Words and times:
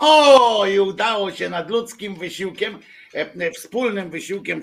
O, 0.00 0.66
i 0.66 0.80
udało 0.80 1.32
się 1.32 1.48
nad 1.48 1.70
ludzkim 1.70 2.14
wysiłkiem, 2.14 2.78
e, 3.14 3.50
wspólnym 3.50 4.10
wysiłkiem 4.10 4.62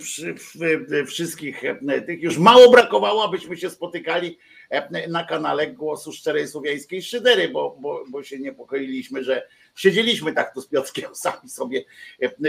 wszystkich 1.08 1.64
e, 1.66 2.02
tych. 2.02 2.22
Już 2.22 2.38
mało 2.38 2.72
brakowało, 2.72 3.24
abyśmy 3.24 3.58
się 3.58 3.70
spotykali 3.70 4.38
e, 4.70 5.10
na 5.10 5.24
kanale 5.24 5.68
Głosu 5.68 6.12
Szczerej 6.12 6.48
Słowiańskiej 6.48 7.02
Szydery, 7.02 7.50
bo, 7.50 7.78
bo, 7.80 8.04
bo 8.10 8.24
się 8.24 8.40
niepokoiliśmy, 8.40 9.24
że 9.24 9.48
siedzieliśmy 9.76 10.34
tak 10.34 10.54
tu 10.54 10.62
z 10.62 10.68
Piotrkiem 10.68 11.16
sami 11.26 11.50
sobie 11.50 11.84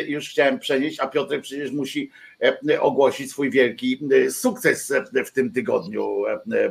już 0.07 0.31
chciałem 0.31 0.59
przenieść, 0.59 1.01
a 1.01 1.07
Piotrek 1.07 1.43
przecież 1.43 1.71
musi 1.71 2.11
ogłosić 2.81 3.31
swój 3.31 3.51
wielki 3.51 4.01
sukces 4.31 4.93
w 5.27 5.31
tym 5.31 5.53
tygodniu, 5.53 6.23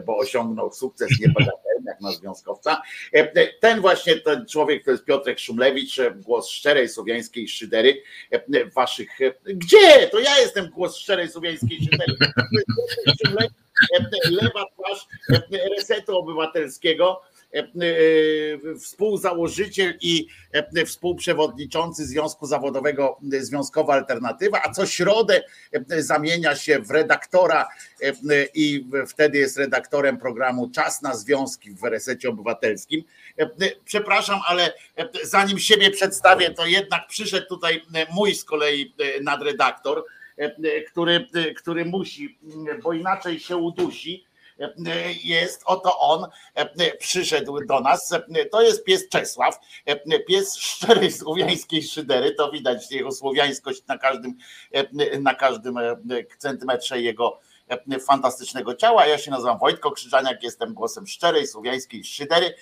bo 0.05 0.17
osiągnął 0.17 0.73
sukces 0.73 1.09
niebagatelny 1.21 1.66
jak 1.87 2.01
na 2.01 2.11
związkowca. 2.11 2.81
Ten 3.59 3.81
właśnie 3.81 4.15
ten 4.15 4.45
człowiek 4.45 4.85
to 4.85 4.91
jest 4.91 5.05
Piotrek 5.05 5.39
Szumlewicz, 5.39 5.97
głos 6.15 6.49
szczerej 6.49 6.89
słowiańskiej 6.89 7.47
szydery 7.47 8.03
waszych. 8.75 9.09
Gdzie? 9.45 10.07
To 10.11 10.19
ja 10.19 10.37
jestem 10.39 10.69
głos 10.69 10.97
szczerej 10.97 11.29
słowiańskiej 11.29 11.79
szydery. 11.79 12.15
Lewa 14.31 14.65
twarz 14.75 15.07
resetu 15.77 16.17
obywatelskiego 16.17 17.21
E, 17.27 17.36
e, 17.36 17.36
współzałożyciel 18.79 19.97
i 20.01 20.27
e, 20.51 20.85
współprzewodniczący 20.85 22.05
Związku 22.05 22.45
Zawodowego 22.45 23.17
Związkowa 23.39 23.93
Alternatywa, 23.93 24.61
a 24.63 24.71
co 24.71 24.85
środę 24.85 25.43
zamienia 25.97 26.55
się 26.55 26.79
w 26.79 26.91
redaktora 26.91 27.67
i 28.53 28.85
wtedy 29.07 29.37
jest 29.37 29.57
redaktorem 29.57 30.17
programu 30.17 30.69
Czas 30.69 31.01
na 31.01 31.15
Związki 31.15 31.71
w 31.71 31.83
Resecie 31.83 32.29
Obywatelskim. 32.29 33.03
Przepraszam, 33.85 34.39
ale 34.47 34.73
zanim 35.23 35.59
siebie 35.59 35.91
przedstawię, 35.91 36.51
to 36.51 36.65
jednak 36.65 37.07
przyszedł 37.07 37.47
tutaj 37.47 37.81
mój 38.11 38.35
z 38.35 38.43
kolei 38.43 38.93
nadredaktor, 39.21 40.05
który, 40.91 41.27
który 41.55 41.85
musi, 41.85 42.37
bo 42.83 42.93
inaczej 42.93 43.39
się 43.39 43.57
udusi 43.57 44.26
jest, 45.23 45.61
oto 45.65 45.99
on 45.99 46.25
przyszedł 46.99 47.65
do 47.65 47.79
nas. 47.79 48.13
To 48.51 48.61
jest 48.61 48.83
pies 48.83 49.09
Czesław, 49.09 49.59
pies 50.27 50.57
szczerej 50.57 51.11
słowiańskiej 51.11 51.83
szydery. 51.83 52.31
To 52.31 52.51
widać 52.51 52.91
jego 52.91 53.11
słowiańskość 53.11 53.83
na 53.87 53.97
każdym, 53.97 54.37
na 55.19 55.35
każdym 55.35 55.75
centymetrze 56.37 57.01
jego 57.01 57.39
fantastycznego 58.07 58.75
ciała. 58.75 59.05
Ja 59.05 59.17
się 59.17 59.31
nazywam 59.31 59.59
Wojtko 59.59 59.91
Krzyżaniak, 59.91 60.43
jestem 60.43 60.73
głosem 60.73 61.07
szczerej 61.07 61.47
słowiańskiej 61.47 62.03
szydery. 62.03 62.55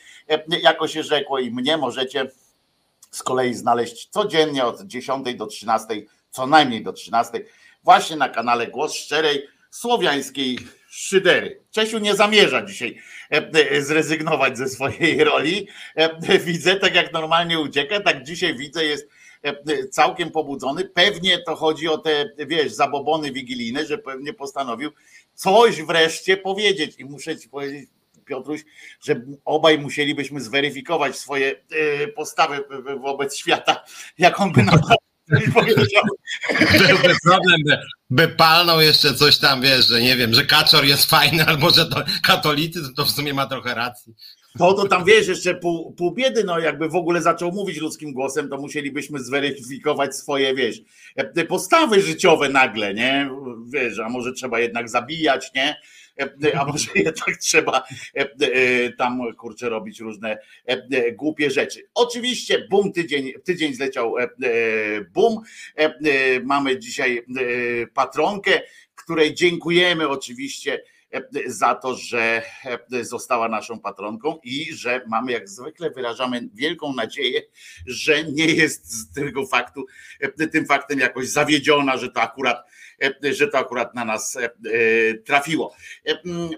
Jako 0.48 0.88
się 0.88 1.04
rzekło 1.04 1.40
i 1.40 1.52
mnie 1.52 1.78
możecie 1.78 2.32
z 3.12 3.24
kolei 3.24 3.54
znaleźć 3.54 4.08
codziennie 4.10 4.66
od 4.66 4.82
10 4.82 5.36
do 5.36 5.46
13, 5.46 5.88
co 6.30 6.48
najmniej 6.48 6.84
do 6.84 6.94
13, 6.94 7.42
właśnie 7.84 8.16
na 8.16 8.30
kanale 8.30 8.68
Głos 8.68 8.94
Szczerej 8.94 9.48
Słowiańskiej 9.70 10.60
Szydery. 10.96 11.62
Czesiu 11.72 11.98
nie 11.98 12.16
zamierza 12.16 12.66
dzisiaj 12.66 12.98
e, 13.32 13.38
e, 13.72 13.82
zrezygnować 13.82 14.58
ze 14.58 14.70
swojej 14.70 15.24
roli. 15.24 15.68
E, 15.96 16.40
widzę, 16.40 16.76
tak 16.76 16.96
jak 16.96 17.14
normalnie 17.14 17.60
ucieka, 17.60 18.00
tak 18.00 18.24
dzisiaj 18.24 18.58
widzę, 18.58 18.86
jest 18.86 19.10
całkiem 19.92 20.32
pobudzony. 20.32 20.86
Pewnie 20.86 21.38
to 21.38 21.56
chodzi 21.56 21.88
o 21.88 21.98
te, 21.98 22.30
wiesz, 22.38 22.74
zabobony 22.74 23.32
wigilijne, 23.32 23.86
że 23.86 23.98
pewnie 23.98 24.34
postanowił 24.34 24.92
coś 25.34 25.82
wreszcie 25.82 26.38
powiedzieć. 26.38 26.96
I 27.00 27.06
muszę 27.06 27.38
ci 27.38 27.50
powiedzieć, 27.50 27.90
Piotruś, 28.26 28.66
że 29.02 29.22
obaj 29.46 29.80
musielibyśmy 29.80 30.42
zweryfikować 30.42 31.16
swoje 31.16 31.56
postawy 32.16 32.64
wobec 33.02 33.38
świata, 33.38 33.84
jaką 34.18 34.52
by 34.52 34.64
Byłby 36.88 37.16
problem, 37.24 37.62
by, 37.66 37.78
by 38.10 38.28
palnął 38.28 38.82
jeszcze 38.82 39.14
coś 39.14 39.38
tam, 39.38 39.62
wiesz, 39.62 39.88
że 39.88 40.02
nie 40.02 40.16
wiem, 40.16 40.34
że 40.34 40.46
kaczor 40.46 40.86
jest 40.86 41.10
fajny, 41.10 41.46
albo 41.50 41.70
że 41.70 41.86
to 41.86 42.04
katolicyzm, 42.24 42.94
to 42.94 43.06
w 43.06 43.12
sumie 43.12 43.34
ma 43.34 43.46
trochę 43.46 43.76
racji. 43.76 44.14
To, 44.58 44.74
to 44.74 44.88
tam 44.88 45.06
wiesz, 45.06 45.28
jeszcze 45.28 45.56
pół, 45.56 45.94
pół 45.94 46.12
biedy, 46.12 46.44
no 46.44 46.60
jakby 46.60 46.90
w 46.90 46.96
ogóle 46.96 47.22
zaczął 47.22 47.52
mówić 47.52 47.78
ludzkim 47.78 48.14
głosem, 48.14 48.50
to 48.50 48.58
musielibyśmy 48.58 49.20
zweryfikować 49.20 50.16
swoje, 50.16 50.56
wiesz, 50.56 50.82
postawy 51.48 52.02
życiowe 52.02 52.50
nagle, 52.50 52.94
nie? 52.94 53.30
Wiesz, 53.68 54.00
a 54.00 54.10
może 54.10 54.34
trzeba 54.34 54.60
jednak 54.60 54.90
zabijać, 54.90 55.52
nie? 55.56 55.76
A 56.60 56.66
może 56.66 56.88
jednak 56.96 57.38
trzeba 57.42 57.84
e, 58.16 58.22
e, 58.22 58.94
tam 58.94 59.34
kurczę 59.38 59.70
robić 59.70 60.00
różne 60.00 60.38
e, 60.66 61.12
głupie 61.12 61.52
rzeczy. 61.52 61.88
Oczywiście 61.94 62.68
boom 62.70 62.92
tydzień, 62.92 63.34
tydzień 63.44 63.74
zleciał 63.74 64.16
boom. 65.14 65.42
Mamy 66.44 66.80
dzisiaj 66.80 67.26
patronkę, 67.94 68.62
której 68.96 69.34
dziękujemy 69.34 70.10
oczywiście 70.10 70.84
za 71.46 71.76
to, 71.76 71.96
że 71.96 72.42
została 73.02 73.50
naszą 73.50 73.80
patronką 73.80 74.40
i 74.44 74.74
że 74.74 75.02
mamy, 75.08 75.32
jak 75.32 75.50
zwykle, 75.50 75.90
wyrażamy 75.90 76.50
wielką 76.54 76.94
nadzieję, 76.94 77.42
że 77.86 78.24
nie 78.24 78.46
jest 78.46 78.92
z 78.92 79.14
tego 79.14 79.46
faktu, 79.46 79.86
tym 80.52 80.66
faktem 80.66 81.00
jakoś 81.00 81.30
zawiedziona, 81.30 81.98
że 81.98 82.10
to 82.10 82.22
akurat 82.22 82.58
E, 82.58 82.75
że 83.32 83.48
to 83.48 83.58
akurat 83.58 83.96
na 83.96 84.06
nas 84.06 84.36
e, 84.36 84.44
e, 84.44 84.50
trafiło. 85.14 85.76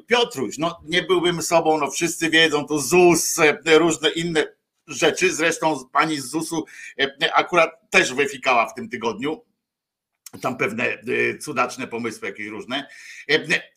Piotruś, 0.07 0.57
no 0.57 0.81
nie 0.85 1.03
byłbym 1.03 1.41
sobą, 1.41 1.77
no 1.77 1.91
wszyscy 1.91 2.29
wiedzą, 2.29 2.65
to 2.65 2.79
ZUS, 2.79 3.35
różne 3.65 4.09
inne 4.09 4.57
rzeczy. 4.87 5.33
Zresztą 5.33 5.85
pani 5.91 6.17
z 6.17 6.25
ZUS-u 6.25 6.65
akurat 7.33 7.89
też 7.89 8.13
wyfikała 8.13 8.69
w 8.69 8.73
tym 8.73 8.89
tygodniu. 8.89 9.47
Tam 10.41 10.57
pewne 10.57 10.97
cudaczne 11.39 11.87
pomysły, 11.87 12.27
jakieś 12.27 12.47
różne. 12.47 12.87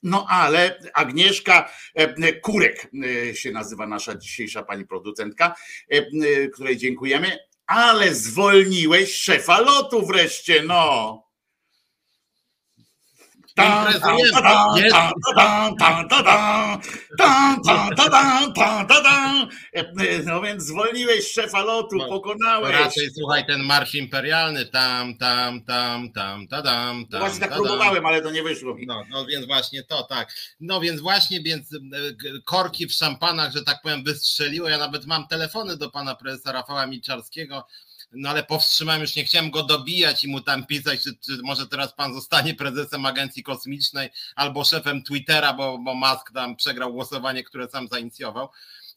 No 0.03 0.27
ale 0.29 0.79
Agnieszka 0.95 1.73
Kurek 2.43 2.91
się 3.33 3.51
nazywa 3.51 3.87
nasza 3.87 4.15
dzisiejsza 4.15 4.63
pani 4.63 4.87
producentka, 4.87 5.55
której 6.53 6.77
dziękujemy. 6.77 7.39
Ale 7.67 8.15
zwolniłeś 8.15 9.15
szefa 9.15 9.61
lotu 9.61 10.07
wreszcie, 10.07 10.63
no. 10.63 11.30
No 20.25 20.41
więc 20.41 20.63
zwolniłeś 20.63 21.33
szefa 21.33 21.63
lotu, 21.63 21.99
pokonałeś. 22.09 22.73
Raczej 22.73 23.11
słuchaj 23.19 23.47
ten 23.47 23.63
marsz 23.63 23.95
imperialny, 23.95 24.67
tam, 24.67 25.19
tam, 25.19 25.65
tam, 25.65 26.13
tam, 26.13 26.49
tam, 26.49 26.63
tam. 26.63 27.07
Właśnie 27.21 27.41
tak 27.41 27.53
próbowałem, 27.53 28.07
ale 28.07 28.23
to 28.23 28.31
nie 28.31 28.43
wyszło 28.43 28.75
mi. 28.75 28.87
No, 28.87 29.05
no 29.11 29.27
więc 29.27 29.47
właśnie 29.47 29.85
to, 29.85 30.03
tak. 30.03 30.35
No 30.61 30.81
więc 30.81 31.01
właśnie, 31.01 31.43
więc 31.43 31.69
korki 32.45 32.87
w 32.87 32.93
szampanach, 32.93 33.53
że 33.53 33.63
tak 33.63 33.83
powiem, 33.83 34.05
wystrzeliło. 34.05 34.69
Ja 34.69 34.79
nawet 34.79 35.07
mam 35.07 35.29
telefony 35.29 35.77
do 35.77 35.91
pana 35.91 36.15
prezesa 36.15 36.53
Rafała 36.53 36.87
Milczarskiego, 36.87 37.67
no 38.13 38.29
ale 38.29 38.45
powstrzymałem, 38.45 39.01
już 39.01 39.17
nie 39.17 39.25
chciałem 39.25 39.51
go 39.51 39.63
dobijać 39.63 40.25
i 40.25 40.29
mu 40.29 40.41
tam 40.41 40.67
pisać, 40.67 41.03
czy, 41.03 41.17
czy 41.17 41.39
może 41.43 41.67
teraz 41.67 41.95
pan 41.95 42.15
zostanie 42.15 42.55
prezesem 42.55 43.07
agencji 43.07 43.43
kosmicznej 43.43 44.11
albo 44.37 44.65
szefem 44.65 45.03
Twittera, 45.03 45.53
bo, 45.53 45.79
bo 45.79 45.95
Musk 45.95 46.33
tam 46.35 46.57
przegrał 46.57 46.93
głosowanie, 46.93 47.45
które 47.45 47.69
sam 47.69 47.89
zainicjował. 47.89 48.49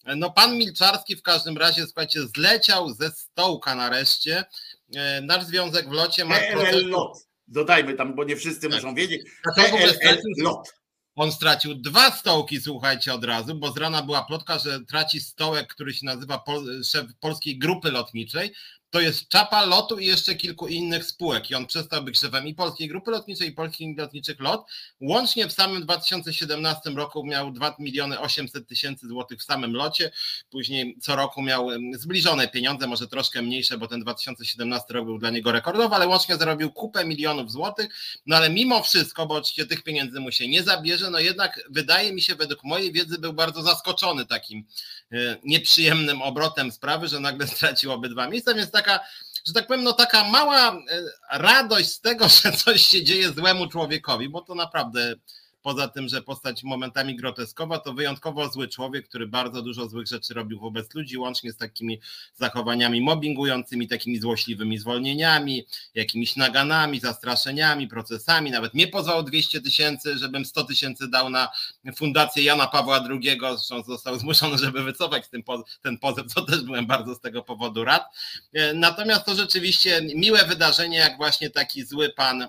No 0.05 0.31
pan 0.31 0.57
Milczarski 0.57 1.15
w 1.15 1.21
każdym 1.21 1.57
razie, 1.57 1.85
słuchajcie, 1.85 2.19
zleciał 2.35 2.93
ze 2.93 3.11
stołka 3.11 3.75
nareszcie. 3.75 4.45
E, 4.95 5.21
nasz 5.21 5.43
związek 5.43 5.89
w 5.89 5.91
locie 5.91 6.25
ma... 6.25 6.35
PLL 6.35 6.89
lot. 6.89 7.27
Dodajmy 7.47 7.93
tam, 7.93 8.15
bo 8.15 8.23
nie 8.23 8.35
wszyscy 8.35 8.69
tak. 8.69 8.75
muszą 8.75 8.95
wiedzieć. 8.95 9.21
PLL 9.55 10.21
lot. 10.37 10.73
On 11.15 11.31
stracił 11.31 11.75
dwa 11.75 12.11
stołki, 12.11 12.61
słuchajcie, 12.61 13.13
od 13.13 13.23
razu, 13.25 13.55
bo 13.55 13.71
z 13.71 13.77
rana 13.77 14.01
była 14.01 14.23
plotka, 14.23 14.59
że 14.59 14.79
traci 14.85 15.21
stołek, 15.21 15.67
który 15.67 15.93
się 15.93 16.05
nazywa 16.05 16.39
Pol 16.39 16.83
szef 16.83 17.05
Polskiej 17.19 17.59
Grupy 17.59 17.91
Lotniczej 17.91 18.53
to 18.93 19.01
jest 19.01 19.27
czapa 19.27 19.65
lotu 19.65 19.99
i 19.99 20.05
jeszcze 20.05 20.35
kilku 20.35 20.67
innych 20.67 21.05
spółek. 21.05 21.51
I 21.51 21.55
on 21.55 21.65
przestał 21.65 22.03
być 22.03 22.19
szefem 22.19 22.47
i 22.47 22.53
Polskiej 22.53 22.87
Grupy 22.87 23.11
Lotniczej, 23.11 23.49
i 23.49 23.51
Polskich 23.51 23.97
Lotniczych 23.97 24.39
LOT. 24.39 24.65
Łącznie 25.01 25.47
w 25.47 25.53
samym 25.53 25.81
2017 25.81 26.89
roku 26.89 27.25
miał 27.25 27.51
2 27.51 27.75
miliony 27.79 28.19
800 28.19 28.67
tysięcy 28.67 29.07
złotych 29.07 29.39
w 29.39 29.43
samym 29.43 29.75
locie. 29.75 30.11
Później 30.49 30.97
co 31.01 31.15
roku 31.15 31.41
miał 31.41 31.69
zbliżone 31.93 32.47
pieniądze, 32.47 32.87
może 32.87 33.07
troszkę 33.07 33.41
mniejsze, 33.41 33.77
bo 33.77 33.87
ten 33.87 34.01
2017 34.01 34.93
rok 34.93 35.05
był 35.05 35.17
dla 35.17 35.29
niego 35.29 35.51
rekordowy, 35.51 35.95
ale 35.95 36.07
łącznie 36.07 36.37
zarobił 36.37 36.71
kupę 36.71 37.05
milionów 37.05 37.51
złotych. 37.51 37.87
No 38.25 38.35
ale 38.35 38.49
mimo 38.49 38.83
wszystko, 38.83 39.25
bo 39.25 39.35
oczywiście 39.35 39.65
tych 39.65 39.83
pieniędzy 39.83 40.19
mu 40.19 40.31
się 40.31 40.47
nie 40.47 40.63
zabierze, 40.63 41.09
no 41.09 41.19
jednak 41.19 41.59
wydaje 41.69 42.13
mi 42.13 42.21
się, 42.21 42.35
według 42.35 42.63
mojej 42.63 42.91
wiedzy, 42.91 43.19
był 43.19 43.33
bardzo 43.33 43.61
zaskoczony 43.61 44.25
takim 44.25 44.65
nieprzyjemnym 45.43 46.21
obrotem 46.21 46.71
sprawy, 46.71 47.07
że 47.07 47.19
nagle 47.19 47.47
stracił 47.57 47.91
obydwa 47.91 48.29
miejsca, 48.29 48.53
więc 48.53 48.71
tak 48.71 48.85
taka, 48.85 49.05
że 49.47 49.53
tak 49.53 49.67
powiem, 49.67 49.83
no 49.83 49.93
taka 49.93 50.23
mała 50.23 50.71
e, 50.71 50.77
radość 51.31 51.89
z 51.89 52.01
tego, 52.01 52.29
że 52.43 52.51
coś 52.51 52.81
się 52.81 53.03
dzieje 53.03 53.29
złemu 53.29 53.67
człowiekowi, 53.67 54.29
bo 54.29 54.41
to 54.41 54.55
naprawdę 54.55 55.15
poza 55.63 55.87
tym, 55.87 56.09
że 56.09 56.21
postać 56.21 56.63
momentami 56.63 57.15
groteskowa, 57.15 57.79
to 57.79 57.93
wyjątkowo 57.93 58.49
zły 58.49 58.67
człowiek, 58.67 59.07
który 59.09 59.27
bardzo 59.27 59.61
dużo 59.61 59.89
złych 59.89 60.07
rzeczy 60.07 60.33
robił 60.33 60.59
wobec 60.59 60.93
ludzi, 60.93 61.17
łącznie 61.17 61.51
z 61.51 61.57
takimi 61.57 61.99
zachowaniami 62.35 63.01
mobbingującymi, 63.01 63.87
takimi 63.87 64.19
złośliwymi 64.19 64.77
zwolnieniami, 64.77 65.65
jakimiś 65.95 66.35
naganami, 66.35 66.99
zastraszeniami, 66.99 67.87
procesami. 67.87 68.51
Nawet 68.51 68.73
mnie 68.73 68.87
pozwał 68.87 69.23
200 69.23 69.61
tysięcy, 69.61 70.17
żebym 70.17 70.45
100 70.45 70.63
tysięcy 70.63 71.07
dał 71.07 71.29
na 71.29 71.49
fundację 71.95 72.43
Jana 72.43 72.67
Pawła 72.67 73.03
II, 73.09 73.39
zresztą 73.39 73.83
został 73.83 74.19
zmuszony, 74.19 74.57
żeby 74.57 74.83
wycofać 74.83 75.29
ten, 75.29 75.43
ten 75.81 75.97
pozew, 75.97 76.33
co 76.33 76.41
też 76.41 76.61
byłem 76.61 76.85
bardzo 76.85 77.15
z 77.15 77.19
tego 77.19 77.43
powodu 77.43 77.83
rad. 77.83 78.03
E, 78.53 78.73
natomiast 78.73 79.25
to 79.25 79.35
rzeczywiście 79.35 80.01
miłe 80.15 80.45
wydarzenie, 80.45 80.97
jak 80.97 81.17
właśnie 81.17 81.49
taki 81.49 81.83
zły 81.83 82.09
pan 82.09 82.47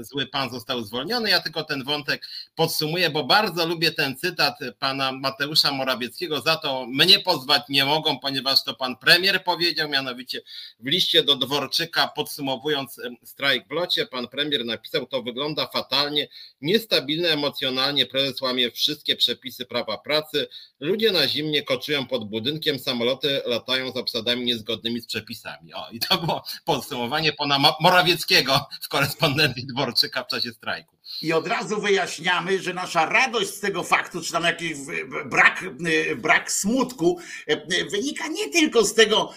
zły 0.00 0.26
pan 0.26 0.50
został 0.50 0.82
zwolniony. 0.82 1.30
Ja 1.30 1.40
tylko 1.40 1.64
ten 1.64 1.84
wątek 1.84 2.26
podsumuję, 2.54 3.10
bo 3.10 3.24
bardzo 3.24 3.66
lubię 3.66 3.92
ten 3.92 4.16
cytat 4.16 4.58
pana 4.78 5.12
Mateusza 5.12 5.72
Morawieckiego. 5.72 6.40
Za 6.40 6.56
to 6.56 6.86
mnie 6.86 7.18
pozwać 7.18 7.62
nie 7.68 7.84
mogą, 7.84 8.18
ponieważ 8.18 8.64
to 8.64 8.74
pan 8.74 8.96
premier 8.96 9.44
powiedział, 9.44 9.88
mianowicie 9.88 10.40
w 10.80 10.86
liście 10.86 11.22
do 11.22 11.36
Dworczyka 11.36 12.08
podsumowując 12.08 12.98
e, 12.98 13.10
strajk 13.24 13.68
w 13.68 13.70
locie, 13.70 14.06
pan 14.06 14.28
premier 14.28 14.64
napisał, 14.64 15.06
to 15.06 15.22
wygląda 15.22 15.66
fatalnie, 15.66 16.28
niestabilny 16.60 17.28
emocjonalnie, 17.28 18.06
prezes 18.06 18.40
łamie 18.40 18.70
wszystkie 18.70 19.16
przepisy 19.16 19.66
prawa 19.66 19.98
pracy, 19.98 20.48
ludzie 20.80 21.12
na 21.12 21.28
zimnie 21.28 21.62
koczują 21.62 22.06
pod 22.06 22.28
budynkiem, 22.28 22.78
samoloty 22.78 23.42
latają 23.46 23.92
z 23.92 23.96
obsadami 23.96 24.44
niezgodnymi 24.44 25.00
z 25.00 25.06
przepisami. 25.06 25.74
O, 25.74 25.90
i 25.92 26.00
to 26.00 26.18
było 26.18 26.44
podsumowanie 26.64 27.32
pana 27.32 27.74
Morawieckiego 27.80 28.68
w 28.82 28.88
korespondencji 28.88 29.39
Dworczyka 29.48 30.24
w 30.24 30.26
czasie 30.26 30.50
strajku. 30.52 30.96
I 31.22 31.32
od 31.32 31.46
razu 31.46 31.80
wyjaśniamy, 31.80 32.62
że 32.62 32.74
nasza 32.74 33.06
radość 33.06 33.50
z 33.50 33.60
tego 33.60 33.82
faktu, 33.82 34.22
czy 34.22 34.32
tam 34.32 34.44
jakiś 34.44 34.72
brak, 35.26 35.64
y, 35.86 36.16
brak 36.16 36.52
smutku, 36.52 37.18
e, 37.46 37.86
wynika 37.90 38.28
nie 38.28 38.48
tylko 38.48 38.84
z 38.84 38.94
tego, 38.94 39.32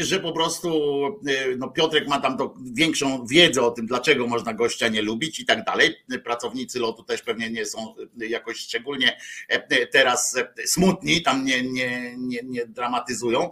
że 0.00 0.20
po 0.20 0.32
prostu 0.32 0.70
no 1.58 1.68
Piotrek 1.68 2.08
ma 2.08 2.20
tam 2.20 2.36
większą 2.72 3.26
wiedzę 3.26 3.62
o 3.62 3.70
tym, 3.70 3.86
dlaczego 3.86 4.26
można 4.26 4.54
gościa 4.54 4.88
nie 4.88 5.02
lubić 5.02 5.40
i 5.40 5.46
tak 5.46 5.64
dalej. 5.64 5.96
Pracownicy 6.24 6.78
lotu 6.78 7.02
też 7.02 7.22
pewnie 7.22 7.50
nie 7.50 7.66
są 7.66 7.94
jakoś 8.16 8.56
szczególnie 8.56 9.18
teraz 9.92 10.36
smutni, 10.64 11.22
tam 11.22 11.44
nie, 11.44 11.62
nie, 11.62 12.16
nie, 12.16 12.40
nie 12.44 12.66
dramatyzują, 12.66 13.50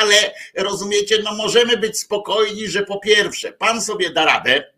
ale 0.00 0.34
rozumiecie, 0.56 1.22
no 1.24 1.34
możemy 1.34 1.76
być 1.76 1.98
spokojni, 1.98 2.68
że 2.68 2.82
po 2.82 3.00
pierwsze, 3.00 3.52
pan 3.52 3.82
sobie 3.82 4.10
da 4.10 4.24
radę 4.24 4.72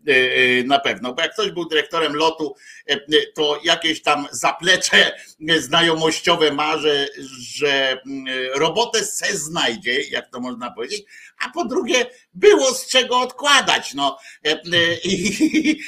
na 0.65 0.79
pewno, 0.79 1.13
bo 1.13 1.21
jak 1.21 1.33
ktoś 1.33 1.51
był 1.51 1.65
dyrektorem, 1.65 1.88
dyrektorem 1.89 2.15
lotu, 2.15 2.55
e, 2.89 2.93
e, 2.93 2.99
to 3.35 3.59
jakieś 3.63 4.01
tam 4.01 4.27
zaplecze 4.31 5.11
znajomościowe 5.59 6.51
ma, 6.51 6.77
że, 6.77 7.07
że 7.39 8.01
mm, 8.05 8.25
robotę 8.55 9.03
se 9.03 9.37
znajdzie, 9.37 10.01
jak 10.01 10.29
to 10.29 10.39
można 10.39 10.71
powiedzieć, 10.71 11.03
a 11.45 11.49
po 11.49 11.65
drugie 11.65 12.05
było 12.33 12.73
z 12.73 12.87
czego 12.87 13.19
odkładać. 13.19 13.93
No. 13.93 14.17
E, 14.45 14.59
I, 15.03 15.79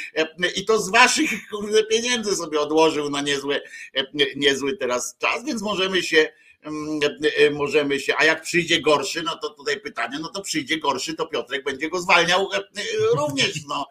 i 0.55 0.65
to 0.65 0.81
z 0.81 0.89
waszych 0.89 1.31
pieniędzy 1.89 2.35
sobie 2.35 2.59
odłożył 2.59 3.09
na 3.09 3.21
niezły, 3.21 3.61
niezły 4.35 4.77
teraz 4.77 5.15
czas, 5.17 5.45
więc 5.45 5.61
możemy 5.61 6.03
się 6.03 6.17
e, 6.17 6.27
e, 6.27 6.40
możemy 7.51 7.99
się, 7.99 8.13
a 8.17 8.25
jak 8.25 8.41
przyjdzie 8.41 8.81
gorszy, 8.81 9.23
no 9.23 9.37
to 9.37 9.49
tutaj 9.49 9.79
pytanie, 9.79 10.19
no 10.21 10.29
to 10.29 10.41
przyjdzie 10.41 10.79
gorszy, 10.79 11.13
to 11.13 11.27
Piotrek 11.27 11.63
będzie 11.63 11.89
go 11.89 12.01
zwalniał 12.01 12.49
e, 12.53 12.63
również 13.15 13.65
no, 13.67 13.87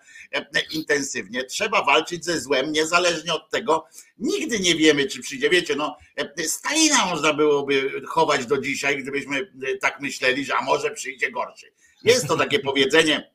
intensywnie. 0.72 1.44
Trzeba 1.44 1.84
walczyć 1.84 2.24
ze 2.24 2.40
złem, 2.40 2.72
niezależnie 2.72 3.34
od 3.34 3.50
tego, 3.50 3.86
nigdy 4.18 4.60
nie 4.60 4.74
wiemy, 4.74 5.06
czy 5.06 5.20
przyjdzie. 5.20 5.50
Wiecie, 5.50 5.76
no, 5.76 5.96
Stalina 6.46 7.06
można 7.06 7.34
byłoby 7.34 8.02
chować 8.06 8.46
do 8.46 8.58
dzisiaj, 8.58 9.02
gdybyśmy 9.02 9.52
tak 9.80 10.00
myśleli, 10.00 10.44
że 10.44 10.56
a 10.56 10.62
może 10.62 10.90
przyjdzie 10.90 11.30
gorszy. 11.30 11.66
Jest 12.04 12.28
to 12.28 12.36
takie 12.36 12.58
powiedzenie, 12.58 13.30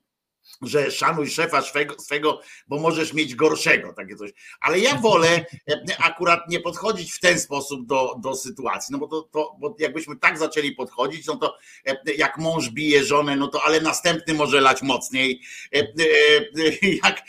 że 0.62 0.92
szanuj 0.92 1.30
szefa 1.30 1.62
swego, 1.98 2.42
bo 2.68 2.80
możesz 2.80 3.14
mieć 3.14 3.36
gorszego, 3.36 3.94
takie 3.94 4.16
coś. 4.16 4.32
Ale 4.62 4.80
ja 4.80 4.96
wolę 4.96 5.46
e, 5.70 5.82
akurat 6.00 6.50
nie 6.50 6.60
podchodzić 6.60 7.14
w 7.14 7.20
ten 7.20 7.40
sposób 7.40 7.86
do, 7.86 8.16
do 8.20 8.36
sytuacji, 8.36 8.94
no 8.94 8.98
bo, 8.98 9.08
to, 9.08 9.22
to, 9.22 9.56
bo 9.60 9.76
jakbyśmy 9.80 10.16
tak 10.16 10.38
zaczęli 10.38 10.72
podchodzić, 10.72 11.28
no 11.28 11.36
to 11.36 11.58
e, 11.88 12.14
jak 12.18 12.38
mąż 12.38 12.70
bije 12.70 13.04
żonę, 13.04 13.36
no 13.36 13.48
to 13.48 13.64
ale 13.64 13.82
następny 13.82 14.34
może 14.34 14.62
lać 14.62 14.82
mocniej. 14.82 15.42
E, 15.76 15.88
jak 17.04 17.24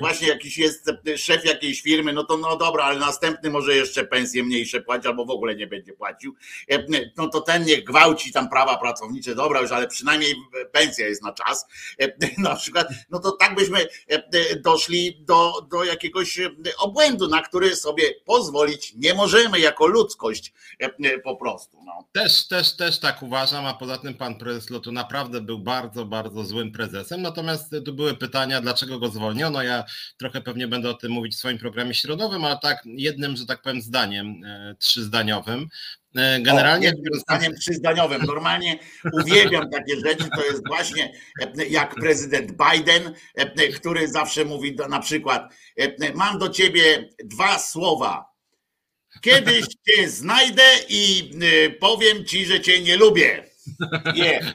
właśnie 0.00 0.28
jakiś 0.28 0.58
jest 0.58 0.90
szef 1.16 1.44
jakiejś 1.44 1.82
firmy, 1.82 2.12
no 2.12 2.24
to 2.24 2.36
no 2.36 2.56
dobra, 2.56 2.84
ale 2.84 2.98
następny 2.98 3.50
może 3.50 3.76
jeszcze 3.76 4.04
pensje 4.04 4.44
mniejsze 4.44 4.80
płacić, 4.80 5.06
albo 5.06 5.24
w 5.24 5.30
ogóle 5.30 5.54
nie 5.54 5.66
będzie 5.66 5.92
płacił. 5.92 6.34
No 7.16 7.28
to 7.28 7.40
ten 7.40 7.64
niech 7.64 7.84
gwałci 7.84 8.32
tam 8.32 8.48
prawa 8.48 8.76
pracownicze, 8.78 9.34
dobra 9.34 9.60
już, 9.60 9.72
ale 9.72 9.88
przynajmniej 9.88 10.34
pensja 10.72 11.08
jest 11.08 11.22
na 11.22 11.32
czas. 11.32 11.66
Przykład, 12.62 12.88
no 13.10 13.18
to 13.18 13.32
tak 13.32 13.54
byśmy 13.54 13.78
e, 13.80 13.88
e, 14.10 14.56
doszli 14.56 15.24
do, 15.24 15.52
do 15.70 15.84
jakiegoś 15.84 16.38
e, 16.38 16.50
obłędu, 16.78 17.28
na 17.28 17.42
który 17.42 17.76
sobie 17.76 18.14
pozwolić 18.24 18.92
nie 18.96 19.14
możemy 19.14 19.60
jako 19.60 19.86
ludzkość 19.86 20.52
po 21.24 21.36
prostu. 21.36 21.78
No. 21.84 22.08
Też, 22.12 22.48
też, 22.48 22.76
też 22.76 23.00
tak 23.00 23.22
uważam, 23.22 23.66
a 23.66 23.74
poza 23.74 23.98
tym 23.98 24.14
pan 24.14 24.38
prezes 24.38 24.70
Lotu 24.70 24.92
naprawdę 24.92 25.40
był 25.40 25.58
bardzo, 25.58 26.04
bardzo 26.04 26.44
złym 26.44 26.72
prezesem. 26.72 27.22
Natomiast 27.22 27.74
tu 27.84 27.92
były 27.92 28.16
pytania, 28.16 28.60
dlaczego 28.60 28.98
go 28.98 29.08
zwolniono. 29.08 29.62
Ja 29.62 29.84
trochę 30.16 30.40
pewnie 30.40 30.68
będę 30.68 30.90
o 30.90 30.94
tym 30.94 31.12
mówić 31.12 31.34
w 31.34 31.38
swoim 31.38 31.58
programie 31.58 31.94
środowym, 31.94 32.44
ale 32.44 32.58
tak 32.58 32.82
jednym, 32.84 33.36
że 33.36 33.46
tak 33.46 33.62
powiem, 33.62 33.82
zdaniem, 33.82 34.40
trzyzdaniowym. 34.78 35.68
E, 36.16 36.40
generalnie. 36.40 36.92
O, 37.14 37.18
zdaniem 37.18 37.54
trzyzdaniowym. 37.54 38.22
Normalnie 38.22 38.78
uwielbiam 39.12 39.70
takie 39.70 39.96
rzeczy. 39.96 40.28
To 40.36 40.44
jest 40.44 40.66
właśnie 40.66 41.12
e, 41.40 41.66
jak 41.66 41.94
prezydent 41.94 42.52
Biden, 42.52 43.14
e, 43.34 43.68
który 43.68 44.08
zawsze 44.08 44.44
mówi 44.44 44.76
na 44.88 45.00
przykład: 45.00 45.54
Mam 46.14 46.38
do 46.38 46.48
ciebie 46.48 47.08
dwa 47.24 47.58
słowa. 47.58 48.32
Kiedyś 49.20 49.66
cię 49.66 50.08
znajdę 50.08 50.62
i 50.88 51.30
powiem 51.80 52.24
ci, 52.24 52.46
że 52.46 52.60
cię 52.60 52.82
nie 52.82 52.96
lubię. 52.96 53.44
Nie. 54.14 54.54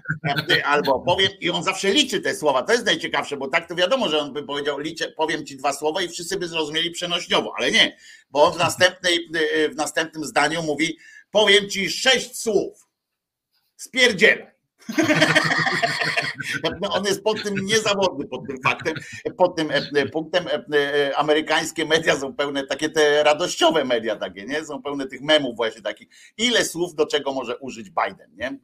Albo 0.66 1.00
powiem, 1.00 1.30
i 1.40 1.50
on 1.50 1.64
zawsze 1.64 1.94
liczy 1.94 2.22
te 2.22 2.36
słowa. 2.36 2.64
To 2.64 2.74
jest 2.74 2.86
najciekawsze, 2.86 3.38
bo 3.38 3.48
tak 3.48 3.68
to 3.68 3.76
wiadomo, 3.76 4.10
że 4.10 4.20
on 4.20 4.34
by 4.34 4.44
powiedział, 4.44 4.80
liczę, 4.80 5.12
powiem 5.12 5.46
ci 5.46 5.58
dwa 5.58 5.74
słowa 5.74 6.02
i 6.02 6.10
wszyscy 6.10 6.38
by 6.38 6.48
zrozumieli 6.48 6.92
przenośniowo, 6.92 7.54
ale 7.58 7.72
nie, 7.72 7.98
bo 8.32 8.44
on 8.44 8.54
w, 8.54 8.58
następnej, 8.58 9.30
w 9.72 9.76
następnym 9.76 10.26
zdaniu 10.26 10.64
mówi, 10.64 10.98
powiem 11.32 11.70
ci 11.70 11.90
sześć 11.90 12.42
słów. 12.42 12.88
Spierdzielaj. 13.76 14.58
No, 16.82 16.94
on 16.94 17.06
jest 17.06 17.24
pod 17.24 17.44
tym 17.44 17.66
niezawodny, 17.66 18.28
pod 18.28 18.48
tym 18.48 18.58
faktem, 18.64 18.94
pod 19.38 19.56
tym 19.56 19.72
e, 19.72 20.06
punktem. 20.06 20.48
E, 20.48 20.64
e, 20.78 21.18
amerykańskie 21.18 21.86
media 21.86 22.20
są 22.20 22.34
pełne, 22.34 22.64
takie 22.64 22.90
te 22.90 23.24
radościowe 23.24 23.86
media 23.86 24.16
takie, 24.16 24.46
nie? 24.46 24.66
Są 24.66 24.82
pełne 24.82 25.08
tych 25.08 25.22
memów 25.22 25.56
właśnie 25.56 25.82
takich. 25.82 26.08
Ile 26.38 26.66
słów 26.66 26.96
do 26.96 27.06
czego 27.06 27.34
może 27.34 27.58
użyć 27.58 27.90
Biden, 27.90 28.36
nie? 28.36 28.60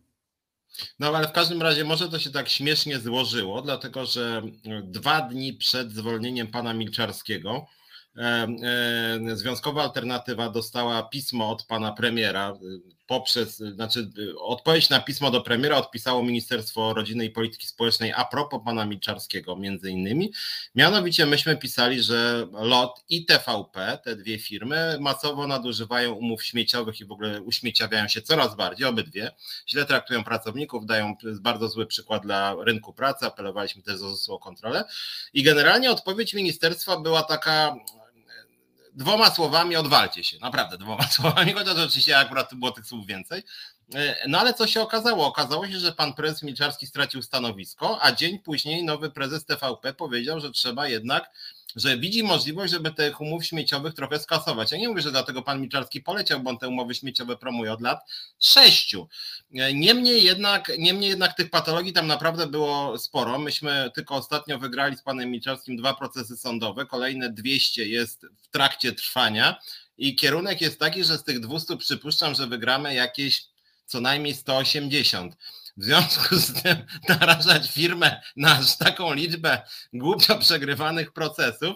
No 1.00 1.18
ale 1.18 1.28
w 1.28 1.32
każdym 1.32 1.62
razie 1.62 1.84
może 1.84 2.10
to 2.10 2.20
się 2.20 2.32
tak 2.32 2.50
śmiesznie 2.50 3.00
złożyło, 3.00 3.62
dlatego 3.62 4.06
że 4.06 4.42
dwa 4.84 5.22
dni 5.22 5.54
przed 5.54 5.92
zwolnieniem 5.92 6.48
pana 6.48 6.74
Milczarskiego 6.74 7.66
E, 7.66 7.83
e, 7.83 7.83
związkowa 9.34 9.84
Alternatywa 9.84 10.50
dostała 10.50 11.04
pismo 11.04 11.50
od 11.50 11.64
pana 11.64 11.92
premiera 11.92 12.54
poprzez, 13.08 13.58
znaczy 13.58 14.12
odpowiedź 14.38 14.90
na 14.90 15.00
pismo 15.00 15.32
do 15.32 15.42
premiera 15.42 15.78
odpisało 15.78 16.24
Ministerstwo 16.24 16.94
Rodziny 16.94 17.26
i 17.26 17.30
Polityki 17.30 17.68
Społecznej 17.68 18.14
a 18.16 18.26
propos 18.26 18.62
pana 18.66 18.86
Milczarskiego 18.86 19.56
między 19.56 19.92
innymi. 19.92 20.32
Mianowicie 20.76 21.26
myśmy 21.26 21.58
pisali, 21.58 22.04
że 22.04 22.48
LOT 22.52 23.04
i 23.10 23.26
TVP, 23.26 24.00
te 24.04 24.16
dwie 24.16 24.40
firmy 24.40 24.98
masowo 25.00 25.48
nadużywają 25.48 26.14
umów 26.14 26.44
śmieciowych 26.44 27.00
i 27.00 27.06
w 27.06 27.12
ogóle 27.12 27.42
uśmieciawiają 27.42 28.08
się 28.08 28.22
coraz 28.22 28.56
bardziej, 28.56 28.88
obydwie. 28.88 29.32
Źle 29.68 29.86
traktują 29.86 30.24
pracowników, 30.24 30.86
dają 30.86 31.16
bardzo 31.24 31.70
zły 31.70 31.86
przykład 31.86 32.24
dla 32.24 32.56
rynku 32.60 32.94
pracy, 32.94 33.26
apelowaliśmy 33.26 33.82
też 33.84 33.96
o 33.96 33.98
ZUS 33.98 34.30
o 34.30 34.40
kontrolę 34.40 34.84
i 35.34 35.44
generalnie 35.44 35.92
odpowiedź 35.92 36.34
ministerstwa 36.34 37.00
była 37.00 37.24
taka 37.24 37.76
dwoma 38.96 39.32
słowami 39.32 39.76
odwalcie 39.76 40.24
się, 40.24 40.38
naprawdę 40.42 40.78
dwoma 40.78 41.08
słowami, 41.18 41.54
chociaż 41.54 41.78
oczywiście 41.78 42.18
akurat 42.18 42.54
było 42.54 42.72
tych 42.72 42.86
słów 42.86 43.08
więcej. 43.08 43.44
E, 43.96 44.16
no 44.28 44.40
ale 44.40 44.54
co 44.54 44.68
się 44.68 44.82
okazało? 44.82 45.28
Okazało 45.28 45.68
się, 45.68 45.80
że 45.80 45.92
pan 45.92 46.14
prezes 46.14 46.44
Milczarski 46.44 46.88
stracił 46.88 47.22
stanowisko, 47.22 47.98
a 48.02 48.12
dzień 48.12 48.40
później 48.40 48.84
nowy 48.84 49.12
prezes 49.12 49.46
TVP 49.46 49.94
powiedział, 49.94 50.40
że 50.40 50.52
trzeba 50.52 50.88
jednak 50.88 51.30
że 51.76 51.98
widzi 51.98 52.24
możliwość, 52.24 52.74
żeby 52.74 52.92
tych 52.92 53.22
umów 53.22 53.46
śmieciowych 53.46 53.94
trochę 53.94 54.20
skasować. 54.20 54.72
Ja 54.72 54.78
nie 54.78 54.90
mówię, 54.90 55.02
że 55.02 55.12
dlatego 55.12 55.42
pan 55.42 55.62
Milczarski 55.62 56.02
poleciał, 56.02 56.40
bo 56.40 56.50
on 56.50 56.58
te 56.58 56.68
umowy 56.68 56.96
śmieciowe 56.96 57.38
promuje 57.38 57.74
od 57.74 57.82
lat 57.82 58.00
sześciu. 58.40 59.08
Niemniej 59.74 60.24
jednak, 60.24 60.72
niemniej 60.78 61.10
jednak 61.10 61.38
tych 61.38 61.50
patologii 61.50 61.94
tam 61.94 62.08
naprawdę 62.08 62.48
było 62.48 62.98
sporo. 62.98 63.40
Myśmy 63.40 63.92
tylko 63.96 64.16
ostatnio 64.16 64.60
wygrali 64.60 64.98
z 64.98 65.02
panem 65.02 65.32
Milczarskim 65.32 65.78
dwa 65.78 65.94
procesy 65.94 66.38
sądowe, 66.38 66.86
kolejne 66.86 67.30
200 67.30 67.86
jest 67.86 68.26
w 68.42 68.48
trakcie 68.48 68.92
trwania 68.92 69.60
i 69.98 70.16
kierunek 70.16 70.62
jest 70.62 70.80
taki, 70.80 71.04
że 71.04 71.18
z 71.18 71.24
tych 71.24 71.40
200 71.40 71.78
przypuszczam, 71.78 72.36
że 72.36 72.48
wygramy 72.48 72.94
jakieś 72.94 73.46
co 73.86 74.02
najmniej 74.02 74.34
180. 74.36 75.36
W 75.78 75.84
związku 75.84 76.36
z 76.36 76.64
tym 76.64 76.76
narażać 77.10 77.72
firmę 77.72 78.22
na 78.36 78.58
aż 78.58 78.78
taką 78.78 79.14
liczbę 79.14 79.62
głupio 79.94 80.38
przegrywanych 80.38 81.14
procesów, 81.14 81.76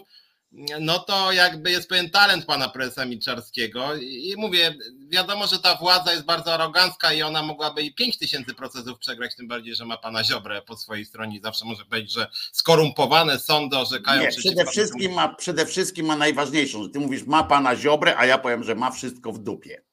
no 0.80 1.00
to 1.00 1.32
jakby 1.32 1.72
jest 1.72 1.90
pewien 1.90 2.10
talent 2.10 2.46
pana 2.46 2.70
prezesa 2.70 3.06
Milczarskiego 3.06 3.96
i 3.96 4.36
mówię, 4.38 4.76
wiadomo, 5.10 5.48
że 5.48 5.60
ta 5.60 5.76
władza 5.76 6.12
jest 6.12 6.26
bardzo 6.26 6.54
arogancka 6.54 7.14
i 7.14 7.22
ona 7.22 7.44
mogłaby 7.44 7.82
i 7.82 7.94
5 7.94 8.18
tysięcy 8.18 8.54
procesów 8.54 9.00
przegrać, 9.00 9.36
tym 9.36 9.48
bardziej, 9.48 9.76
że 9.76 9.86
ma 9.86 9.98
pana 9.98 10.24
Ziobrę 10.24 10.62
po 10.62 10.78
swojej 10.78 11.06
stronie 11.06 11.38
i 11.38 11.42
zawsze 11.42 11.66
może 11.66 11.86
powiedzieć, 11.86 12.14
że 12.14 12.28
skorumpowane 12.52 13.40
sądy 13.40 13.78
orzekają 13.78 14.22
Nie, 14.22 14.28
przede 14.28 14.66
wszystkim, 14.66 15.14
ma, 15.14 15.36
przede 15.36 15.66
wszystkim 15.66 16.06
ma 16.06 16.16
najważniejszą, 16.16 16.84
że 16.84 16.90
ty 16.90 17.00
mówisz 17.00 17.24
ma 17.24 17.44
pana 17.44 17.76
Ziobrę, 17.76 18.18
a 18.18 18.26
ja 18.26 18.38
powiem, 18.38 18.64
że 18.64 18.76
ma 18.76 18.92
wszystko 18.92 19.32
w 19.32 19.40
dupie. 19.40 19.87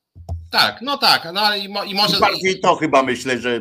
Tak, 0.51 0.83
no 0.83 0.99
tak, 0.99 1.29
no 1.35 1.57
i, 1.57 1.69
mo, 1.69 1.85
i 1.85 1.95
może... 1.95 2.17
I 2.17 2.21
bardziej 2.21 2.61
to 2.61 2.77
chyba 2.77 3.03
myślę, 3.03 3.39
że 3.39 3.61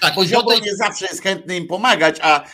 tak, 0.00 0.14
tej... 0.14 0.62
nie 0.62 0.76
zawsze 0.76 1.06
jest 1.06 1.22
chętny 1.22 1.56
im 1.56 1.66
pomagać, 1.66 2.16
a, 2.22 2.44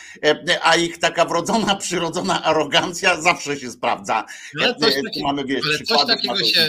a 0.63 0.75
ich 0.75 0.99
taka 0.99 1.25
wrodzona, 1.25 1.75
przyrodzona 1.75 2.43
arogancja 2.43 3.21
zawsze 3.21 3.57
się 3.57 3.71
sprawdza. 3.71 4.25
Ale 4.61 4.75
coś, 4.75 4.93
takiego, 4.95 5.27
Mamy, 5.27 5.45
wiesz, 5.45 5.65
ale 5.65 5.77
coś 5.85 6.07
takiego 6.07 6.43
się... 6.43 6.67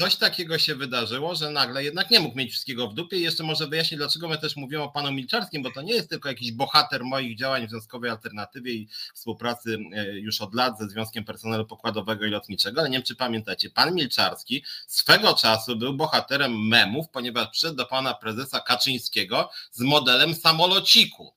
Coś 0.00 0.16
takiego 0.16 0.58
się 0.58 0.74
wydarzyło, 0.74 1.34
że 1.34 1.50
nagle 1.50 1.84
jednak 1.84 2.10
nie 2.10 2.20
mógł 2.20 2.36
mieć 2.36 2.50
wszystkiego 2.50 2.88
w 2.88 2.94
dupie 2.94 3.16
i 3.16 3.22
jeszcze 3.22 3.44
może 3.44 3.66
wyjaśnić, 3.66 3.98
dlaczego 3.98 4.28
my 4.28 4.38
też 4.38 4.56
mówimy 4.56 4.82
o 4.82 4.88
panu 4.88 5.12
Milczarskim, 5.12 5.62
bo 5.62 5.70
to 5.70 5.82
nie 5.82 5.94
jest 5.94 6.10
tylko 6.10 6.28
jakiś 6.28 6.52
bohater 6.52 7.04
moich 7.04 7.38
działań 7.38 7.66
w 7.66 7.70
Związkowej 7.70 8.10
Alternatywie 8.10 8.72
i 8.72 8.88
współpracy 9.14 9.78
e, 9.92 10.18
już 10.18 10.40
od 10.40 10.54
lat 10.54 10.78
ze 10.78 10.88
Związkiem 10.88 11.24
Personelu 11.24 11.66
Pokładowego 11.66 12.24
i 12.24 12.30
Lotniczego, 12.30 12.80
ale 12.80 12.90
nie 12.90 12.96
wiem, 12.96 13.04
czy 13.04 13.16
pamiętacie, 13.16 13.70
pan 13.70 13.94
Milczarski 13.94 14.64
swego 14.86 15.34
czasu 15.34 15.76
był 15.76 15.94
bohaterem 15.94 16.68
memów, 16.68 17.08
ponieważ 17.08 17.48
przyszedł 17.48 17.76
do 17.76 17.86
pana 17.86 18.14
prezesa 18.14 18.60
Kaczyńskiego 18.60 19.50
z 19.72 19.80
modelem 19.80 20.34
samolociku. 20.34 21.32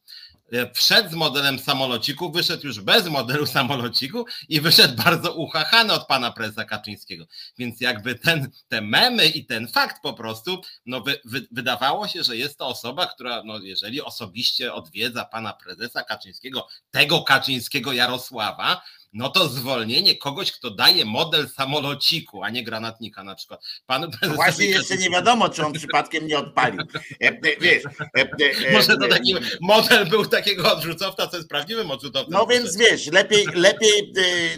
E, 0.52 0.74
wszedł 0.74 1.10
z 1.10 1.14
modelem 1.14 1.60
samolociku, 1.60 2.32
wyszedł 2.32 2.68
już 2.68 2.82
bez 2.82 3.08
modelu 3.08 3.46
samolociku 3.46 4.26
i 4.50 4.62
wyszedł 4.62 5.04
bardzo 5.04 5.34
uchachany 5.34 5.94
od 5.94 6.08
pana 6.08 6.32
prezesa 6.32 6.66
Kaczyńskiego. 6.66 7.28
Więc 7.58 7.82
jakby 7.82 8.16
ten, 8.16 8.52
te 8.68 8.82
memy 8.82 9.28
i 9.28 9.46
ten 9.46 9.68
fakt 9.68 10.02
po 10.02 10.14
prostu, 10.14 10.62
no 10.86 11.02
wy, 11.02 11.22
wy, 11.26 11.48
wydawało 11.52 12.08
się, 12.08 12.24
że 12.24 12.38
jest 12.38 12.58
to 12.58 12.68
osoba, 12.68 13.08
która, 13.08 13.44
no 13.46 13.60
jeżeli 13.60 14.02
osobiście 14.02 14.74
odwiedza 14.74 15.26
pana 15.26 15.54
prezesa 15.54 16.04
Kaczyńskiego, 16.04 16.68
tego 16.92 17.24
Kaczyńskiego 17.24 17.94
Jarosława, 17.94 18.82
no 19.14 19.30
to 19.30 19.50
zwolnienie 19.50 20.18
kogoś, 20.18 20.52
kto 20.52 20.70
daje 20.70 21.06
model 21.06 21.50
samolociku, 21.50 22.44
a 22.44 22.50
nie 22.50 22.64
granatnika 22.64 23.24
na 23.24 23.36
przykład. 23.36 23.62
Panu 23.86 24.08
no 24.22 24.30
właśnie 24.30 24.66
jeszcze 24.66 24.98
nie 24.98 25.10
wiadomo, 25.10 25.50
czy 25.50 25.66
on 25.66 25.74
przypadkiem 25.74 26.28
nie 26.28 26.38
odpalił. 26.38 26.82
E, 27.22 27.28
e, 27.28 27.60
wiesz, 27.62 27.84
e, 28.18 28.72
Może 28.74 28.98
to 28.98 29.08
taki 29.08 29.36
model 29.62 30.10
był 30.10 30.26
takiego 30.26 30.74
odrzutowca, 30.74 31.28
co 31.28 31.38
jest 31.38 31.50
prawdziwym 31.50 31.92
odrzutowcem. 31.92 32.34
No 32.34 32.48
więc 32.48 32.78
wiesz, 32.78 33.08
lepiej, 33.08 33.46
lepiej 33.54 34.14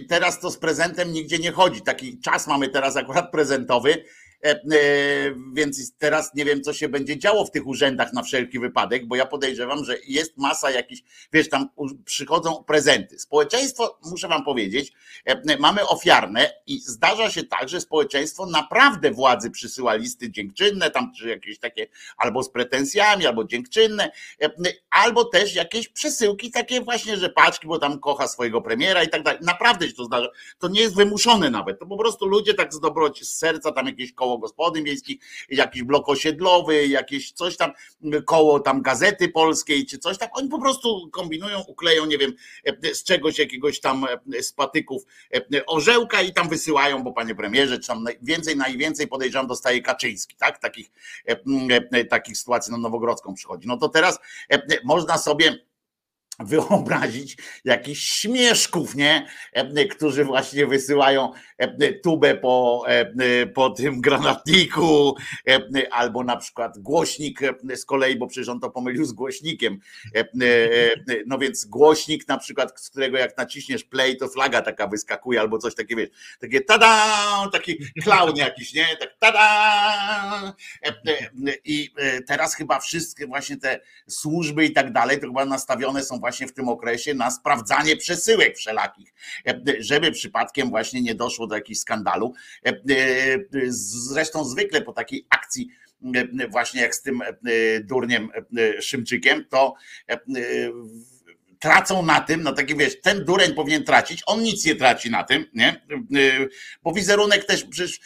teraz 0.10 0.40
to 0.40 0.52
z 0.52 0.58
prezentem 0.58 1.14
nigdzie 1.14 1.40
nie 1.40 1.52
chodzi. 1.52 1.82
Taki 1.82 2.20
czas 2.20 2.48
mamy 2.48 2.70
teraz 2.70 2.96
akurat 2.96 3.32
prezentowy 3.32 4.06
więc 5.54 5.98
teraz 5.98 6.36
nie 6.36 6.46
wiem, 6.46 6.62
co 6.62 6.74
się 6.74 6.90
będzie 6.90 7.18
działo 7.18 7.46
w 7.46 7.52
tych 7.52 7.68
urzędach 7.68 8.14
na 8.14 8.24
wszelki 8.24 8.60
wypadek, 8.60 9.08
bo 9.08 9.16
ja 9.16 9.26
podejrzewam, 9.26 9.86
że 9.86 9.98
jest 10.08 10.38
masa 10.38 10.72
jakichś, 10.72 11.02
wiesz, 11.34 11.50
tam 11.50 11.70
przychodzą 12.06 12.64
prezenty. 12.64 13.20
Społeczeństwo, 13.20 14.00
muszę 14.06 14.28
wam 14.28 14.44
powiedzieć, 14.44 14.94
e, 15.26 15.58
mamy 15.58 15.88
ofiarne 15.88 16.54
i 16.68 16.80
zdarza 16.80 17.32
się 17.32 17.44
tak, 17.44 17.70
że 17.70 17.82
społeczeństwo 17.82 18.46
naprawdę 18.46 19.12
władzy 19.12 19.52
przysyła 19.52 19.94
listy 19.96 20.32
dziękczynne, 20.32 20.92
tam 20.92 21.12
czy 21.18 21.30
jakieś 21.30 21.60
takie 21.60 21.88
albo 22.18 22.44
z 22.44 22.50
pretensjami, 22.50 23.28
albo 23.28 23.44
dziękczynne, 23.44 24.12
albo 24.90 25.26
też 25.26 25.56
jakieś 25.56 25.88
przesyłki 25.88 26.52
takie 26.52 26.82
właśnie, 26.82 27.18
że 27.18 27.30
paczki, 27.30 27.68
bo 27.68 27.80
tam 27.80 28.00
kocha 28.00 28.28
swojego 28.28 28.62
premiera 28.62 29.04
i 29.04 29.10
tak 29.10 29.24
dalej. 29.24 29.40
Naprawdę 29.44 29.88
się 29.88 29.94
to 29.94 30.06
zdarza. 30.06 30.28
To 30.60 30.68
nie 30.68 30.82
jest 30.82 30.96
wymuszone 30.96 31.50
nawet. 31.50 31.80
To 31.80 31.86
po 31.86 31.98
prostu 31.98 32.26
ludzie 32.26 32.54
tak 32.54 32.74
z 32.74 32.80
dobroci, 32.80 33.26
z 33.26 33.38
serca 33.38 33.72
tam 33.72 33.86
jakieś 33.86 34.14
koło 34.14 34.33
koło 34.34 34.40
gospodyń 34.40 34.84
wiejskich, 34.84 35.18
jakiś 35.50 35.84
blok 35.84 36.10
osiedlowy, 36.10 36.88
jakieś 36.88 37.32
coś 37.32 37.58
tam, 37.58 37.72
koło 38.26 38.60
tam 38.60 38.82
gazety 38.82 39.30
polskiej 39.30 39.86
czy 39.86 39.98
coś 39.98 40.18
tam. 40.18 40.30
Oni 40.34 40.50
po 40.50 40.62
prostu 40.62 41.10
kombinują, 41.12 41.64
ukleją, 41.68 42.06
nie 42.06 42.18
wiem, 42.18 42.34
z 42.94 43.04
czegoś 43.04 43.40
jakiegoś 43.40 43.80
tam 43.80 44.06
z 44.42 44.54
patyków 44.54 45.04
orzełka 45.68 46.22
i 46.22 46.34
tam 46.34 46.50
wysyłają, 46.50 47.04
bo 47.04 47.12
panie 47.14 47.36
premierze, 47.36 47.80
czy 47.80 47.88
tam 47.88 48.06
więcej, 48.22 48.58
najwięcej 48.58 49.08
podejrzewam 49.08 49.48
dostaje 49.48 49.82
Kaczyński, 49.82 50.36
tak? 50.36 50.60
Takich, 50.60 50.92
takich 52.10 52.38
sytuacji 52.38 52.72
na 52.72 52.78
Nowogrodzką 52.78 53.34
przychodzi. 53.34 53.68
No 53.68 53.78
to 53.78 53.90
teraz 53.90 54.20
można 54.84 55.18
sobie 55.18 55.66
wyobrazić 56.40 57.38
jakichś 57.66 58.02
śmieszków, 58.02 58.96
nie? 58.96 59.28
E, 59.54 59.86
którzy 59.86 60.26
właśnie 60.26 60.68
wysyłają 60.68 61.32
e, 61.58 61.94
tubę 61.94 62.36
po, 62.36 62.84
e, 62.88 63.48
po 63.48 63.70
tym 63.70 64.02
granatniku, 64.02 65.16
albo 65.92 66.24
na 66.24 66.38
przykład 66.38 66.80
głośnik 66.80 67.40
z 67.76 67.86
kolei, 67.86 68.16
bo 68.16 68.28
przecież 68.28 68.50
on 68.50 68.60
to 68.60 68.70
pomylił 68.70 69.06
z 69.06 69.14
głośnikiem. 69.14 69.80
No 71.26 71.38
więc 71.38 71.66
głośnik 71.66 72.28
na 72.28 72.38
przykład, 72.38 72.82
z 72.82 72.90
którego 72.90 73.18
jak 73.18 73.38
naciśniesz 73.38 73.84
play, 73.84 74.18
to 74.18 74.28
flaga 74.28 74.62
taka 74.62 74.88
wyskakuje, 74.88 75.40
albo 75.40 75.58
coś 75.58 75.76
takiego, 75.76 76.02
wiesz, 76.02 76.10
takie 76.40 76.62
tada, 76.62 77.06
taki 77.52 77.78
klaun 78.04 78.36
jakiś, 78.36 78.74
nie? 78.74 78.88
Tak 79.00 79.16
tada. 79.20 80.54
I 81.66 81.90
teraz 82.28 82.56
chyba 82.56 82.80
wszystkie 82.80 83.28
właśnie 83.28 83.58
te 83.58 83.80
służby 84.08 84.66
i 84.66 84.74
tak 84.74 84.92
dalej, 84.92 85.20
to 85.20 85.28
chyba 85.28 85.46
nastawione 85.46 86.04
są 86.04 86.20
właśnie 86.24 86.48
w 86.48 86.54
tym 86.54 86.70
okresie 86.70 87.14
na 87.14 87.32
sprawdzanie 87.32 87.98
przesyłek 87.98 88.58
wszelakich, 88.58 89.14
żeby 89.80 90.12
przypadkiem 90.12 90.70
właśnie 90.70 91.02
nie 91.02 91.16
doszło 91.16 91.48
do 91.48 91.56
jakichś 91.56 91.80
skandalu. 91.80 92.34
Zresztą 94.10 94.46
zwykle 94.46 94.82
po 94.82 94.94
takiej 94.94 95.28
akcji 95.30 95.70
właśnie 96.50 96.82
jak 96.82 96.96
z 96.96 97.02
tym 97.02 97.22
durniem 97.82 98.30
Szymczykiem, 98.80 99.46
to 99.50 99.76
tracą 101.60 102.06
na 102.06 102.22
tym, 102.22 102.44
no 102.44 102.54
taki 102.54 102.76
wiesz, 102.76 103.02
ten 103.02 103.26
dureń 103.26 103.54
powinien 103.54 103.84
tracić, 103.84 104.24
on 104.26 104.44
nic 104.44 104.66
nie 104.66 104.76
traci 104.76 105.12
na 105.12 105.24
tym, 105.24 105.46
nie? 105.54 105.86
Bo 106.84 106.94
wizerunek 106.94 107.46
też 107.46 107.64
przecież, 107.64 108.00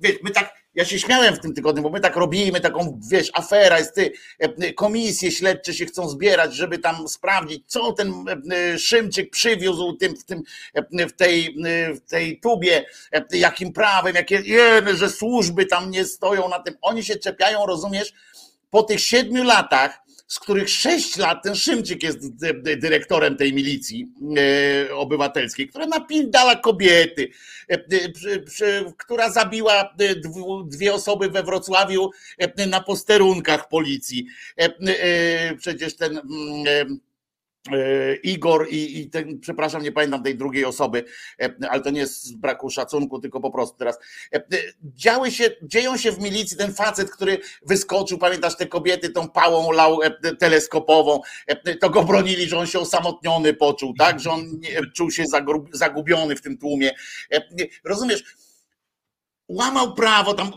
wiesz, 0.00 0.18
my 0.22 0.30
tak 0.30 0.62
ja 0.74 0.84
się 0.84 0.98
śmiałem 0.98 1.36
w 1.36 1.40
tym 1.40 1.54
tygodniu, 1.54 1.82
bo 1.82 1.90
my 1.90 2.00
tak 2.00 2.16
robimy, 2.16 2.60
taką, 2.60 3.00
wiesz, 3.10 3.30
afera 3.34 3.78
jest, 3.78 3.94
ty, 3.94 4.12
e, 4.38 4.72
komisje 4.72 5.30
śledcze 5.30 5.74
się 5.74 5.86
chcą 5.86 6.08
zbierać, 6.08 6.54
żeby 6.54 6.78
tam 6.78 7.08
sprawdzić, 7.08 7.64
co 7.66 7.92
ten 7.92 8.24
e, 8.52 8.78
Szymczyk 8.78 9.30
przywiózł 9.30 9.92
tym, 9.92 10.16
w, 10.16 10.24
tym, 10.24 10.42
e, 10.74 11.06
w, 11.06 11.12
tej, 11.12 11.56
w 11.94 12.10
tej 12.10 12.40
tubie, 12.40 12.84
jakim 13.30 13.72
prawem, 13.72 14.14
jakie, 14.14 14.42
że 14.94 15.10
służby 15.10 15.66
tam 15.66 15.90
nie 15.90 16.04
stoją 16.04 16.48
na 16.48 16.58
tym. 16.58 16.74
Oni 16.82 17.04
się 17.04 17.16
czepiają, 17.16 17.66
rozumiesz, 17.66 18.12
po 18.70 18.82
tych 18.82 19.00
siedmiu 19.00 19.44
latach 19.44 20.02
z 20.32 20.38
których 20.38 20.70
sześć 20.70 21.16
lat 21.16 21.42
ten 21.42 21.54
Szymczyk 21.54 22.02
jest 22.02 22.36
dyrektorem 22.76 23.36
tej 23.36 23.52
milicji 23.52 24.08
e, 24.88 24.94
obywatelskiej, 24.94 25.68
która 25.68 25.86
napindala 25.86 26.56
kobiety, 26.56 27.28
e, 27.68 27.78
która 28.98 29.30
zabiła 29.30 29.94
dwie 30.64 30.94
osoby 30.94 31.30
we 31.30 31.42
Wrocławiu 31.42 32.10
e, 32.38 32.66
na 32.66 32.80
posterunkach 32.80 33.68
policji. 33.68 34.26
Przecież 35.58 35.96
ten 35.96 36.18
mm, 36.18 36.64
E, 36.66 37.11
Igor 38.22 38.68
i, 38.70 39.00
i 39.00 39.10
ten, 39.10 39.40
przepraszam, 39.40 39.82
nie 39.82 39.92
pamiętam 39.92 40.22
tej 40.22 40.36
drugiej 40.36 40.64
osoby, 40.64 41.04
e, 41.40 41.54
ale 41.70 41.82
to 41.82 41.90
nie 41.90 42.00
jest 42.00 42.24
z 42.24 42.32
braku 42.32 42.70
szacunku, 42.70 43.18
tylko 43.18 43.40
po 43.40 43.50
prostu 43.50 43.76
teraz. 43.76 43.98
E, 44.34 44.42
działy 44.82 45.30
się, 45.30 45.50
dzieją 45.62 45.96
się 45.96 46.12
w 46.12 46.18
milicji 46.18 46.56
ten 46.56 46.74
facet, 46.74 47.10
który 47.10 47.38
wyskoczył, 47.66 48.18
pamiętasz 48.18 48.56
te 48.56 48.66
kobiety 48.66 49.10
tą 49.10 49.28
pałą 49.28 49.70
lał 49.72 49.98
teleskopową, 50.38 51.20
to 51.80 51.90
go 51.90 52.02
bronili, 52.02 52.48
że 52.48 52.58
on 52.58 52.66
się 52.66 52.78
osamotniony 52.78 53.54
poczuł, 53.54 53.94
tak, 53.98 54.20
że 54.20 54.30
on 54.30 54.60
czuł 54.94 55.10
się 55.10 55.24
zagubiony 55.72 56.36
w 56.36 56.42
tym 56.42 56.58
tłumie. 56.58 56.90
Rozumiesz? 57.84 58.24
Łamał 59.48 59.94
prawo, 59.94 60.34
tam 60.34 60.52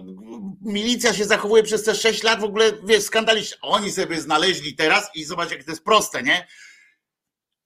milicja 0.62 1.14
się 1.14 1.26
zachowuje 1.26 1.64
przez 1.64 1.84
te 1.84 1.96
sześć 1.96 2.24
lat, 2.24 2.40
w 2.40 2.44
ogóle 2.44 2.72
wiesz, 2.86 3.04
skandalicznie. 3.04 3.58
Oni 3.62 3.92
sobie 3.92 4.22
znaleźli 4.22 4.76
teraz 4.76 5.10
i 5.16 5.24
zobacz, 5.24 5.52
jak 5.52 5.64
to 5.64 5.72
jest 5.72 5.84
proste, 5.84 6.24
nie? 6.24 6.48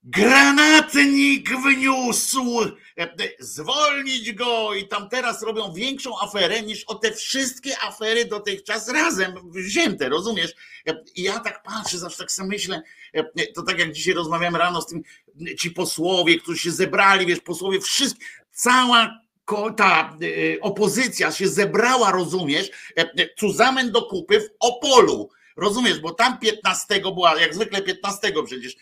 Granatnik 0.09 1.49
wniósł, 1.49 2.61
e, 2.97 3.09
zwolnić 3.39 4.33
go. 4.33 4.73
I 4.73 4.87
tam 4.87 5.09
teraz 5.09 5.43
robią 5.43 5.73
większą 5.73 6.19
aferę 6.19 6.61
niż 6.61 6.83
o 6.83 6.95
te 6.95 7.11
wszystkie 7.11 7.79
afery 7.81 8.25
dotychczas 8.25 8.89
razem 8.89 9.51
wzięte, 9.51 10.09
rozumiesz? 10.09 10.51
E, 10.87 11.03
ja 11.15 11.39
tak 11.39 11.63
patrzę, 11.63 11.97
zawsze 11.97 12.17
tak 12.17 12.31
sobie 12.31 12.49
myślę, 12.49 12.81
e, 13.13 13.23
to 13.55 13.61
tak 13.61 13.79
jak 13.79 13.91
dzisiaj 13.91 14.13
rozmawiamy 14.13 14.57
rano 14.57 14.81
z 14.81 14.87
tym, 14.87 15.01
ci 15.59 15.71
posłowie, 15.71 16.39
którzy 16.39 16.59
się 16.59 16.71
zebrali, 16.71 17.25
wiesz, 17.25 17.39
posłowie, 17.39 17.81
wszystkie, 17.81 18.25
cała 18.51 19.19
ta 19.77 20.17
opozycja 20.61 21.31
się 21.31 21.47
zebrała, 21.47 22.11
rozumiesz, 22.11 22.71
cuzamen 23.37 23.91
do 23.91 24.01
kupy 24.01 24.39
w 24.39 24.49
Opolu, 24.59 25.29
rozumiesz, 25.59 25.99
bo 25.99 26.13
tam 26.13 26.39
15 26.39 27.01
była, 27.01 27.41
jak 27.41 27.55
zwykle 27.55 27.81
15 27.81 28.33
przecież, 28.45 28.75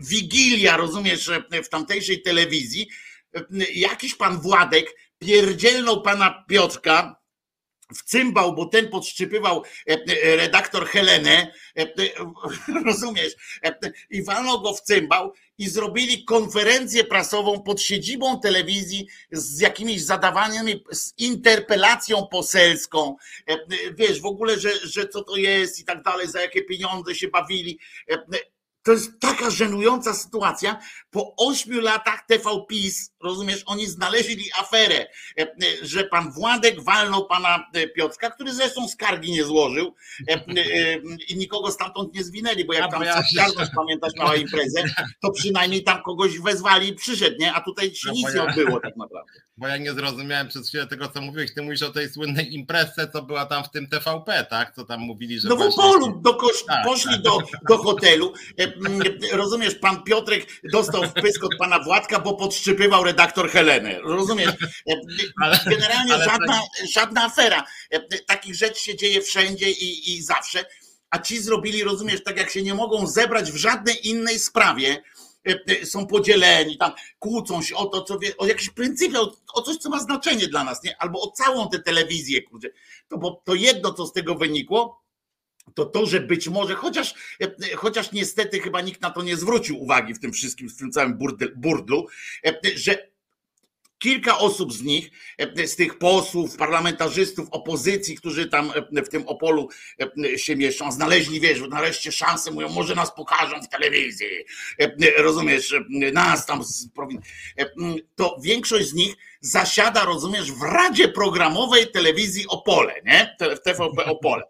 wigilia, 0.00 0.76
rozumiesz, 0.76 1.30
w 1.64 1.68
tamtejszej 1.68 2.22
telewizji, 2.22 2.88
jakiś 3.74 4.14
pan 4.14 4.40
Władek 4.40 4.96
pierdzielnął 5.18 6.02
pana 6.02 6.44
Piotrka, 6.48 7.20
w 7.94 8.02
cymbał, 8.02 8.54
bo 8.54 8.66
ten 8.66 8.88
podszczypywał 8.88 9.62
e, 9.88 9.92
e, 9.92 10.36
redaktor 10.36 10.86
Helenę, 10.86 11.52
e, 11.78 11.86
rozumiesz, 12.86 13.32
i 14.10 14.22
walnął 14.22 14.60
go 14.60 14.74
w 14.74 14.80
cymbał 14.80 15.32
i 15.58 15.68
zrobili 15.68 16.24
konferencję 16.24 17.04
prasową 17.04 17.62
pod 17.62 17.82
siedzibą 17.82 18.40
telewizji 18.40 19.08
z 19.32 19.60
jakimiś 19.60 20.02
zadawaniami, 20.02 20.84
z 20.92 21.12
interpelacją 21.18 22.26
poselską, 22.26 23.16
wiesz, 23.94 24.20
w 24.20 24.26
ogóle, 24.26 24.58
że, 24.58 24.70
że 24.82 25.08
co 25.08 25.24
to 25.24 25.36
jest 25.36 25.78
i 25.78 25.84
tak 25.84 26.02
dalej, 26.02 26.28
za 26.28 26.40
jakie 26.40 26.62
pieniądze 26.62 27.14
się 27.14 27.28
bawili 27.28 27.78
to 28.82 28.92
jest 28.92 29.20
taka 29.20 29.50
żenująca 29.50 30.14
sytuacja. 30.14 30.80
Po 31.10 31.34
ośmiu 31.36 31.80
latach 31.80 32.26
TV 32.26 32.50
PiS, 32.68 33.09
rozumiesz, 33.22 33.62
oni 33.66 33.86
znaleźli 33.86 34.50
aferę, 34.58 35.06
e, 35.38 35.42
e, 35.42 35.46
że 35.82 36.04
pan 36.04 36.32
Władek 36.32 36.82
walnął 36.82 37.26
pana 37.26 37.66
e, 37.74 37.86
Piotrka, 37.86 38.30
który 38.30 38.54
zresztą 38.54 38.88
skargi 38.88 39.32
nie 39.32 39.44
złożył 39.44 39.94
i 41.28 41.36
nikogo 41.36 41.70
stamtąd 41.70 42.14
nie 42.14 42.24
zwinęli, 42.24 42.64
bo 42.64 42.72
jak 42.72 42.90
tam 42.90 43.02
ja 43.02 43.22
Solidarność, 43.22 43.70
pamiętasz, 43.76 44.12
mała 44.16 44.36
imprezę, 44.36 44.84
to 45.20 45.30
przynajmniej 45.30 45.82
tam 45.82 46.02
kogoś 46.02 46.38
wezwali 46.38 46.88
i 46.88 46.94
przyszedł, 46.94 47.36
nie? 47.40 47.52
A 47.52 47.60
tutaj 47.60 47.94
się 47.94 48.08
no 48.08 48.12
nic 48.12 48.34
nie 48.34 48.42
odbyło 48.42 48.80
tak 48.80 48.96
naprawdę 48.96 49.32
bo 49.60 49.68
ja 49.68 49.76
nie 49.76 49.92
zrozumiałem 49.92 50.48
przez 50.48 50.68
chwilę 50.68 50.86
tego, 50.86 51.08
co 51.08 51.20
mówiłeś. 51.20 51.54
Ty 51.54 51.62
mówisz 51.62 51.82
o 51.82 51.90
tej 51.90 52.08
słynnej 52.08 52.54
imprezie, 52.54 53.08
co 53.12 53.22
była 53.22 53.46
tam 53.46 53.64
w 53.64 53.70
tym 53.70 53.88
TVP, 53.88 54.46
tak? 54.50 54.74
Co 54.74 54.84
tam 54.84 55.00
mówili, 55.00 55.40
że. 55.40 55.48
No 55.48 55.56
w 55.56 55.74
polu 55.74 56.20
do 56.20 56.34
koś... 56.34 56.64
tak, 56.66 56.84
poszli 56.84 57.12
tak. 57.12 57.22
Do, 57.22 57.38
do 57.68 57.78
hotelu. 57.78 58.32
Rozumiesz, 59.32 59.74
pan 59.74 60.02
Piotrek 60.02 60.46
dostał 60.72 61.02
wpysk 61.02 61.44
od 61.44 61.56
pana 61.58 61.78
Władka, 61.78 62.20
bo 62.20 62.34
podszczypywał 62.34 63.04
redaktor 63.10 63.50
Helenę. 63.50 64.00
Rozumiesz? 64.00 64.50
E, 64.86 64.94
generalnie 65.70 66.14
ale, 66.14 66.24
żadna, 66.24 66.46
tak... 66.46 66.88
żadna 66.92 67.24
afera. 67.24 67.64
E, 67.90 68.18
takich 68.18 68.54
rzeczy 68.54 68.80
się 68.80 68.96
dzieje 68.96 69.22
wszędzie 69.22 69.70
i, 69.70 70.14
i 70.14 70.22
zawsze. 70.22 70.64
A 71.10 71.18
ci 71.18 71.42
zrobili, 71.42 71.84
rozumiesz, 71.84 72.24
tak 72.24 72.36
jak 72.36 72.50
się 72.50 72.62
nie 72.62 72.74
mogą 72.74 73.06
zebrać 73.06 73.52
w 73.52 73.56
żadnej 73.56 74.08
innej 74.08 74.38
sprawie 74.38 75.02
e, 75.44 75.86
są 75.86 76.06
podzieleni, 76.06 76.78
tam 76.78 76.92
kłócą 77.18 77.62
się 77.62 77.76
o 77.76 77.86
to, 77.86 78.02
co 78.02 78.18
wie, 78.18 78.36
o 78.36 78.46
jakiś 78.46 78.70
pryncypie, 78.70 79.20
o, 79.20 79.36
o, 79.54 79.62
coś, 79.62 79.76
co 79.76 79.90
ma 79.90 80.00
znaczenie 80.00 80.46
dla 80.48 80.64
nas, 80.64 80.82
nie? 80.82 81.02
Albo 81.02 81.20
o 81.20 81.30
całą 81.30 81.68
tę 81.68 81.78
telewizję, 81.78 82.42
kurczę. 82.42 82.68
To, 83.08 83.18
bo 83.18 83.42
to 83.44 83.54
jedno, 83.54 83.92
co 83.92 84.06
z 84.06 84.12
tego 84.12 84.34
wynikło, 84.34 85.02
to 85.74 85.86
to, 85.86 86.06
że 86.06 86.20
być 86.20 86.48
może, 86.48 86.74
chociaż, 86.74 87.14
e, 87.40 87.76
chociaż 87.76 88.12
niestety 88.12 88.60
chyba 88.60 88.80
nikt 88.80 89.00
na 89.00 89.10
to 89.10 89.22
nie 89.22 89.36
zwrócił 89.36 89.82
uwagi 89.82 90.14
w 90.14 90.20
tym 90.20 90.32
wszystkim, 90.32 90.68
w 90.68 90.76
tym 90.76 90.90
całym 90.90 91.18
burdlu, 91.56 92.06
że 92.74 93.10
Kilka 94.00 94.38
osób 94.38 94.72
z 94.72 94.82
nich, 94.82 95.10
e, 95.38 95.66
z 95.66 95.76
tych 95.76 95.98
posłów, 95.98 96.56
parlamentarzystów, 96.56 97.48
opozycji, 97.50 98.16
którzy 98.16 98.48
tam 98.48 98.72
e, 98.96 99.02
w 99.02 99.08
tym 99.08 99.28
Opolu 99.28 99.68
e, 100.24 100.38
się 100.38 100.56
mieszczą, 100.56 100.92
znaleźli, 100.92 101.40
wiesz, 101.40 101.60
nareszcie 101.70 102.12
szansę, 102.12 102.50
mówią, 102.50 102.68
może 102.68 102.94
nas 102.94 103.14
pokażą 103.14 103.62
w 103.62 103.68
telewizji, 103.68 104.26
rozumiesz, 105.18 105.74
nas 106.12 106.46
tam, 106.46 106.62
to 108.16 108.36
większość 108.42 108.88
z 108.88 108.94
nich 108.94 109.14
zasiada, 109.40 110.04
rozumiesz, 110.04 110.52
w 110.52 110.62
Radzie 110.62 111.08
Programowej 111.08 111.86
Telewizji 111.86 112.44
Opole, 112.48 112.94
nie? 113.04 113.36
TVP 113.64 114.04
Opole. 114.04 114.42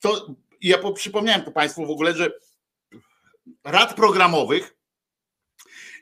To 0.00 0.34
ja 0.60 0.78
przypomniałem 0.94 1.42
to 1.42 1.52
Państwu 1.52 1.86
w 1.86 1.90
ogóle, 1.90 2.14
że 2.14 2.30
rad 3.64 3.94
programowych 3.94 4.76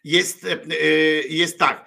jest, 0.04 0.46
jest 1.28 1.58
tak 1.58 1.86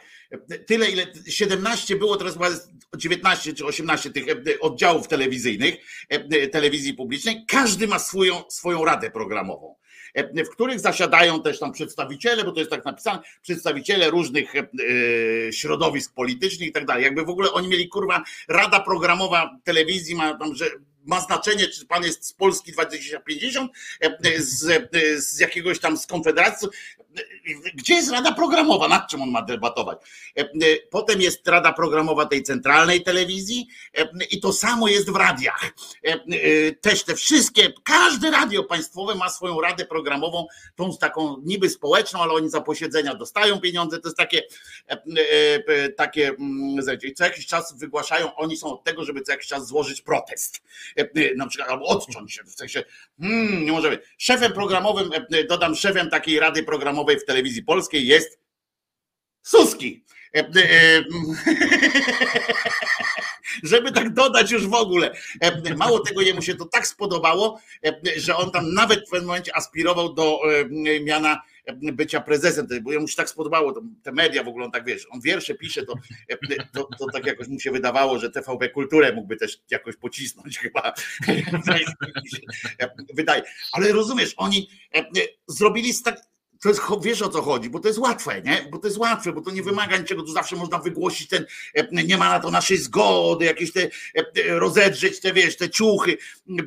tyle, 0.66 0.90
ile 0.90 1.06
17 1.28 1.96
było, 1.96 2.18
teraz 2.18 2.34
chyba 2.34 2.50
19 2.98 3.54
czy 3.54 3.66
18 3.66 4.12
tych 4.12 4.30
e, 4.30 4.36
oddziałów 4.60 5.08
telewizyjnych, 5.08 5.76
e, 6.10 6.48
telewizji 6.48 6.94
publicznej, 6.94 7.46
każdy 7.48 7.88
ma 7.88 8.00
swoją, 8.00 8.44
swoją 8.50 8.86
radę 8.86 9.12
programową 9.12 9.76
e, 10.14 10.44
w 10.44 10.50
których 10.50 10.80
zasiadają 10.80 11.42
też 11.42 11.60
tam 11.60 11.72
przedstawiciele, 11.72 12.44
bo 12.44 12.52
to 12.52 12.60
jest 12.60 12.72
tak 12.72 12.86
napisane, 12.86 13.20
przedstawiciele 13.42 14.10
różnych 14.10 14.54
środowisk 15.52 16.14
politycznych 16.14 16.70
i 16.70 16.72
tak 16.72 16.86
dalej. 16.86 17.04
Jakby 17.04 17.26
w 17.26 17.30
ogóle 17.30 17.52
oni 17.52 17.68
mieli 17.68 17.88
kurwa, 17.88 18.24
rada 18.48 18.80
programowa 18.80 19.60
telewizji 19.64 20.16
ma 20.16 20.38
tam, 20.38 20.56
że 20.56 20.66
ma 21.06 21.22
znaczenie, 21.22 21.68
czy 21.68 21.86
pan 21.86 22.04
jest 22.04 22.26
z 22.26 22.34
Polski 22.34 22.72
2050, 22.72 23.72
z, 24.38 24.92
z 25.26 25.40
jakiegoś 25.40 25.80
tam 25.80 25.98
z 25.98 26.08
Konfederacji, 26.08 26.68
gdzie 27.76 27.94
jest 27.94 28.12
rada 28.12 28.32
programowa, 28.32 28.88
nad 28.88 29.10
czym 29.10 29.22
on 29.22 29.32
ma 29.32 29.42
debatować? 29.42 30.00
E, 30.38 30.42
e, 30.42 30.48
potem 30.90 31.22
jest 31.22 31.48
rada 31.48 31.74
programowa 31.74 32.26
tej 32.26 32.44
centralnej 32.44 33.04
telewizji 33.04 33.68
e, 33.98 34.10
i 34.32 34.40
to 34.40 34.54
samo 34.54 34.88
jest 34.88 35.12
w 35.12 35.16
radiach. 35.16 35.72
Też 36.82 37.04
te 37.04 37.16
wszystkie, 37.16 37.74
każde 37.84 38.32
radio 38.32 38.64
państwowe 38.64 39.16
ma 39.16 39.30
swoją 39.30 39.62
radę 39.62 39.86
programową, 39.86 40.48
tą 40.76 40.98
taką 40.98 41.38
niby 41.44 41.70
społeczną, 41.70 42.22
ale 42.22 42.34
oni 42.34 42.50
za 42.50 42.62
posiedzenia 42.62 43.16
dostają 43.16 43.60
pieniądze. 43.60 44.00
To 44.00 44.08
jest 44.08 44.18
takie, 44.18 44.44
takie 45.98 46.28
mm, 46.28 46.86
co 47.16 47.24
jakiś 47.24 47.48
czas 47.48 47.78
wygłaszają, 47.78 48.36
oni 48.36 48.58
są 48.58 48.74
od 48.74 48.84
tego, 48.84 49.04
żeby 49.06 49.22
co 49.22 49.32
jakiś 49.32 49.48
czas 49.48 49.68
złożyć 49.68 50.02
protest. 50.02 50.62
Na 51.36 51.48
przykład, 51.48 51.70
albo 51.70 51.86
odciąć 51.86 52.34
się, 52.34 52.44
w 52.44 52.52
sensie, 52.52 52.84
hmm, 53.22 53.66
nie 53.66 53.72
możemy. 53.72 54.00
Szefem 54.18 54.54
programowym, 54.54 55.10
dodam 55.50 55.76
szefem 55.76 56.10
takiej 56.10 56.40
rady 56.40 56.64
programowej, 56.64 57.09
w 57.18 57.26
telewizji 57.26 57.64
polskiej 57.64 58.08
jest 58.08 58.40
Suski. 59.44 60.04
E, 60.36 60.40
e, 60.40 61.04
żeby 63.64 63.92
tak 63.92 64.14
dodać 64.14 64.52
już 64.52 64.68
w 64.68 64.74
ogóle. 64.74 65.12
E, 65.42 65.76
mało 65.76 66.00
tego, 66.00 66.22
jemu 66.22 66.42
się 66.42 66.56
to 66.56 66.66
tak 66.66 66.88
spodobało, 66.88 67.62
że 68.18 68.36
on 68.36 68.52
tam 68.52 68.74
nawet 68.74 69.08
w 69.08 69.10
pewnym 69.10 69.28
momencie 69.28 69.56
aspirował 69.56 70.14
do 70.14 70.40
miana 71.02 71.42
bycia 71.74 72.22
prezesem, 72.22 72.68
bo 72.82 72.92
jemu 72.92 73.08
się 73.08 73.16
tak 73.16 73.30
spodobało, 73.30 73.72
to, 73.72 73.82
te 74.04 74.12
media 74.12 74.44
w 74.44 74.48
ogóle, 74.48 74.66
on 74.66 74.72
tak 74.72 74.86
wiesz, 74.86 75.08
on 75.10 75.22
wiersze 75.22 75.56
pisze, 75.56 75.86
to, 75.86 75.94
to, 76.74 76.88
to, 77.00 77.06
tak 77.14 77.26
jakoś 77.26 77.48
mu 77.48 77.60
się 77.60 77.72
wydawało, 77.72 78.20
że 78.20 78.32
TVP 78.32 78.70
Kulturę 78.70 79.14
mógłby 79.14 79.36
też 79.36 79.62
jakoś 79.72 79.96
pocisnąć 79.96 80.60
chyba. 80.60 80.94
Wydaje. 83.14 83.44
Ale 83.72 83.92
rozumiesz, 83.92 84.34
oni 84.38 84.70
zrobili 85.48 85.94
tak, 86.04 86.22
to 86.62 86.70
jest, 86.70 86.82
wiesz 87.02 87.22
o 87.22 87.30
co 87.30 87.42
chodzi, 87.42 87.70
bo 87.70 87.80
to 87.80 87.88
jest 87.88 88.00
łatwe, 88.00 88.42
nie? 88.42 88.68
Bo 88.72 88.78
to 88.78 88.88
jest 88.88 88.98
łatwe, 88.98 89.34
bo 89.34 89.42
to 89.42 89.52
nie 89.52 89.64
wymaga 89.64 89.98
niczego, 89.98 90.24
tu 90.24 90.32
zawsze 90.32 90.56
można 90.56 90.80
wygłosić 90.80 91.28
ten, 91.28 91.46
e, 91.74 92.04
nie 92.04 92.18
ma 92.18 92.30
na 92.30 92.40
to 92.40 92.52
naszej 92.52 92.78
zgody, 92.78 93.46
jakieś 93.46 93.74
te, 93.74 93.82
e, 93.82 93.90
rozedrzeć 94.60 95.20
te, 95.20 95.34
wiesz, 95.34 95.58
te 95.58 95.70
ciuchy, 95.70 96.18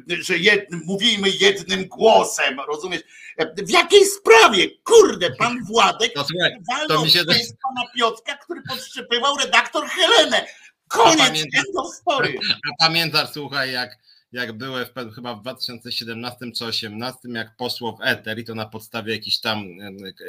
że 0.08 0.38
jed, 0.38 0.66
mówimy 0.84 1.30
jednym 1.30 1.88
głosem, 1.88 2.60
rozumiesz? 2.68 3.02
E, 3.36 3.64
w 3.64 3.70
jakiej 3.70 4.04
sprawie? 4.04 4.70
Kurde, 4.84 5.30
pan 5.30 5.64
Władek 5.68 6.12
no, 6.16 6.24
słuchaj, 6.24 6.52
walnął 6.70 7.08
się... 7.08 7.24
pana 7.24 7.88
Piotka, 7.96 8.36
który 8.36 8.62
podszczepywał 8.68 9.36
redaktor 9.36 9.86
Helenę. 9.88 10.46
Koniec, 10.88 11.42
end 11.42 11.76
of 11.76 11.94
story. 11.94 12.38
A 12.70 12.84
pamiętasz, 12.84 13.28
słuchaj, 13.32 13.72
jak 13.72 13.98
jak 14.32 14.52
były 14.52 14.86
w, 14.86 15.14
chyba 15.14 15.34
w 15.34 15.40
2017 15.40 16.38
czy 16.38 16.44
2018, 16.46 17.18
jak 17.28 17.56
poszło 17.56 17.96
w 17.96 18.02
Eter 18.02 18.38
i 18.38 18.44
to 18.44 18.54
na 18.54 18.66
podstawie 18.66 19.12
jakichś 19.12 19.38
tam 19.38 19.64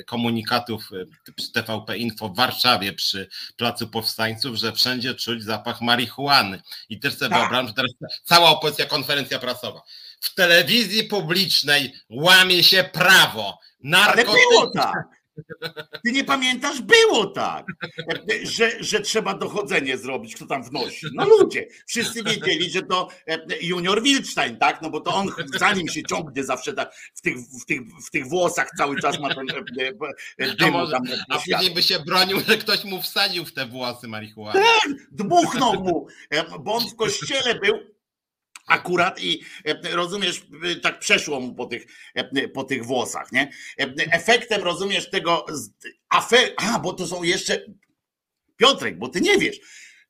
komunikatów 0.06 0.90
przy 1.36 1.52
TVP 1.52 1.98
Info 1.98 2.30
w 2.30 2.36
Warszawie 2.36 2.94
przy 2.94 3.30
Placu 3.58 3.88
Powstańców, 3.88 4.56
że 4.56 4.72
wszędzie 4.72 5.16
czuć 5.16 5.44
zapach 5.44 5.82
marihuany. 5.82 6.62
I 6.90 7.00
też 7.00 7.18
sobie 7.18 7.30
tak. 7.30 7.40
wyobrażam, 7.40 7.68
że 7.68 7.74
teraz 7.74 7.92
cała 8.24 8.50
opozycja, 8.50 8.86
konferencja 8.86 9.40
prasowa. 9.40 9.82
W 10.20 10.36
telewizji 10.36 11.04
publicznej 11.04 11.94
łamie 12.10 12.64
się 12.64 12.84
prawo. 12.84 13.60
Narkotyki, 13.84 14.38
tak. 14.74 15.23
Ty 16.06 16.12
nie 16.12 16.24
pamiętasz? 16.24 16.82
Było 16.82 17.26
tak, 17.26 17.66
że, 18.44 18.84
że 18.84 19.00
trzeba 19.00 19.34
dochodzenie 19.34 19.98
zrobić, 19.98 20.36
kto 20.36 20.46
tam 20.46 20.64
wnosi. 20.64 21.06
No 21.14 21.26
ludzie, 21.26 21.68
wszyscy 21.88 22.24
wiedzieli, 22.24 22.70
że 22.70 22.82
to 22.82 23.08
junior 23.62 24.04
Wilstein, 24.04 24.58
tak? 24.58 24.82
No 24.82 24.90
bo 24.90 25.00
to 25.00 25.14
on 25.14 25.30
zanim 25.60 25.88
się 25.88 26.04
ciągnie 26.04 26.44
zawsze 26.44 26.74
tak 26.74 26.96
w 27.16 27.22
tych, 27.22 27.38
w 27.38 27.66
tych, 27.66 27.82
w 28.08 28.12
tych 28.12 28.28
włosach 28.28 28.70
cały 28.78 29.02
czas 29.02 29.20
ma 29.20 29.36
ten 29.36 29.46
dymu 30.38 30.88
tam. 30.92 31.04
A 31.30 31.38
później 31.40 31.74
by 31.74 31.84
się 31.84 32.00
bronił, 32.00 32.40
że 32.48 32.58
ktoś 32.58 32.84
mu 32.84 33.02
wsadził 33.02 33.46
w 33.46 33.54
te 33.54 33.66
włosy 33.66 34.08
marihuany. 34.08 34.60
Tak, 34.60 34.92
dmuchnął 35.12 35.74
mu, 35.74 36.08
bo 36.60 36.74
on 36.74 36.90
w 36.90 36.96
kościele 36.96 37.56
był 37.56 37.93
akurat 38.68 39.24
i 39.24 39.44
e, 39.66 39.96
rozumiesz, 39.96 40.46
e, 40.72 40.76
tak 40.76 41.00
przeszło 41.00 41.40
mu 41.40 41.56
po 41.56 41.66
tych, 41.66 41.86
e, 42.16 42.48
po 42.48 42.64
tych 42.64 42.86
włosach, 42.86 43.32
nie? 43.32 43.52
Efektem, 44.12 44.64
rozumiesz, 44.64 45.10
tego 45.10 45.46
afer, 46.10 46.54
a, 46.58 46.80
bo 46.80 46.94
to 46.94 47.08
są 47.08 47.24
jeszcze, 47.24 47.66
Piotrek, 48.58 48.98
bo 48.98 49.08
ty 49.08 49.22
nie 49.22 49.38
wiesz, 49.38 49.60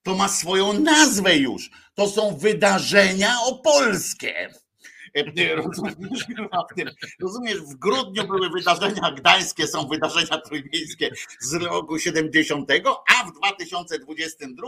to 0.04 0.16
ma 0.16 0.28
swoją 0.28 0.74
nazwę 0.74 1.38
już, 1.38 1.70
to 1.96 2.10
są 2.10 2.38
wydarzenia 2.38 3.36
opolskie. 3.42 4.54
Rozumiesz, 5.56 6.26
rozumiesz, 7.20 7.58
w 7.58 7.76
grudniu 7.76 8.28
były 8.28 8.50
wydarzenia 8.50 9.12
gdańskie, 9.12 9.68
są 9.68 9.88
wydarzenia 9.88 10.38
trójmiejskie 10.38 11.10
z 11.40 11.54
roku 11.54 12.00
70, 12.00 12.70
a 13.08 13.30
w 13.30 13.34
2022, 13.34 14.68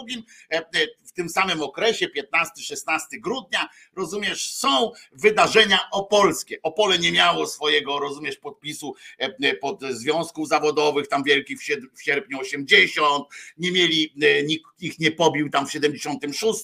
e, 0.51 0.57
e, 0.57 0.63
w 1.05 1.11
tym 1.11 1.29
samym 1.29 1.61
okresie, 1.61 2.07
15-16 2.07 2.99
grudnia, 3.19 3.69
rozumiesz, 3.95 4.53
są 4.53 4.91
wydarzenia 5.11 5.79
opolskie. 5.91 6.61
Opole 6.63 6.99
nie 6.99 7.11
miało 7.11 7.47
swojego, 7.47 7.99
rozumiesz, 7.99 8.37
podpisu 8.37 8.95
e, 9.17 9.55
pod 9.55 9.81
związków 9.83 10.47
zawodowych, 10.47 11.07
tam 11.07 11.23
wielkich 11.23 11.59
w 11.93 12.03
sierpniu 12.03 12.39
80, 12.39 13.27
nie 13.57 13.71
mieli, 13.71 14.13
nikt 14.45 14.81
ich 14.81 14.99
nie 14.99 15.11
pobił 15.11 15.49
tam 15.49 15.67
w 15.67 15.71
76, 15.71 16.63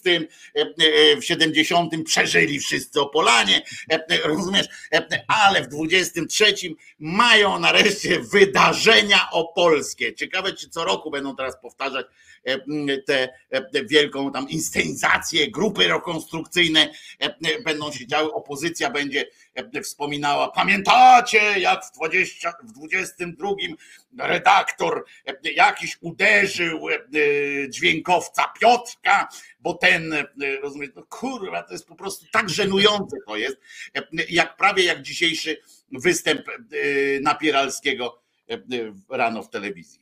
w 1.17 1.23
70 1.23 1.93
przeżyli 2.05 2.59
wszyscy 2.59 3.01
Opolanie, 3.01 3.61
rozumiesz, 4.23 4.67
ale 5.27 5.63
w 5.63 5.67
23 5.67 6.55
mają 6.99 7.59
nareszcie 7.59 8.19
wydarzenia 8.19 9.29
opolskie. 9.31 10.15
Ciekawe, 10.15 10.53
czy 10.53 10.69
co 10.69 10.85
roku 10.85 11.11
będą 11.11 11.35
teraz 11.35 11.61
powtarzać 11.61 12.05
tę 13.05 13.29
wielką 13.85 14.31
tam 14.31 14.49
inscenizację, 14.49 15.51
grupy 15.51 15.87
rekonstrukcyjne 15.87 16.89
będą 17.65 17.91
się 17.91 18.07
działy, 18.07 18.33
opozycja 18.33 18.89
będzie 18.89 19.25
wspominała, 19.83 20.51
pamiętacie 20.51 21.59
jak 21.59 21.85
w, 21.85 21.91
20, 21.91 22.53
w 22.63 22.71
22 22.71 23.49
redaktor 24.19 25.05
jakiś 25.55 25.97
uderzył 26.01 26.87
dźwiękowca 27.69 28.53
Piotrka, 28.59 29.27
bo 29.59 29.73
ten, 29.73 30.13
rozumiesz, 30.61 30.89
no 30.95 31.03
kurwa, 31.09 31.63
to 31.63 31.73
jest 31.73 31.87
po 31.87 31.95
prostu 31.95 32.25
tak 32.31 32.49
żenujące 32.49 33.17
to 33.27 33.37
jest, 33.37 33.57
jak 34.29 34.57
prawie 34.57 34.83
jak 34.83 35.01
dzisiejszy 35.01 35.61
występ 35.91 36.41
Napieralskiego 37.21 38.21
rano 39.09 39.43
w 39.43 39.49
telewizji. 39.49 40.00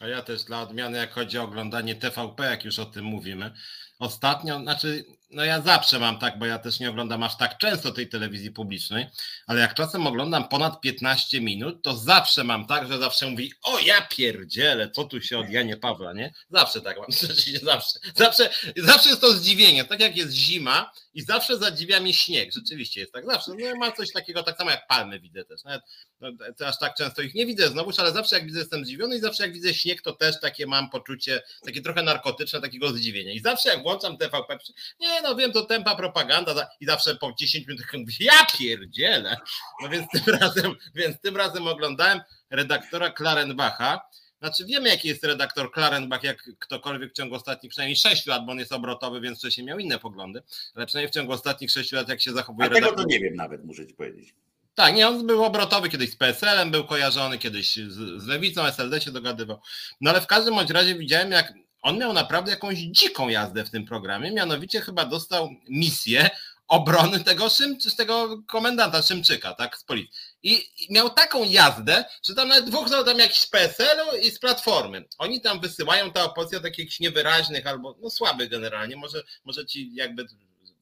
A 0.00 0.06
ja 0.06 0.22
też 0.22 0.44
dla 0.44 0.62
odmiany, 0.62 0.98
jak 0.98 1.12
chodzi 1.12 1.38
o 1.38 1.42
oglądanie 1.42 1.94
TVP, 1.94 2.44
jak 2.44 2.64
już 2.64 2.78
o 2.78 2.86
tym 2.86 3.04
mówimy, 3.04 3.50
ostatnio, 3.98 4.60
znaczy 4.60 5.04
no 5.30 5.44
ja 5.44 5.60
zawsze 5.60 5.98
mam 5.98 6.18
tak, 6.18 6.38
bo 6.38 6.46
ja 6.46 6.58
też 6.58 6.80
nie 6.80 6.90
oglądam 6.90 7.22
aż 7.22 7.36
tak 7.36 7.58
często 7.58 7.92
tej 7.92 8.08
telewizji 8.08 8.50
publicznej, 8.50 9.06
ale 9.46 9.60
jak 9.60 9.74
czasem 9.74 10.06
oglądam 10.06 10.48
ponad 10.48 10.80
15 10.80 11.40
minut, 11.40 11.82
to 11.82 11.96
zawsze 11.96 12.44
mam 12.44 12.66
tak, 12.66 12.88
że 12.88 12.98
zawsze 12.98 13.30
mówi, 13.30 13.52
o 13.62 13.78
ja 13.78 14.00
pierdzielę, 14.10 14.90
co 14.90 15.04
tu 15.04 15.20
się 15.20 15.38
od 15.38 15.50
Janie 15.50 15.76
Pawła, 15.76 16.12
nie? 16.12 16.34
Zawsze 16.50 16.80
tak 16.80 16.96
mam, 16.96 17.06
zawsze. 17.62 17.98
Zawsze, 18.14 18.50
zawsze 18.76 19.08
jest 19.08 19.20
to 19.20 19.32
zdziwienie, 19.32 19.84
tak 19.84 20.00
jak 20.00 20.16
jest 20.16 20.32
zima 20.32 20.92
i 21.14 21.22
zawsze 21.22 21.58
zadziwia 21.58 22.00
mnie 22.00 22.14
śnieg, 22.14 22.52
rzeczywiście 22.52 23.00
jest 23.00 23.12
tak, 23.12 23.26
zawsze, 23.26 23.52
no 23.58 23.76
ma 23.76 23.92
coś 23.92 24.12
takiego, 24.12 24.42
tak 24.42 24.56
samo 24.56 24.70
jak 24.70 24.86
palmy 24.86 25.20
widzę 25.20 25.44
też, 25.44 25.64
nawet 25.64 25.82
no, 26.20 26.30
aż 26.66 26.78
tak 26.78 26.94
często 26.94 27.22
ich 27.22 27.34
nie 27.34 27.46
widzę 27.46 27.68
znowuż, 27.68 27.98
ale 27.98 28.12
zawsze 28.12 28.36
jak 28.36 28.46
widzę 28.46 28.58
jestem 28.58 28.84
zdziwiony 28.84 29.16
i 29.16 29.20
zawsze 29.20 29.42
jak 29.42 29.52
widzę 29.52 29.74
śnieg, 29.74 30.02
to 30.02 30.12
też 30.12 30.40
takie 30.40 30.66
mam 30.66 30.90
poczucie, 30.90 31.42
takie 31.64 31.82
trochę 31.82 32.02
narkotyczne, 32.02 32.60
takiego 32.60 32.88
zdziwienia 32.88 33.32
i 33.32 33.40
zawsze 33.40 33.68
jak 33.68 33.82
włączam 33.82 34.18
TVP, 34.18 34.58
nie 35.00 35.15
no 35.22 35.34
wiem, 35.34 35.52
to 35.52 35.64
tempa 35.64 35.96
propaganda 35.96 36.68
i 36.80 36.86
zawsze 36.86 37.16
po 37.16 37.32
10 37.38 37.66
minutach 37.66 37.92
mówię, 37.92 38.14
ja 38.20 38.46
pierdzielę. 38.58 39.36
No 39.82 39.88
więc 39.88 40.06
tym 40.10 40.34
razem, 40.34 40.74
więc 40.94 41.20
tym 41.20 41.36
razem 41.36 41.66
oglądałem 41.66 42.20
redaktora 42.50 43.10
Klarenbacha. 43.10 44.00
Znaczy 44.38 44.64
wiemy, 44.64 44.88
jaki 44.88 45.08
jest 45.08 45.24
redaktor 45.24 45.72
Klarenbach, 45.72 46.22
jak 46.22 46.50
ktokolwiek 46.58 47.10
w 47.10 47.16
ciągu 47.16 47.34
ostatnich 47.34 47.70
przynajmniej 47.70 47.96
6 47.96 48.26
lat, 48.26 48.46
bo 48.46 48.52
on 48.52 48.58
jest 48.58 48.72
obrotowy, 48.72 49.20
więc 49.20 49.38
wcześniej 49.38 49.66
miał 49.66 49.78
inne 49.78 49.98
poglądy, 49.98 50.42
ale 50.74 50.86
przynajmniej 50.86 51.12
w 51.12 51.14
ciągu 51.14 51.32
ostatnich 51.32 51.70
6 51.70 51.92
lat, 51.92 52.08
jak 52.08 52.20
się 52.20 52.32
zachowuje 52.32 52.66
A 52.66 52.68
tego 52.68 52.80
redaktor... 52.80 53.04
to 53.04 53.10
nie 53.10 53.20
wiem 53.20 53.34
nawet, 53.34 53.64
muszę 53.64 53.86
ci 53.86 53.94
powiedzieć. 53.94 54.34
Tak, 54.74 54.94
nie, 54.94 55.08
on 55.08 55.26
był 55.26 55.44
obrotowy, 55.44 55.88
kiedyś 55.88 56.10
z 56.10 56.16
PSL-em 56.16 56.70
był 56.70 56.84
kojarzony, 56.84 57.38
kiedyś 57.38 57.74
z, 57.74 58.22
z 58.22 58.26
Lewicą, 58.26 58.64
SLD 58.64 59.00
się 59.00 59.10
dogadywał. 59.10 59.60
No 60.00 60.10
ale 60.10 60.20
w 60.20 60.26
każdym 60.26 60.54
bądź 60.54 60.70
razie 60.70 60.94
widziałem, 60.94 61.30
jak 61.30 61.52
on 61.86 61.98
miał 61.98 62.12
naprawdę 62.12 62.50
jakąś 62.50 62.78
dziką 62.78 63.28
jazdę 63.28 63.64
w 63.64 63.70
tym 63.70 63.86
programie, 63.86 64.32
mianowicie 64.32 64.80
chyba 64.80 65.04
dostał 65.04 65.50
misję 65.68 66.30
obrony 66.68 67.24
tego, 67.24 67.48
Szym, 67.48 67.78
tego 67.96 68.42
komendanta 68.46 69.02
Szymczyka, 69.02 69.54
tak, 69.54 69.78
z 69.78 69.84
policji. 69.84 70.18
I 70.42 70.68
miał 70.90 71.10
taką 71.10 71.44
jazdę, 71.44 72.04
że 72.22 72.34
tam 72.34 72.48
nawet 72.48 72.64
dwóch 72.64 72.90
no, 72.90 73.04
tam 73.04 73.18
jakiś 73.18 73.46
PSL-u 73.46 74.16
i 74.16 74.30
z 74.30 74.38
Platformy. 74.38 75.04
Oni 75.18 75.40
tam 75.40 75.60
wysyłają 75.60 76.12
ta 76.12 76.24
opozycja 76.24 76.60
takich 76.60 77.00
niewyraźnych 77.00 77.66
albo 77.66 77.96
no 78.00 78.10
słabych 78.10 78.48
generalnie, 78.48 78.96
może, 78.96 79.22
może 79.44 79.66
ci 79.66 79.94
jakby 79.94 80.26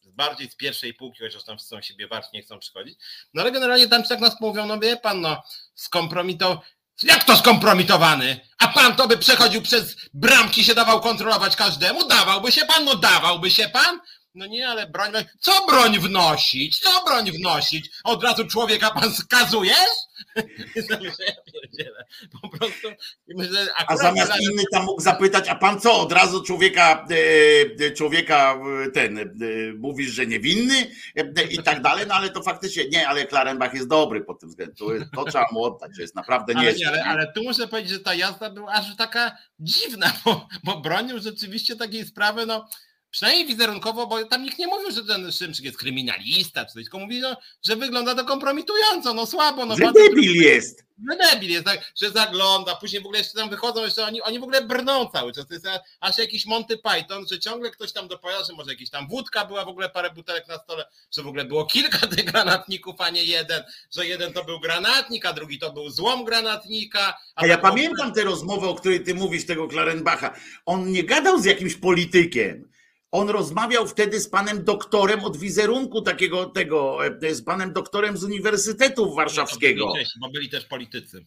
bardziej 0.06 0.50
z 0.50 0.56
pierwszej 0.56 0.94
półki, 0.94 1.18
chociaż 1.24 1.44
tam 1.44 1.58
chcą 1.58 1.82
siebie 1.82 2.08
warć, 2.08 2.26
nie 2.32 2.42
chcą 2.42 2.58
przychodzić. 2.58 2.98
No 3.34 3.42
ale 3.42 3.52
generalnie 3.52 3.88
tam 3.88 4.02
tak 4.02 4.20
nas 4.20 4.40
mówią, 4.40 4.66
no 4.66 4.78
wie 4.78 4.96
pan, 4.96 5.20
no 5.20 5.42
skompromitował, 5.74 6.58
jak 7.02 7.24
to 7.24 7.36
skompromitowany? 7.36 8.40
A 8.58 8.68
pan 8.68 8.96
to 8.96 9.08
by 9.08 9.18
przechodził 9.18 9.62
przez 9.62 9.96
bramki, 10.14 10.64
się 10.64 10.74
dawał 10.74 11.00
kontrolować 11.00 11.56
każdemu? 11.56 12.08
Dawałby 12.08 12.52
się 12.52 12.66
pan? 12.66 12.84
No 12.84 12.94
dawałby 12.94 13.50
się 13.50 13.68
pan? 13.68 14.00
No 14.34 14.46
nie, 14.46 14.68
ale 14.68 14.86
broń. 14.86 15.12
Co 15.40 15.66
broń 15.66 15.98
wnosić? 15.98 16.78
Co 16.78 17.04
broń 17.04 17.32
wnosić? 17.32 17.90
Od 18.04 18.24
razu 18.24 18.46
człowieka 18.46 18.90
pan 18.90 19.14
skazujesz? 19.14 19.76
Po 22.42 22.48
prostu. 22.48 22.88
Myślę, 23.36 23.66
a 23.86 23.96
zamiast 23.96 24.32
ale... 24.32 24.42
inny 24.42 24.62
tam 24.72 24.84
mógł 24.84 25.02
zapytać, 25.02 25.48
a 25.48 25.54
pan 25.54 25.80
co? 25.80 26.00
Od 26.00 26.12
razu 26.12 26.42
człowieka, 26.42 27.06
e, 27.80 27.90
człowieka 27.90 28.58
e, 28.86 28.90
ten 28.90 29.18
e, 29.18 29.24
mówisz, 29.78 30.10
że 30.10 30.26
niewinny 30.26 30.86
i 31.50 31.62
tak 31.62 31.82
dalej, 31.82 32.06
no 32.08 32.14
ale 32.14 32.30
to 32.30 32.42
faktycznie 32.42 32.88
nie, 32.88 33.08
ale 33.08 33.26
Klarenbach 33.26 33.74
jest 33.74 33.88
dobry 33.88 34.24
pod 34.24 34.40
tym 34.40 34.48
względem. 34.48 34.76
To, 34.76 34.86
to 35.16 35.24
trzeba 35.30 35.46
mu 35.52 35.64
oddać, 35.64 35.96
że 35.96 36.02
jest 36.02 36.14
naprawdę 36.14 36.54
nie, 36.54 36.88
ale, 36.88 37.04
ale 37.04 37.32
tu 37.32 37.42
muszę 37.42 37.68
powiedzieć, 37.68 37.92
że 37.92 38.00
ta 38.00 38.14
jazda 38.14 38.50
była 38.50 38.72
aż 38.72 38.96
taka 38.96 39.36
dziwna, 39.58 40.12
bo, 40.24 40.48
bo 40.64 40.80
bronił 40.80 41.18
rzeczywiście 41.18 41.76
takiej 41.76 42.06
sprawy, 42.06 42.46
no 42.46 42.68
przynajmniej 43.14 43.46
wizerunkowo, 43.46 44.06
bo 44.06 44.24
tam 44.24 44.42
nikt 44.42 44.58
nie 44.58 44.66
mówił, 44.66 44.90
że 44.90 45.04
ten 45.04 45.32
Szymczyk 45.32 45.64
jest 45.64 45.78
kryminalista, 45.78 46.64
czy 46.64 46.72
coś, 46.72 46.82
tylko 46.84 46.98
mówi, 46.98 47.20
no, 47.20 47.36
że 47.62 47.76
wygląda 47.76 48.14
to 48.14 48.24
kompromitująco, 48.24 49.14
no 49.14 49.26
słabo. 49.26 49.66
No, 49.66 49.76
że 49.76 49.92
debil 49.92 50.42
jest. 50.42 50.84
Że 51.10 51.16
debil 51.16 51.50
jest, 51.50 51.64
tak, 51.64 51.92
że 52.02 52.10
zagląda, 52.10 52.74
później 52.74 53.02
w 53.02 53.04
ogóle 53.04 53.18
jeszcze 53.18 53.38
tam 53.38 53.50
wychodzą, 53.50 53.84
jeszcze 53.84 54.06
oni, 54.06 54.22
oni 54.22 54.38
w 54.38 54.42
ogóle 54.42 54.62
brną 54.62 55.08
cały 55.12 55.32
czas, 55.32 55.46
to 55.46 55.54
jest 55.54 55.66
aż 56.00 56.18
jakiś 56.18 56.46
Monty 56.46 56.78
Python, 56.78 57.26
że 57.30 57.38
ciągle 57.38 57.70
ktoś 57.70 57.92
tam 57.92 58.08
dopowiada, 58.08 58.44
że 58.44 58.52
może 58.52 58.70
jakiś 58.70 58.90
tam 58.90 59.08
wódka 59.08 59.44
była, 59.44 59.64
w 59.64 59.68
ogóle 59.68 59.90
parę 59.90 60.10
butelek 60.10 60.48
na 60.48 60.58
stole, 60.58 60.84
że 61.16 61.22
w 61.22 61.26
ogóle 61.26 61.44
było 61.44 61.66
kilka 61.66 62.06
tych 62.16 62.24
granatników, 62.24 62.94
a 62.98 63.10
nie 63.10 63.24
jeden, 63.24 63.62
że 63.96 64.06
jeden 64.06 64.32
to 64.32 64.44
był 64.44 64.60
granatnik, 64.60 65.26
a 65.26 65.32
drugi 65.32 65.58
to 65.58 65.72
był 65.72 65.90
złom 65.90 66.24
granatnika. 66.24 67.16
A, 67.34 67.42
a 67.42 67.46
ja 67.46 67.58
pamiętam 67.58 68.12
tę 68.12 68.24
rozmowę, 68.24 68.68
o 68.68 68.74
której 68.74 69.04
ty 69.04 69.14
mówisz, 69.14 69.46
tego 69.46 69.68
Klarenbacha. 69.68 70.34
On 70.66 70.92
nie 70.92 71.04
gadał 71.04 71.40
z 71.40 71.44
jakimś 71.44 71.74
politykiem 71.74 72.73
on 73.14 73.30
rozmawiał 73.30 73.86
wtedy 73.86 74.20
z 74.20 74.28
panem 74.28 74.64
doktorem 74.64 75.24
od 75.24 75.36
wizerunku 75.36 76.02
takiego 76.02 76.46
tego, 76.46 77.06
e, 77.06 77.34
z 77.34 77.42
panem 77.42 77.72
doktorem 77.72 78.16
z 78.16 78.24
Uniwersytetu 78.24 79.14
Warszawskiego. 79.14 79.92
Bo 80.20 80.28
byli 80.30 80.50
też 80.50 80.64
politycy 80.64 81.24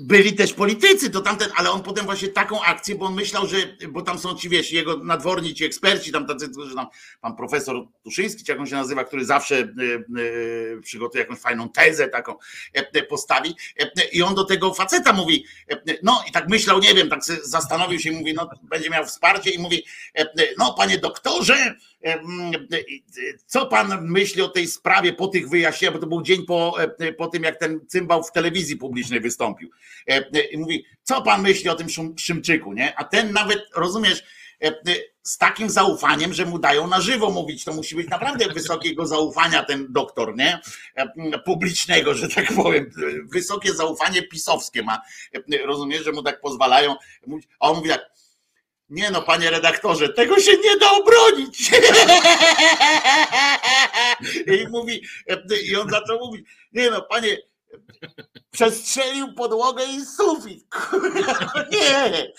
byli 0.00 0.34
też 0.34 0.52
politycy, 0.52 1.10
to 1.10 1.20
tamten, 1.20 1.48
ale 1.56 1.70
on 1.70 1.82
potem 1.82 2.04
właśnie 2.04 2.28
taką 2.28 2.62
akcję, 2.62 2.94
bo 2.94 3.06
on 3.06 3.14
myślał, 3.14 3.46
że, 3.46 3.56
bo 3.88 4.02
tam 4.02 4.18
są 4.18 4.34
ci, 4.34 4.48
wiesz, 4.48 4.72
jego 4.72 4.96
nadworni, 4.96 5.54
ci 5.54 5.64
eksperci, 5.64 6.12
tam 6.12 6.26
tacy, 6.26 6.46
że 6.68 6.74
tam 6.74 6.86
pan 7.20 7.36
profesor 7.36 7.76
Tuszyński, 8.02 8.44
czy 8.44 8.52
jak 8.52 8.60
on 8.60 8.66
się 8.66 8.76
nazywa, 8.76 9.04
który 9.04 9.24
zawsze 9.24 9.54
y, 9.58 10.04
y, 10.18 10.80
przygotuje 10.82 11.24
jakąś 11.24 11.38
fajną 11.38 11.68
tezę 11.68 12.08
taką, 12.08 12.34
y, 12.96 13.02
postawi 13.02 13.54
i 14.12 14.22
on 14.22 14.34
do 14.34 14.44
tego 14.44 14.74
faceta 14.74 15.12
mówi, 15.12 15.44
no 16.02 16.24
i 16.28 16.32
tak 16.32 16.48
myślał, 16.48 16.78
nie 16.78 16.94
wiem, 16.94 17.08
tak 17.08 17.24
zastanowił 17.42 17.98
się, 17.98 18.12
mówi, 18.12 18.34
no 18.34 18.50
będzie 18.62 18.90
miał 18.90 19.06
wsparcie 19.06 19.50
i 19.50 19.58
mówi, 19.58 19.86
no 20.58 20.74
panie 20.74 20.98
doktorze, 20.98 21.74
co 23.46 23.66
pan 23.66 24.08
myśli 24.08 24.42
o 24.42 24.48
tej 24.48 24.66
sprawie 24.66 25.12
po 25.12 25.28
tych 25.28 25.48
wyjaśnieniach, 25.48 25.94
bo 25.94 26.00
to 26.00 26.06
był 26.06 26.22
dzień 26.22 26.46
po, 26.46 26.76
po 27.18 27.26
tym, 27.26 27.42
jak 27.42 27.58
ten 27.58 27.80
cymbał 27.88 28.22
w 28.24 28.32
telewizji 28.32 28.76
publicznej 28.76 29.20
wystąpił. 29.20 29.70
I 30.52 30.58
mówi, 30.58 30.84
co 31.02 31.22
pan 31.22 31.42
myśli 31.42 31.68
o 31.68 31.74
tym 31.74 31.86
Szymczyku, 32.18 32.72
nie? 32.72 32.98
A 32.98 33.04
ten 33.04 33.32
nawet, 33.32 33.60
rozumiesz, 33.76 34.22
z 35.22 35.38
takim 35.38 35.70
zaufaniem, 35.70 36.34
że 36.34 36.46
mu 36.46 36.58
dają 36.58 36.86
na 36.86 37.00
żywo 37.00 37.30
mówić. 37.30 37.64
To 37.64 37.72
musi 37.72 37.96
być 37.96 38.08
naprawdę 38.08 38.48
wysokiego 38.48 39.06
zaufania 39.06 39.64
ten 39.64 39.86
doktor, 39.90 40.36
nie? 40.36 40.60
Publicznego, 41.44 42.14
że 42.14 42.28
tak 42.28 42.52
powiem. 42.54 42.90
Wysokie 43.32 43.74
zaufanie 43.74 44.22
pisowskie 44.22 44.82
ma. 44.82 45.00
Rozumiesz, 45.64 46.04
że 46.04 46.12
mu 46.12 46.22
tak 46.22 46.40
pozwalają. 46.40 46.96
A 47.60 47.68
on 47.70 47.76
mówi 47.76 47.88
tak, 47.88 48.10
nie 48.90 49.10
no, 49.10 49.22
panie 49.22 49.50
redaktorze, 49.50 50.08
tego 50.08 50.40
się 50.40 50.52
nie 50.52 50.76
da 50.76 50.90
obronić. 50.90 51.70
I 54.64 54.68
mówi, 54.68 55.02
i 55.70 55.76
on 55.76 55.90
zaczął 55.90 56.18
mówić, 56.18 56.46
nie 56.72 56.90
no, 56.90 57.02
panie, 57.02 57.36
przestrzelił 58.50 59.34
podłogę 59.34 59.84
i 59.84 60.04
sufit. 60.04 60.66
Nie, 61.72 62.32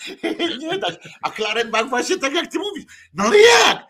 nie 0.58 0.78
dać. 0.78 0.94
A 1.22 1.30
Klarenbach 1.30 1.88
właśnie 1.88 2.18
tak 2.18 2.32
jak 2.32 2.52
ty 2.52 2.58
mówisz. 2.58 2.84
No 3.14 3.34
jak? 3.34 3.86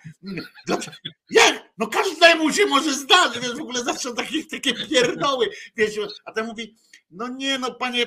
Jak? 1.30 1.72
No 1.78 1.86
każdemu 1.86 2.52
się 2.52 2.66
może 2.66 2.92
zdarzyć. 2.92 3.42
Wiesz, 3.42 3.54
w 3.54 3.60
ogóle 3.60 3.84
zawsze 3.84 4.14
takie, 4.14 4.44
takie 4.44 4.74
pierdoły. 4.74 5.50
Wiesz, 5.76 5.94
a 6.24 6.32
ten 6.32 6.46
mówi, 6.46 6.76
no 7.10 7.28
nie 7.28 7.58
no 7.58 7.74
panie, 7.74 8.06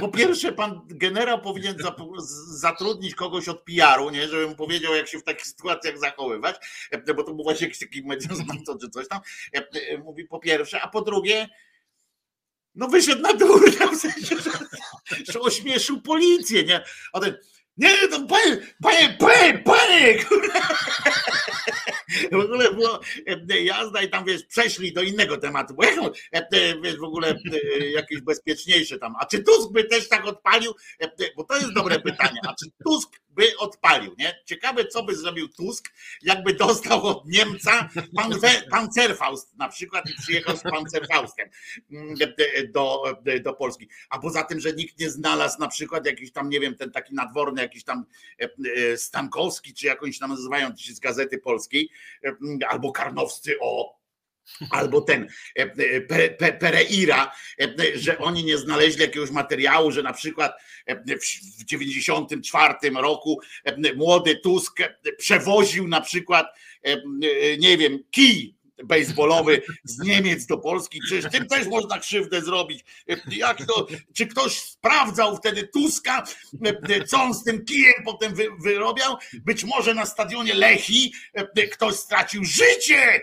po 0.00 0.08
pierwsze, 0.08 0.52
pan 0.52 0.80
generał 0.86 1.40
powinien 1.40 1.76
zatrudnić 2.48 3.14
kogoś 3.14 3.48
od 3.48 3.62
PR-u, 3.64 4.10
nie, 4.10 4.28
żeby 4.28 4.46
mu 4.46 4.56
powiedział, 4.56 4.94
jak 4.94 5.08
się 5.08 5.18
w 5.18 5.24
takich 5.24 5.46
sytuacjach 5.46 5.98
zachowywać, 5.98 6.56
bo 7.16 7.24
to 7.24 7.34
był 7.34 7.44
właśnie 7.44 7.66
jakiś 7.66 7.80
taki 7.80 8.02
medioznawca 8.02 8.78
czy 8.80 8.90
coś 8.90 9.08
tam. 9.08 9.20
Mówi 10.04 10.24
po 10.24 10.38
pierwsze, 10.38 10.80
a 10.80 10.88
po 10.88 11.02
drugie, 11.02 11.48
no 12.74 12.88
wyszedł 12.88 13.22
na 13.22 13.32
dół, 13.32 13.58
w 13.92 13.96
sensie, 13.96 14.36
że, 14.36 14.50
że 15.32 15.40
ośmieszył 15.40 16.02
policję, 16.02 16.64
nie? 16.64 16.84
A 17.12 17.20
ten, 17.20 17.36
nie, 17.76 18.08
to 18.08 18.26
panie, 18.26 18.58
panie, 18.82 19.16
panie, 19.18 19.58
panie, 19.58 20.14
W 22.32 22.34
ogóle 22.34 22.74
było 22.74 23.00
e, 23.50 23.62
jazda 23.62 24.02
i 24.02 24.10
tam, 24.10 24.24
wiesz, 24.24 24.44
przeszli 24.44 24.92
do 24.92 25.02
innego 25.02 25.36
tematu, 25.36 25.74
bo 25.74 25.84
e, 26.32 26.80
wiesz, 26.82 26.96
w 26.96 27.04
ogóle 27.04 27.38
e, 27.80 27.88
jakieś 27.88 28.20
bezpieczniejsze 28.20 28.98
tam. 28.98 29.14
A 29.20 29.26
czy 29.26 29.42
Tusk 29.42 29.72
by 29.72 29.84
też 29.84 30.08
tak 30.08 30.26
odpalił? 30.26 30.74
Bo 31.36 31.44
to 31.44 31.56
jest 31.56 31.72
dobre 31.72 32.00
pytanie. 32.00 32.40
A 32.48 32.54
czy 32.54 32.66
Tusk 32.84 33.20
by 33.38 33.56
odpalił, 33.58 34.14
nie? 34.18 34.40
Ciekawe, 34.44 34.86
co 34.86 35.02
by 35.02 35.16
zrobił 35.16 35.48
Tusk, 35.48 35.92
jakby 36.22 36.54
dostał 36.54 37.06
od 37.06 37.26
Niemca 37.26 37.88
pancerfaust 38.70 39.56
na 39.56 39.68
przykład 39.68 40.10
i 40.10 40.14
przyjechał 40.22 40.56
z 40.56 40.62
pancerfaustem 40.62 41.48
mm, 41.90 42.14
do, 42.72 43.02
do 43.42 43.52
Polski. 43.52 43.88
A 44.10 44.18
poza 44.18 44.44
tym, 44.44 44.60
że 44.60 44.72
nikt 44.72 44.98
nie 44.98 45.10
znalazł 45.10 45.60
na 45.60 45.68
przykład 45.68 46.06
jakiś 46.06 46.32
tam, 46.32 46.48
nie 46.48 46.60
wiem, 46.60 46.74
ten 46.74 46.90
taki 46.90 47.14
nadworny, 47.14 47.62
jakiś 47.62 47.84
tam 47.84 48.04
Stankowski, 48.96 49.74
czy 49.74 49.86
jakąś 49.86 50.18
tam 50.18 50.30
nazywają 50.30 50.70
z 50.76 51.00
Gazety 51.00 51.38
Polskiej, 51.38 51.90
albo 52.68 52.92
Karnowscy 52.92 53.56
o 53.60 53.97
albo 54.70 55.00
ten 55.00 55.28
Pereira, 56.60 57.32
że 57.94 58.18
oni 58.18 58.44
nie 58.44 58.58
znaleźli 58.58 59.02
jakiegoś 59.02 59.30
materiału, 59.30 59.90
że 59.90 60.02
na 60.02 60.12
przykład 60.12 60.52
w 61.60 61.64
94 61.64 62.74
roku 62.94 63.40
młody 63.96 64.36
Tusk 64.36 64.78
przewoził 65.18 65.88
na 65.88 66.00
przykład, 66.00 66.46
nie 67.58 67.78
wiem, 67.78 67.98
kij 68.10 68.57
baseballowy 68.84 69.62
z 69.84 69.98
Niemiec 69.98 70.46
do 70.46 70.58
Polski. 70.58 71.00
Przecież 71.06 71.32
tym 71.32 71.46
też 71.46 71.66
można 71.66 71.98
krzywdę 71.98 72.42
zrobić. 72.42 72.84
Jak 73.30 73.66
to, 73.66 73.86
czy 74.14 74.26
ktoś 74.26 74.58
sprawdzał 74.58 75.36
wtedy 75.36 75.68
Tuska, 75.68 76.24
co 77.06 77.22
on 77.22 77.34
z 77.34 77.44
tym 77.44 77.64
kijem 77.64 78.02
potem 78.04 78.34
wy, 78.34 78.48
wyrobiał? 78.62 79.16
Być 79.44 79.64
może 79.64 79.94
na 79.94 80.06
stadionie 80.06 80.54
Lechi 80.54 81.12
ktoś 81.72 81.94
stracił 81.94 82.44
życie 82.44 83.22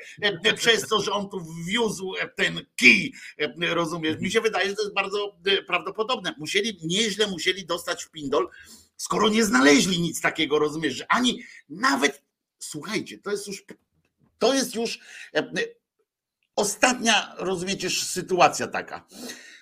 przez 0.55 0.87
to, 0.87 1.01
że 1.01 1.11
on 1.11 1.29
tu 1.29 1.39
wwiózł 1.39 2.13
ten 2.35 2.65
kij. 2.75 3.13
Rozumiesz? 3.59 4.19
Mi 4.19 4.31
się 4.31 4.41
wydaje, 4.41 4.69
że 4.69 4.75
to 4.75 4.81
jest 4.81 4.95
bardzo 4.95 5.37
prawdopodobne. 5.67 6.35
Musieli, 6.37 6.79
nieźle 6.83 7.27
musieli 7.27 7.65
dostać 7.65 8.03
w 8.03 8.11
pindol, 8.11 8.49
skoro 8.97 9.29
nie 9.29 9.45
znaleźli 9.45 10.01
nic 10.01 10.21
takiego, 10.21 10.59
rozumiesz, 10.59 10.93
że 10.93 11.05
ani 11.11 11.43
nawet, 11.69 12.21
słuchajcie, 12.59 13.17
to 13.17 13.31
jest 13.31 13.47
już 13.47 13.63
to 14.39 14.53
jest 14.53 14.75
już 14.75 14.99
e, 15.33 15.39
e, 15.39 15.51
ostatnia, 16.55 17.35
rozumiecie, 17.37 17.89
sytuacja 17.89 18.67
taka. 18.67 19.07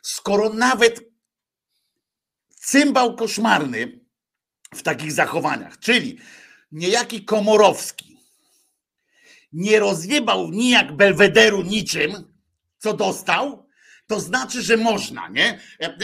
Skoro 0.01 0.49
nawet 0.49 1.01
cymbał 2.49 3.15
koszmarny 3.15 3.99
w 4.75 4.83
takich 4.83 5.11
zachowaniach, 5.11 5.79
czyli 5.79 6.17
niejaki 6.71 7.25
Komorowski 7.25 8.17
nie 9.53 9.79
rozjebał 9.79 10.51
nijak 10.51 10.95
Belwederu 10.95 11.61
niczym, 11.61 12.33
co 12.77 12.93
dostał, 12.93 13.67
to 14.07 14.19
znaczy, 14.19 14.61
że 14.61 14.77
można, 14.77 15.29
nie? 15.29 15.59
E, 15.79 15.97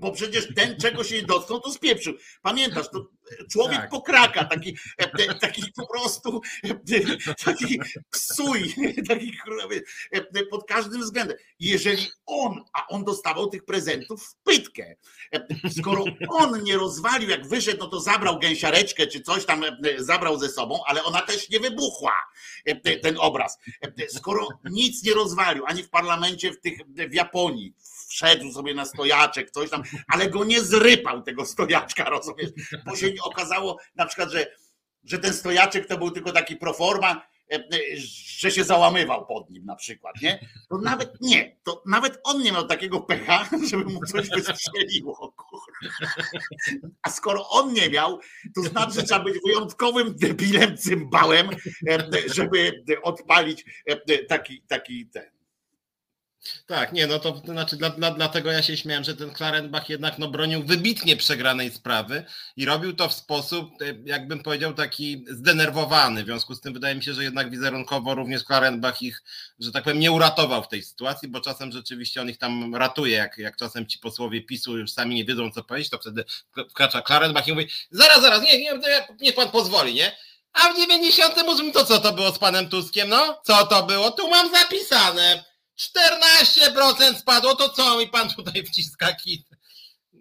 bo 0.00 0.12
przecież 0.12 0.54
ten, 0.54 0.76
czego 0.80 1.04
się 1.04 1.14
nie 1.14 1.22
dotknął, 1.22 1.60
to 1.60 1.72
spieprzył. 1.72 2.14
Pamiętasz, 2.42 2.90
to 2.90 3.10
człowiek 3.52 3.80
tak. 3.80 3.90
pokraka, 3.90 4.44
taki, 4.44 4.76
e, 4.98 5.34
taki 5.34 5.62
po 5.76 5.86
prostu 5.86 6.40
taki 7.44 7.80
psuj, 8.10 8.74
taki 9.08 9.32
e, 10.12 10.46
pod 10.50 10.64
każdym 10.64 11.00
względem. 11.00 11.36
Jeżeli 11.60 12.06
on, 12.26 12.64
a 12.72 12.86
on 12.86 13.04
dostawał 13.04 13.48
tych 13.48 13.64
prezentów 13.64 14.24
w 14.24 14.34
pytkę, 14.34 14.94
skoro 15.78 16.04
on 16.28 16.62
nie 16.62 16.76
rozwalił, 16.76 17.30
jak 17.30 17.48
wyszedł, 17.48 17.78
no 17.78 17.88
to 17.88 18.00
zabrał 18.00 18.38
gęsiareczkę 18.38 19.06
czy 19.06 19.20
coś 19.20 19.44
tam 19.44 19.64
zabrał 19.98 20.38
ze 20.38 20.48
sobą, 20.48 20.80
ale 20.86 21.04
ona 21.04 21.20
też 21.20 21.50
nie 21.50 21.60
wybuchła, 21.60 22.12
ten 23.02 23.18
obraz. 23.18 23.58
Skoro 24.08 24.48
nic 24.64 25.04
nie 25.04 25.14
rozwalił, 25.14 25.64
ani 25.66 25.82
w 25.82 25.90
parlamencie 25.90 26.52
w 26.52 26.60
tych 26.60 26.78
w 27.10 27.14
Japonii, 27.14 27.74
wszedł 28.08 28.52
sobie 28.52 28.74
na 28.74 28.84
stojaczek, 28.84 29.50
coś 29.50 29.70
tam, 29.70 29.82
ale 30.08 30.30
go 30.30 30.44
nie 30.44 30.60
zrypał 30.60 31.22
tego 31.22 31.46
stojaczka, 31.46 32.04
rozumiesz? 32.04 32.50
Bo 32.86 32.96
się 32.96 33.12
okazało 33.22 33.78
na 33.96 34.06
przykład, 34.06 34.30
że, 34.30 34.46
że 35.04 35.18
ten 35.18 35.34
stojaczek 35.34 35.86
to 35.86 35.98
był 35.98 36.10
tylko 36.10 36.32
taki 36.32 36.56
proforma, 36.56 37.26
e, 37.52 37.54
e, 37.54 37.60
że 38.38 38.50
się 38.50 38.64
załamywał 38.64 39.26
pod 39.26 39.50
nim 39.50 39.64
na 39.64 39.76
przykład, 39.76 40.14
nie? 40.22 40.48
To 40.70 40.78
nawet 40.78 41.20
nie, 41.20 41.56
to 41.64 41.82
nawet 41.86 42.20
on 42.24 42.42
nie 42.42 42.52
miał 42.52 42.66
takiego 42.66 43.00
pecha, 43.00 43.48
żeby 43.70 43.84
mu 43.84 44.00
coś 44.06 44.28
wystrzeliło. 44.28 45.34
A 47.02 47.10
skoro 47.10 47.48
on 47.48 47.72
nie 47.72 47.90
miał, 47.90 48.20
to 48.54 48.62
znaczy, 48.62 48.92
że 48.92 49.02
trzeba 49.02 49.24
być 49.24 49.34
wyjątkowym 49.46 50.16
debilem, 50.16 50.76
cymbałem, 50.76 51.50
e, 51.88 52.08
żeby 52.34 52.82
odpalić 53.02 53.64
taki, 54.28 54.62
taki 54.68 55.06
ten 55.06 55.37
tak, 56.66 56.92
nie, 56.92 57.06
no 57.06 57.18
to 57.18 57.42
znaczy 57.44 57.76
dla, 57.76 57.90
dla, 57.90 58.10
dlatego 58.10 58.52
ja 58.52 58.62
się 58.62 58.76
śmiałem, 58.76 59.04
że 59.04 59.16
ten 59.16 59.30
Klarenbach 59.30 59.88
jednak 59.88 60.18
no, 60.18 60.28
bronił 60.28 60.64
wybitnie 60.64 61.16
przegranej 61.16 61.70
sprawy 61.70 62.24
i 62.56 62.64
robił 62.64 62.92
to 62.92 63.08
w 63.08 63.12
sposób, 63.12 63.82
e, 63.82 63.84
jakbym 64.04 64.42
powiedział, 64.42 64.74
taki 64.74 65.24
zdenerwowany. 65.28 66.22
W 66.22 66.26
związku 66.26 66.54
z 66.54 66.60
tym 66.60 66.72
wydaje 66.72 66.94
mi 66.94 67.02
się, 67.02 67.14
że 67.14 67.24
jednak 67.24 67.50
wizerunkowo 67.50 68.14
również 68.14 68.44
Klarenbach 68.44 69.02
ich, 69.02 69.22
że 69.58 69.72
tak 69.72 69.84
powiem, 69.84 70.00
nie 70.00 70.12
uratował 70.12 70.62
w 70.62 70.68
tej 70.68 70.82
sytuacji, 70.82 71.28
bo 71.28 71.40
czasem 71.40 71.72
rzeczywiście 71.72 72.20
on 72.20 72.30
ich 72.30 72.38
tam 72.38 72.74
ratuje, 72.74 73.16
jak, 73.16 73.38
jak 73.38 73.56
czasem 73.56 73.86
ci 73.86 73.98
posłowie 73.98 74.42
PiSu 74.42 74.78
już 74.78 74.92
sami 74.92 75.14
nie 75.14 75.24
wiedzą, 75.24 75.50
co 75.50 75.64
powiedzieć, 75.64 75.90
to 75.90 75.98
wtedy 75.98 76.24
wkracza 76.70 77.02
Klarenbach 77.02 77.48
i 77.48 77.52
mówi, 77.52 77.68
zaraz, 77.90 78.22
zaraz, 78.22 78.42
nie, 78.42 78.58
nie, 78.58 78.72
niech 79.20 79.34
pan 79.34 79.50
pozwoli, 79.50 79.94
nie? 79.94 80.16
A 80.52 80.72
w 80.72 80.76
98 80.76 81.72
to 81.72 81.84
co 81.84 81.98
to 81.98 82.12
było 82.12 82.32
z 82.32 82.38
panem 82.38 82.68
Tuskiem, 82.68 83.08
no? 83.08 83.40
Co 83.44 83.66
to 83.66 83.82
było? 83.82 84.10
Tu 84.10 84.30
mam 84.30 84.50
zapisane 84.50 85.47
14% 85.78 87.14
spadło, 87.18 87.54
to 87.54 87.68
co 87.68 87.98
mi 87.98 88.08
pan 88.08 88.28
tutaj 88.28 88.64
wciska 88.64 89.14
kit? 89.14 89.48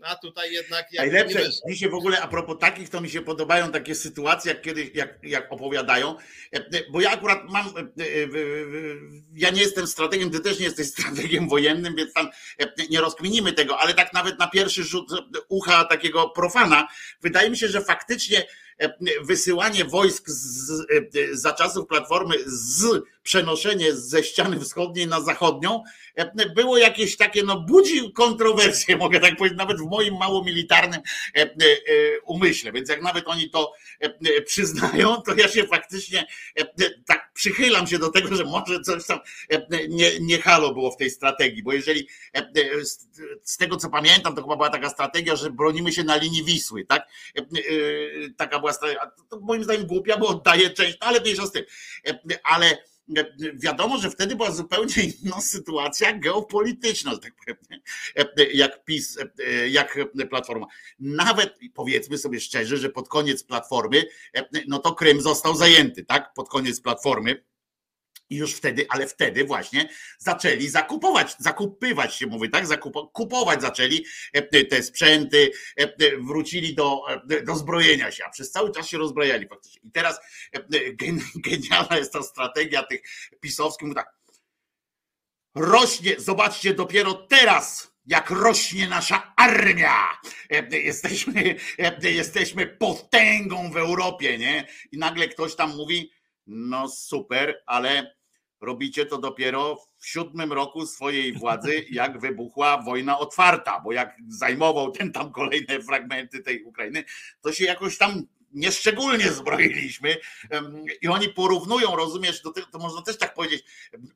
A 0.04 0.15
tutaj 0.15 0.54
jednak. 0.54 0.93
Jak 0.93 1.12
Najlepsze, 1.12 1.50
mi 1.67 1.78
się 1.78 1.89
w 1.89 1.93
ogóle 1.93 2.22
a 2.22 2.28
propos 2.28 2.58
takich, 2.60 2.89
to 2.89 3.02
mi 3.02 3.10
się 3.10 3.22
podobają 3.22 3.72
takie 3.72 3.96
sytuacje, 3.96 4.54
jak 4.54 4.62
kiedy, 4.62 4.91
jak, 4.93 5.20
jak 5.24 5.52
opowiadają, 5.52 6.17
e, 6.54 6.58
e, 6.58 6.91
bo 6.91 7.02
ja 7.02 7.12
akurat 7.12 7.39
mam, 7.50 7.67
e, 7.67 7.84
ja 9.34 9.50
nie 9.50 9.62
jestem 9.62 9.88
strategiem, 9.88 10.32
ty 10.32 10.39
też 10.39 10.60
nie 10.60 10.65
jesteś 10.65 10.88
strategiem 10.98 11.50
wojennym, 11.50 11.96
więc 11.96 12.13
tam 12.13 12.30
nie 12.89 13.02
rozkminimy 13.02 13.54
tego, 13.54 13.80
ale 13.80 13.93
tak 13.93 14.13
nawet 14.13 14.39
na 14.39 14.48
pierwszy 14.48 14.84
rzut 14.84 15.12
ucha 15.50 15.86
takiego 15.86 16.30
profana, 16.30 16.88
wydaje 17.22 17.50
mi 17.50 17.58
się, 17.58 17.67
że 17.67 17.82
faktycznie 17.82 18.48
wysyłanie 19.22 19.86
wojsk 19.86 20.30
z, 20.30 20.86
za 21.32 21.54
czasów 21.54 21.88
Platformy 21.88 22.36
z 22.46 22.86
przenoszenie 23.28 23.96
ze 23.96 24.24
ściany 24.24 24.60
wschodniej 24.60 25.08
na 25.08 25.22
zachodnią 25.22 25.84
było 26.56 26.78
jakieś 26.78 27.18
takie, 27.18 27.44
no 27.44 27.60
budzi 27.60 28.12
kontrowersje, 28.13 28.98
mogę 29.06 29.20
tak 29.20 29.36
powiedzieć, 29.36 29.58
nawet 29.58 29.78
w 29.78 29.90
moim 29.90 30.18
mało 30.18 30.44
militarnym 30.44 31.02
umyśle. 32.26 32.72
Więc 32.72 32.90
jak 32.90 33.02
nawet 33.02 33.28
oni 33.28 33.50
to 33.50 33.74
przyznają, 34.46 35.22
to 35.22 35.36
ja 35.36 35.50
się 35.50 35.63
faktycznie 35.63 36.28
tak 37.06 37.32
przychylam 37.34 37.88
się 37.88 38.00
do 38.00 38.12
tego, 38.12 38.36
że 38.36 38.44
może 38.44 38.82
coś 38.82 39.06
tam 39.06 39.20
nie, 39.90 40.20
nie 40.20 40.42
halo 40.42 40.74
było 40.74 40.92
w 40.92 40.98
tej 40.98 41.10
strategii, 41.10 41.63
bo 41.63 41.74
jeżeli 41.74 42.08
z 43.44 43.58
tego 43.58 43.78
co 43.78 43.90
pamiętam, 43.90 44.36
to 44.36 44.42
chyba 44.42 44.56
była 44.56 44.70
taka 44.70 44.90
strategia, 44.90 45.36
że 45.36 45.50
bronimy 45.50 45.92
się 45.92 46.04
na 46.04 46.16
linii 46.16 46.44
Wisły, 46.44 46.86
tak? 46.86 47.08
Taka 48.38 48.60
była 48.60 48.74
strategia, 48.74 49.12
to 49.30 49.40
moim 49.40 49.63
zdaniem 49.63 49.88
głupia, 49.88 50.18
bo 50.18 50.28
oddaje 50.28 50.70
część, 50.70 50.98
no 51.02 51.08
ale 51.08 51.22
mniejsza 51.22 51.46
z 51.46 51.52
tym. 51.52 51.63
Ale 52.44 52.78
wiadomo, 53.54 53.98
że 53.98 54.12
wtedy 54.12 54.36
była 54.36 54.52
zupełnie 54.52 55.04
inna 55.24 55.41
sytuacja 55.56 56.17
geopolityczna, 56.17 57.12
że 57.12 57.20
tak 57.20 57.34
powiem, 57.36 57.82
jak 58.54 58.86
PiS, 58.86 59.17
jak 59.70 60.00
Platforma. 60.30 60.67
Nawet 61.00 61.60
powiedzmy 61.74 62.17
sobie 62.17 62.39
szczerze, 62.39 62.78
że 62.78 62.89
pod 62.89 63.10
koniec 63.10 63.43
Platformy, 63.43 64.04
no 64.67 64.80
to 64.80 64.96
Krym 64.96 65.22
został 65.22 65.56
zajęty, 65.56 66.06
tak? 66.06 66.34
Pod 66.34 66.50
koniec 66.50 66.82
Platformy 66.82 67.43
i 68.30 68.36
już 68.36 68.54
wtedy, 68.54 68.86
ale 68.90 69.08
wtedy 69.08 69.46
właśnie 69.46 69.90
zaczęli 70.18 70.70
zakupować, 70.70 71.36
zakupywać 71.40 72.16
się 72.16 72.28
mówi, 72.28 72.50
tak? 72.50 72.68
Zakupo, 72.68 73.08
kupować 73.08 73.62
zaczęli 73.62 74.06
e, 74.34 74.66
te 74.66 74.84
sprzęty, 74.84 75.52
e, 75.78 76.18
wrócili 76.18 76.76
do, 76.76 77.02
e, 77.30 77.42
do 77.42 77.56
zbrojenia 77.56 78.12
się, 78.12 78.26
a 78.26 78.30
przez 78.30 78.52
cały 78.52 78.72
czas 78.72 78.88
się 78.88 78.98
rozbrajali 78.98 79.48
faktycznie. 79.48 79.82
I 79.84 79.92
teraz 79.92 80.20
genialna 81.46 81.98
jest 81.98 82.13
ta 82.13 82.24
strategia 82.24 82.84
tych 82.84 83.02
pisowskich, 83.40 83.94
tak. 83.96 84.18
Rośnie, 85.56 86.16
zobaczcie 86.18 86.74
dopiero 86.74 87.13
teraz, 87.13 87.94
jak 88.06 88.30
rośnie 88.30 88.88
nasza 88.88 89.34
armia. 89.38 89.96
Jesteśmy, 90.72 91.56
jesteśmy 92.02 92.68
potęgą 92.68 93.72
w 93.72 93.78
Europie, 93.78 94.38
nie? 94.38 94.68
I 94.92 94.98
nagle 94.98 95.28
ktoś 95.28 95.56
tam 95.56 95.76
mówi, 95.76 96.12
no 96.48 96.90
super, 96.90 97.64
ale 97.66 98.16
robicie 98.62 99.06
to 99.06 99.18
dopiero 99.18 99.76
w 99.98 100.08
siódmym 100.08 100.54
roku 100.54 100.86
swojej 100.86 101.34
władzy, 101.34 101.86
jak 101.92 102.20
wybuchła 102.20 102.82
wojna 102.82 103.20
otwarta, 103.20 103.82
bo 103.84 103.92
jak 103.92 104.18
zajmował 104.28 104.92
ten 104.92 105.12
tam 105.12 105.32
kolejne 105.32 105.82
fragmenty 105.82 106.40
tej 106.40 106.64
Ukrainy, 106.64 107.04
to 107.42 107.52
się 107.52 107.66
jakoś 107.66 107.98
tam 107.98 108.24
nieszczególnie 108.58 109.32
zbroiliśmy 109.32 110.17
i 111.02 111.08
oni 111.08 111.30
porównują, 111.30 111.96
rozumiesz, 111.96 112.41
to, 112.41 112.54
to 112.72 112.80
można 112.80 113.02
też 113.02 113.17
tak 113.17 113.34
powiedzieć, 113.34 113.63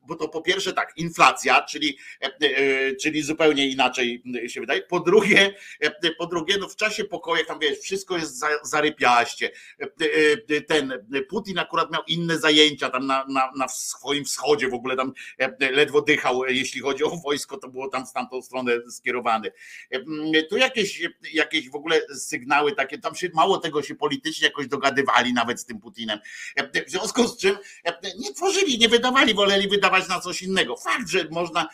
bo 0.06 0.14
to 0.14 0.28
po 0.28 0.42
pierwsze 0.42 0.72
tak, 0.72 0.92
inflacja, 0.96 1.62
czyli, 1.62 1.98
e, 2.22 2.26
e, 2.26 2.96
czyli 2.96 3.22
zupełnie 3.22 3.68
inaczej 3.68 4.22
się 4.46 4.60
wydaje, 4.60 4.82
po 4.82 5.00
drugie, 5.00 5.54
e, 5.80 6.10
po 6.18 6.26
drugie, 6.26 6.56
no 6.58 6.68
w 6.68 6.76
czasie 6.76 7.04
pokoju, 7.04 7.44
tam 7.44 7.58
wiesz, 7.58 7.78
wszystko 7.78 8.18
jest 8.18 8.44
zarypiaście, 8.62 9.50
ten 10.68 10.92
Putin 11.28 11.58
akurat 11.58 11.92
miał 11.92 12.02
inne 12.06 12.38
zajęcia 12.38 12.90
tam 12.90 13.06
na, 13.06 13.24
na, 13.28 13.50
na 13.56 13.68
swoim 13.68 14.24
wschodzie 14.24 14.68
w 14.68 14.74
ogóle 14.74 14.96
tam 14.96 15.12
ledwo 15.60 16.02
dychał, 16.02 16.44
jeśli 16.44 16.80
chodzi 16.80 17.04
o 17.04 17.16
wojsko, 17.16 17.56
to 17.56 17.68
było 17.68 17.88
tam 17.88 18.06
w 18.06 18.12
tamtą 18.12 18.42
stronę 18.42 18.72
skierowane. 18.90 19.50
Tu 20.50 20.56
jakieś, 20.56 21.08
jakieś 21.32 21.70
w 21.70 21.74
ogóle 21.74 22.00
sygnały 22.16 22.72
takie, 22.72 22.98
tam 22.98 23.14
się 23.14 23.28
mało 23.34 23.58
tego 23.58 23.82
się 23.82 23.94
politycznie 23.94 24.31
politycznie 24.32 24.48
jakoś 24.48 24.68
dogadywali 24.68 25.32
nawet 25.32 25.60
z 25.60 25.64
tym 25.64 25.80
Putinem. 25.80 26.18
W 26.86 26.90
związku 26.90 27.28
z 27.28 27.38
czym 27.38 27.56
nie 28.18 28.34
tworzyli, 28.34 28.78
nie 28.78 28.88
wydawali, 28.88 29.34
woleli 29.34 29.68
wydawać 29.68 30.08
na 30.08 30.20
coś 30.20 30.42
innego. 30.42 30.76
Fakt, 30.76 31.08
że 31.08 31.28
można 31.30 31.68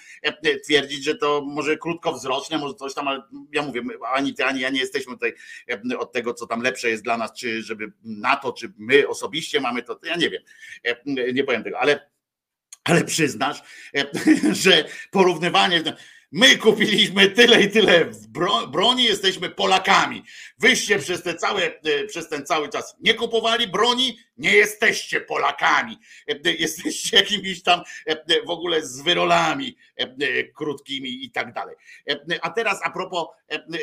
twierdzić, 0.65 1.05
że 1.05 1.15
to 1.15 1.43
może 1.47 1.77
krótkowzroczne, 1.77 2.59
może 2.59 2.75
coś 2.75 2.95
tam, 2.95 3.09
ale 3.09 3.23
ja 3.53 3.63
mówię, 3.63 3.83
ani 4.15 4.35
ty, 4.35 4.45
ani 4.45 4.61
ja 4.61 4.71
nie 4.71 4.81
jesteśmy 4.81 5.13
tutaj 5.13 5.35
od 5.99 6.13
tego, 6.13 6.35
co 6.35 6.47
tam 6.47 6.63
lepsze 6.63 6.91
jest 6.91 7.05
dla 7.05 7.17
nas, 7.17 7.33
czy 7.33 7.63
żeby 7.63 7.93
na 8.05 8.37
to, 8.37 8.53
czy 8.53 8.73
my 8.79 9.09
osobiście 9.09 9.61
mamy 9.61 9.83
to, 9.83 9.95
to 9.95 10.07
ja 10.07 10.17
nie 10.17 10.31
wiem, 10.31 10.43
nie 11.35 11.45
powiem 11.45 11.65
tego, 11.65 11.79
ale 11.79 12.11
ale 12.85 13.05
przyznasz, 13.05 13.63
że 14.53 14.85
porównywanie 15.11 15.83
My 16.33 16.59
kupiliśmy 16.59 17.31
tyle 17.31 17.63
i 17.63 17.71
tyle 17.71 18.11
broni, 18.69 19.05
jesteśmy 19.05 19.51
Polakami. 19.51 20.23
Wyście 20.59 20.99
przez, 20.99 21.23
te 21.23 21.35
całe, 21.35 21.63
e, 21.63 22.05
przez 22.07 22.29
ten 22.29 22.47
cały 22.47 22.69
czas 22.69 22.97
nie 23.01 23.15
kupowali 23.15 23.69
broni, 23.69 24.19
nie 24.37 24.53
jesteście 24.53 25.21
Polakami. 25.21 25.99
E, 26.29 26.53
jesteście 26.53 27.17
jakimiś 27.17 27.63
tam 27.63 27.83
e, 28.07 28.45
w 28.47 28.51
ogóle 28.51 28.87
z 28.87 29.01
wyrolami 29.01 29.77
krótkimi 30.55 31.25
i 31.25 31.31
tak 31.31 31.53
dalej. 31.53 31.77
A 32.43 32.51
teraz 32.51 32.81
a 32.85 32.91
propos 32.91 33.27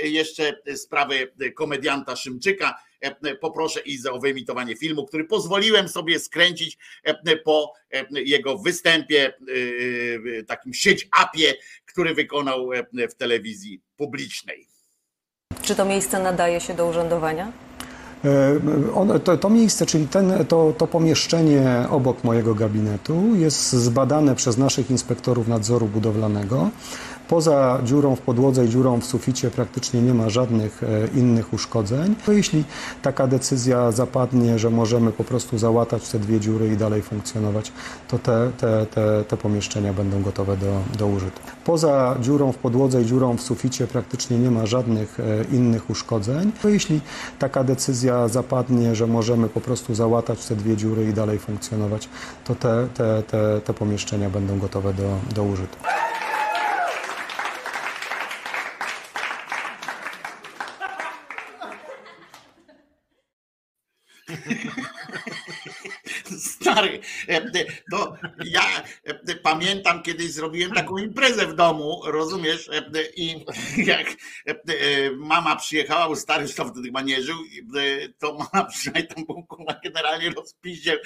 jeszcze 0.03 0.61
sprawy 0.75 1.31
komedianta 1.55 2.15
Szymczyka 2.15 2.75
E, 3.05 3.35
poproszę 3.35 3.79
Izę 3.79 4.11
o 4.11 4.19
wyemitowanie 4.19 4.75
filmu, 4.75 5.05
który 5.05 5.23
pozwoliłem 5.25 5.89
sobie 5.89 6.19
skręcić 6.19 6.77
e, 7.03 7.37
po 7.37 7.73
e, 7.91 8.05
jego 8.11 8.57
występie, 8.57 9.33
takim 10.47 10.73
sieć-apie, 10.73 11.53
który 11.95 12.13
wykonał 12.13 12.69
w 13.09 13.15
telewizji 13.15 13.81
publicznej. 13.97 14.67
Czy 15.61 15.75
to 15.75 15.85
miejsce 15.85 16.23
nadaje 16.23 16.61
się 16.61 16.73
do 16.73 16.87
urzędowania? 16.87 17.51
On, 18.95 19.19
to, 19.19 19.37
to, 19.37 19.49
miejsce, 19.49 19.85
czyli 19.85 20.07
ten, 20.07 20.45
to, 20.45 20.73
to 20.77 20.87
pomieszczenie 20.87 21.85
obok 21.89 22.23
mojego 22.23 22.55
gabinetu 22.55 23.35
jest 23.35 23.73
zbadane 23.73 24.35
przez 24.35 24.57
naszych 24.57 24.91
inspektorów 24.91 25.47
nadzoru 25.47 25.87
budowlanego. 25.87 26.69
Poza 27.27 27.79
dziurą 27.83 28.15
w 28.15 28.21
podłodze 28.21 28.65
i 28.65 28.69
dziurą 28.69 28.99
w 28.99 29.05
suficie 29.05 29.51
praktycznie 29.51 30.01
nie 30.01 30.13
ma 30.13 30.29
żadnych 30.29 30.83
e, 30.83 31.07
innych 31.19 31.53
uszkodzeń. 31.53 32.15
To 32.25 32.31
jeśli 32.31 32.63
taka 33.01 33.27
decyzja 33.27 33.91
zapadnie, 33.91 34.59
że 34.59 34.69
możemy 34.69 35.11
po 35.11 35.23
prostu 35.23 35.57
załatać 35.57 36.09
te 36.09 36.19
dwie 36.19 36.39
dziury 36.39 36.67
i 36.67 36.77
dalej 36.77 37.01
funkcjonować, 37.01 37.71
to 38.07 38.19
te, 38.19 38.51
te, 38.57 38.85
te, 38.85 39.23
te 39.27 39.37
pomieszczenia 39.37 39.93
będą 39.93 40.21
gotowe 40.21 40.57
do, 40.57 40.81
do 40.97 41.07
użytku. 41.07 41.47
Poza 41.63 42.15
dziurą 42.21 42.51
w 42.51 42.57
podłodze 42.57 43.01
i 43.01 43.05
dziurą 43.05 43.37
w 43.37 43.41
suficie 43.41 43.87
praktycznie 43.87 44.39
nie 44.39 44.51
ma 44.51 44.65
żadnych 44.65 45.19
e, 45.19 45.23
innych 45.55 45.89
uszkodzeń. 45.89 46.51
To 46.61 46.69
jeśli 46.69 47.01
taka 47.39 47.63
decyzja 47.63 48.27
zapadnie, 48.27 48.95
że 48.95 49.07
możemy 49.07 49.49
po 49.49 49.61
prostu 49.61 49.95
załatać 49.95 50.45
te 50.45 50.55
dwie 50.55 50.77
dziury 50.77 51.09
i 51.09 51.13
dalej 51.13 51.39
funkcjonować, 51.39 52.09
to 52.43 52.55
te, 52.55 52.87
te, 52.93 53.23
te, 53.23 53.61
te 53.61 53.73
pomieszczenia 53.73 54.29
będą 54.29 54.59
gotowe 54.59 54.93
do, 54.93 55.09
do 55.35 55.43
użytku. 55.43 55.83
Stary, 66.39 66.99
no 67.91 68.15
ja 68.45 68.83
pamiętam 69.43 70.03
kiedyś 70.03 70.31
zrobiłem 70.31 70.71
taką 70.71 70.97
imprezę 70.97 71.47
w 71.47 71.55
domu, 71.55 72.01
rozumiesz? 72.05 72.69
I 73.15 73.45
jak 73.77 74.07
mama 75.17 75.55
przyjechała, 75.55 76.07
bo 76.09 76.15
stary 76.15 76.41
już 76.41 76.51
wtedy 76.51 76.83
chyba 76.83 77.01
nie 77.01 77.21
żył, 77.21 77.37
to 78.19 78.33
mama 78.33 78.67
i 78.99 79.07
tam 79.07 79.25
był 79.25 79.47
generalnie 79.83 80.29
rozpiździel 80.29 81.01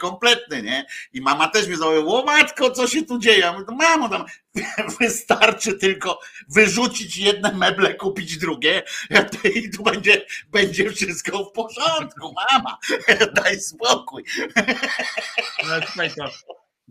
kompletny, 0.00 0.62
nie? 0.62 0.86
I 1.12 1.20
mama 1.20 1.48
też 1.48 1.66
mnie 1.66 1.76
zawołała, 1.76 2.22
o 2.22 2.24
matko, 2.24 2.70
co 2.70 2.86
się 2.86 3.02
tu 3.02 3.18
dzieje? 3.18 3.38
Ja 3.38 3.52
mówię, 3.52 3.64
mamo, 3.78 4.08
tam 4.08 4.24
wystarczy 5.00 5.74
tylko 5.74 6.20
wyrzucić 6.48 7.16
jedne 7.16 7.52
meble, 7.52 7.94
kupić 7.94 8.38
drugie 8.38 8.82
i 9.56 9.70
tu 9.70 9.82
będzie, 9.82 10.26
będzie 10.50 10.90
wszystko 10.90 11.44
w 11.44 11.52
porządku, 11.52 12.34
mama, 12.52 12.78
daj 13.42 13.60
spokój. 13.60 14.24
No, 15.64 15.74
słuchaj, 15.86 16.10
to, 16.16 16.30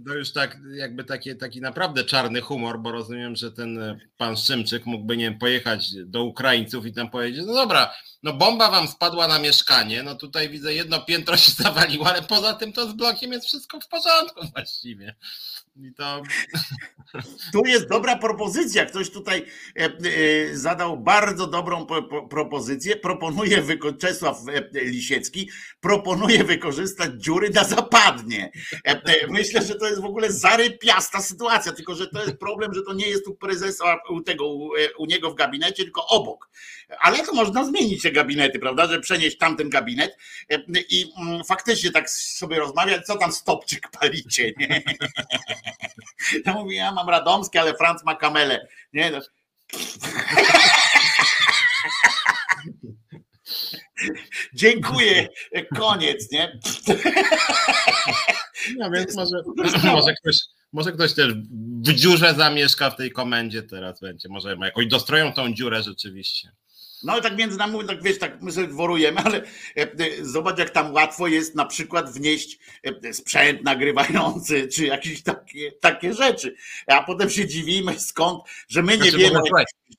to 0.07 0.15
już 0.15 0.31
tak, 0.31 0.57
jakby 0.75 1.03
taki, 1.03 1.37
taki 1.37 1.61
naprawdę 1.61 2.03
czarny 2.03 2.41
humor, 2.41 2.79
bo 2.79 2.91
rozumiem, 2.91 3.35
że 3.35 3.51
ten 3.51 3.79
e, 3.83 3.99
pan 4.17 4.37
Szymczyk 4.37 4.85
mógłby, 4.85 5.17
nie 5.17 5.31
pojechać 5.31 5.89
do 6.05 6.23
Ukraińców 6.23 6.85
i 6.85 6.93
tam 6.93 7.09
powiedzieć, 7.09 7.45
no 7.47 7.53
dobra, 7.53 7.93
no 8.23 8.33
bomba 8.33 8.71
wam 8.71 8.87
spadła 8.87 9.27
na 9.27 9.39
mieszkanie, 9.39 10.03
no 10.03 10.15
tutaj 10.15 10.49
widzę 10.49 10.73
jedno 10.73 11.01
piętro 11.01 11.37
się 11.37 11.51
zawaliło, 11.63 12.07
ale 12.07 12.21
poza 12.21 12.53
tym 12.53 12.73
to 12.73 12.89
z 12.89 12.93
blokiem 12.93 13.31
jest 13.31 13.47
wszystko 13.47 13.79
w 13.79 13.87
porządku 13.87 14.47
właściwie. 14.55 15.15
I 15.83 15.93
to... 15.93 16.21
Tu 17.53 17.65
jest 17.65 17.89
dobra 17.89 18.15
propozycja. 18.15 18.85
Ktoś 18.85 19.09
tutaj 19.09 19.45
e, 19.79 19.85
e, 19.85 20.57
zadał 20.57 20.97
bardzo 20.97 21.47
dobrą 21.47 21.87
propozycję. 22.29 22.95
Proponuje, 22.95 23.63
Czesław 23.99 24.37
Lisiecki 24.73 25.49
proponuje 25.79 26.43
wykorzystać 26.43 27.11
dziury 27.13 27.49
na 27.49 27.63
zapadnie. 27.63 28.51
Myślę, 29.29 29.61
że 29.61 29.75
to 29.75 29.87
jest 29.87 30.01
w 30.01 30.05
ogóle 30.05 30.31
zarypiasta 30.31 31.21
sytuacja, 31.21 31.71
tylko 31.71 31.95
że 31.95 32.07
to 32.07 32.21
jest 32.21 32.37
problem, 32.37 32.73
że 32.73 32.81
to 32.81 32.93
nie 32.93 33.07
jest 33.07 33.27
u 33.27 33.35
prezesa, 33.35 33.99
u 34.09 34.21
tego, 34.21 34.45
u 34.97 35.05
niego 35.05 35.31
w 35.31 35.35
gabinecie, 35.35 35.83
tylko 35.83 36.07
obok. 36.07 36.49
Ale 36.99 37.25
to 37.25 37.33
można 37.33 37.65
zmienić 37.65 38.01
te 38.01 38.11
gabinety, 38.11 38.59
prawda, 38.59 38.87
że 38.87 38.99
przenieść 38.99 39.37
tamten 39.37 39.69
gabinet 39.69 40.17
i 40.89 41.13
mm, 41.17 41.43
faktycznie 41.43 41.91
tak 41.91 42.09
sobie 42.09 42.59
rozmawiać, 42.59 43.05
co 43.05 43.17
tam 43.17 43.31
stopczyk 43.31 43.89
palicie, 43.99 44.53
nie? 44.57 44.83
Ja 46.45 46.53
mówię, 46.53 46.75
ja 46.75 46.91
mam 46.91 47.09
radomskie, 47.09 47.61
ale 47.61 47.73
Franc 47.73 48.03
ma 48.03 48.15
kamelę, 48.15 48.67
nie? 48.93 49.11
Dziękuję, 54.53 55.27
koniec, 55.75 56.31
nie? 56.31 56.59
No 58.77 58.91
więc 58.91 59.15
może, 59.15 59.35
może, 59.83 60.13
ktoś, 60.13 60.37
może 60.71 60.91
ktoś 60.91 61.13
też 61.13 61.33
w 61.83 61.93
dziurze 61.93 62.33
zamieszka 62.37 62.89
w 62.89 62.95
tej 62.95 63.11
komendzie 63.11 63.63
teraz 63.63 63.99
będzie. 63.99 64.29
Może 64.29 64.57
jakoś 64.61 64.87
dostroją 64.87 65.33
tą 65.33 65.53
dziurę 65.53 65.83
rzeczywiście. 65.83 66.51
No 67.03 67.17
i 67.17 67.21
tak 67.21 67.37
między 67.37 67.57
nami, 67.57 67.85
tak 67.87 68.03
wiesz, 68.03 68.19
tak 68.19 68.41
my 68.41 68.51
sobie 68.51 68.67
dworujemy, 68.67 69.19
ale 69.19 69.37
e, 69.37 69.43
e, 69.81 70.25
zobacz 70.25 70.57
jak 70.57 70.69
tam 70.69 70.93
łatwo 70.93 71.27
jest 71.27 71.55
na 71.55 71.65
przykład 71.65 72.11
wnieść 72.11 72.59
e, 73.03 73.13
sprzęt 73.13 73.63
nagrywający, 73.63 74.67
czy 74.73 74.85
jakieś 74.85 75.23
takie, 75.23 75.71
takie 75.71 76.13
rzeczy. 76.13 76.55
A 76.87 77.03
potem 77.03 77.29
się 77.29 77.47
dziwimy 77.47 77.99
skąd, 77.99 78.43
że 78.69 78.83
my 78.83 78.97
nie 78.97 79.03
znaczy, 79.03 79.17
wiemy 79.17 79.39
o 79.39 79.43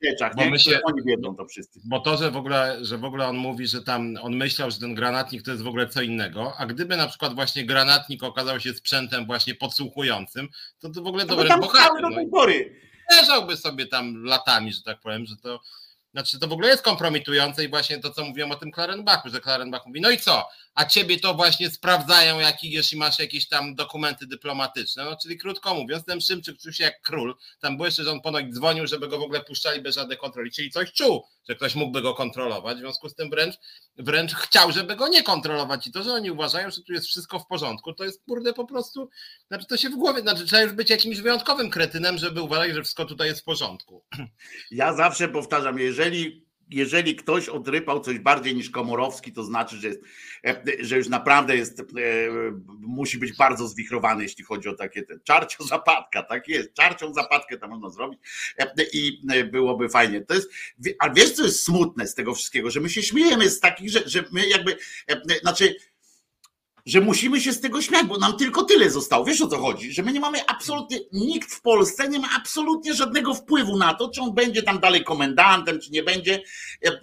rzeczach, 0.05 0.35
bo 0.37 0.45
nie? 0.45 0.59
Się, 0.59 0.81
oni 0.85 1.03
wiedzą 1.07 1.37
to 1.37 1.47
wszyscy. 1.47 1.81
Bo 1.85 2.01
to, 2.01 2.17
że 2.17 2.31
w, 2.31 2.37
ogóle, 2.37 2.79
że 2.81 2.99
w 2.99 3.05
ogóle 3.05 3.27
on 3.27 3.37
mówi, 3.37 3.67
że 3.67 3.83
tam 3.83 4.15
on 4.23 4.37
myślał, 4.37 4.71
że 4.71 4.79
ten 4.79 4.95
granatnik 4.95 5.43
to 5.43 5.51
jest 5.51 5.63
w 5.63 5.69
ogóle 5.69 5.89
co 5.89 6.03
innego, 6.03 6.53
a 6.59 6.67
gdyby 6.67 6.97
na 6.97 7.09
przykład 7.09 7.35
właśnie 7.35 7.67
granatnik 7.67 8.23
okazał 8.23 8.61
się 8.61 8.75
sprzętem 8.75 9.27
właśnie 9.27 9.55
podsłuchującym, 9.55 10.49
to 10.81 10.91
to 10.91 11.03
w 11.03 11.07
ogóle 11.07 11.25
no 11.25 11.37
dobry 11.37 11.49
bohater. 11.61 12.03
No, 12.03 12.47
leżałby 13.11 13.57
sobie 13.57 13.87
tam 13.87 14.25
latami, 14.25 14.73
że 14.73 14.83
tak 14.83 15.01
powiem, 15.01 15.27
że 15.27 15.37
to 15.37 15.61
znaczy, 16.13 16.39
to 16.39 16.49
w 16.49 16.53
ogóle 16.53 16.69
jest 16.69 16.83
kompromitujące 16.83 17.65
i 17.65 17.69
właśnie 17.69 17.99
to, 17.99 18.11
co 18.11 18.25
mówiłem 18.25 18.53
o 18.53 18.57
tym 18.57 18.71
Klarenbachu, 18.71 19.29
że 19.29 19.41
Klarenbach 19.41 19.87
mówi, 19.87 20.01
no 20.01 20.11
i 20.11 20.19
co? 20.19 20.49
A 20.75 20.85
ciebie 20.85 21.21
to 21.21 21.35
właśnie 21.35 21.71
sprawdzają, 21.71 22.41
jak 22.41 22.65
jeśli 22.65 22.99
masz 22.99 23.19
jakieś 23.19 23.49
tam 23.49 23.75
dokumenty 23.75 24.27
dyplomatyczne. 24.27 25.05
No, 25.05 25.17
czyli 25.23 25.39
krótko 25.39 25.75
mówiąc, 25.75 26.05
ten 26.05 26.21
Szymczyk 26.21 26.59
czuł 26.59 26.73
się 26.73 26.85
jak 26.85 27.03
król. 27.03 27.35
Tam 27.61 27.77
było 27.77 27.87
jeszcze, 27.87 28.05
że 28.05 28.11
on 28.11 28.21
ponoć 28.21 28.45
dzwonił, 28.55 28.87
żeby 28.87 29.09
go 29.09 29.19
w 29.19 29.23
ogóle 29.23 29.41
puszczali 29.41 29.83
bez 29.83 29.95
żadnej 29.95 30.19
kontroli. 30.19 30.51
Czyli 30.51 30.71
coś 30.71 30.93
czuł, 30.93 31.25
że 31.49 31.55
ktoś 31.55 31.75
mógłby 31.75 32.03
go 32.03 32.15
kontrolować. 32.15 32.77
W 32.77 32.81
związku 32.81 33.09
z 33.09 33.15
tym 33.15 33.31
wręcz, 33.31 33.55
wręcz 33.99 34.35
chciał, 34.35 34.73
żeby 34.73 34.97
go 34.97 35.09
nie 35.09 35.23
kontrolować. 35.23 35.87
I 35.87 35.93
to, 35.93 36.03
że 36.03 36.13
oni 36.13 36.31
uważają, 36.31 36.71
że 36.71 36.83
tu 36.83 36.93
jest 36.93 37.07
wszystko 37.07 37.39
w 37.39 37.47
porządku, 37.47 37.93
to 37.93 38.05
jest 38.05 38.25
kurde 38.25 38.53
po 38.53 38.65
prostu, 38.65 39.09
znaczy 39.49 39.67
to 39.67 39.77
się 39.77 39.91
w 39.91 39.97
głowie, 39.97 40.21
znaczy 40.21 40.47
trzeba 40.47 40.63
już 40.63 40.73
być 40.73 40.91
jakimś 40.91 41.21
wyjątkowym 41.21 41.71
kretynem, 41.71 42.19
żeby 42.19 42.43
uważać, 42.43 42.75
że 42.75 42.83
wszystko 42.83 43.05
tutaj 43.05 43.29
jest 43.29 43.41
w 43.41 43.45
porządku. 43.45 44.05
Ja 44.71 44.95
zawsze 44.95 45.29
powtarzam, 45.29 45.79
jeżeli 45.79 46.00
jeżeli 46.71 47.17
ktoś 47.17 47.49
odrypał 47.49 48.01
coś 48.01 48.19
bardziej 48.19 48.55
niż 48.55 48.71
Komorowski, 48.71 49.33
to 49.33 49.45
znaczy, 49.45 49.77
że, 49.77 49.89
jest, 49.89 50.01
e, 50.47 50.63
że 50.81 50.97
już 50.97 51.09
naprawdę 51.09 51.57
jest, 51.57 51.81
e, 51.81 51.85
musi 52.81 53.19
być 53.19 53.37
bardzo 53.37 53.69
zwichrowany, 53.69 54.23
jeśli 54.23 54.45
chodzi 54.45 54.69
o 54.69 54.75
takie 54.75 55.03
te 55.03 55.19
czarcią 55.21 55.65
zapadka, 55.65 56.23
tak 56.23 56.49
jest, 56.49 56.75
czarcią 56.75 57.15
zapadkę 57.15 57.59
to 57.59 57.69
można 57.69 57.91
zrobić 57.91 58.21
e, 58.59 58.67
i 58.93 59.21
byłoby 59.53 59.89
fajnie. 59.89 60.21
To 60.21 60.35
jest, 60.35 60.51
a 60.99 61.11
wiesz 61.11 61.33
co 61.33 61.45
jest 61.45 61.63
smutne 61.63 62.07
z 62.07 62.15
tego 62.15 62.35
wszystkiego, 62.35 62.71
że 62.71 62.81
my 62.81 62.91
się 62.91 63.03
śmiejemy 63.03 63.51
z 63.51 63.61
takich 63.61 63.91
rzeczy, 63.91 64.09
że 64.11 64.25
my 64.33 64.49
jakby, 64.49 64.77
znaczy 65.43 65.75
że 66.87 67.01
musimy 67.01 67.41
się 67.41 67.53
z 67.53 67.61
tego 67.61 67.83
śmiać, 67.83 68.07
bo 68.07 68.19
nam 68.19 68.37
tylko 68.37 68.65
tyle 68.65 68.91
zostało. 68.91 69.25
Wiesz 69.25 69.43
o 69.43 69.49
co 69.49 69.59
chodzi? 69.59 69.93
Że 69.93 70.03
my 70.03 70.13
nie 70.13 70.21
mamy 70.21 70.47
absolutnie, 70.47 70.99
nikt 71.13 71.55
w 71.55 71.63
Polsce 71.63 72.09
nie 72.09 72.19
ma 72.19 72.29
absolutnie 72.37 72.95
żadnego 72.95 73.35
wpływu 73.35 73.77
na 73.77 73.95
to, 73.95 74.09
czy 74.09 74.21
on 74.21 74.35
będzie 74.35 74.63
tam 74.63 74.81
dalej 74.81 75.05
komendantem, 75.05 75.81
czy 75.81 75.91
nie 75.91 76.03
będzie. 76.03 76.43
E, 76.85 76.89
e, 76.89 76.99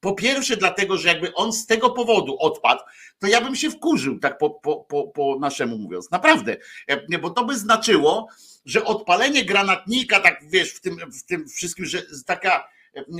po 0.00 0.14
pierwsze, 0.14 0.56
dlatego, 0.56 0.96
że 0.96 1.08
jakby 1.08 1.34
on 1.34 1.52
z 1.52 1.66
tego 1.66 1.90
powodu 1.90 2.36
odpadł, 2.38 2.80
to 3.18 3.26
ja 3.26 3.40
bym 3.40 3.56
się 3.56 3.70
wkurzył, 3.70 4.18
tak 4.18 4.38
po, 4.38 4.50
po, 4.50 4.76
po, 4.76 5.08
po 5.08 5.38
naszemu 5.40 5.78
mówiąc. 5.78 6.10
Naprawdę. 6.10 6.56
E, 6.86 7.18
bo 7.18 7.30
to 7.30 7.44
by 7.44 7.58
znaczyło, 7.58 8.28
że 8.64 8.84
odpalenie 8.84 9.44
granatnika, 9.44 10.20
tak 10.20 10.40
wiesz, 10.50 10.70
w 10.70 10.80
tym, 10.80 10.96
w 11.12 11.26
tym 11.26 11.48
wszystkim, 11.48 11.86
że 11.86 12.02
taka 12.26 12.68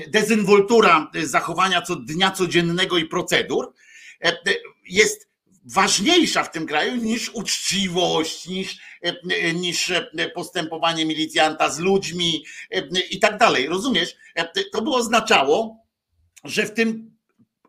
dezynwoltura 0.08 1.10
zachowania 1.22 1.82
co 1.82 1.96
dnia 1.96 2.30
codziennego 2.30 2.98
i 2.98 3.04
procedur 3.04 3.72
jest 4.84 5.31
ważniejsza 5.64 6.44
w 6.44 6.50
tym 6.50 6.66
kraju 6.66 6.96
niż 6.96 7.28
uczciwość, 7.28 8.46
niż, 8.46 8.78
e, 9.02 9.54
niż 9.54 9.90
e, 9.90 10.30
postępowanie 10.34 11.04
milicjanta 11.04 11.70
z 11.70 11.78
ludźmi 11.78 12.44
e, 12.70 13.00
i 13.10 13.18
tak 13.18 13.38
dalej. 13.38 13.66
Rozumiesz? 13.66 14.16
To 14.72 14.82
by 14.82 14.90
oznaczało, 14.90 15.86
że 16.44 16.66
w 16.66 16.74
tym 16.74 17.16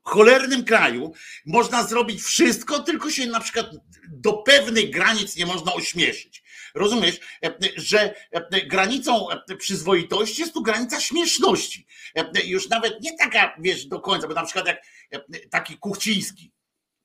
cholernym 0.03 0.63
kraju 0.63 1.13
można 1.45 1.83
zrobić 1.83 2.21
wszystko, 2.21 2.79
tylko 2.79 3.09
się 3.09 3.27
na 3.27 3.39
przykład 3.39 3.65
do 4.09 4.33
pewnych 4.33 4.89
granic 4.89 5.35
nie 5.35 5.45
można 5.45 5.73
ośmieszyć. 5.73 6.43
Rozumiesz, 6.75 7.19
że 7.75 8.15
granicą 8.67 9.27
przyzwoitości 9.57 10.41
jest 10.41 10.53
tu 10.53 10.61
granica 10.61 10.99
śmieszności. 10.99 11.87
Już 12.45 12.69
nawet 12.69 13.01
nie 13.01 13.17
taka, 13.17 13.55
wiesz, 13.59 13.85
do 13.85 13.99
końca, 13.99 14.27
bo 14.27 14.33
na 14.33 14.43
przykład 14.43 14.67
jak 14.67 14.81
taki 15.49 15.77
Kuchciński, 15.77 16.51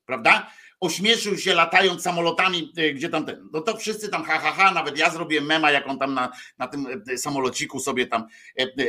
prawda? 0.06 0.50
Ośmieszył 0.80 1.38
się 1.38 1.54
latając 1.54 2.02
samolotami, 2.02 2.72
e, 2.76 2.92
gdzie 2.92 3.08
tam 3.08 3.26
ten. 3.26 3.48
No 3.52 3.60
to 3.60 3.76
wszyscy 3.76 4.08
tam 4.08 4.24
ha, 4.24 4.38
ha, 4.38 4.52
ha, 4.52 4.70
nawet 4.72 4.98
ja 4.98 5.10
zrobiłem 5.10 5.46
mema, 5.46 5.70
jak 5.70 5.88
on 5.88 5.98
tam 5.98 6.14
na, 6.14 6.32
na 6.58 6.68
tym 6.68 7.02
e, 7.12 7.18
samolociku 7.18 7.80
sobie 7.80 8.06
tam 8.06 8.26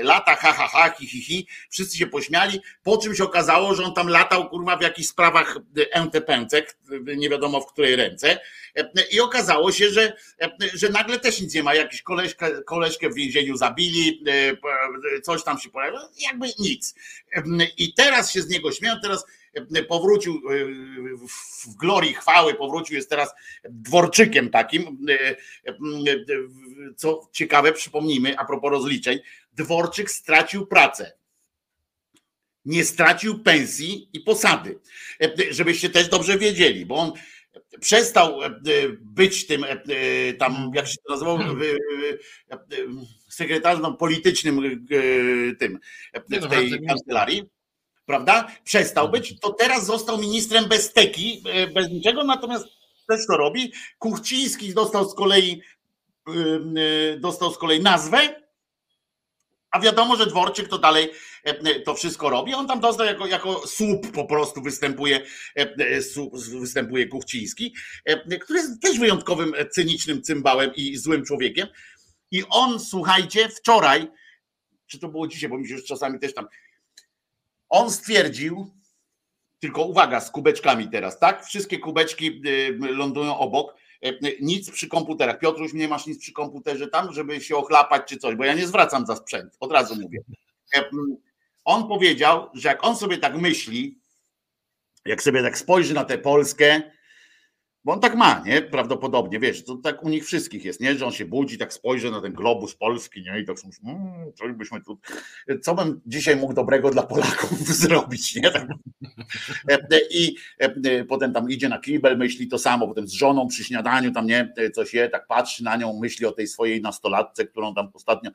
lata, 0.04 0.36
ha, 0.36 0.54
ha, 0.54 0.68
ha, 0.68 0.90
hi, 0.90 1.08
hi, 1.08 1.22
hi. 1.22 1.48
Wszyscy 1.70 1.98
się 1.98 2.08
pośmiali, 2.08 2.62
po 2.84 2.98
czym 2.98 3.16
się 3.16 3.24
okazało, 3.24 3.76
że 3.76 3.84
on 3.84 3.94
tam 3.94 4.08
latał, 4.08 4.50
kurwa, 4.50 4.78
w 4.78 4.82
jakichś 4.82 5.08
sprawach 5.08 5.58
entepęcek, 5.92 6.78
nie 7.18 7.30
wiadomo 7.30 7.62
w 7.62 7.74
której 7.74 7.96
ręce. 7.96 8.40
I 9.12 9.20
okazało 9.20 9.72
się, 9.72 9.90
że, 9.90 10.14
że 10.74 10.90
nagle 10.90 11.20
też 11.20 11.42
nic 11.42 11.54
nie 11.54 11.64
ma. 11.64 11.74
Jakiś 11.74 12.02
koleżkę, 12.02 12.64
koleżkę 12.64 13.10
w 13.10 13.16
więzieniu 13.16 13.58
zabili, 13.58 14.24
coś 15.24 15.44
tam 15.44 15.60
się 15.60 15.70
pojawiło, 15.70 16.10
jakby 16.20 16.48
nic. 16.60 16.96
I 17.78 17.94
teraz 17.94 18.32
się 18.32 18.42
z 18.42 18.50
niego 18.50 18.72
śmieją, 18.72 18.96
teraz 19.02 19.26
powrócił 19.88 20.34
e, 20.34 20.40
w 21.68 21.76
glorii 21.76 22.14
chwały, 22.14 22.54
powrócił, 22.54 22.96
jest 22.96 23.10
teraz 23.10 23.34
dworczykiem 23.70 24.50
takim. 24.50 25.06
E, 25.10 25.30
e, 25.30 25.76
co 26.96 27.30
ciekawe, 27.32 27.74
przypomnijmy, 27.74 28.38
a 28.38 28.46
propos 28.46 28.72
rozliczeń, 28.72 29.20
dworczyk 29.54 30.12
stracił 30.12 30.68
pracę. 30.68 31.12
Nie 32.66 32.86
stracił 32.86 33.40
pensji 33.40 34.10
i 34.14 34.20
posady. 34.20 34.80
Żebyście 35.50 35.90
też 35.90 36.10
dobrze 36.10 36.38
wiedzieli, 36.38 36.86
bo 36.86 36.96
on 36.96 37.12
przestał 37.82 38.40
być 39.02 39.48
tym, 39.48 39.66
tam, 40.38 40.72
jak 40.76 40.88
się 40.88 40.96
to 41.08 41.14
nazywał, 41.14 41.40
sekretarzem 43.30 43.98
politycznym 43.98 44.86
tym 45.60 45.80
w 46.14 46.48
tej 46.50 46.86
kancelarii 46.88 47.50
prawda? 48.10 48.48
Przestał 48.64 49.06
mhm. 49.06 49.22
być, 49.22 49.40
to 49.40 49.54
teraz 49.54 49.86
został 49.86 50.18
ministrem 50.18 50.66
bez 50.66 50.94
teki, 50.94 51.44
e, 51.50 51.68
bez 51.68 51.90
niczego, 51.90 52.24
natomiast 52.24 52.66
też 53.08 53.28
to 53.28 53.38
robi. 53.38 53.74
Kuchciński 54.00 54.74
dostał 54.74 55.10
z 55.10 55.16
kolei 55.16 55.62
e, 56.28 57.18
dostał 57.18 57.54
z 57.54 57.58
kolei 57.58 57.82
nazwę, 57.82 58.42
a 59.72 59.80
wiadomo, 59.80 60.16
że 60.16 60.26
Dworczyk 60.26 60.68
to 60.68 60.78
dalej 60.78 61.12
e, 61.44 61.80
to 61.80 61.96
wszystko 61.96 62.30
robi. 62.30 62.54
On 62.54 62.68
tam 62.68 62.80
dostał 62.80 63.06
jako, 63.06 63.28
jako 63.28 63.68
słup 63.68 64.12
po 64.12 64.26
prostu 64.26 64.62
występuje, 64.62 65.22
występuje 66.60 67.08
Kuchciński, 67.08 67.76
który 68.42 68.60
jest 68.60 68.82
też 68.82 69.00
wyjątkowym 69.00 69.54
cynicznym 69.72 70.22
cymbałem 70.22 70.72
i 70.76 70.98
złym 70.98 71.26
człowiekiem. 71.26 71.68
I 72.32 72.44
on, 72.50 72.80
słuchajcie, 72.80 73.50
wczoraj, 73.50 74.08
czy 74.88 75.00
to 75.00 75.08
było 75.08 75.28
dzisiaj, 75.28 75.50
bo 75.50 75.58
mi 75.58 75.68
się 75.68 75.74
już 75.74 75.86
czasami 75.86 76.20
też 76.20 76.34
tam 76.34 76.48
on 77.70 77.92
stwierdził, 77.92 78.72
tylko 79.60 79.84
uwaga, 79.84 80.20
z 80.20 80.32
kubeczkami 80.32 80.90
teraz, 80.90 81.20
tak? 81.20 81.46
Wszystkie 81.46 81.80
kubeczki 81.80 82.42
y, 82.48 82.78
lądują 82.80 83.38
obok. 83.38 83.76
E, 84.02 84.12
nic 84.42 84.72
przy 84.72 84.88
komputerach. 84.88 85.40
Piotruś, 85.40 85.74
nie 85.74 85.88
masz 85.88 86.08
nic 86.08 86.20
przy 86.20 86.34
komputerze 86.34 86.88
tam, 86.88 87.14
żeby 87.14 87.42
się 87.42 87.56
ochlapać 87.56 88.02
czy 88.08 88.18
coś, 88.18 88.36
bo 88.36 88.44
ja 88.44 88.54
nie 88.54 88.68
zwracam 88.68 89.06
za 89.06 89.16
sprzęt, 89.16 89.58
od 89.60 89.72
razu 89.72 89.96
mówię. 90.02 90.20
On 91.66 91.88
powiedział, 91.88 92.50
że 92.54 92.70
jak 92.70 92.84
on 92.84 92.96
sobie 92.96 93.18
tak 93.18 93.36
myśli, 93.36 94.00
jak 95.06 95.24
sobie 95.24 95.42
tak 95.44 95.58
spojrzy 95.58 95.94
na 95.94 96.06
tę 96.06 96.18
Polskę, 96.18 96.92
Bo 97.84 97.94
on 97.94 98.00
tak 98.00 98.16
ma, 98.16 98.44
nie? 98.46 98.62
Prawdopodobnie, 98.62 99.40
wiesz, 99.40 99.66
to 99.66 99.76
tak 99.76 100.04
u 100.04 100.10
nich 100.10 100.26
wszystkich 100.26 100.66
jest, 100.66 100.82
nie? 100.82 100.96
Że 100.96 101.06
on 101.06 101.12
się 101.12 101.26
budzi, 101.26 101.58
tak 101.58 101.74
spojrzy 101.74 102.12
na 102.12 102.22
ten 102.22 102.34
globus 102.34 102.76
polski, 102.76 103.24
nie? 103.24 103.40
I 103.40 103.46
tak 103.46 103.56
myśli, 103.66 103.84
mmm, 103.84 104.58
byśmy 104.58 104.82
tu, 104.82 105.00
co 105.62 105.76
bym 105.76 106.02
dzisiaj 106.06 106.36
mógł 106.36 106.54
dobrego 106.54 106.90
dla 106.90 107.04
Polaków 107.04 107.60
zrobić, 107.84 108.36
nie? 108.36 108.52
Tak. 108.52 108.68
I 110.12 110.36
potem 111.08 111.34
tam 111.34 111.50
idzie 111.50 111.70
na 111.70 111.80
kibel, 111.80 112.18
myśli 112.18 112.48
to 112.48 112.58
samo, 112.58 112.88
potem 112.88 113.08
z 113.08 113.12
żoną 113.12 113.48
przy 113.48 113.64
śniadaniu 113.64 114.12
tam, 114.12 114.26
nie? 114.28 114.54
Coś 114.74 114.94
je, 114.94 115.10
tak 115.10 115.28
patrzy 115.28 115.64
na 115.64 115.76
nią, 115.76 116.00
myśli 116.00 116.26
o 116.26 116.32
tej 116.32 116.48
swojej 116.48 116.82
nastolatce, 116.82 117.46
którą 117.46 117.74
tam 117.74 117.92
ostatnio 117.94 118.32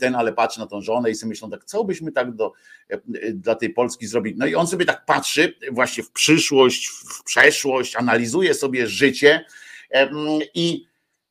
ten, 0.00 0.14
ale 0.14 0.32
patrzy 0.32 0.60
na 0.60 0.66
tą 0.66 0.80
żonę 0.80 1.10
i 1.10 1.14
sobie 1.14 1.28
myślą 1.28 1.50
tak, 1.50 1.64
co 1.64 1.84
byśmy 1.84 2.12
tak 2.12 2.34
do, 2.34 2.52
dla 3.34 3.54
tej 3.54 3.70
Polski 3.70 4.06
zrobili? 4.06 4.36
No 4.38 4.46
i 4.46 4.54
on 4.54 4.66
sobie 4.66 4.84
tak 4.84 5.04
patrzy 5.04 5.54
właśnie 5.72 6.02
w 6.02 6.10
przyszłość, 6.10 6.86
w 6.86 7.24
przeszłość, 7.24 7.96
analizuje 7.96 8.54
sobie 8.54 8.63
sobie 8.64 8.86
życie 8.86 9.44
i 10.54 10.86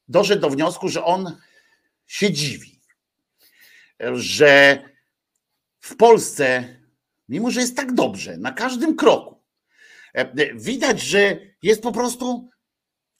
doszedł 0.07 0.41
do 0.41 0.49
wniosku, 0.49 0.89
że 0.89 1.03
on 1.03 1.37
się 2.07 2.31
dziwi, 2.31 2.79
że 4.13 4.83
w 5.79 5.95
Polsce, 5.95 6.77
mimo 7.29 7.51
że 7.51 7.61
jest 7.61 7.75
tak 7.75 7.93
dobrze 7.93 8.37
na 8.37 8.51
każdym 8.51 8.95
kroku, 8.95 9.43
widać, 10.55 11.01
że 11.01 11.39
jest 11.61 11.81
po 11.81 11.91
prostu 11.91 12.49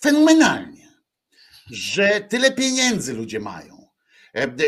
fenomenalnie, 0.02 0.88
że 1.72 2.22
tyle 2.22 2.52
pieniędzy 2.52 3.14
ludzie 3.14 3.40
mają, 3.40 3.90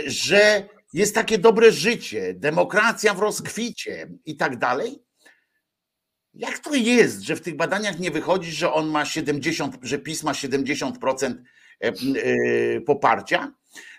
że 0.06 0.70
jest 0.94 1.16
takie 1.16 1.38
dobre 1.38 1.72
życie, 1.72 2.34
demokracja 2.34 3.14
w 3.14 3.20
rozkwicie 3.20 4.10
i 4.26 4.38
tak 4.38 4.58
dalej, 4.58 5.05
jak 6.36 6.60
to 6.60 6.76
jest, 6.76 7.22
że 7.22 7.36
w 7.36 7.42
tych 7.42 7.56
badaniach 7.56 8.00
nie 8.00 8.12
wychodzi, 8.12 8.52
że 8.52 8.74
on 8.74 8.88
ma 8.88 9.06
70, 9.06 9.76
że 9.82 10.00
PiS 10.00 10.24
ma 10.24 10.32
70% 10.32 11.36
e, 11.82 11.88
e, 11.88 12.82
poparcia? 12.82 13.54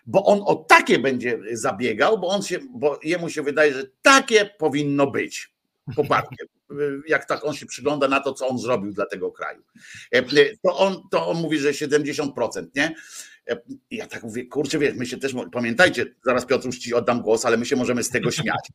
Bo 0.06 0.24
on 0.24 0.40
o 0.44 0.54
takie 0.54 0.98
będzie 0.98 1.38
zabiegał, 1.52 2.18
bo 2.18 2.28
on 2.28 2.42
się, 2.42 2.58
bo 2.70 3.00
jemu 3.02 3.30
się 3.30 3.42
wydaje, 3.42 3.74
że 3.74 3.82
takie 4.02 4.50
powinno 4.58 5.06
być 5.06 5.52
poparcie. 5.96 6.44
E, 6.70 6.74
jak 7.08 7.24
tak 7.24 7.44
on 7.44 7.54
się 7.54 7.66
przygląda 7.66 8.08
na 8.08 8.20
to, 8.20 8.32
co 8.32 8.48
on 8.48 8.58
zrobił 8.58 8.92
dla 8.92 9.06
tego 9.06 9.32
kraju. 9.32 9.62
To 10.62 10.76
on, 10.76 11.02
to 11.10 11.28
on 11.28 11.36
mówi, 11.36 11.58
że 11.58 11.70
70%, 11.70 12.66
nie? 12.74 12.94
Ja 13.90 14.06
tak 14.06 14.22
mówię, 14.22 14.46
kurczę, 14.46 14.78
wiesz, 14.78 14.94
my 14.94 15.06
się 15.06 15.18
też, 15.18 15.34
pamiętajcie, 15.52 16.14
zaraz 16.24 16.46
Piotruś 16.46 16.78
ci 16.78 16.94
oddam 16.94 17.22
głos, 17.22 17.44
ale 17.44 17.56
my 17.56 17.66
się 17.66 17.76
możemy 17.76 18.02
z 18.02 18.10
tego 18.10 18.30
śmiać. 18.30 18.68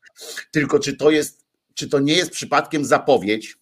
Tylko 0.51 0.80
czy 0.80 0.97
to 0.97 1.12
jest 1.12 1.41
czy 1.74 1.90
to 1.90 2.00
nie 2.00 2.14
jest 2.14 2.32
przypadkiem 2.32 2.86
zapowiedź 2.86 3.62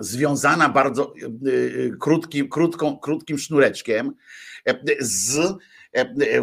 związana 0.00 0.68
bardzo 0.68 1.14
e, 1.22 1.26
e, 1.26 1.30
krótkim, 2.00 2.48
krótką, 2.48 2.98
krótkim 2.98 3.38
sznureczkiem 3.38 4.14
e, 4.66 4.80
z 5.00 5.56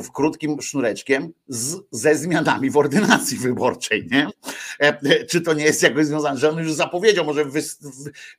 w 0.04 0.12
krótkim 0.12 0.62
sznureczkiem 0.62 1.34
z, 1.48 1.76
ze 1.92 2.16
zmianami 2.16 2.70
w 2.70 2.78
ordynacji 2.78 3.38
wyborczej, 3.38 4.08
nie? 4.12 4.28
Czy 5.30 5.42
to 5.42 5.54
nie 5.54 5.64
jest 5.64 5.84
jakoś 5.84 6.06
związane, 6.06 6.40
że 6.40 6.50
on 6.50 6.58
już 6.58 6.74
zapowiedział, 6.74 7.26
może, 7.26 7.46
wy, 7.46 7.64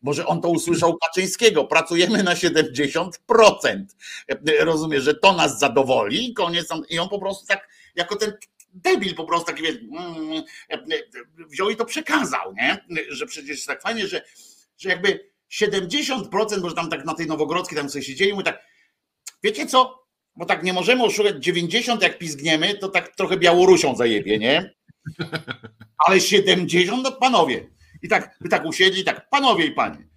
może 0.02 0.26
on 0.26 0.40
to 0.40 0.48
usłyszał 0.48 0.98
Kaczyńskiego, 0.98 1.64
pracujemy 1.64 2.22
na 2.22 2.34
70%. 2.34 3.10
Rozumiem, 4.60 5.00
że 5.00 5.14
to 5.14 5.32
nas 5.32 5.58
zadowoli, 5.58 6.34
koniec, 6.34 6.68
i 6.88 6.98
on 6.98 7.08
po 7.08 7.18
prostu 7.18 7.46
tak, 7.46 7.68
jako 7.94 8.16
ten 8.16 8.32
debil 8.74 9.14
po 9.14 9.24
prostu 9.24 9.46
taki, 9.46 9.66
mm, 9.66 10.42
wziął 11.50 11.70
i 11.70 11.76
to 11.76 11.84
przekazał, 11.84 12.54
nie? 12.54 12.86
Że 13.08 13.26
przecież 13.26 13.64
tak 13.64 13.82
fajnie, 13.82 14.06
że, 14.06 14.22
że 14.78 14.88
jakby 14.88 15.30
70%, 15.50 16.62
może 16.62 16.74
tam 16.74 16.90
tak 16.90 17.04
na 17.04 17.14
tej 17.14 17.26
Nowogrodzkiej 17.26 17.78
tam 17.78 17.90
sobie 17.90 18.04
siedzieli, 18.04 18.34
my 18.34 18.42
tak, 18.42 18.62
wiecie 19.42 19.66
co, 19.66 20.04
bo 20.36 20.44
tak 20.44 20.62
nie 20.62 20.72
możemy 20.72 21.04
oszukać 21.04 21.44
90 21.44 22.02
jak 22.02 22.18
pizgniemy, 22.18 22.74
to 22.74 22.88
tak 22.88 23.16
trochę 23.16 23.36
Białorusią 23.36 23.96
zajebie, 23.96 24.38
nie? 24.38 24.74
Ale 26.06 26.20
70, 26.20 27.02
no 27.02 27.12
panowie. 27.12 27.70
I 28.02 28.08
tak, 28.08 28.36
by 28.40 28.48
tak 28.48 28.64
usiedli, 28.64 29.04
tak, 29.04 29.28
panowie 29.28 29.66
i 29.66 29.72
panie, 29.72 30.08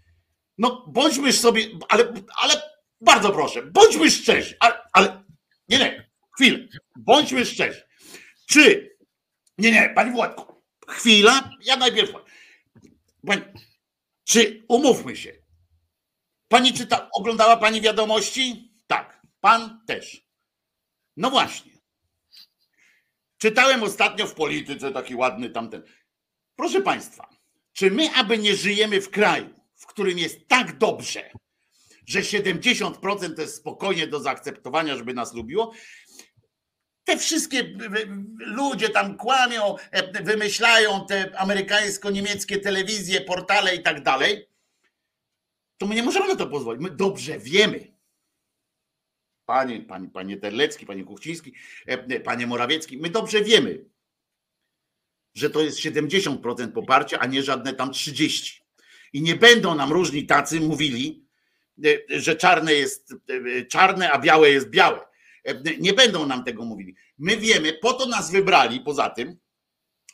no 0.57 0.85
bądźmy 0.87 1.33
sobie, 1.33 1.65
ale, 1.89 2.13
ale 2.41 2.61
bardzo 3.01 3.31
proszę, 3.31 3.61
bądźmy 3.61 4.11
szczerzy, 4.11 4.57
ale, 4.59 4.73
ale 4.93 5.23
nie, 5.69 5.79
nie, 5.79 6.09
chwilę, 6.35 6.67
bądźmy 6.95 7.45
szczerzy. 7.45 7.81
Czy, 8.51 8.97
nie, 9.57 9.71
nie, 9.71 9.89
pani 9.95 10.11
Władku, 10.11 10.61
chwila, 10.87 11.49
ja 11.63 11.77
najpierw, 11.77 12.11
pani, 13.27 13.41
czy 14.23 14.63
umówmy 14.67 15.15
się, 15.15 15.33
pani 16.47 16.73
czyta, 16.73 17.09
oglądała 17.13 17.57
pani 17.57 17.81
wiadomości? 17.81 18.73
Tak, 18.87 19.21
pan 19.39 19.83
też. 19.87 20.27
No 21.17 21.29
właśnie. 21.29 21.71
Czytałem 23.37 23.83
ostatnio 23.83 24.27
w 24.27 24.33
polityce 24.33 24.91
taki 24.91 25.15
ładny 25.15 25.49
tamten. 25.49 25.83
Proszę 26.55 26.81
państwa, 26.81 27.29
czy 27.73 27.91
my, 27.91 28.11
aby 28.15 28.37
nie 28.37 28.55
żyjemy 28.55 29.01
w 29.01 29.09
kraju, 29.09 29.49
w 29.75 29.85
którym 29.85 30.19
jest 30.19 30.47
tak 30.47 30.77
dobrze, 30.77 31.31
że 32.05 32.19
70% 32.19 33.35
to 33.35 33.41
jest 33.41 33.55
spokojnie 33.55 34.07
do 34.07 34.19
zaakceptowania, 34.19 34.97
żeby 34.97 35.13
nas 35.13 35.33
lubiło, 35.33 35.73
te 37.03 37.17
wszystkie 37.17 37.73
ludzie 38.37 38.89
tam 38.89 39.17
kłamią, 39.17 39.75
e, 39.91 40.23
wymyślają 40.23 41.05
te 41.05 41.39
amerykańsko-niemieckie 41.39 42.59
telewizje, 42.59 43.21
portale 43.21 43.75
i 43.75 43.83
tak 43.83 44.03
dalej, 44.03 44.47
to 45.77 45.85
my 45.85 45.95
nie 45.95 46.03
możemy 46.03 46.27
na 46.27 46.35
to 46.35 46.47
pozwolić. 46.47 46.81
My 46.81 46.89
dobrze 46.89 47.39
wiemy. 47.39 47.91
Panie, 49.45 49.81
panie, 49.81 50.07
panie 50.07 50.37
Terlecki, 50.37 50.85
panie 50.85 51.03
Kuchciński, 51.03 51.53
e, 51.85 52.19
panie 52.19 52.47
Morawiecki, 52.47 52.97
my 52.97 53.09
dobrze 53.09 53.43
wiemy, 53.43 53.85
że 55.33 55.49
to 55.49 55.61
jest 55.61 55.79
70% 55.79 56.73
poparcia, 56.73 57.19
a 57.19 57.25
nie 57.25 57.43
żadne 57.43 57.73
tam 57.73 57.91
30. 57.91 58.61
I 59.13 59.21
nie 59.21 59.35
będą 59.35 59.75
nam 59.75 59.91
różni 59.91 60.25
tacy 60.25 60.59
mówili, 60.59 61.27
e, 61.85 62.19
że 62.19 62.35
czarne 62.35 62.73
jest 62.73 63.15
czarne, 63.69 64.11
a 64.11 64.19
białe 64.19 64.49
jest 64.49 64.69
białe. 64.69 65.10
Nie 65.79 65.93
będą 65.93 66.25
nam 66.25 66.43
tego 66.43 66.65
mówili. 66.65 66.95
My 67.17 67.37
wiemy, 67.37 67.73
po 67.73 67.93
to 67.93 68.05
nas 68.05 68.31
wybrali, 68.31 68.79
poza 68.79 69.09
tym, 69.09 69.37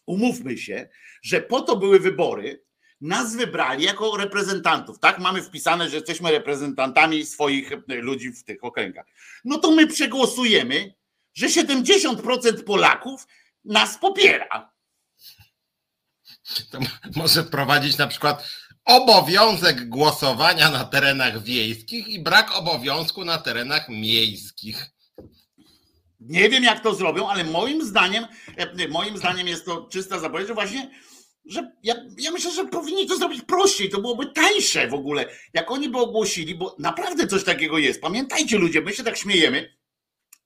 umówmy 0.05 0.57
się, 0.57 0.89
że 1.21 1.41
po 1.41 1.61
to 1.61 1.77
były 1.77 1.99
wybory, 1.99 2.63
nas 3.01 3.35
wybrali 3.35 3.83
jako 3.83 4.17
reprezentantów, 4.17 4.99
tak? 4.99 5.19
Mamy 5.19 5.41
wpisane, 5.41 5.89
że 5.89 5.95
jesteśmy 5.95 6.31
reprezentantami 6.31 7.25
swoich 7.25 7.71
ludzi 7.87 8.31
w 8.31 8.43
tych 8.43 8.63
okręgach. 8.63 9.05
No 9.45 9.57
to 9.57 9.71
my 9.71 9.87
przegłosujemy, 9.87 10.93
że 11.33 11.47
70% 11.47 12.63
Polaków 12.63 13.27
nas 13.65 13.97
popiera. 13.97 14.73
To 16.71 16.79
może 17.15 17.43
wprowadzić 17.43 17.97
na 17.97 18.07
przykład 18.07 18.49
obowiązek 18.85 19.89
głosowania 19.89 20.71
na 20.71 20.85
terenach 20.85 21.43
wiejskich 21.43 22.07
i 22.07 22.23
brak 22.23 22.55
obowiązku 22.55 23.25
na 23.25 23.37
terenach 23.37 23.89
miejskich. 23.89 24.85
Nie 26.19 26.49
wiem, 26.49 26.63
jak 26.63 26.79
to 26.79 26.95
zrobią, 26.95 27.29
ale 27.29 27.43
moim 27.43 27.85
zdaniem, 27.85 28.25
e, 28.57 28.87
moim 28.87 29.17
zdaniem 29.17 29.47
jest 29.47 29.65
to 29.65 29.87
czysta 29.91 30.19
zapowiedź, 30.19 30.47
że 30.47 30.53
właśnie, 30.53 30.91
że 31.45 31.71
ja, 31.83 31.95
ja 32.17 32.31
myślę, 32.31 32.51
że 32.51 32.65
powinni 32.65 33.07
to 33.07 33.17
zrobić 33.17 33.41
prościej, 33.41 33.89
to 33.89 34.01
byłoby 34.01 34.25
tańsze 34.25 34.87
w 34.87 34.93
ogóle, 34.93 35.25
jak 35.53 35.71
oni 35.71 35.89
by 35.89 35.97
ogłosili, 35.97 36.55
bo 36.55 36.75
naprawdę 36.79 37.27
coś 37.27 37.43
takiego 37.43 37.77
jest. 37.77 38.01
Pamiętajcie 38.01 38.57
ludzie, 38.57 38.81
my 38.81 38.93
się 38.93 39.03
tak 39.03 39.17
śmiejemy, 39.17 39.77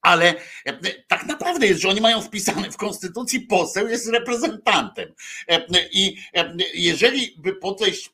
ale 0.01 0.35
e, 0.65 0.73
tak 1.07 1.25
naprawdę 1.25 1.67
jest, 1.67 1.81
że 1.81 1.89
oni 1.89 2.01
mają 2.01 2.21
wpisane 2.21 2.71
w 2.71 2.77
konstytucji 2.77 3.41
poseł 3.41 3.87
jest 3.87 4.09
reprezentantem. 4.09 5.13
E, 5.47 5.65
I 5.91 6.17
jeżeli 6.73 7.35
by 7.37 7.55
podejść 7.55 8.09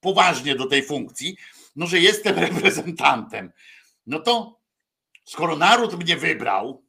poważnie 0.00 0.54
do 0.54 0.66
tej 0.66 0.82
funkcji, 0.84 1.36
no 1.76 1.86
że 1.86 1.98
jestem 1.98 2.38
reprezentantem, 2.48 3.52
no 4.06 4.18
to 4.20 4.60
skoro 5.24 5.56
naród 5.56 6.04
mnie 6.04 6.16
wybrał, 6.16 6.82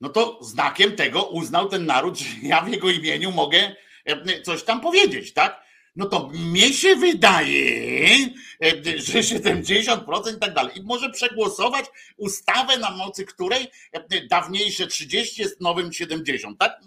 no 0.00 0.08
to 0.08 0.38
znakiem 0.42 0.96
tego 0.96 1.24
uznał 1.24 1.68
ten 1.68 1.86
naród, 1.86 2.18
że 2.18 2.26
ja 2.42 2.62
w 2.62 2.68
jego 2.68 2.90
imieniu 2.90 3.32
mogę 3.32 3.76
e, 4.04 4.42
coś 4.42 4.62
tam 4.62 4.80
powiedzieć, 4.80 5.32
tak? 5.32 5.70
No 5.96 6.06
to 6.06 6.28
mnie 6.28 6.72
się 6.72 6.96
wydaje, 6.96 8.16
e, 8.64 8.98
że 8.98 9.18
70% 9.18 10.36
i 10.36 10.40
tak 10.40 10.54
dalej. 10.54 10.78
I 10.78 10.82
może 10.82 11.10
przegłosować 11.10 11.86
ustawę, 12.16 12.78
na 12.78 12.90
mocy 12.90 13.24
której 13.24 13.70
e, 13.92 14.26
dawniejsze 14.26 14.86
30 14.86 15.42
jest 15.42 15.60
nowym 15.60 15.92
70, 15.92 16.58
tak? 16.58 16.80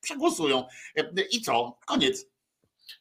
Przegłosują. 0.00 0.64
I 1.30 1.42
co? 1.42 1.78
Koniec. 1.86 2.26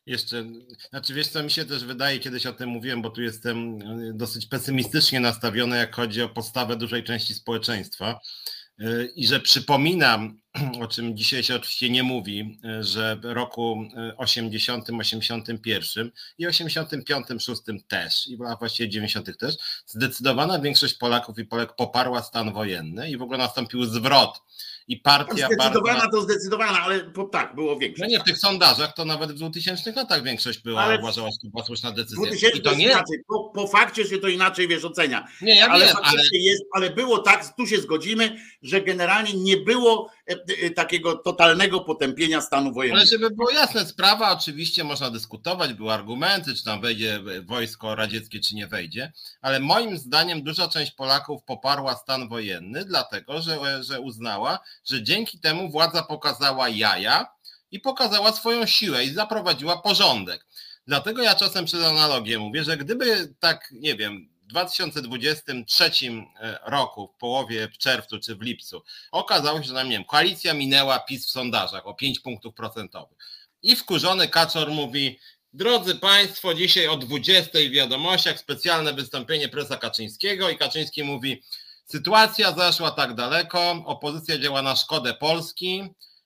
Jeszcze, 0.05 0.45
znaczy 0.89 1.13
wiesz 1.13 1.27
co 1.27 1.43
mi 1.43 1.51
się 1.51 1.65
też 1.65 1.85
wydaje, 1.85 2.19
kiedyś 2.19 2.45
o 2.45 2.53
tym 2.53 2.69
mówiłem, 2.69 3.01
bo 3.01 3.09
tu 3.09 3.21
jestem 3.21 3.79
dosyć 4.17 4.45
pesymistycznie 4.45 5.19
nastawiony, 5.19 5.77
jak 5.77 5.95
chodzi 5.95 6.21
o 6.21 6.29
postawę 6.29 6.75
dużej 6.75 7.03
części 7.03 7.33
społeczeństwa 7.33 8.19
i 9.15 9.27
że 9.27 9.39
przypominam, 9.39 10.39
o 10.81 10.87
czym 10.87 11.17
dzisiaj 11.17 11.43
się 11.43 11.55
oczywiście 11.55 11.89
nie 11.89 12.03
mówi, 12.03 12.59
że 12.79 13.15
w 13.15 13.25
roku 13.25 13.83
80, 14.17 14.89
81 14.99 16.11
i 16.37 16.47
85, 16.47 17.27
6 17.39 17.61
też, 17.87 18.27
i 18.27 18.37
właściwie 18.37 18.89
90 18.89 19.37
też, 19.37 19.55
zdecydowana 19.85 20.59
większość 20.59 20.93
Polaków 20.93 21.39
i 21.39 21.45
Polek 21.45 21.75
poparła 21.75 22.23
stan 22.23 22.53
wojenny 22.53 23.09
i 23.09 23.17
w 23.17 23.21
ogóle 23.21 23.37
nastąpił 23.37 23.85
zwrot 23.85 24.41
i 24.87 24.97
partia 24.97 25.47
Zdecydowana 25.47 25.99
bardzo... 25.99 26.17
to 26.17 26.21
zdecydowana, 26.21 26.81
ale 26.81 27.11
tak, 27.31 27.55
było 27.55 27.77
większość. 27.77 28.01
No 28.01 28.17
nie, 28.17 28.19
w 28.19 28.23
tych 28.23 28.37
sondażach 28.37 28.93
to 28.93 29.05
nawet 29.05 29.31
w 29.31 29.35
2000 29.35 29.91
latach 29.91 30.23
większość 30.23 30.59
była, 30.59 30.81
ale 30.81 30.99
uważała, 30.99 31.29
że 31.31 31.37
to 31.41 31.47
była 31.47 31.63
słuszna 31.63 31.91
decyzja. 31.91 32.25
2000 32.25 32.57
I 32.57 32.61
to 32.61 32.75
nie... 32.75 32.85
Inaczej. 32.85 33.19
Po, 33.27 33.51
po, 33.55 33.67
fakcie 33.67 34.05
się 34.05 34.17
to 34.17 34.27
inaczej, 34.27 34.67
wiesz, 34.67 34.85
ocenia. 34.85 35.27
Nie, 35.41 35.55
ja 35.55 35.67
ale 35.67 35.85
wiem, 35.85 35.95
ale... 36.03 36.21
Jest, 36.33 36.63
ale 36.73 36.89
było 36.89 37.19
tak, 37.19 37.55
tu 37.57 37.67
się 37.67 37.77
zgodzimy, 37.77 38.37
że 38.61 38.81
generalnie 38.81 39.33
nie 39.33 39.57
było 39.57 40.11
takiego 40.75 41.15
totalnego 41.15 41.79
potępienia 41.79 42.41
stanu 42.41 42.73
wojennego. 42.73 43.01
Ale 43.01 43.09
żeby 43.09 43.29
było 43.29 43.51
jasne, 43.51 43.85
sprawa 43.85 44.31
oczywiście 44.31 44.83
można 44.83 45.09
dyskutować, 45.09 45.73
były 45.73 45.93
argumenty, 45.93 46.55
czy 46.55 46.63
tam 46.63 46.81
wejdzie 46.81 47.19
wojsko 47.43 47.95
radzieckie, 47.95 48.39
czy 48.39 48.55
nie 48.55 48.67
wejdzie, 48.67 49.13
ale 49.41 49.59
moim 49.59 49.97
zdaniem 49.97 50.43
duża 50.43 50.67
część 50.67 50.91
Polaków 50.91 51.43
poparła 51.43 51.95
stan 51.95 52.27
wojenny, 52.29 52.85
dlatego, 52.85 53.41
że, 53.41 53.83
że 53.83 54.01
uznała, 54.01 54.59
że 54.85 55.03
dzięki 55.03 55.39
temu 55.39 55.69
władza 55.69 56.03
pokazała 56.03 56.69
jaja 56.69 57.27
i 57.71 57.79
pokazała 57.79 58.31
swoją 58.31 58.65
siłę 58.65 59.05
i 59.05 59.09
zaprowadziła 59.09 59.81
porządek. 59.81 60.45
Dlatego 60.87 61.21
ja 61.21 61.35
czasem 61.35 61.65
przez 61.65 61.83
analogię 61.83 62.39
mówię, 62.39 62.63
że 62.63 62.77
gdyby 62.77 63.33
tak, 63.39 63.69
nie 63.71 63.95
wiem, 63.95 64.34
2023 64.47 65.91
e, 66.39 66.59
roku, 66.65 67.13
w 67.15 67.19
połowie, 67.19 67.67
w 67.67 67.77
czerwcu 67.77 68.19
czy 68.19 68.35
w 68.35 68.41
lipcu, 68.41 68.83
okazało 69.11 69.61
się, 69.61 69.67
że 69.67 69.73
nam, 69.73 69.89
nie 69.89 69.97
wiem, 69.97 70.05
koalicja 70.05 70.53
minęła 70.53 70.99
PiS 70.99 71.27
w 71.27 71.31
sondażach 71.31 71.87
o 71.87 71.93
5 71.93 72.19
punktów 72.19 72.53
procentowych 72.53 73.17
i 73.63 73.75
wkurzony 73.75 74.27
Kaczor 74.27 74.71
mówi, 74.71 75.19
Drodzy 75.53 75.95
Państwo, 75.95 76.53
dzisiaj 76.53 76.87
o 76.87 76.97
20 76.97 77.59
w 77.69 77.71
wiadomościach 77.71 78.39
specjalne 78.39 78.93
wystąpienie 78.93 79.49
prezesa 79.49 79.77
Kaczyńskiego 79.77 80.49
i 80.49 80.57
Kaczyński 80.57 81.03
mówi, 81.03 81.43
Sytuacja 81.85 82.51
zaszła 82.51 82.91
tak 82.91 83.15
daleko, 83.15 83.83
opozycja 83.85 84.37
działa 84.37 84.61
na 84.61 84.75
szkodę 84.75 85.13
Polski, 85.13 85.83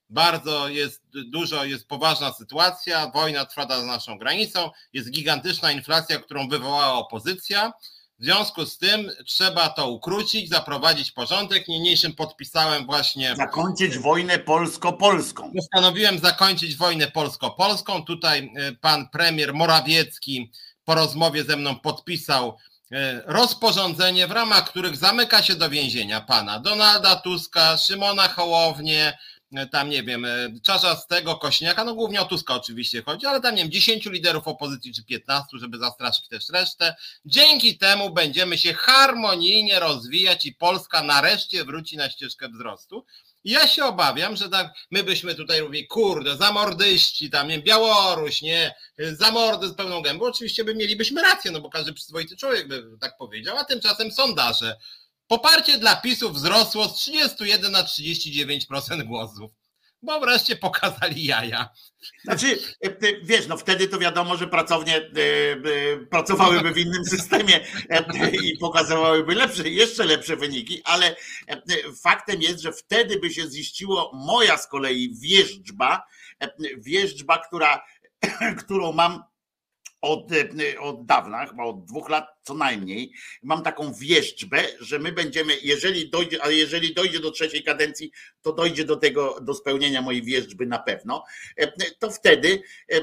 bardzo 0.09 0.69
jest 0.69 1.03
dużo, 1.11 1.65
jest 1.65 1.87
poważna 1.87 2.33
sytuacja, 2.33 3.11
wojna 3.13 3.45
trwa 3.45 3.67
za 3.67 3.85
naszą 3.85 4.17
granicą, 4.17 4.71
jest 4.93 5.11
gigantyczna 5.11 5.71
inflacja, 5.71 6.19
którą 6.19 6.49
wywołała 6.49 6.93
opozycja. 6.93 7.73
W 8.19 8.23
związku 8.23 8.65
z 8.65 8.77
tym 8.77 9.11
trzeba 9.25 9.69
to 9.69 9.89
ukrócić, 9.89 10.49
zaprowadzić 10.49 11.11
porządek. 11.11 11.67
Niniejszym 11.67 12.13
podpisałem 12.13 12.85
właśnie. 12.85 13.35
Zakończyć 13.35 13.97
wojnę 13.97 14.39
polsko-polską. 14.39 15.51
Postanowiłem 15.55 16.19
zakończyć 16.19 16.75
wojnę 16.75 17.11
polsko-polską. 17.11 18.03
Tutaj 18.03 18.51
e, 18.55 18.71
pan 18.71 19.09
premier 19.09 19.53
Morawiecki 19.53 20.51
po 20.85 20.95
rozmowie 20.95 21.43
ze 21.43 21.55
mną 21.55 21.75
podpisał 21.75 22.57
E, 22.91 23.21
rozporządzenie, 23.25 24.27
w 24.27 24.31
ramach 24.31 24.69
których 24.69 24.95
zamyka 24.95 25.43
się 25.43 25.55
do 25.55 25.69
więzienia 25.69 26.21
pana 26.21 26.59
Donalda 26.59 27.15
Tuska, 27.15 27.77
Szymona 27.77 28.27
Hołownię, 28.27 29.17
tam 29.71 29.89
nie 29.89 30.03
wiem, 30.03 30.25
e, 30.25 30.29
Czarzastego, 30.63 31.35
Kośniaka, 31.35 31.83
no 31.83 31.95
głównie 31.95 32.21
o 32.21 32.25
Tuska 32.25 32.55
oczywiście 32.55 33.03
chodzi, 33.03 33.25
ale 33.25 33.41
tam 33.41 33.55
nie 33.55 33.61
wiem, 33.61 33.71
10 33.71 34.05
liderów 34.05 34.47
opozycji 34.47 34.93
czy 34.93 35.03
15, 35.03 35.57
żeby 35.57 35.77
zastraszyć 35.77 36.27
też 36.27 36.49
resztę. 36.49 36.95
Dzięki 37.25 37.77
temu 37.77 38.13
będziemy 38.13 38.57
się 38.57 38.73
harmonijnie 38.73 39.79
rozwijać 39.79 40.45
i 40.45 40.53
Polska 40.53 41.03
nareszcie 41.03 41.65
wróci 41.65 41.97
na 41.97 42.09
ścieżkę 42.09 42.49
wzrostu. 42.49 43.05
Ja 43.43 43.67
się 43.67 43.85
obawiam, 43.85 44.35
że 44.35 44.49
tak 44.49 44.73
my 44.91 45.03
byśmy 45.03 45.35
tutaj 45.35 45.63
mówili, 45.63 45.87
kurde, 45.87 46.37
zamordyści, 46.37 47.29
tam 47.29 47.47
nie, 47.47 47.59
Białoruś, 47.59 48.41
nie, 48.41 48.75
zamordy 48.97 49.67
z 49.67 49.73
pełną 49.73 50.01
gębą. 50.01 50.25
Oczywiście 50.25 50.63
by 50.63 50.75
mielibyśmy 50.75 51.21
rację, 51.21 51.51
no 51.51 51.61
bo 51.61 51.69
każdy 51.69 51.93
przyzwoity 51.93 52.37
człowiek 52.37 52.67
by 52.67 52.83
tak 53.01 53.17
powiedział, 53.17 53.57
a 53.57 53.63
tymczasem 53.63 54.11
sondaże. 54.11 54.77
Poparcie 55.29 55.77
dla 55.77 55.95
PiSu 55.95 56.31
wzrosło 56.31 56.89
z 56.89 56.93
31 56.93 57.71
na 57.71 57.83
39% 57.83 59.03
głosów 59.03 59.51
bo 60.01 60.19
wreszcie 60.19 60.55
pokazali 60.55 61.23
jaja. 61.23 61.69
Znaczy, 62.23 62.59
e, 62.81 62.95
wiesz, 63.23 63.47
no 63.47 63.57
wtedy 63.57 63.87
to 63.87 63.99
wiadomo, 63.99 64.37
że 64.37 64.47
pracownie 64.47 64.97
e, 64.97 65.01
e, 65.01 65.97
pracowałyby 65.97 66.71
w 66.73 66.77
innym 66.77 67.05
systemie 67.05 67.59
i 68.43 68.57
pokazywałyby 68.57 69.35
lepsze, 69.35 69.69
jeszcze 69.69 70.05
lepsze 70.05 70.35
wyniki, 70.35 70.81
ale 70.83 71.15
faktem 72.03 72.41
jest, 72.41 72.59
że 72.59 72.71
wtedy 72.71 73.19
by 73.19 73.29
się 73.29 73.51
ziściło 73.51 74.11
moja 74.13 74.57
z 74.57 74.67
kolei 74.67 75.15
wierzczba, 75.21 76.03
wierzczba, 76.77 77.37
która, 77.47 77.85
którą 78.63 78.91
mam 78.91 79.23
od, 80.01 80.31
e, 80.31 80.79
od 80.79 81.05
dawna, 81.05 81.45
chyba 81.45 81.63
od 81.63 81.85
dwóch 81.85 82.09
lat 82.09 82.27
co 82.43 82.53
najmniej, 82.53 83.11
mam 83.43 83.63
taką 83.63 83.93
wierzczbę, 83.93 84.63
że 84.79 84.99
my 84.99 85.11
będziemy, 85.11 85.53
jeżeli 85.63 86.09
dojdzie, 86.09 86.43
ale 86.43 86.53
jeżeli 86.53 86.93
dojdzie 86.93 87.19
do 87.19 87.31
trzeciej 87.31 87.63
kadencji, 87.63 88.11
to 88.41 88.53
dojdzie 88.53 88.85
do 88.85 88.97
tego, 88.97 89.39
do 89.41 89.53
spełnienia 89.53 90.01
mojej 90.01 90.23
wierzczby 90.23 90.65
na 90.65 90.79
pewno, 90.79 91.23
e, 91.57 91.71
to 91.99 92.11
wtedy 92.11 92.61
e, 92.87 93.01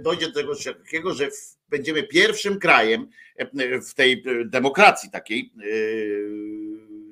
dojdzie 0.00 0.26
do 0.26 0.32
tego 0.32 0.52
takiego, 0.84 1.14
że 1.14 1.28
będziemy 1.68 2.02
pierwszym 2.02 2.58
krajem 2.58 3.10
w 3.90 3.94
tej 3.94 4.24
demokracji 4.46 5.10
takiej, 5.10 5.52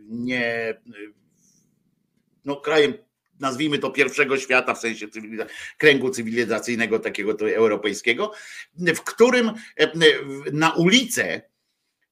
nie 0.09 0.75
no 2.45 2.57
krajem 2.57 2.95
nazwijmy 3.41 3.79
to 3.79 3.91
pierwszego 3.91 4.39
świata 4.39 4.75
w 4.75 4.79
sensie 4.79 5.07
kręgu 5.79 6.11
cywilizacyjnego 6.11 6.99
takiego 6.99 7.35
to 7.35 7.51
europejskiego, 7.51 8.33
w 8.77 9.01
którym 9.01 9.53
e, 9.77 9.93
na 10.53 10.71
ulicę 10.71 11.43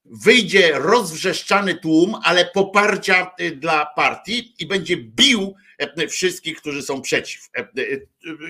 wyjdzie 0.05 0.73
rozwrzeszczany 0.79 1.75
tłum, 1.75 2.15
ale 2.25 2.45
poparcia 2.45 3.31
e, 3.39 3.51
dla 3.51 3.87
partii 3.87 4.55
i 4.59 4.67
będzie 4.67 4.97
bił 4.97 5.55
e, 5.79 6.09
wszystkich, 6.09 6.57
którzy 6.57 6.83
są 6.83 7.03
przeciw. 7.03 7.51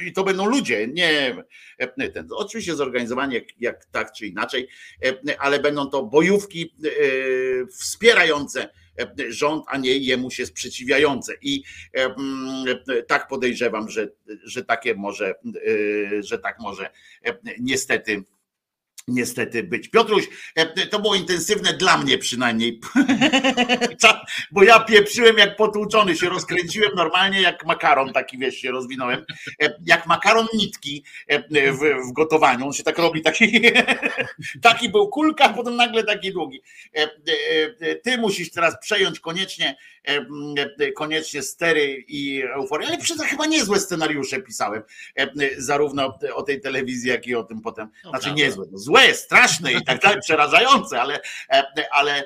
I 0.06 0.12
to 0.12 0.24
będą 0.24 0.46
ludzie, 0.46 0.88
nie 0.88 1.36
ten, 2.14 2.28
oczywiście 2.30 2.74
zorganizowani 2.74 3.34
jak, 3.34 3.44
jak 3.60 3.84
tak 3.84 4.12
czy 4.12 4.26
inaczej, 4.26 4.68
ale 5.38 5.60
będą 5.60 5.86
to 5.86 6.02
bojówki 6.02 6.74
wspierające 7.78 8.68
rząd, 9.28 9.64
a 9.68 9.78
nie 9.78 9.98
jemu 9.98 10.30
się 10.30 10.46
sprzeciwiające. 10.46 11.32
I 11.42 11.62
tak 13.06 13.28
podejrzewam, 13.28 13.88
że, 13.88 14.08
że 14.44 14.64
takie 14.64 14.94
może, 14.94 15.30
e, 15.30 16.22
że 16.22 16.38
tak 16.38 16.60
może 16.60 16.90
niestety 17.58 18.24
niestety 19.08 19.62
być. 19.62 19.88
Piotruś, 19.88 20.28
e, 20.54 20.86
to 20.86 21.00
było 21.00 21.14
intensywne 21.14 21.72
dla 21.72 21.98
mnie 21.98 22.18
przynajmniej, 22.18 22.80
bo 24.52 24.62
ja 24.62 24.80
pieprzyłem 24.80 25.38
jak 25.38 25.56
potłuczony, 25.56 26.16
się 26.16 26.28
rozkręciłem 26.28 26.94
normalnie 26.94 27.40
jak 27.40 27.66
makaron, 27.66 28.12
taki 28.12 28.38
wiesz, 28.38 28.54
się 28.54 28.70
rozwinąłem, 28.70 29.24
e, 29.62 29.78
jak 29.86 30.06
makaron 30.06 30.46
nitki 30.54 31.04
e, 31.26 31.72
w, 31.72 32.12
gotowaniu, 32.12 32.66
on 32.66 32.72
się 32.72 32.82
tak 32.82 32.98
robi, 32.98 33.22
taki, 33.22 33.62
taki 34.62 34.88
był 34.88 35.08
kulka, 35.08 35.44
a 35.44 35.52
potem 35.52 35.76
nagle 35.76 36.04
taki 36.04 36.32
długi. 36.32 36.62
Ty 38.02 38.18
musisz 38.18 38.50
teraz 38.50 38.80
przejąć 38.80 39.20
koniecznie 39.20 39.76
koniecznie 40.96 41.42
stery 41.42 42.04
i 42.08 42.42
euforię, 42.42 42.88
ale 42.88 42.98
przecież 42.98 43.26
chyba 43.26 43.46
niezłe 43.46 43.80
scenariusze 43.80 44.40
pisałem, 44.40 44.82
zarówno 45.56 46.18
o 46.34 46.42
tej 46.42 46.60
telewizji, 46.60 47.10
jak 47.10 47.26
i 47.26 47.34
o 47.34 47.44
tym 47.44 47.60
potem, 47.60 47.88
znaczy 48.08 48.32
niezłe, 48.32 48.66
no 48.72 48.78
złe, 48.78 49.14
straszne 49.14 49.72
i 49.72 49.84
tak 49.84 50.00
dalej, 50.00 50.20
przerażające, 50.24 51.00
ale, 51.00 51.20
ale 51.90 52.24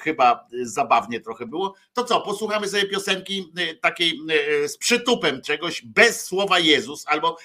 chyba 0.00 0.48
zabawnie 0.62 1.20
trochę 1.20 1.46
było. 1.46 1.74
To 1.92 2.04
co, 2.04 2.20
posłuchamy 2.20 2.68
sobie 2.68 2.86
piosenki 2.86 3.52
takiej 3.80 4.20
z 4.66 4.78
przytupem 4.78 5.42
czegoś, 5.42 5.82
bez 5.84 6.24
słowa 6.24 6.58
Jezus, 6.58 7.04
albo 7.06 7.36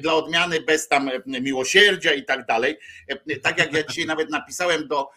dla 0.00 0.14
odmiany 0.14 0.60
bez 0.60 0.88
tam 0.88 1.10
miłosierdzia 1.26 2.12
i 2.12 2.24
tak 2.24 2.46
dalej. 2.46 2.78
Tak 3.42 3.58
jak 3.58 3.72
ja 3.72 3.82
dzisiaj 3.82 4.06
nawet 4.06 4.30
napisałem 4.30 4.88
do 4.88 5.08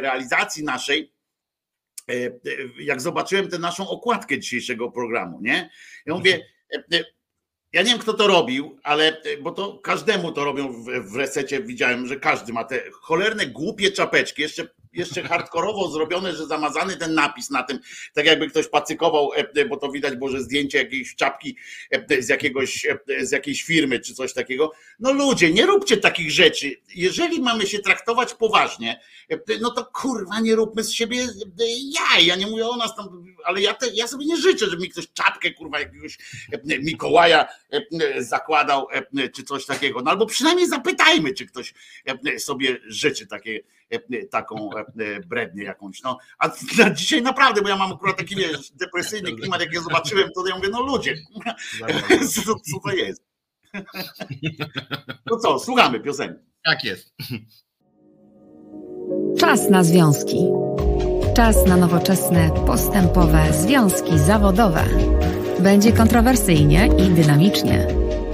realizacji 0.00 0.64
naszej, 0.64 1.12
E, 1.12 1.19
jak 2.78 3.00
zobaczyłem 3.00 3.48
tę 3.48 3.58
naszą 3.58 3.88
okładkę 3.88 4.38
dzisiejszego 4.38 4.90
programu, 4.90 5.38
nie? 5.42 5.70
Ja 6.06 6.14
mówię, 6.14 6.46
e, 6.74 6.96
e, 6.96 7.04
ja 7.72 7.82
nie 7.82 7.90
wiem, 7.90 7.98
kto 7.98 8.14
to 8.14 8.26
robił, 8.26 8.78
ale 8.82 9.22
bo 9.42 9.50
to 9.50 9.78
każdemu 9.78 10.32
to 10.32 10.44
robią 10.44 10.72
w, 10.72 11.10
w 11.12 11.16
resecie. 11.16 11.62
Widziałem, 11.62 12.06
że 12.06 12.16
każdy 12.16 12.52
ma 12.52 12.64
te 12.64 12.82
cholerne, 12.92 13.46
głupie 13.46 13.90
czapeczki. 13.90 14.42
Jeszcze 14.42 14.68
jeszcze 14.92 15.22
hardkorowo 15.22 15.90
zrobione, 15.90 16.36
że 16.36 16.46
zamazany 16.46 16.96
ten 16.96 17.14
napis 17.14 17.50
na 17.50 17.62
tym, 17.62 17.78
tak 18.14 18.26
jakby 18.26 18.50
ktoś 18.50 18.68
pacykował, 18.68 19.30
bo 19.68 19.76
to 19.76 19.92
widać 19.92 20.14
może 20.20 20.40
zdjęcie 20.40 20.78
jakiejś 20.78 21.14
czapki 21.14 21.56
z 22.18 22.28
jakiegoś, 22.28 22.86
z 23.20 23.30
jakiejś 23.30 23.62
firmy 23.62 24.00
czy 24.00 24.14
coś 24.14 24.32
takiego. 24.32 24.72
No 25.00 25.12
ludzie, 25.12 25.52
nie 25.52 25.66
róbcie 25.66 25.96
takich 25.96 26.30
rzeczy. 26.30 26.76
Jeżeli 26.94 27.42
mamy 27.42 27.66
się 27.66 27.78
traktować 27.78 28.34
poważnie, 28.34 29.00
no 29.60 29.70
to 29.70 29.84
kurwa 29.84 30.40
nie 30.40 30.54
róbmy 30.54 30.84
z 30.84 30.92
siebie 30.92 31.26
jaj. 31.68 32.26
Ja 32.26 32.36
nie 32.36 32.46
mówię 32.46 32.68
o 32.68 32.76
nas 32.76 32.96
tam, 32.96 33.24
ale 33.44 33.60
ja, 33.60 33.74
te, 33.74 33.88
ja 33.94 34.06
sobie 34.06 34.26
nie 34.26 34.36
życzę, 34.36 34.66
żeby 34.66 34.82
mi 34.82 34.88
ktoś 34.88 35.12
czapkę 35.12 35.50
kurwa 35.50 35.80
jakiegoś 35.80 36.18
Mikołaja 36.64 37.48
zakładał 38.18 38.86
czy 39.34 39.42
coś 39.42 39.66
takiego. 39.66 40.02
No 40.02 40.10
albo 40.10 40.26
przynajmniej 40.26 40.68
zapytajmy, 40.68 41.34
czy 41.34 41.46
ktoś 41.46 41.74
sobie 42.38 42.78
życzy 42.86 43.26
takie, 43.26 43.60
taką 44.30 44.70
brednię 45.26 45.64
jakąś. 45.64 46.02
No, 46.02 46.18
a 46.38 46.48
na 46.78 46.90
dzisiaj 46.90 47.22
naprawdę, 47.22 47.62
bo 47.62 47.68
ja 47.68 47.76
mam 47.76 47.92
akurat 47.92 48.16
taki 48.16 48.36
wiesz, 48.36 48.70
depresyjny 48.70 49.32
klimat, 49.32 49.60
jak 49.60 49.74
ja 49.74 49.80
zobaczyłem, 49.80 50.30
to 50.34 50.46
ja 50.46 50.56
mówię, 50.56 50.68
no 50.72 50.82
ludzie, 50.82 51.16
co, 52.34 52.42
co 52.42 52.80
to 52.84 52.92
jest? 52.92 53.22
No 55.26 55.36
co, 55.36 55.58
słuchamy 55.58 56.00
piosenki. 56.00 56.44
Tak 56.64 56.84
jest. 56.84 57.14
Czas 59.38 59.70
na 59.70 59.84
związki. 59.84 60.48
Czas 61.36 61.66
na 61.66 61.76
nowoczesne, 61.76 62.50
postępowe 62.66 63.52
związki 63.52 64.18
zawodowe. 64.18 64.84
Będzie 65.60 65.92
kontrowersyjnie 65.92 66.86
i 66.86 67.10
dynamicznie. 67.10 67.86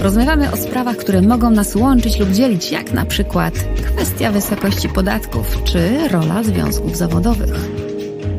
Rozmawiamy 0.07 0.53
o 0.53 0.57
sprawach, 0.57 0.97
które 0.97 1.23
mogą 1.23 1.51
nas 1.51 1.77
łączyć 1.77 2.19
lub 2.19 2.31
dzielić, 2.31 2.73
jak 2.73 2.93
na 2.93 3.05
przykład 3.05 3.55
kwestia 3.87 4.33
wysokości 4.33 4.89
podatków 4.89 5.63
czy 5.65 6.09
rola 6.09 6.43
związków 6.43 6.97
zawodowych. 6.97 7.55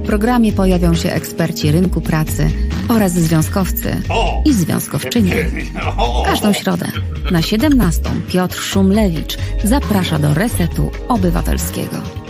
W 0.04 0.06
programie 0.06 0.54
pojawią 0.54 0.94
się 0.94 1.12
eksperci 1.12 1.72
rynku 1.72 2.02
pracy 2.02 2.50
oraz 2.90 3.12
związkowcy 3.12 4.02
i 4.46 4.54
związkowczynie. 4.54 5.36
Każdą 6.26 6.54
środę 6.54 6.88
na 7.32 7.42
17 7.42 8.04
Piotr 8.28 8.60
Szumlewicz 8.60 9.38
zaprasza 9.64 10.20
do 10.20 10.34
Resetu 10.34 10.92
Obywatelskiego. 11.08 12.27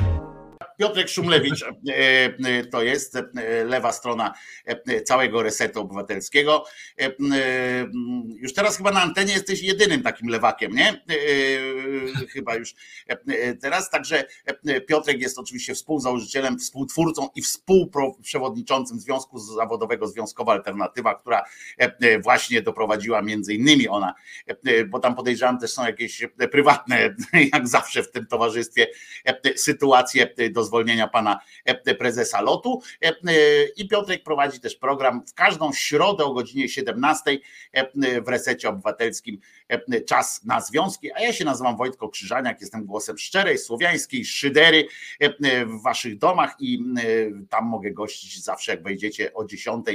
Piotrek 0.78 1.10
Szumlewicz 1.10 1.64
e, 1.64 1.70
e, 1.90 2.66
to 2.66 2.84
jest 2.84 3.16
e, 3.16 3.24
lewa 3.64 3.92
strona 3.92 4.34
całego 5.06 5.44
resetu 5.44 5.82
obywatelskiego. 5.82 6.66
Już 8.36 8.54
teraz 8.54 8.78
chyba 8.78 8.92
na 8.92 9.02
antenie 9.02 9.34
jesteś 9.34 9.62
jedynym 9.62 10.04
takim 10.04 10.30
lewakiem, 10.30 10.72
nie? 10.72 11.04
Chyba 12.30 12.56
już 12.56 12.74
teraz. 13.62 13.90
Także 13.90 14.26
Piotrek 14.88 15.22
jest 15.22 15.40
oczywiście 15.40 15.76
współzałożycielem, 15.76 16.60
współtwórcą 16.60 17.30
i 17.36 17.42
współprzewodniczącym 17.42 19.00
Związku 19.00 19.40
Zawodowego 19.40 20.08
Związkowa 20.08 20.52
Alternatywa, 20.52 21.16
która 21.16 21.44
właśnie 22.24 22.62
doprowadziła 22.62 23.22
między 23.22 23.54
innymi 23.54 23.88
ona, 23.88 24.14
bo 24.88 25.00
tam 25.00 25.16
podejrzewam 25.16 25.60
też 25.60 25.72
są 25.72 25.86
jakieś 25.86 26.26
prywatne, 26.52 27.16
jak 27.54 27.68
zawsze 27.68 28.04
w 28.04 28.12
tym 28.12 28.26
towarzystwie, 28.26 28.88
sytuacje 29.56 30.34
do 30.52 30.67
zwolnienia 30.68 31.08
pana 31.08 31.40
e, 31.66 31.96
prezesa 31.96 32.42
lotu. 32.42 32.82
E, 33.04 33.08
e, 33.08 33.14
I 33.78 33.88
Piotrek 33.88 34.24
prowadzi 34.24 34.60
też 34.60 34.76
program 34.76 35.24
w 35.28 35.34
każdą 35.34 35.74
środę 35.74 36.26
o 36.26 36.34
godzinie 36.34 36.70
17 36.70 37.40
w 38.26 38.28
resecie 38.28 38.70
obywatelskim 38.70 39.40
Czas 40.08 40.46
na 40.46 40.62
Związki. 40.62 41.12
A 41.14 41.20
ja 41.20 41.34
się 41.34 41.46
nazywam 41.46 41.78
Wojtko 41.78 42.10
Krzyżaniak, 42.10 42.62
jestem 42.62 42.86
głosem 42.86 43.18
szczerej, 43.18 43.58
słowiańskiej 43.58 44.26
szydery 44.26 44.88
w 45.66 45.84
waszych 45.84 46.18
domach 46.18 46.56
i 46.60 46.84
tam 47.50 47.66
mogę 47.66 47.92
gościć 47.92 48.44
zawsze, 48.44 48.72
jak 48.72 48.84
wejdziecie 48.84 49.34
o 49.34 49.46
10 49.46 49.86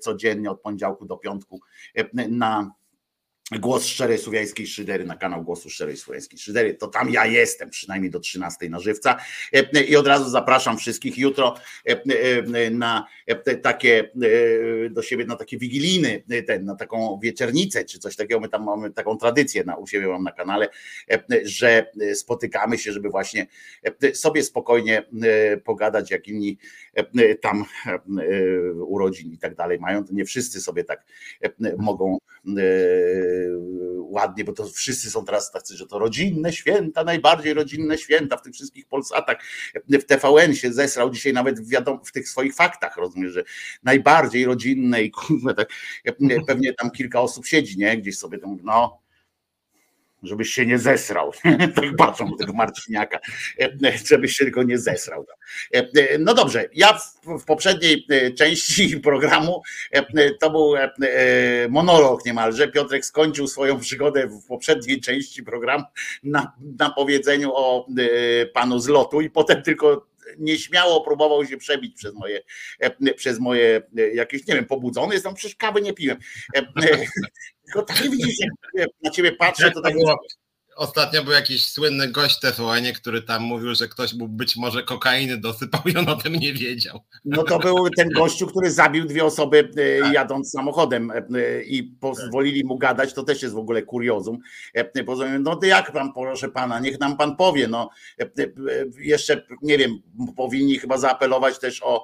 codziennie 0.00 0.50
od 0.50 0.60
poniedziałku 0.60 1.06
do 1.06 1.16
piątku 1.16 1.60
na 2.28 2.72
Głos 3.52 3.86
szczerej 3.86 4.18
słowiańskiej 4.18 4.66
szydery 4.66 5.04
na 5.04 5.16
kanał 5.16 5.42
Głosu 5.42 5.70
Szczerej 5.70 5.96
Słowiańskiej 5.96 6.38
Szydery. 6.38 6.74
To 6.74 6.86
tam 6.86 7.10
ja 7.10 7.26
jestem, 7.26 7.70
przynajmniej 7.70 8.10
do 8.10 8.20
13 8.20 8.68
na 8.68 8.80
żywca. 8.80 9.16
E, 9.52 9.82
I 9.82 9.96
od 9.96 10.06
razu 10.06 10.30
zapraszam 10.30 10.78
wszystkich 10.78 11.18
jutro 11.18 11.54
e, 11.88 12.02
e, 12.54 12.70
na 12.70 13.06
takie 13.62 14.10
do 14.90 15.02
siebie, 15.02 15.26
na 15.26 15.36
takie 15.36 15.58
wigilijny, 15.58 16.22
ten, 16.46 16.64
na 16.64 16.76
taką 16.76 17.18
wieczernicę, 17.22 17.84
czy 17.84 17.98
coś 17.98 18.16
takiego. 18.16 18.40
My 18.40 18.48
tam 18.48 18.64
mamy 18.64 18.90
taką 18.90 19.18
tradycję 19.18 19.64
na, 19.64 19.76
u 19.76 19.86
siebie 19.86 20.08
mam 20.08 20.22
na 20.22 20.32
kanale, 20.32 20.68
że 21.42 21.86
spotykamy 22.14 22.78
się, 22.78 22.92
żeby 22.92 23.10
właśnie 23.10 23.46
sobie 24.14 24.42
spokojnie 24.42 25.02
pogadać, 25.64 26.10
jak 26.10 26.28
inni 26.28 26.58
tam 27.40 27.64
urodzin 28.76 29.32
i 29.32 29.38
tak 29.38 29.54
dalej 29.54 29.78
mają. 29.78 30.04
To 30.04 30.12
nie 30.12 30.24
wszyscy 30.24 30.60
sobie 30.60 30.84
tak 30.84 31.04
mogą 31.78 32.18
ładnie, 34.00 34.44
bo 34.44 34.52
to 34.52 34.64
wszyscy 34.64 35.10
są 35.10 35.24
teraz 35.24 35.50
tacy, 35.50 35.76
że 35.76 35.86
to 35.86 35.98
rodzinne 35.98 36.52
święta, 36.52 37.04
najbardziej 37.04 37.54
rodzinne 37.54 37.98
święta 37.98 38.36
w 38.36 38.42
tych 38.42 38.54
wszystkich 38.54 38.86
Polsatach. 38.86 39.36
W 39.88 40.04
TVN 40.04 40.54
się 40.54 40.72
zesrał 40.72 41.10
dzisiaj 41.10 41.32
nawet 41.32 41.68
wiadomo, 41.68 42.00
w 42.04 42.12
tych 42.12 42.28
swoich 42.28 42.54
faktach, 42.54 42.96
rozumiem, 42.96 43.30
że 43.30 43.44
najbardziej 43.82 44.44
rodzinne 44.44 45.02
i 45.02 45.10
kurwa, 45.10 45.54
tak, 45.54 45.68
pewnie 46.46 46.74
tam 46.74 46.90
kilka 46.90 47.20
osób 47.20 47.46
siedzi, 47.46 47.78
nie? 47.78 47.98
Gdzieś 47.98 48.18
sobie 48.18 48.38
tam, 48.38 48.58
no 48.62 49.03
żebyś 50.26 50.50
się 50.50 50.66
nie 50.66 50.78
zesrał. 50.78 51.32
tak 51.76 51.96
patrzą 51.98 52.36
tego 52.38 52.52
Marciniaka, 52.52 53.18
żebyś 54.04 54.36
się 54.36 54.44
tylko 54.44 54.62
nie 54.62 54.78
zesrał. 54.78 55.26
No 56.18 56.34
dobrze, 56.34 56.68
ja 56.72 56.98
w, 57.38 57.44
poprzedniej 57.44 58.06
e, 58.10 58.30
części 58.30 58.96
programu 59.00 59.62
to 60.40 60.50
był 60.50 60.76
e, 60.76 60.90
monolog 61.68 62.26
niemalże. 62.26 62.68
Piotrek 62.68 63.04
skończył 63.04 63.48
swoją 63.48 63.80
przygodę 63.80 64.26
w 64.26 64.46
poprzedniej 64.46 65.00
części 65.00 65.42
programu 65.42 65.84
na, 66.22 66.52
na 66.78 66.90
powiedzeniu 66.90 67.50
o 67.54 67.86
e, 67.98 68.46
panu 68.46 68.78
z 68.78 68.88
lotu 68.88 69.20
i 69.20 69.30
potem 69.30 69.62
tylko 69.62 70.06
nieśmiało 70.38 71.00
próbował 71.00 71.46
się 71.46 71.56
przebić 71.56 71.96
przez 71.96 72.14
moje, 72.14 72.42
przez 73.16 73.40
moje 73.40 73.82
jakieś, 74.14 74.46
nie 74.46 74.54
wiem, 74.54 74.64
pobudzony 74.64 75.14
jestem, 75.14 75.34
przecież 75.34 75.56
kawy 75.56 75.82
nie 75.82 75.92
piłem. 75.92 76.18
Tylko 77.64 77.82
tak 77.82 78.02
widzisz, 78.10 78.36
jak 78.74 78.88
na 79.02 79.10
ciebie 79.10 79.32
patrzę, 79.32 79.70
to 79.70 79.80
tak. 79.80 79.92
Było, 79.92 80.16
Ostatnio 80.76 81.24
był 81.24 81.32
jakiś 81.32 81.66
słynny 81.66 82.08
gość 82.08 82.40
TVN, 82.40 82.92
który 82.94 83.22
tam 83.22 83.42
mówił, 83.42 83.74
że 83.74 83.88
ktoś 83.88 84.14
mu 84.14 84.28
być 84.28 84.56
może 84.56 84.82
kokainy 84.82 85.36
dosypał 85.36 85.80
i 85.86 85.96
on 85.96 86.08
o 86.08 86.16
tym 86.16 86.32
nie 86.32 86.52
wiedział. 86.52 87.00
No 87.24 87.42
to 87.42 87.58
był 87.58 87.90
ten 87.90 88.10
gościu, 88.10 88.46
który 88.46 88.70
zabił 88.70 89.04
dwie 89.04 89.24
osoby 89.24 89.70
e, 89.76 90.00
tak. 90.00 90.12
jadąc 90.12 90.50
samochodem 90.50 91.10
e, 91.10 91.22
i 91.62 91.82
pozwolili 91.82 92.64
mu 92.64 92.78
gadać, 92.78 93.14
to 93.14 93.22
też 93.22 93.42
jest 93.42 93.54
w 93.54 93.58
ogóle 93.58 93.82
kuriozum. 93.82 94.38
E, 94.74 94.90
no 95.40 95.56
to 95.56 95.66
jak 95.66 95.92
pan, 95.92 96.12
proszę 96.12 96.48
pana, 96.48 96.80
niech 96.80 97.00
nam 97.00 97.16
pan 97.16 97.36
powie, 97.36 97.68
no 97.68 97.90
jeszcze, 98.98 99.46
nie 99.62 99.78
wiem, 99.78 99.98
powinni 100.36 100.78
chyba 100.78 100.98
zaapelować 100.98 101.58
też 101.58 101.82
o 101.82 102.02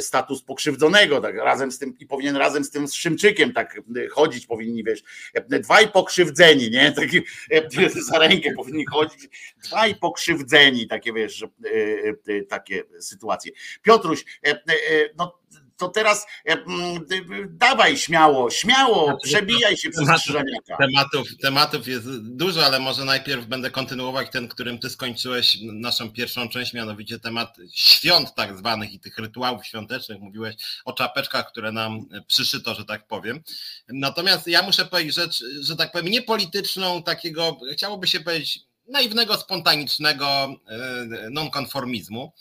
status 0.00 0.42
pokrzywdzonego, 0.42 1.20
tak 1.20 1.36
razem 1.36 1.72
z 1.72 1.78
tym 1.78 1.98
i 1.98 2.06
powinien 2.06 2.36
razem 2.36 2.64
z 2.64 2.70
tym 2.70 2.88
z 2.88 2.94
Szymczykiem 2.94 3.52
tak 3.52 3.80
chodzić 4.10 4.46
powinni, 4.46 4.84
wiesz, 4.84 5.02
dwaj 5.60 5.88
pokrzywdzeni, 5.88 6.70
nie, 6.70 6.92
taki 6.92 7.20
za 8.10 8.18
rękę 8.18 8.52
powinni 8.56 8.86
chodzić, 8.86 9.28
dwaj 9.64 9.94
pokrzywdzeni, 9.94 10.86
takie 10.86 11.12
wiesz, 11.12 11.42
e, 11.42 11.48
e, 12.28 12.42
takie 12.42 12.82
sytuacje. 13.00 13.52
Piotruś, 13.82 14.24
e, 14.46 14.60
no 15.18 15.38
to 15.82 15.88
teraz 15.88 16.26
dawaj 17.48 17.96
śmiało, 17.96 18.50
śmiało, 18.50 19.18
przebijaj 19.22 19.76
się 19.76 19.90
przez 19.90 20.08
krzyżaniaka. 20.20 20.76
Tematów, 20.76 21.28
tematów 21.42 21.88
jest 21.88 22.06
dużo, 22.20 22.66
ale 22.66 22.80
może 22.80 23.04
najpierw 23.04 23.46
będę 23.46 23.70
kontynuować 23.70 24.30
ten, 24.30 24.48
którym 24.48 24.78
ty 24.78 24.90
skończyłeś 24.90 25.58
naszą 25.62 26.10
pierwszą 26.10 26.48
część, 26.48 26.72
mianowicie 26.72 27.18
temat 27.18 27.56
świąt 27.74 28.34
tak 28.34 28.58
zwanych 28.58 28.92
i 28.92 29.00
tych 29.00 29.18
rytuałów 29.18 29.66
świątecznych. 29.66 30.20
Mówiłeś 30.20 30.54
o 30.84 30.92
czapeczkach, 30.92 31.48
które 31.48 31.72
nam 31.72 32.06
przyszyto, 32.26 32.74
że 32.74 32.84
tak 32.84 33.06
powiem. 33.06 33.40
Natomiast 33.88 34.46
ja 34.46 34.62
muszę 34.62 34.84
powiedzieć 34.84 35.14
rzecz, 35.14 35.44
że 35.60 35.76
tak 35.76 35.92
powiem, 35.92 36.12
niepolityczną, 36.12 37.02
takiego, 37.02 37.58
chciałoby 37.72 38.06
się 38.06 38.20
powiedzieć, 38.20 38.60
naiwnego, 38.88 39.36
spontanicznego 39.36 40.26
e, 40.68 41.30
nonkonformizmu. 41.30 42.32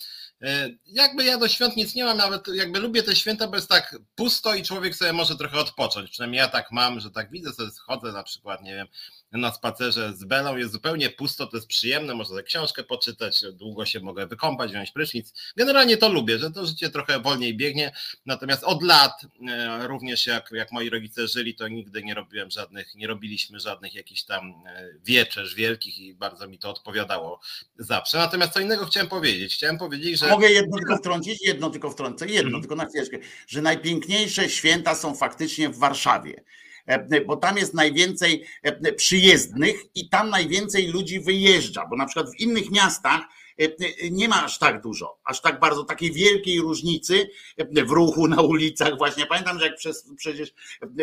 E, 0.43 0.69
jakby 0.85 1.23
ja 1.23 1.37
do 1.37 1.47
świąt 1.47 1.75
nic 1.75 1.95
nie 1.95 2.05
mam, 2.05 2.17
nawet 2.17 2.47
jakby 2.47 2.79
lubię 2.79 3.03
te 3.03 3.15
święta, 3.15 3.47
bo 3.47 3.55
jest 3.55 3.69
tak 3.69 3.95
pusto 4.15 4.55
i 4.55 4.63
człowiek 4.63 4.95
sobie 4.95 5.13
może 5.13 5.35
trochę 5.35 5.57
odpocząć. 5.57 6.11
Przynajmniej 6.11 6.39
ja 6.39 6.47
tak 6.47 6.71
mam, 6.71 6.99
że 6.99 7.11
tak 7.11 7.31
widzę, 7.31 7.53
sobie 7.53 7.71
schodzę 7.71 8.11
na 8.11 8.23
przykład, 8.23 8.63
nie 8.63 8.75
wiem, 8.75 8.87
na 9.31 9.51
spacerze 9.53 10.13
z 10.13 10.23
Belą, 10.23 10.57
jest 10.57 10.71
zupełnie 10.71 11.09
pusto, 11.09 11.47
to 11.47 11.57
jest 11.57 11.67
przyjemne, 11.67 12.15
można 12.15 12.35
sobie 12.35 12.43
książkę 12.43 12.83
poczytać, 12.83 13.43
długo 13.53 13.85
się 13.85 13.99
mogę 13.99 14.27
wykąpać, 14.27 14.71
wziąć 14.71 14.91
prysznic. 14.91 15.33
Generalnie 15.57 15.97
to 15.97 16.09
lubię, 16.09 16.39
że 16.39 16.51
to 16.51 16.65
życie 16.65 16.89
trochę 16.89 17.19
wolniej 17.19 17.57
biegnie, 17.57 17.91
natomiast 18.25 18.63
od 18.63 18.83
lat, 18.83 19.21
e, 19.49 19.87
również 19.87 20.27
jak, 20.27 20.51
jak 20.51 20.71
moi 20.71 20.89
rodzice 20.89 21.27
żyli, 21.27 21.55
to 21.55 21.67
nigdy 21.67 22.03
nie 22.03 22.13
robiłem 22.13 22.51
żadnych, 22.51 22.95
nie 22.95 23.07
robiliśmy 23.07 23.59
żadnych 23.59 23.93
jakichś 23.93 24.23
tam 24.23 24.53
e, 24.65 24.89
wieczerz 25.03 25.55
wielkich 25.55 25.99
i 25.99 26.13
bardzo 26.13 26.47
mi 26.47 26.59
to 26.59 26.69
odpowiadało 26.69 27.39
zawsze. 27.77 28.17
Natomiast 28.17 28.53
co 28.53 28.59
innego 28.59 28.85
chciałem 28.85 29.09
powiedzieć. 29.09 29.55
Chciałem 29.55 29.77
powiedzieć, 29.77 30.19
że... 30.19 30.27
Mogę 30.27 30.51
jedno 30.51 30.77
tylko 30.77 30.97
wtrącić? 30.97 31.47
Jedno 31.47 31.69
tylko 31.69 31.91
wtrącę, 31.91 32.27
jedno 32.27 32.41
Mhm. 32.41 32.61
tylko 32.61 32.75
na 32.75 32.85
chwileczkę, 32.85 33.17
że 33.47 33.61
najpiękniejsze 33.61 34.49
święta 34.49 34.95
są 34.95 35.15
faktycznie 35.15 35.69
w 35.69 35.77
Warszawie. 35.77 36.43
E, 36.91 37.21
Bo 37.25 37.37
tam 37.37 37.57
jest 37.57 37.73
najwięcej 37.73 38.45
e, 38.63 38.93
przyjezdnych 38.93 39.75
i 39.95 40.09
tam 40.09 40.29
najwięcej 40.29 40.87
ludzi 40.87 41.19
wyjeżdża, 41.19 41.87
bo 41.89 41.95
na 41.95 42.05
przykład 42.05 42.31
w 42.31 42.39
innych 42.39 42.71
miastach 42.71 43.21
e, 43.59 43.63
e, 43.63 44.09
nie 44.11 44.29
ma 44.29 44.43
aż 44.45 44.59
tak 44.59 44.81
dużo, 44.81 45.19
aż 45.25 45.41
tak 45.41 45.59
bardzo 45.59 45.83
takiej 45.83 46.11
wielkiej 46.11 46.59
różnicy 46.59 47.29
e, 47.57 47.85
w 47.85 47.91
ruchu 47.91 48.27
na 48.27 48.41
ulicach. 48.41 48.97
Właśnie 48.97 49.25
pamiętam, 49.25 49.59
że 49.59 49.65
jak 49.65 49.77
przez 49.77 50.05
przecież 50.17 50.53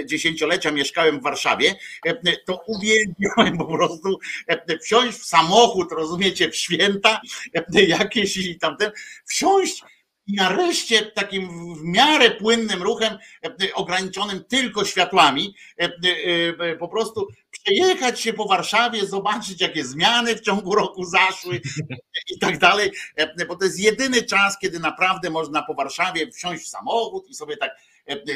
dziesięciolecia 0.04 0.70
mieszkałem 0.70 1.20
w 1.20 1.22
Warszawie, 1.22 1.74
e, 2.06 2.36
to 2.36 2.60
uwielbiałem 2.66 3.58
po 3.58 3.66
prostu 3.66 4.18
e, 4.46 4.78
wsiąść 4.78 5.18
w 5.18 5.24
samochód, 5.24 5.92
rozumiecie, 5.92 6.50
w 6.50 6.56
święta 6.56 7.20
e, 7.54 7.82
jakieś 7.82 8.36
i 8.36 8.58
tamten, 8.58 8.90
wsiąść 9.24 9.82
i 10.28 10.34
nareszcie 10.34 11.02
takim 11.02 11.74
w 11.74 11.84
miarę 11.84 12.30
płynnym 12.30 12.82
ruchem, 12.82 13.18
e, 13.44 13.74
ograniczonym 13.74 14.44
tylko 14.44 14.84
światłami, 14.84 15.54
e, 15.80 15.90
e, 16.60 16.76
po 16.76 16.88
prostu 16.88 17.28
przejechać 17.50 18.20
się 18.20 18.32
po 18.32 18.48
Warszawie, 18.48 19.06
zobaczyć, 19.06 19.60
jakie 19.60 19.84
zmiany 19.84 20.36
w 20.36 20.40
ciągu 20.40 20.74
roku 20.74 21.04
zaszły 21.04 21.60
i 22.28 22.38
tak 22.38 22.58
dalej, 22.58 22.92
e, 23.16 23.46
bo 23.46 23.56
to 23.56 23.64
jest 23.64 23.78
jedyny 23.78 24.22
czas, 24.22 24.58
kiedy 24.58 24.80
naprawdę 24.80 25.30
można 25.30 25.62
po 25.62 25.74
Warszawie 25.74 26.32
wsiąść 26.32 26.64
w 26.64 26.68
samochód 26.68 27.28
i 27.28 27.34
sobie 27.34 27.56
tak 27.56 27.70
e, 27.70 27.76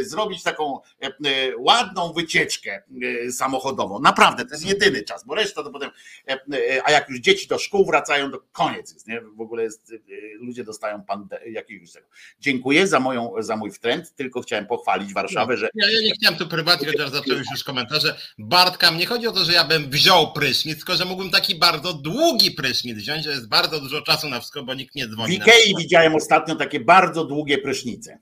zrobić 0.00 0.42
taką 0.42 0.80
e, 1.02 1.06
e, 1.06 1.12
ładną 1.58 2.12
wycieczkę 2.12 2.82
e, 3.26 3.32
samochodową. 3.32 3.98
Naprawdę, 4.00 4.44
to 4.44 4.50
jest 4.54 4.66
jedyny 4.66 5.02
czas, 5.02 5.24
bo 5.26 5.34
reszta 5.34 5.62
to 5.62 5.70
potem, 5.70 5.90
e, 6.28 6.32
e, 6.32 6.82
a 6.84 6.90
jak 6.90 7.08
już 7.08 7.18
dzieci 7.20 7.48
do 7.48 7.58
szkół 7.58 7.86
wracają, 7.86 8.30
to 8.30 8.42
koniec 8.52 8.92
jest, 8.92 9.06
nie? 9.08 9.20
W 9.20 9.40
ogóle 9.40 9.62
jest, 9.62 9.92
e, 9.92 9.96
ludzie 10.40 10.64
dostają 10.64 10.98
pande- 11.08 11.50
jakiegoś 11.50 11.92
tego. 11.92 12.06
Dziękuję 12.40 12.86
za, 12.86 13.00
moją, 13.00 13.32
za 13.38 13.56
mój 13.56 13.70
wtręt, 13.72 14.14
tylko 14.14 14.42
chciałem 14.42 14.66
pochwalić 14.66 15.14
Warszawę, 15.14 15.56
że 15.56 15.68
Ja, 15.74 15.90
ja 15.90 16.00
nie 16.00 16.12
chciałem 16.12 16.38
tu 16.38 16.48
prywatnie, 16.48 16.86
chociaż 16.86 17.10
zacząłem 17.10 17.42
już 17.52 17.64
komentarze. 17.64 18.16
Bartka, 18.38 18.90
nie 18.90 19.06
chodzi 19.06 19.26
o 19.26 19.32
to, 19.32 19.44
że 19.44 19.52
ja 19.52 19.64
bym 19.64 19.90
wziął 19.90 20.32
prysznic, 20.32 20.76
tylko 20.76 20.96
że 20.96 21.04
mógłbym 21.04 21.30
taki 21.30 21.54
bardzo 21.54 21.92
długi 21.92 22.50
prysznic 22.50 22.96
wziąć, 22.96 23.24
że 23.24 23.30
jest 23.30 23.48
bardzo 23.48 23.80
dużo 23.80 24.02
czasu 24.02 24.28
na 24.28 24.40
wszystko, 24.40 24.62
bo 24.62 24.74
nikt 24.74 24.94
nie 24.94 25.06
w 25.06 25.10
dzwoni. 25.10 25.38
na 25.38 25.44
Ikei 25.44 25.74
widziałem 25.78 26.14
ostatnio 26.14 26.56
takie 26.56 26.80
bardzo 26.80 27.24
długie 27.24 27.58
prysznice. 27.58 28.18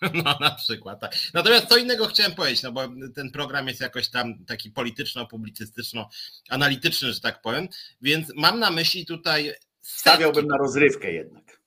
No 0.24 0.36
na 0.40 0.50
przykład, 0.50 1.00
tak. 1.00 1.16
Natomiast 1.34 1.66
co 1.66 1.76
innego 1.76 2.06
chciałem 2.06 2.34
powiedzieć, 2.34 2.62
no 2.62 2.72
bo 2.72 2.88
ten 3.14 3.30
program 3.30 3.68
jest 3.68 3.80
jakoś 3.80 4.08
tam 4.08 4.44
taki 4.44 4.70
polityczno-publicystyczno-analityczny, 4.70 7.12
że 7.12 7.20
tak 7.20 7.42
powiem, 7.42 7.68
więc 8.02 8.32
mam 8.36 8.58
na 8.58 8.70
myśli 8.70 9.06
tutaj 9.06 9.54
Stawiałbym 9.80 10.46
na 10.46 10.56
rozrywkę 10.56 11.12
jednak. 11.12 11.60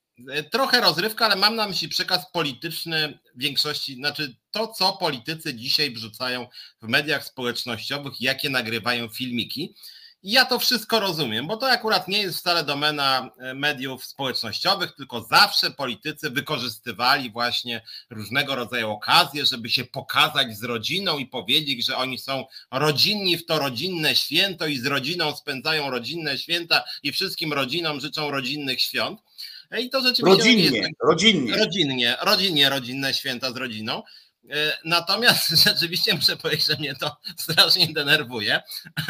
trochę 0.52 0.82
rozrywka, 0.82 1.26
ale 1.26 1.36
mam 1.36 1.56
na 1.56 1.68
myśli 1.68 1.90
przekaz 1.90 2.32
polityczny 2.32 3.20
większości, 3.36 3.96
znaczy 3.96 4.36
to, 4.52 4.68
co 4.68 4.94
politycy 4.94 5.54
dzisiaj 5.54 5.92
wrzucają 5.92 6.48
w 6.82 6.88
mediach 6.88 7.26
społecznościowych, 7.26 8.22
jakie 8.22 8.50
nagrywają 8.50 9.10
filmiki. 9.10 9.76
Ja 10.24 10.46
to 10.46 10.60
wszystko 10.60 11.00
rozumiem, 11.00 11.48
bo 11.48 11.58
to 11.58 11.70
akurat 11.70 12.08
nie 12.08 12.22
jest 12.22 12.38
wcale 12.38 12.64
domena 12.64 13.30
e, 13.40 13.54
mediów 13.54 14.06
społecznościowych, 14.06 14.96
tylko 14.96 15.22
zawsze 15.22 15.72
politycy 15.72 16.30
wykorzystywali 16.30 17.32
właśnie 17.32 17.82
różnego 18.10 18.56
rodzaju 18.56 18.92
okazje, 18.92 19.46
żeby 19.46 19.70
się 19.70 19.84
pokazać 19.84 20.58
z 20.58 20.64
rodziną 20.64 21.18
i 21.18 21.26
powiedzieć, 21.26 21.86
że 21.86 21.98
oni 21.98 22.18
są 22.18 22.46
rodzinni 22.72 23.38
w 23.38 23.46
to 23.46 23.60
rodzinne 23.60 24.16
święto 24.16 24.68
i 24.68 24.78
z 24.78 24.86
rodziną 24.86 25.36
spędzają 25.36 25.90
rodzinne 25.90 26.38
święta 26.38 26.84
i 27.04 27.12
wszystkim 27.12 27.54
rodzinom 27.54 28.00
życzą 28.02 28.32
rodzinnych 28.32 28.82
świąt. 28.82 29.20
E, 29.72 29.82
I 29.82 29.90
to 29.90 30.02
rzeczywiście 30.02 30.56
nie 30.56 30.64
jest 30.64 30.76
Rodzinnie, 30.76 30.92
rodzinnie. 31.00 31.58
rodzinnie, 31.58 32.18
rodzinnie, 32.22 32.70
rodzinne 32.70 33.14
święta 33.14 33.52
z 33.52 33.58
rodziną. 33.58 34.04
E, 34.52 34.78
Natomiast 34.86 35.50
rzeczywiście 35.66 36.14
muszę 36.14 36.38
powiedzieć, 36.38 36.66
że 36.66 36.76
mnie 36.76 36.96
to 36.96 37.18
strasznie 37.38 37.94
denerwuje. 37.94 38.62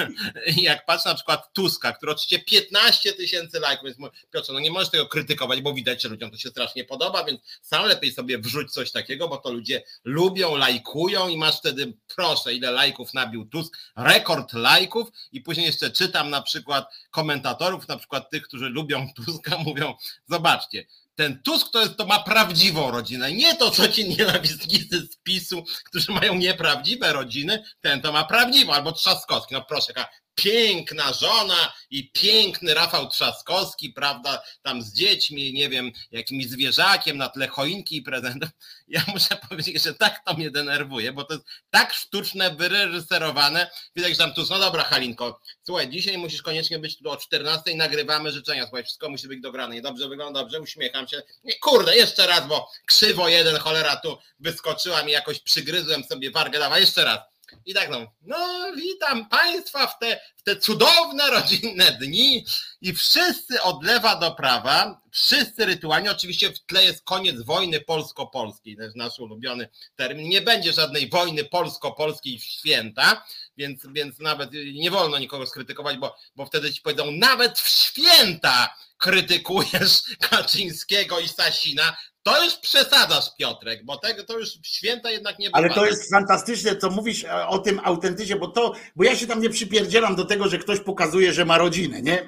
Jak 0.57 0.85
patrzę 0.85 1.09
na 1.09 1.15
przykład 1.15 1.53
Tuska, 1.53 1.91
który 1.91 2.11
oczywiście 2.11 2.39
15 2.39 3.13
tysięcy 3.13 3.59
lajków, 3.59 3.85
więc 3.85 4.13
Piotrze, 4.31 4.53
no 4.53 4.59
nie 4.59 4.71
możesz 4.71 4.89
tego 4.89 5.07
krytykować, 5.07 5.61
bo 5.61 5.73
widać, 5.73 6.01
że 6.01 6.09
ludziom 6.09 6.31
to 6.31 6.37
się 6.37 6.49
strasznie 6.49 6.85
podoba, 6.85 7.23
więc 7.23 7.41
sam 7.61 7.85
lepiej 7.85 8.11
sobie 8.11 8.39
wrzuć 8.39 8.71
coś 8.71 8.91
takiego, 8.91 9.27
bo 9.27 9.37
to 9.37 9.51
ludzie 9.51 9.83
lubią, 10.03 10.55
lajkują 10.55 11.27
i 11.27 11.37
masz 11.37 11.57
wtedy, 11.57 11.93
proszę, 12.15 12.53
ile 12.53 12.71
lajków 12.71 13.13
nabił 13.13 13.45
Tusk, 13.45 13.77
rekord 13.95 14.53
lajków 14.53 15.09
i 15.31 15.41
później 15.41 15.65
jeszcze 15.65 15.91
czytam 15.91 16.29
na 16.29 16.41
przykład 16.41 16.85
komentatorów, 17.11 17.87
na 17.87 17.97
przykład 17.97 18.29
tych, 18.29 18.43
którzy 18.43 18.69
lubią 18.69 19.07
Tuska, 19.15 19.57
mówią, 19.65 19.93
zobaczcie, 20.29 20.85
ten 21.15 21.41
Tusk 21.41 21.71
to, 21.71 21.81
jest, 21.81 21.97
to 21.97 22.05
ma 22.05 22.19
prawdziwą 22.19 22.91
rodzinę, 22.91 23.31
nie 23.31 23.55
to, 23.55 23.71
co 23.71 23.87
ci 23.87 24.09
nienawistnicy 24.09 24.99
z 24.99 25.17
PiSu, 25.23 25.63
którzy 25.85 26.11
mają 26.11 26.35
nieprawdziwe 26.35 27.13
rodziny, 27.13 27.63
ten 27.81 28.01
to 28.01 28.11
ma 28.11 28.23
prawdziwą, 28.25 28.73
albo 28.73 28.91
Trzaskowski, 28.91 29.53
no 29.53 29.65
proszę, 29.69 29.93
piękna 30.35 31.13
żona 31.13 31.73
i 31.89 32.11
piękny 32.11 32.73
Rafał 32.73 33.09
Trzaskowski, 33.09 33.89
prawda, 33.89 34.41
tam 34.61 34.81
z 34.81 34.93
dziećmi, 34.93 35.53
nie 35.53 35.69
wiem, 35.69 35.91
jakimś 36.11 36.45
zwierzakiem 36.47 37.17
na 37.17 37.29
tle 37.29 37.47
choinki 37.47 37.97
i 37.97 38.01
prezentów. 38.01 38.49
Ja 38.87 39.03
muszę 39.07 39.37
powiedzieć, 39.49 39.83
że 39.83 39.93
tak 39.93 40.21
to 40.25 40.33
mnie 40.33 40.51
denerwuje, 40.51 41.13
bo 41.13 41.23
to 41.23 41.33
jest 41.33 41.45
tak 41.69 41.93
sztuczne, 41.93 42.55
wyreżyserowane. 42.55 43.69
Widać, 43.95 44.11
że 44.11 44.17
tam 44.17 44.33
tu, 44.33 44.43
no 44.49 44.59
dobra 44.59 44.83
Halinko, 44.83 45.39
słuchaj, 45.63 45.89
dzisiaj 45.89 46.17
musisz 46.17 46.41
koniecznie 46.41 46.79
być 46.79 46.97
tu 46.97 47.09
o 47.09 47.17
14, 47.17 47.75
nagrywamy 47.75 48.31
życzenia, 48.31 48.63
słuchaj, 48.63 48.83
wszystko 48.83 49.09
musi 49.09 49.27
być 49.27 49.41
dograne, 49.41 49.81
dobrze 49.81 50.09
wygląda, 50.09 50.39
dobrze, 50.39 50.61
uśmiecham 50.61 51.07
się. 51.07 51.21
Nie, 51.43 51.53
kurde, 51.59 51.95
jeszcze 51.95 52.27
raz, 52.27 52.47
bo 52.47 52.71
krzywo 52.85 53.29
jeden, 53.29 53.57
cholera 53.57 53.95
tu 53.95 54.17
wyskoczyła 54.39 55.03
mi, 55.03 55.11
jakoś 55.11 55.39
przygryzłem 55.39 56.03
sobie 56.03 56.31
wargę, 56.31 56.59
dawaj 56.59 56.81
jeszcze 56.81 57.05
raz. 57.05 57.32
I 57.65 57.73
tak 57.73 57.89
no, 57.89 58.07
no 58.21 58.37
witam 58.75 59.29
Państwa 59.29 59.87
w 59.87 59.99
te, 59.99 60.19
w 60.37 60.43
te 60.43 60.55
cudowne 60.55 61.29
rodzinne 61.29 61.91
dni. 61.91 62.45
I 62.81 62.93
wszyscy 62.93 63.61
od 63.61 63.83
lewa 63.83 64.15
do 64.15 64.31
prawa, 64.31 65.01
wszyscy 65.11 65.65
rytualnie, 65.65 66.11
oczywiście 66.11 66.49
w 66.49 66.59
tle 66.59 66.83
jest 66.83 67.03
koniec 67.03 67.41
wojny 67.41 67.81
polsko-polskiej, 67.81 68.77
to 68.77 68.83
jest 68.83 68.95
nasz 68.95 69.19
ulubiony 69.19 69.69
termin, 69.95 70.29
nie 70.29 70.41
będzie 70.41 70.73
żadnej 70.73 71.09
wojny 71.09 71.45
polsko-polskiej 71.45 72.39
w 72.39 72.43
święta, 72.43 73.25
więc, 73.57 73.87
więc 73.91 74.19
nawet 74.19 74.49
nie 74.73 74.91
wolno 74.91 75.19
nikogo 75.19 75.45
skrytykować, 75.45 75.97
bo, 75.97 76.15
bo 76.35 76.45
wtedy 76.45 76.73
ci 76.73 76.81
powiedzą, 76.81 77.11
nawet 77.11 77.59
w 77.59 77.69
święta 77.69 78.75
krytykujesz 78.97 80.01
Kaczyńskiego 80.29 81.19
i 81.19 81.27
Sasina, 81.27 81.97
to 82.23 82.43
już 82.43 82.55
przesadzasz, 82.55 83.35
Piotrek, 83.39 83.85
bo 83.85 83.97
tego 83.97 84.23
to 84.23 84.39
już 84.39 84.49
święta 84.63 85.11
jednak 85.11 85.39
nie 85.39 85.49
Ale 85.53 85.69
bywa. 85.69 85.81
to 85.81 85.85
jest 85.85 86.11
fantastyczne, 86.11 86.75
co 86.75 86.89
mówisz 86.89 87.23
e, 87.23 87.47
o 87.47 87.59
tym 87.59 87.79
autentycznie, 87.83 88.35
bo 88.35 88.47
to, 88.47 88.73
bo 88.95 89.03
ja 89.03 89.15
się 89.15 89.27
tam 89.27 89.41
nie 89.41 89.49
przypierdzielam 89.49 90.15
do 90.15 90.25
tego, 90.25 90.49
że 90.49 90.57
ktoś 90.57 90.79
pokazuje, 90.79 91.33
że 91.33 91.45
ma 91.45 91.57
rodzinę, 91.57 92.01
nie? 92.01 92.27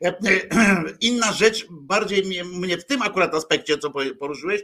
Inna 1.00 1.32
rzecz, 1.32 1.66
bardziej 1.70 2.22
mnie, 2.24 2.44
mnie 2.44 2.78
w 2.78 2.86
tym 2.86 3.02
akurat 3.02 3.34
aspekcie, 3.34 3.78
co 3.78 3.90
poruszyłeś, 4.18 4.62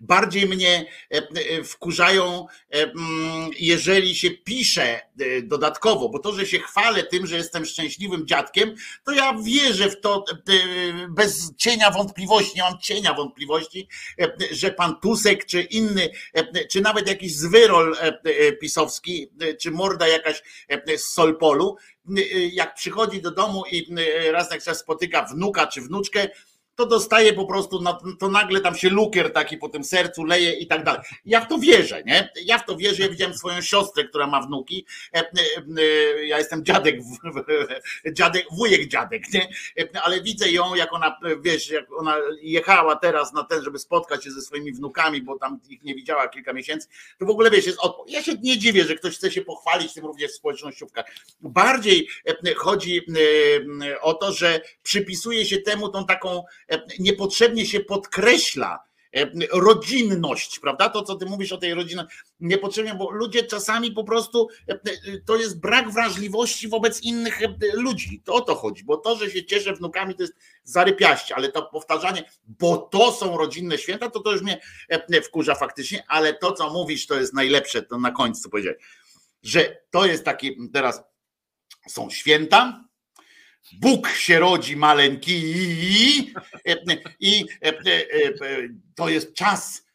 bardziej 0.00 0.46
mnie 0.46 0.86
e, 1.10 1.16
e, 1.16 1.64
wkurzają, 1.64 2.46
e, 2.70 2.82
mm, 2.82 3.50
jeżeli 3.58 4.14
się 4.14 4.30
pisze 4.30 5.00
dodatkowo, 5.42 6.08
bo 6.08 6.18
to, 6.18 6.32
że 6.32 6.46
się 6.46 6.58
chwalę 6.58 7.02
tym, 7.02 7.26
że 7.26 7.36
jestem 7.36 7.64
szczęśliwym 7.64 8.26
dziadkiem, 8.26 8.74
to 9.04 9.12
ja 9.12 9.34
wierzę 9.44 9.90
w 9.90 10.00
to 10.00 10.24
bez 11.08 11.56
cienia 11.56 11.90
wątpliwości, 11.90 12.56
nie 12.56 12.62
mam 12.62 12.78
cienia 12.78 13.14
wątpliwości, 13.14 13.88
że 14.50 14.70
pan 14.70 15.00
Tusek 15.00 15.46
czy 15.46 15.62
inny, 15.62 16.10
czy 16.70 16.80
nawet 16.80 17.08
jakiś 17.08 17.36
zwyrol 17.36 17.96
pisowski, 18.60 19.30
czy 19.60 19.70
morda 19.70 20.08
jakaś 20.08 20.42
z 20.96 21.04
Solpolu, 21.04 21.76
jak 22.52 22.74
przychodzi 22.74 23.22
do 23.22 23.30
domu 23.30 23.64
i 23.70 23.94
raz 24.32 24.48
na 24.48 24.54
jakiś 24.54 24.64
czas 24.64 24.78
spotyka 24.78 25.22
wnuka 25.22 25.66
czy 25.66 25.80
wnuczkę, 25.80 26.28
to 26.74 26.86
dostaje 26.86 27.32
po 27.32 27.46
prostu, 27.46 27.84
to 28.18 28.28
nagle 28.28 28.60
tam 28.60 28.74
się 28.74 28.90
lukier 28.90 29.32
taki 29.32 29.56
po 29.56 29.68
tym 29.68 29.84
sercu 29.84 30.24
leje 30.24 30.52
i 30.52 30.66
tak 30.66 30.84
dalej. 30.84 31.00
Ja 31.24 31.40
w 31.40 31.48
to 31.48 31.58
wierzę, 31.58 32.02
nie? 32.06 32.30
Ja 32.44 32.58
w 32.58 32.66
to 32.66 32.76
wierzę, 32.76 33.02
ja 33.02 33.08
widziałem 33.08 33.34
swoją 33.34 33.60
siostrę, 33.60 34.04
która 34.04 34.26
ma 34.26 34.42
wnuki, 34.42 34.86
e, 35.14 35.18
e, 35.18 35.24
e, 35.78 36.26
ja 36.26 36.38
jestem 36.38 36.64
dziadek, 36.64 36.96
dziadek 38.12 38.46
wujek 38.52 38.88
dziadek, 38.88 39.22
nie? 39.32 39.48
Ale 40.02 40.22
widzę 40.22 40.50
ją, 40.50 40.74
jak 40.74 40.92
ona, 40.92 41.18
wiesz, 41.40 41.70
jak 41.70 41.92
ona 41.92 42.16
jechała 42.40 42.96
teraz 42.96 43.32
na 43.32 43.44
ten, 43.44 43.62
żeby 43.62 43.78
spotkać 43.78 44.24
się 44.24 44.30
ze 44.30 44.42
swoimi 44.42 44.72
wnukami, 44.72 45.22
bo 45.22 45.38
tam 45.38 45.60
ich 45.68 45.82
nie 45.82 45.94
widziała 45.94 46.28
kilka 46.28 46.52
miesięcy, 46.52 46.88
to 47.18 47.26
w 47.26 47.30
ogóle 47.30 47.50
wiesz, 47.50 47.66
jest 47.66 47.78
odpowiedź. 47.78 48.14
Ja 48.14 48.22
się 48.22 48.32
nie 48.42 48.58
dziwię, 48.58 48.84
że 48.84 48.94
ktoś 48.94 49.16
chce 49.16 49.30
się 49.30 49.42
pochwalić 49.42 49.94
tym 49.94 50.06
również 50.06 50.30
w 50.30 50.34
społecznościówkach. 50.34 51.06
Bardziej 51.40 52.08
chodzi 52.56 53.06
o 54.00 54.14
to, 54.14 54.32
że 54.32 54.60
przypisuje 54.82 55.46
się 55.46 55.58
temu 55.58 55.88
tą 55.88 56.06
taką 56.06 56.44
niepotrzebnie 56.98 57.66
się 57.66 57.80
podkreśla 57.80 58.78
e, 59.16 59.30
rodzinność, 59.52 60.58
prawda? 60.58 60.88
To, 60.88 61.02
co 61.02 61.14
ty 61.14 61.26
mówisz 61.26 61.52
o 61.52 61.58
tej 61.58 61.74
rodzinie, 61.74 62.04
niepotrzebnie, 62.40 62.94
bo 62.94 63.10
ludzie 63.10 63.42
czasami 63.42 63.92
po 63.92 64.04
prostu 64.04 64.48
e, 64.68 64.78
to 65.26 65.36
jest 65.36 65.60
brak 65.60 65.90
wrażliwości 65.90 66.68
wobec 66.68 67.02
innych 67.02 67.40
ludzi. 67.74 68.22
To 68.24 68.34
o 68.34 68.40
to 68.40 68.54
chodzi, 68.54 68.84
bo 68.84 68.96
to, 68.96 69.16
że 69.16 69.30
się 69.30 69.44
cieszę 69.44 69.72
wnukami, 69.72 70.14
to 70.14 70.22
jest 70.22 70.34
zarypiaście, 70.64 71.34
ale 71.34 71.52
to 71.52 71.62
powtarzanie, 71.62 72.30
bo 72.46 72.76
to 72.76 73.12
są 73.12 73.36
rodzinne 73.36 73.78
święta, 73.78 74.10
to 74.10 74.20
to 74.20 74.32
już 74.32 74.42
mnie 74.42 74.60
wkurza 75.22 75.54
faktycznie, 75.54 76.04
ale 76.08 76.34
to, 76.34 76.52
co 76.52 76.70
mówisz, 76.70 77.06
to 77.06 77.14
jest 77.14 77.34
najlepsze, 77.34 77.82
to 77.82 77.98
na 77.98 78.10
końcu 78.10 78.50
powiedziałeś, 78.50 78.78
że 79.42 79.76
to 79.90 80.06
jest 80.06 80.24
taki 80.24 80.56
teraz 80.72 81.02
są 81.88 82.10
święta, 82.10 82.89
Bóg 83.72 84.08
się 84.08 84.38
rodzi 84.38 84.76
maleńki 84.76 85.42
i 87.20 87.46
to 88.94 89.08
jest 89.08 89.34
czas, 89.34 89.86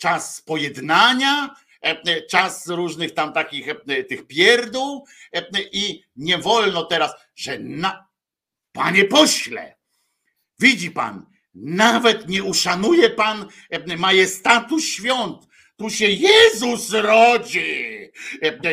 czas 0.00 0.42
pojednania, 0.42 1.54
czas 2.30 2.68
różnych 2.68 3.14
tam 3.14 3.32
takich 3.32 3.66
tych 4.08 4.26
pierdół 4.26 5.06
i 5.72 6.02
nie 6.16 6.38
wolno 6.38 6.84
teraz, 6.84 7.12
że 7.36 7.58
na, 7.58 8.08
panie 8.72 9.04
pośle, 9.04 9.76
widzi 10.58 10.90
pan, 10.90 11.26
nawet 11.54 12.28
nie 12.28 12.44
uszanuje 12.44 13.10
pan 13.10 13.48
majestatu 13.98 14.80
świąt, 14.80 15.47
tu 15.78 15.90
się 15.90 16.06
Jezus 16.06 16.92
rodzi. 16.92 18.10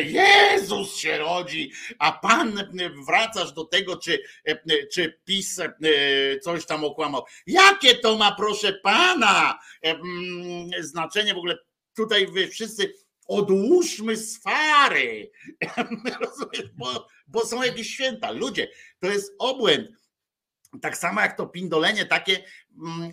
Jezus 0.02 0.96
się 0.96 1.18
rodzi, 1.18 1.72
a 1.98 2.12
Pan 2.12 2.70
wracasz 3.06 3.52
do 3.52 3.64
tego, 3.64 3.96
czy, 3.96 4.22
czy 4.92 5.20
PiS 5.24 5.60
coś 6.42 6.66
tam 6.66 6.84
okłamał. 6.84 7.24
Jakie 7.46 7.94
to 7.94 8.16
ma, 8.16 8.32
proszę 8.32 8.72
Pana, 8.72 9.58
znaczenie 10.80 11.34
w 11.34 11.38
ogóle 11.38 11.58
tutaj 11.94 12.26
wy 12.26 12.48
wszyscy 12.48 12.94
odłóżmy 13.26 14.16
swary, 14.16 15.30
bo, 16.78 17.06
bo 17.26 17.46
są 17.46 17.62
jakieś 17.62 17.90
święta. 17.90 18.30
Ludzie, 18.30 18.68
to 19.00 19.06
jest 19.06 19.32
obłęd. 19.38 19.88
Tak 20.82 20.96
samo 20.96 21.20
jak 21.20 21.36
to 21.36 21.46
pindolenie 21.46 22.06
takie 22.06 22.44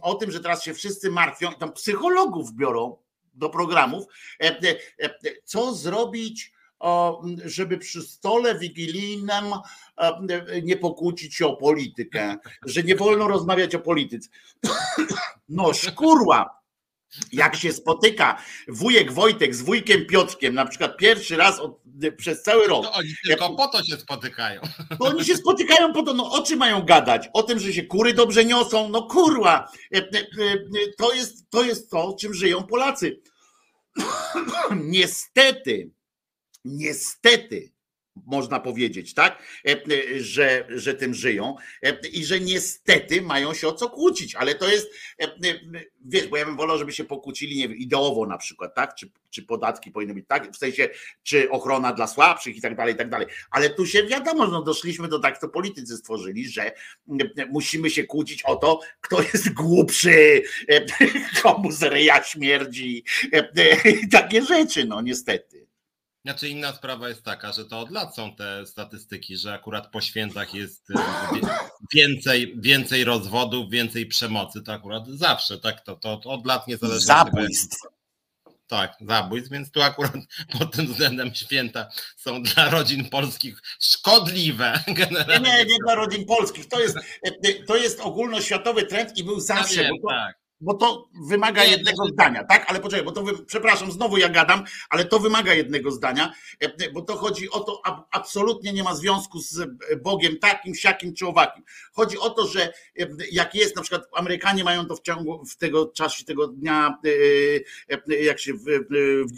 o 0.01 0.15
tym, 0.15 0.31
że 0.31 0.39
teraz 0.39 0.63
się 0.63 0.73
wszyscy 0.73 1.11
martwią 1.11 1.53
tam 1.53 1.73
psychologów 1.73 2.53
biorą, 2.53 3.02
do 3.33 3.49
programów. 3.49 4.05
E, 4.41 4.45
e, 4.45 4.79
e, 4.99 5.11
co 5.43 5.73
zrobić, 5.73 6.53
żeby 7.45 7.77
przy 7.77 8.01
stole 8.01 8.59
wigilijnym 8.59 9.45
nie 10.63 10.77
pokłócić 10.77 11.35
się 11.35 11.47
o 11.47 11.57
politykę, 11.57 12.35
że 12.65 12.83
nie 12.83 12.95
wolno 12.95 13.27
rozmawiać 13.27 13.75
o 13.75 13.79
polityce. 13.79 14.29
No 15.49 15.73
szkurła, 15.73 16.62
jak 17.31 17.55
się 17.55 17.73
spotyka 17.73 18.41
wujek 18.67 19.11
Wojtek 19.11 19.55
z 19.55 19.61
wujkiem 19.61 20.05
Piotrkiem, 20.05 20.55
na 20.55 20.65
przykład 20.65 20.97
pierwszy 20.97 21.37
raz 21.37 21.59
od, 21.59 21.79
przez 22.17 22.43
cały 22.43 22.67
rok. 22.67 22.83
To 22.83 22.93
oni 22.93 23.09
tylko 23.25 23.45
jak, 23.45 23.57
po 23.57 23.67
to 23.67 23.83
się 23.83 23.97
spotykają. 23.97 24.61
To 24.99 25.05
oni 25.05 25.25
się 25.25 25.37
spotykają 25.37 25.93
po 25.93 26.03
to, 26.03 26.13
no 26.13 26.31
o 26.31 26.41
czym 26.41 26.59
mają 26.59 26.81
gadać? 26.81 27.29
O 27.33 27.43
tym, 27.43 27.59
że 27.59 27.73
się 27.73 27.83
kury 27.83 28.13
dobrze 28.13 28.45
niosą, 28.45 28.89
no 28.89 29.03
kurwa. 29.03 29.71
E, 29.93 29.97
e, 29.97 30.01
e, 30.01 30.57
to 30.97 31.13
jest 31.13 31.49
to, 31.49 31.63
jest 31.63 31.89
to 31.89 32.15
czym 32.19 32.33
żyją 32.33 32.63
Polacy. 32.63 33.21
Niestety, 34.75 35.91
niestety, 36.65 37.72
można 38.15 38.59
powiedzieć, 38.59 39.13
tak, 39.13 39.43
e, 39.67 39.71
e, 39.71 40.19
że, 40.19 40.67
że 40.69 40.93
tym 40.93 41.13
żyją. 41.13 41.55
E, 41.83 42.07
i 42.07 42.25
że 42.25 42.39
niestety 42.39 43.21
mają 43.21 43.53
się 43.53 43.67
o 43.67 43.73
co 43.73 43.89
kłócić, 43.89 44.35
ale 44.35 44.55
to 44.55 44.69
jest, 44.69 44.87
wiesz, 46.05 46.27
bo 46.27 46.37
ja 46.37 46.45
bym 46.45 46.57
wolał, 46.57 46.77
żeby 46.77 46.91
się 46.91 47.03
pokłócili, 47.03 47.57
nie 47.57 47.67
wiem, 47.67 47.77
ideowo 47.77 48.25
na 48.25 48.37
przykład, 48.37 48.75
tak, 48.75 48.95
czy, 48.95 49.09
czy 49.29 49.43
podatki 49.43 49.91
powinny 49.91 50.13
być 50.13 50.25
tak, 50.27 50.51
w 50.51 50.57
sensie, 50.57 50.89
czy 51.23 51.49
ochrona 51.49 51.93
dla 51.93 52.07
słabszych 52.07 52.57
i 52.57 52.61
tak 52.61 52.75
dalej, 52.75 52.93
i 52.93 52.97
tak 52.97 53.09
dalej, 53.09 53.27
ale 53.51 53.69
tu 53.69 53.85
się 53.85 54.03
wiadomo, 54.03 54.47
no 54.47 54.61
doszliśmy 54.61 55.07
do 55.07 55.19
tak, 55.19 55.41
to 55.41 55.49
politycy 55.49 55.97
stworzyli, 55.97 56.49
że 56.49 56.71
musimy 57.49 57.89
się 57.89 58.03
kłócić 58.03 58.43
o 58.43 58.55
to, 58.55 58.79
kto 59.01 59.21
jest 59.21 59.53
głupszy, 59.53 60.43
komu 61.43 61.71
z 61.71 61.83
ryja 61.83 62.23
śmierdzi, 62.23 63.03
takie 64.11 64.41
rzeczy, 64.41 64.85
no 64.85 65.01
niestety. 65.01 65.52
Znaczy 66.25 66.49
inna 66.49 66.73
sprawa 66.73 67.09
jest 67.09 67.23
taka, 67.23 67.51
że 67.51 67.65
to 67.65 67.79
od 67.79 67.91
lat 67.91 68.15
są 68.15 68.35
te 68.35 68.65
statystyki, 68.65 69.37
że 69.37 69.53
akurat 69.53 69.91
po 69.91 70.01
świętach 70.01 70.53
jest 70.53 70.89
y, 70.89 70.93
więcej, 71.93 72.53
więcej 72.57 73.03
rozwodów, 73.03 73.69
więcej 73.69 74.05
przemocy, 74.05 74.61
to 74.61 74.73
akurat 74.73 75.07
zawsze, 75.07 75.57
tak, 75.57 75.81
to, 75.81 75.95
to, 75.95 76.17
to 76.17 76.29
od 76.29 76.45
lat 76.45 76.67
niezależnie 76.67 77.05
Zabójstw. 77.05 77.77
tak, 78.67 78.95
zabójstw, 79.01 79.51
więc 79.51 79.71
tu 79.71 79.81
akurat 79.81 80.13
pod 80.59 80.75
tym 80.75 80.87
względem 80.87 81.35
święta 81.35 81.89
są 82.17 82.43
dla 82.43 82.69
rodzin 82.69 83.09
polskich 83.09 83.61
szkodliwe. 83.79 84.83
Generalnie. 84.87 85.49
Nie, 85.49 85.65
nie 85.65 85.77
dla 85.85 85.95
rodzin 85.95 86.25
polskich. 86.25 86.67
To 86.69 86.79
jest, 86.79 86.97
to 87.67 87.75
jest 87.75 87.99
ogólnoświatowy 87.99 88.83
trend 88.85 89.17
i 89.17 89.23
był 89.23 89.39
zawsze. 89.39 89.83
Ja 89.83 89.89
wiem, 89.89 89.97
tak 90.09 90.42
bo 90.63 90.73
to 90.73 91.09
wymaga 91.27 91.63
jednego 91.63 92.05
zdania, 92.05 92.43
tak? 92.43 92.65
Ale 92.69 92.79
poczekaj, 92.79 93.05
bo 93.05 93.11
to, 93.11 93.23
wy, 93.23 93.45
przepraszam, 93.45 93.91
znowu 93.91 94.17
ja 94.17 94.29
gadam, 94.29 94.63
ale 94.89 95.05
to 95.05 95.19
wymaga 95.19 95.53
jednego 95.53 95.91
zdania, 95.91 96.33
e, 96.59 96.91
bo 96.91 97.01
to 97.01 97.15
chodzi 97.15 97.49
o 97.49 97.59
to, 97.59 97.81
absolutnie 98.11 98.73
nie 98.73 98.83
ma 98.83 98.95
związku 98.95 99.39
z 99.39 99.69
Bogiem 100.03 100.39
takim, 100.39 100.75
siakim 100.75 101.13
czy 101.13 101.27
owakim. 101.27 101.63
Chodzi 101.93 102.17
o 102.17 102.29
to, 102.29 102.47
że 102.47 102.73
e, 102.99 103.07
jak 103.31 103.55
jest, 103.55 103.75
na 103.75 103.81
przykład 103.81 104.07
Amerykanie 104.13 104.63
mają 104.63 104.85
to 104.85 104.95
w 104.95 105.01
ciągu 105.01 105.45
w 105.45 105.55
tego 105.55 105.85
czasie, 105.85 106.25
tego 106.25 106.47
dnia, 106.47 106.97
e, 108.09 108.15
jak 108.15 108.39
się 108.39 108.53
w, 108.53 108.63
w 109.27 109.31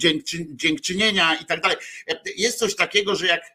dziękczynienia 0.55 1.35
i 1.35 1.45
tak 1.45 1.61
dalej. 1.61 1.77
Jest 2.37 2.59
coś 2.59 2.75
takiego, 2.75 3.15
że 3.15 3.27
jak 3.27 3.41
E, 3.41 3.54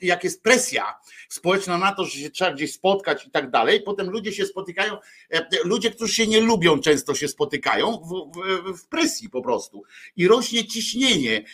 jak 0.00 0.24
jest 0.24 0.42
presja 0.42 0.94
społeczna 1.28 1.78
na 1.78 1.92
to, 1.92 2.04
że 2.04 2.18
się 2.18 2.30
trzeba 2.30 2.52
gdzieś 2.52 2.72
spotkać 2.72 3.26
i 3.26 3.30
tak 3.30 3.50
dalej, 3.50 3.82
potem 3.82 4.10
ludzie 4.10 4.32
się 4.32 4.46
spotykają, 4.46 4.98
e, 5.30 5.46
ludzie, 5.64 5.90
którzy 5.90 6.14
się 6.14 6.26
nie 6.26 6.40
lubią, 6.40 6.80
często 6.80 7.14
się 7.14 7.28
spotykają 7.28 7.92
w, 7.92 8.32
w, 8.74 8.78
w 8.78 8.88
presji 8.88 9.30
po 9.30 9.42
prostu. 9.42 9.82
I 10.16 10.28
rośnie 10.28 10.66
ciśnienie, 10.66 11.44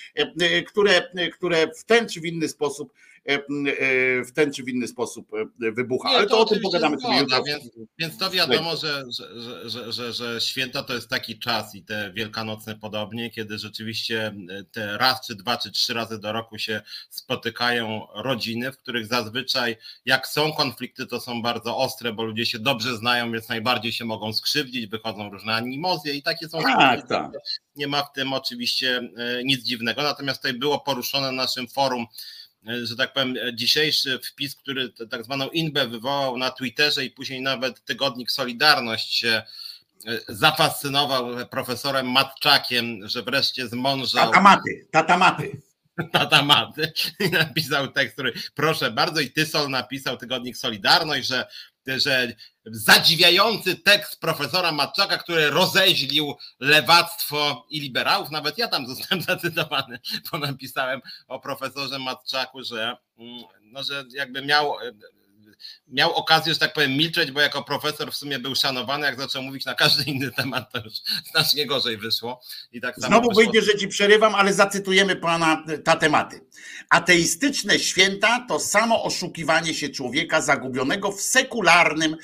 które, 0.66 1.08
które 1.32 1.68
w 1.78 1.84
ten 1.84 2.08
czy 2.08 2.20
w 2.20 2.24
inny 2.24 2.48
sposób 2.48 2.92
E, 3.15 3.15
e, 3.15 3.15
w 4.26 4.32
ten 4.34 4.52
czy 4.52 4.62
w 4.62 4.68
inny 4.68 4.88
sposób 4.88 5.28
e, 5.34 5.72
wybucha. 5.72 6.08
Ale 6.08 6.26
to, 6.26 6.38
o 6.40 6.44
tym 6.44 6.60
pogadamy 6.60 7.00
sobie 7.00 7.18
jutro. 7.18 7.42
Więc, 7.98 8.18
to 8.18 8.30
wiadomo, 8.30 8.76
że, 8.76 9.04
że, 9.18 9.70
że, 9.70 9.92
że, 9.92 10.12
że 10.12 10.40
święta 10.40 10.82
to 10.82 10.94
jest 10.94 11.10
taki 11.10 11.38
czas 11.38 11.74
i 11.74 11.84
te 11.84 12.12
wielkanocne 12.12 12.76
podobnie, 12.76 13.30
kiedy 13.30 13.58
rzeczywiście 13.58 14.34
te 14.72 14.98
raz, 14.98 15.26
czy 15.26 15.34
dwa, 15.34 15.56
czy 15.56 15.70
trzy 15.70 15.94
razy 15.94 16.18
do 16.18 16.32
roku 16.32 16.58
się 16.58 16.82
spotykają 17.10 18.06
rodziny, 18.14 18.72
w 18.72 18.78
których 18.78 19.06
zazwyczaj 19.06 19.76
jak 20.04 20.28
są 20.28 20.52
konflikty, 20.52 21.06
to 21.06 21.20
są 21.20 21.42
bardzo 21.42 21.76
ostre, 21.76 22.12
bo 22.12 22.22
ludzie 22.22 22.46
się 22.46 22.58
dobrze 22.58 22.96
znają, 22.96 23.32
więc 23.32 23.48
najbardziej 23.48 23.92
się 23.92 24.04
mogą 24.04 24.32
skrzywdzić, 24.32 24.86
wychodzą 24.86 25.30
różne 25.30 25.54
animozje 25.54 26.14
i 26.14 26.22
takie 26.22 26.48
są 26.48 26.62
tak, 26.62 27.08
tak. 27.08 27.30
Nie 27.76 27.86
ma 27.86 28.02
w 28.02 28.12
tym 28.12 28.32
oczywiście 28.32 29.00
nic 29.44 29.64
dziwnego. 29.64 30.02
Natomiast 30.02 30.42
tutaj 30.42 30.58
było 30.58 30.80
poruszone 30.80 31.26
na 31.26 31.42
naszym 31.42 31.68
forum 31.68 32.06
że 32.82 32.96
tak 32.96 33.12
powiem, 33.12 33.34
dzisiejszy 33.54 34.18
wpis, 34.18 34.54
który 34.54 34.92
tak 35.10 35.24
zwaną 35.24 35.48
inbę 35.48 35.86
wywołał 35.86 36.38
na 36.38 36.50
Twitterze 36.50 37.04
i 37.04 37.10
później 37.10 37.42
nawet 37.42 37.84
tygodnik 37.84 38.30
Solidarność 38.30 39.14
się 39.14 39.42
e, 40.06 40.20
zafascynował 40.28 41.46
profesorem 41.46 42.10
Matczakiem, 42.10 43.08
że 43.08 43.22
wreszcie 43.22 43.68
zmążał. 43.68 44.26
Tatamaty, 44.26 44.86
tatamaty. 44.90 45.60
Tatamaty. 46.12 46.92
I 47.20 47.30
napisał 47.30 47.88
tekst, 47.88 48.12
który 48.12 48.32
proszę 48.54 48.90
bardzo, 48.90 49.20
i 49.20 49.30
Tysol 49.30 49.70
napisał 49.70 50.16
tygodnik 50.16 50.56
Solidarność, 50.56 51.28
że 51.28 51.46
że 51.86 52.32
zadziwiający 52.66 53.76
tekst 53.76 54.20
profesora 54.20 54.72
Matczaka, 54.72 55.18
który 55.18 55.50
rozeźlił 55.50 56.34
lewactwo 56.60 57.66
i 57.70 57.80
liberałów. 57.80 58.30
Nawet 58.30 58.58
ja 58.58 58.68
tam 58.68 58.86
zostałem 58.86 59.22
zacytowany, 59.32 59.98
bo 60.32 60.38
napisałem 60.38 61.00
o 61.28 61.40
profesorze 61.40 61.98
Matczaku, 61.98 62.64
że, 62.64 62.96
mm, 63.18 63.44
no, 63.62 63.84
że 63.84 64.04
jakby 64.10 64.42
miał 64.42 64.74
miał 65.88 66.14
okazję, 66.14 66.52
że 66.52 66.58
tak 66.58 66.72
powiem, 66.72 66.92
milczeć, 66.92 67.30
bo 67.30 67.40
jako 67.40 67.64
profesor 67.64 68.12
w 68.12 68.16
sumie 68.16 68.38
był 68.38 68.54
szanowany, 68.54 69.06
jak 69.06 69.20
zaczął 69.20 69.42
mówić 69.42 69.64
na 69.64 69.74
każdy 69.74 70.04
inny 70.10 70.32
temat, 70.32 70.72
to 70.72 70.78
już 70.78 70.94
znacznie 71.30 71.66
gorzej 71.66 71.96
wyszło. 71.96 72.40
I 72.72 72.80
tak 72.80 72.94
Znowu 72.96 73.28
wyszło... 73.28 73.42
wyjdzie, 73.42 73.62
że 73.62 73.78
ci 73.78 73.88
przerywam, 73.88 74.34
ale 74.34 74.54
zacytujemy 74.54 75.16
pana 75.16 75.64
ta 75.84 75.96
tematy. 75.96 76.40
Ateistyczne 76.90 77.78
święta 77.78 78.46
to 78.48 78.60
samo 78.60 79.02
oszukiwanie 79.02 79.74
się 79.74 79.88
człowieka 79.88 80.40
zagubionego 80.40 81.12
w 81.12 81.20
sekularnym 81.20 82.16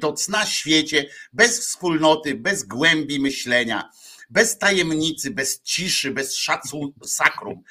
do 0.00 0.12
cna 0.12 0.46
świecie, 0.46 1.10
bez 1.32 1.60
wspólnoty, 1.60 2.34
bez 2.34 2.64
głębi 2.64 3.20
myślenia 3.20 3.90
bez 4.30 4.58
tajemnicy, 4.58 5.30
bez 5.30 5.62
ciszy, 5.62 6.10
bez 6.10 6.36
szacunku, 6.36 7.06
sakrum, 7.06 7.62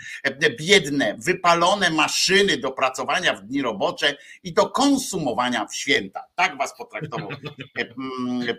biedne, 0.59 1.15
wypalone 1.19 1.89
maszyny 1.89 2.57
do 2.57 2.71
pracowania 2.71 3.33
w 3.33 3.45
dni 3.45 3.61
robocze 3.61 4.17
i 4.43 4.53
do 4.53 4.69
konsumowania 4.69 5.65
w 5.65 5.75
święta. 5.75 6.23
Tak 6.35 6.57
was 6.57 6.77
potraktował 6.77 7.29
mi 7.29 8.45
się, 8.45 8.55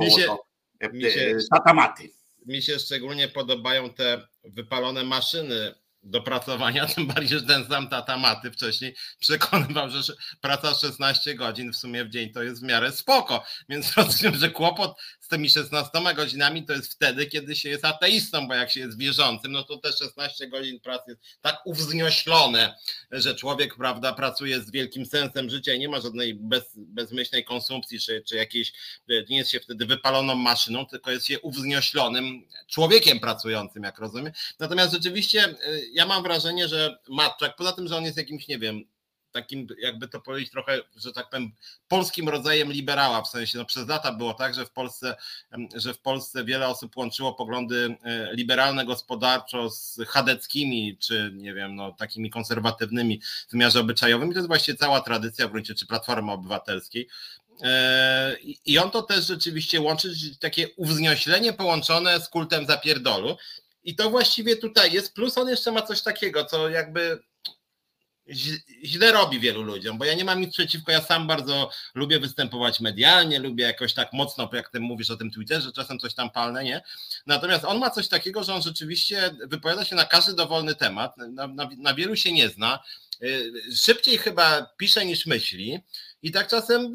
mi 0.00 0.10
się, 0.10 0.36
mi 0.92 1.10
się, 1.10 1.36
tatamaty. 1.50 2.10
Mi 2.46 2.62
się 2.62 2.78
szczególnie 2.78 3.28
podobają 3.28 3.90
te 3.90 4.26
wypalone 4.44 5.04
maszyny 5.04 5.74
do 6.04 6.22
pracowania, 6.22 6.86
tym 6.94 7.06
bardziej, 7.06 7.38
że 7.38 7.46
ten 7.46 7.66
sam 7.66 7.88
tata 7.88 8.16
Maty 8.16 8.50
wcześniej 8.50 8.94
przekonywał, 9.18 9.90
że 9.90 10.12
praca 10.40 10.74
16 10.74 11.34
godzin 11.34 11.72
w 11.72 11.76
sumie 11.76 12.04
w 12.04 12.10
dzień 12.10 12.32
to 12.32 12.42
jest 12.42 12.60
w 12.60 12.64
miarę 12.64 12.92
spoko, 12.92 13.44
więc 13.68 13.92
rozumiem, 13.96 14.34
że 14.34 14.50
kłopot 14.50 14.96
tymi 15.34 15.50
16 15.50 15.90
godzinami 16.16 16.66
to 16.66 16.72
jest 16.72 16.92
wtedy, 16.92 17.26
kiedy 17.26 17.56
się 17.56 17.68
jest 17.68 17.84
ateistą, 17.84 18.48
bo 18.48 18.54
jak 18.54 18.70
się 18.70 18.80
jest 18.80 18.98
wierzącym, 18.98 19.52
no 19.52 19.62
to 19.62 19.76
te 19.76 19.92
16 19.92 20.48
godzin 20.48 20.80
pracy 20.80 21.04
jest 21.08 21.20
tak 21.40 21.62
uwznioślone, 21.64 22.74
że 23.10 23.34
człowiek, 23.34 23.76
prawda, 23.76 24.12
pracuje 24.12 24.60
z 24.60 24.70
wielkim 24.70 25.06
sensem 25.06 25.50
życia 25.50 25.74
i 25.74 25.78
nie 25.78 25.88
ma 25.88 26.00
żadnej 26.00 26.34
bez, 26.34 26.62
bezmyślnej 26.76 27.44
konsumpcji, 27.44 28.00
czy, 28.00 28.22
czy 28.28 28.36
jakiejś, 28.36 28.72
nie 29.28 29.36
jest 29.36 29.50
się 29.50 29.60
wtedy 29.60 29.86
wypaloną 29.86 30.34
maszyną, 30.34 30.86
tylko 30.86 31.10
jest 31.10 31.26
się 31.26 31.40
uwznioślonym 31.40 32.42
człowiekiem 32.68 33.20
pracującym, 33.20 33.82
jak 33.82 33.98
rozumiem. 33.98 34.32
Natomiast 34.58 34.92
rzeczywiście 34.92 35.48
y, 35.48 35.90
ja 35.92 36.06
mam 36.06 36.22
wrażenie, 36.22 36.68
że 36.68 36.98
Matczak, 37.08 37.56
poza 37.56 37.72
tym, 37.72 37.88
że 37.88 37.96
on 37.96 38.04
jest 38.04 38.16
jakimś, 38.16 38.48
nie 38.48 38.58
wiem, 38.58 38.84
takim, 39.34 39.66
jakby 39.78 40.08
to 40.08 40.20
powiedzieć, 40.20 40.50
trochę, 40.50 40.78
że 40.96 41.12
tak 41.12 41.30
powiem, 41.30 41.52
polskim 41.88 42.28
rodzajem 42.28 42.72
liberała, 42.72 43.22
w 43.22 43.28
sensie, 43.28 43.58
no 43.58 43.64
przez 43.64 43.88
lata 43.88 44.12
było 44.12 44.34
tak, 44.34 44.54
że 44.54 44.66
w 44.66 44.70
Polsce, 44.70 45.16
że 45.74 45.94
w 45.94 46.00
Polsce 46.00 46.44
wiele 46.44 46.68
osób 46.68 46.96
łączyło 46.96 47.34
poglądy 47.34 47.96
e, 48.04 48.34
liberalne 48.34 48.84
gospodarczo 48.84 49.70
z 49.70 49.98
chadeckimi, 50.08 50.98
czy 50.98 51.30
nie 51.34 51.54
wiem, 51.54 51.76
no 51.76 51.92
takimi 51.92 52.30
konserwatywnymi 52.30 53.20
w 53.48 53.52
wymiarze 53.52 53.80
obyczajowym 53.80 54.30
i 54.30 54.32
to 54.32 54.38
jest 54.38 54.48
właściwie 54.48 54.78
cała 54.78 55.00
tradycja 55.00 55.48
w 55.48 55.50
gruncie, 55.50 55.74
czy 55.74 55.86
Platformy 55.86 56.32
Obywatelskiej. 56.32 57.08
E, 57.62 58.36
I 58.66 58.78
on 58.78 58.90
to 58.90 59.02
też 59.02 59.26
rzeczywiście 59.26 59.80
łączy 59.80 60.14
takie 60.40 60.68
uwznioślenie 60.76 61.52
połączone 61.52 62.20
z 62.20 62.28
kultem 62.28 62.66
zapierdolu. 62.66 63.36
I 63.84 63.96
to 63.96 64.10
właściwie 64.10 64.56
tutaj 64.56 64.92
jest. 64.92 65.14
Plus 65.14 65.38
on 65.38 65.48
jeszcze 65.48 65.72
ma 65.72 65.82
coś 65.82 66.02
takiego, 66.02 66.44
co 66.44 66.68
jakby 66.68 67.18
źle 68.84 69.12
robi 69.12 69.40
wielu 69.40 69.62
ludziom, 69.62 69.98
bo 69.98 70.04
ja 70.04 70.14
nie 70.14 70.24
mam 70.24 70.40
nic 70.40 70.54
przeciwko, 70.54 70.92
ja 70.92 71.02
sam 71.02 71.26
bardzo 71.26 71.70
lubię 71.94 72.20
występować 72.20 72.80
medialnie, 72.80 73.38
lubię 73.38 73.64
jakoś 73.64 73.94
tak 73.94 74.12
mocno, 74.12 74.50
jak 74.52 74.70
ty 74.70 74.80
mówisz 74.80 75.10
o 75.10 75.16
tym 75.16 75.30
Twitterze, 75.30 75.72
czasem 75.72 75.98
coś 75.98 76.14
tam 76.14 76.30
palne, 76.30 76.64
nie? 76.64 76.82
Natomiast 77.26 77.64
on 77.64 77.78
ma 77.78 77.90
coś 77.90 78.08
takiego, 78.08 78.44
że 78.44 78.54
on 78.54 78.62
rzeczywiście 78.62 79.36
wypowiada 79.46 79.84
się 79.84 79.96
na 79.96 80.04
każdy 80.04 80.34
dowolny 80.34 80.74
temat, 80.74 81.16
na, 81.16 81.46
na, 81.46 81.68
na 81.78 81.94
wielu 81.94 82.16
się 82.16 82.32
nie 82.32 82.48
zna, 82.48 82.78
y, 83.22 83.52
szybciej 83.76 84.18
chyba 84.18 84.66
pisze 84.76 85.06
niż 85.06 85.26
myśli 85.26 85.80
i 86.22 86.32
tak 86.32 86.48
czasem 86.48 86.92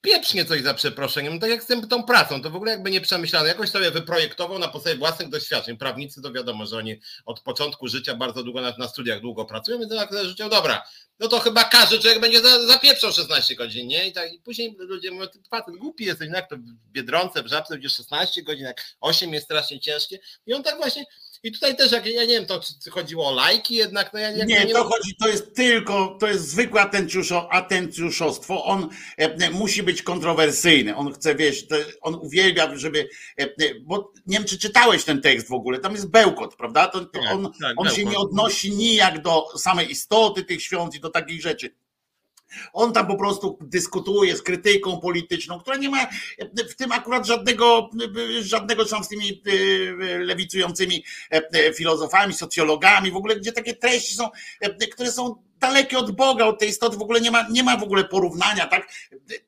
pieprznie 0.00 0.44
coś 0.44 0.62
za 0.62 0.74
przeproszeniem, 0.74 1.34
no 1.34 1.40
tak 1.40 1.50
jak 1.50 1.62
z 1.62 1.66
tym, 1.66 1.88
tą 1.88 2.02
pracą, 2.02 2.42
to 2.42 2.50
w 2.50 2.56
ogóle 2.56 2.72
jakby 2.72 2.90
nie 2.90 3.00
przemyślane, 3.00 3.48
jakoś 3.48 3.70
sobie 3.70 3.90
wyprojektował 3.90 4.58
na 4.58 4.68
podstawie 4.68 4.96
własnych 4.96 5.28
doświadczeń. 5.28 5.76
Prawnicy 5.76 6.22
to 6.22 6.32
wiadomo, 6.32 6.66
że 6.66 6.76
oni 6.76 7.00
od 7.26 7.40
początku 7.40 7.88
życia 7.88 8.16
bardzo 8.16 8.42
długo 8.42 8.60
na, 8.60 8.74
na 8.78 8.88
studiach 8.88 9.20
długo 9.20 9.44
pracują, 9.44 9.78
więc 9.78 9.92
tak 9.92 10.24
życie, 10.24 10.48
dobra, 10.48 10.82
no 11.18 11.28
to 11.28 11.38
chyba 11.38 11.64
każdy 11.64 11.98
człowiek 11.98 12.20
będzie 12.20 12.40
za, 12.40 12.66
zapieprzał 12.66 13.12
16 13.12 13.54
godzin, 13.54 13.86
nie? 13.86 14.08
I, 14.08 14.12
tak, 14.12 14.32
i 14.32 14.40
później 14.40 14.76
ludzie 14.78 15.10
mówią, 15.10 15.26
ty 15.26 15.38
facet 15.50 15.76
głupi 15.76 16.04
jesteś, 16.04 16.28
no 16.30 16.36
jak 16.36 16.48
to 16.48 16.56
w 16.56 16.92
Biedronce, 16.92 17.42
w 17.42 17.46
Żabce 17.46 17.74
będzie 17.74 17.88
16 17.88 18.42
godzin, 18.42 18.64
jak 18.64 18.82
8 19.00 19.34
jest 19.34 19.46
strasznie 19.46 19.80
ciężkie 19.80 20.18
i 20.46 20.54
on 20.54 20.62
tak 20.62 20.76
właśnie 20.76 21.04
i 21.42 21.52
tutaj 21.52 21.76
też, 21.76 21.92
jak 21.92 22.06
ja 22.06 22.24
nie 22.24 22.34
wiem, 22.34 22.46
to 22.46 22.60
czy 22.84 22.90
chodziło 22.90 23.28
o 23.28 23.34
lajki 23.34 23.74
jednak, 23.74 24.12
no 24.12 24.18
ja, 24.18 24.30
nie, 24.30 24.44
nie, 24.44 24.66
to 24.66 24.84
chodzi, 24.84 25.16
to 25.20 25.28
jest 25.28 25.54
tylko, 25.56 26.16
to 26.20 26.26
jest 26.26 26.48
zwykłe 26.48 26.80
atencjuszo, 26.80 27.52
atencjuszostwo. 27.52 28.64
On 28.64 28.88
e, 29.16 29.50
musi 29.50 29.82
być 29.82 30.02
kontrowersyjny. 30.02 30.96
On 30.96 31.12
chce, 31.12 31.34
wiesz, 31.34 31.66
to, 31.66 31.76
on 32.00 32.14
uwielbia, 32.14 32.76
żeby, 32.76 33.08
e, 33.36 33.48
bo 33.82 34.12
nie 34.26 34.38
wiem, 34.38 34.46
czy 34.46 34.58
czytałeś 34.58 35.04
ten 35.04 35.20
tekst 35.20 35.48
w 35.48 35.52
ogóle, 35.52 35.78
tam 35.78 35.92
jest 35.92 36.10
bełkot, 36.10 36.56
prawda? 36.56 36.88
To, 36.88 37.04
to 37.04 37.20
on, 37.30 37.52
tak, 37.60 37.74
on 37.76 37.90
się 37.90 38.04
nie 38.04 38.18
odnosi 38.18 38.70
nijak 38.70 39.22
do 39.22 39.44
samej 39.58 39.90
istoty 39.90 40.44
tych 40.44 40.62
świąt 40.62 40.94
i 40.94 41.00
do 41.00 41.10
takich 41.10 41.42
rzeczy. 41.42 41.74
On 42.72 42.92
tam 42.92 43.06
po 43.06 43.16
prostu 43.16 43.58
dyskutuje 43.60 44.36
z 44.36 44.42
krytyką 44.42 45.00
polityczną, 45.00 45.60
która 45.60 45.76
nie 45.76 45.88
ma 45.88 46.06
w 46.70 46.74
tym 46.74 46.92
akurat 46.92 47.26
żadnego, 47.26 47.90
żadnego 48.40 48.84
tam 48.84 49.04
z 49.04 49.08
tymi 49.08 49.42
e, 49.46 50.18
lewicującymi 50.18 51.04
e, 51.30 51.72
filozofami, 51.74 52.34
socjologami, 52.34 53.10
w 53.10 53.16
ogóle, 53.16 53.36
gdzie 53.36 53.52
takie 53.52 53.74
treści 53.74 54.14
są, 54.14 54.28
e, 54.60 54.86
które 54.86 55.12
są 55.12 55.50
dalekie 55.60 55.98
od 55.98 56.10
Boga, 56.10 56.46
od 56.46 56.58
tej 56.58 56.68
istoty, 56.68 56.96
w 56.96 57.02
ogóle 57.02 57.20
nie 57.20 57.30
ma, 57.30 57.48
nie 57.50 57.62
ma 57.62 57.76
w 57.76 57.82
ogóle 57.82 58.04
porównania, 58.04 58.66
tak? 58.66 58.88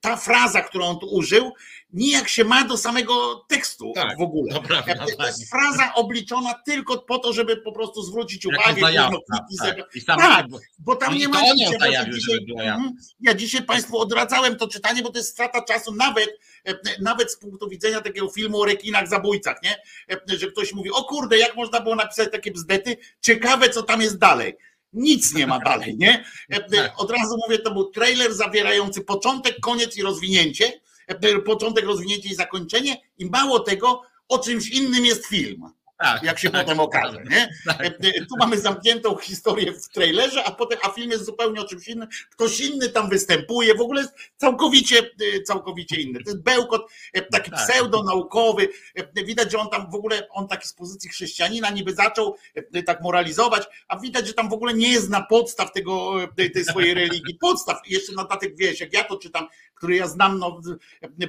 Ta 0.00 0.16
fraza, 0.16 0.62
którą 0.62 0.86
on 0.86 0.98
tu 0.98 1.06
użył, 1.06 1.52
nijak 1.92 2.28
się 2.28 2.44
ma 2.44 2.64
do 2.64 2.76
samego 2.76 3.44
tekstu 3.48 3.92
tak, 3.94 4.18
w 4.18 4.22
ogóle. 4.22 4.54
To, 4.54 4.60
to 4.60 4.68
tak. 4.68 5.26
jest 5.26 5.50
fraza 5.50 5.94
obliczona 5.94 6.54
tylko 6.66 6.98
po 6.98 7.18
to, 7.18 7.32
żeby 7.32 7.56
po 7.56 7.72
prostu 7.72 8.02
zwrócić 8.02 8.46
uwagę. 8.46 8.80
Zajawka, 8.80 9.18
tak, 9.66 9.76
tak 10.06 10.46
bo 10.78 10.96
tam 10.96 11.14
nie 11.14 11.28
ma 11.28 11.40
nic. 11.40 11.70
Ja, 11.90 12.10
dzisiaj, 12.10 12.38
mhm. 12.50 12.96
ja 13.20 13.34
dzisiaj 13.34 13.62
Państwu 13.62 13.98
odradzałem 13.98 14.56
to 14.56 14.68
czytanie, 14.68 15.02
bo 15.02 15.10
to 15.10 15.18
jest 15.18 15.30
strata 15.30 15.62
czasu 15.62 15.94
nawet, 15.94 16.38
e, 16.64 16.74
nawet 17.00 17.32
z 17.32 17.36
punktu 17.36 17.68
widzenia 17.68 18.00
takiego 18.00 18.28
filmu 18.28 18.60
o 18.60 18.64
rekinach 18.64 19.08
zabójcach, 19.08 19.62
nie? 19.62 19.76
E, 20.10 20.38
że 20.38 20.46
ktoś 20.46 20.72
mówi, 20.72 20.90
o 20.90 21.04
kurde, 21.04 21.38
jak 21.38 21.56
można 21.56 21.80
było 21.80 21.96
napisać 21.96 22.32
takie 22.32 22.50
bzdety, 22.50 22.96
ciekawe 23.20 23.68
co 23.68 23.82
tam 23.82 24.02
jest 24.02 24.18
dalej 24.18 24.56
nic 24.92 25.34
nie 25.34 25.46
ma 25.46 25.58
dalej, 25.58 25.96
nie? 25.98 26.24
Tak. 26.50 26.92
Od 26.96 27.10
razu 27.10 27.36
mówię, 27.46 27.58
to 27.58 27.70
był 27.70 27.84
trailer 27.84 28.34
zawierający 28.34 29.00
początek, 29.00 29.60
koniec 29.60 29.96
i 29.96 30.02
rozwinięcie, 30.02 30.80
początek, 31.46 31.84
rozwinięcie 31.84 32.28
i 32.28 32.34
zakończenie 32.34 32.96
i 33.18 33.26
mało 33.26 33.60
tego, 33.60 34.02
o 34.28 34.38
czymś 34.38 34.70
innym 34.70 35.06
jest 35.06 35.26
film. 35.26 35.62
Tak, 35.98 36.22
jak 36.22 36.38
się 36.38 36.50
tak, 36.50 36.60
potem 36.64 36.80
okaże. 36.80 37.16
Tak, 37.16 37.30
nie? 37.30 37.48
Tak. 37.66 37.78
Tu 38.28 38.36
mamy 38.38 38.58
zamkniętą 38.58 39.16
historię 39.16 39.72
w 39.72 39.88
trailerze, 39.88 40.44
a 40.44 40.50
potem 40.50 40.78
a 40.82 40.90
film 40.90 41.10
jest 41.10 41.24
zupełnie 41.24 41.60
o 41.60 41.64
czymś 41.64 41.88
innym. 41.88 42.08
Ktoś 42.30 42.60
inny 42.60 42.88
tam 42.88 43.10
występuje, 43.10 43.74
w 43.74 43.80
ogóle 43.80 44.02
jest 44.02 44.14
całkowicie, 44.36 45.10
całkowicie 45.46 46.00
inny. 46.00 46.24
To 46.24 46.30
jest 46.30 46.42
bełkot 46.42 46.90
taki 47.32 47.50
tak. 47.50 47.60
pseudonaukowy. 47.60 48.68
Widać, 49.26 49.52
że 49.52 49.58
on 49.58 49.68
tam 49.68 49.90
w 49.90 49.94
ogóle, 49.94 50.28
on 50.30 50.48
taki 50.48 50.68
z 50.68 50.72
pozycji 50.72 51.10
chrześcijanina 51.10 51.70
niby 51.70 51.94
zaczął 51.94 52.36
tak 52.86 53.02
moralizować, 53.02 53.62
a 53.88 53.98
widać, 53.98 54.26
że 54.26 54.34
tam 54.34 54.48
w 54.48 54.52
ogóle 54.52 54.74
nie 54.74 54.92
jest 54.92 55.10
na 55.10 55.22
podstaw 55.22 55.72
tego, 55.72 56.14
tej, 56.54 56.64
swojej 56.64 56.94
religii. 56.94 57.34
Podstaw, 57.40 57.76
jeszcze 57.86 58.12
na 58.12 58.22
dodatek 58.22 58.56
wiesz, 58.56 58.80
jak 58.80 58.92
ja 58.92 59.04
to 59.04 59.18
czytam, 59.18 59.48
który 59.82 59.96
ja 59.96 60.06
znam 60.06 60.38
no, 60.38 60.60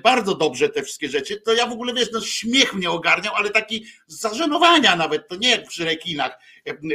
bardzo 0.03 0.35
dobrze 0.35 0.69
te 0.69 0.83
wszystkie 0.83 1.09
rzeczy, 1.09 1.41
to 1.41 1.53
ja 1.53 1.67
w 1.67 1.71
ogóle 1.71 1.93
wiesz, 1.93 2.11
no 2.11 2.21
śmiech 2.21 2.73
mnie 2.73 2.91
ogarniał, 2.91 3.35
ale 3.35 3.49
taki 3.49 3.85
zażenowania 4.07 4.95
nawet, 4.95 5.27
to 5.27 5.35
nie 5.35 5.49
jak 5.49 5.67
przy 5.67 5.85
rekinach 5.85 6.39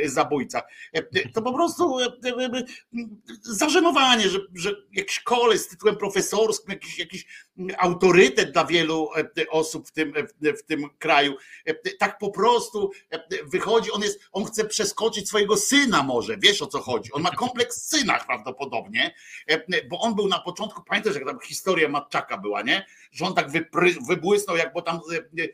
e, 0.04 0.08
zabójcach. 0.08 0.62
E, 0.92 1.28
to 1.28 1.42
po 1.42 1.52
prostu 1.52 1.98
e, 2.00 2.06
zażenowanie, 3.42 4.28
że, 4.28 4.38
że 4.54 4.74
jakiś 4.92 5.20
koleś 5.20 5.60
z 5.60 5.68
tytułem 5.68 5.96
profesorskim, 5.96 6.70
jakiś, 6.70 6.98
jakiś 6.98 7.26
autorytet 7.78 8.52
dla 8.52 8.64
wielu 8.64 9.08
osób 9.50 9.88
w 9.88 9.92
tym, 9.92 10.12
w 10.58 10.62
tym 10.62 10.88
kraju, 10.98 11.36
tak 11.98 12.18
po 12.18 12.30
prostu 12.30 12.90
wychodzi, 13.52 13.90
on 13.90 14.02
jest, 14.02 14.20
on 14.32 14.44
chce 14.44 14.64
przeskoczyć 14.64 15.28
swojego 15.28 15.56
syna 15.56 16.02
może, 16.02 16.36
wiesz 16.38 16.62
o 16.62 16.66
co 16.66 16.80
chodzi, 16.80 17.12
on 17.12 17.22
ma 17.22 17.30
kompleks 17.30 17.88
syna 17.88 18.24
prawdopodobnie, 18.26 19.14
bo 19.90 20.00
on 20.00 20.14
był 20.14 20.28
na 20.28 20.38
początku, 20.38 20.82
pamiętasz 20.82 21.14
jak 21.14 21.24
tam 21.24 21.40
historia 21.40 21.88
Matczaka 21.88 22.38
była, 22.38 22.62
nie? 22.62 22.86
Że 23.12 23.24
on 23.24 23.34
tak 23.34 23.50
wybłysnął, 24.08 24.56
jak 24.56 24.72
bo 24.72 24.82
tam 24.82 24.96
e, 24.96 25.16
e, 25.16 25.48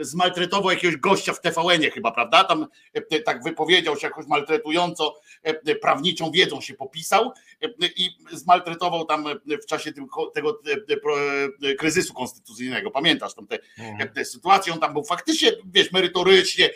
zmaltretował 0.00 0.70
jakiegoś 0.70 0.96
gościa 0.96 1.32
w 1.32 1.40
TVN-ie 1.40 1.90
chyba, 1.90 2.12
prawda? 2.12 2.44
Tam 2.44 2.66
e, 2.94 3.20
tak 3.20 3.42
wypowiedział 3.42 3.96
się 3.96 4.06
jakoś 4.06 4.26
maltretująco, 4.26 5.20
prawniczą 5.80 6.30
wiedzą 6.30 6.60
się 6.60 6.74
popisał 6.74 7.32
i 7.96 8.10
zmaltretował 8.32 9.04
tam 9.04 9.24
w 9.62 9.66
czasie 9.66 9.92
tego 10.34 10.60
kryzysu 11.78 12.14
konstytucyjnego. 12.14 12.90
Pamiętasz 12.90 13.34
tam 13.34 13.46
te, 13.46 13.58
mhm. 13.78 14.12
te 14.12 14.24
sytuacje? 14.24 14.72
On 14.72 14.80
tam 14.80 14.92
był 14.92 15.04
faktycznie, 15.04 15.52
wiesz, 15.64 15.92
merytorycznie 15.92 16.70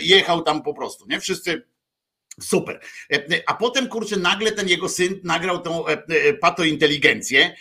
jechał 0.00 0.42
tam 0.42 0.62
po 0.62 0.74
prostu, 0.74 1.06
nie? 1.08 1.20
Wszyscy 1.20 1.62
Super. 2.40 2.80
A 3.46 3.54
potem, 3.54 3.88
kurczę, 3.88 4.16
nagle 4.16 4.52
ten 4.52 4.68
jego 4.68 4.88
syn 4.88 5.20
nagrał 5.24 5.62
tą 5.62 5.84
patointeligencję 6.40 7.54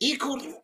i 0.00 0.18
kurwa, 0.18 0.62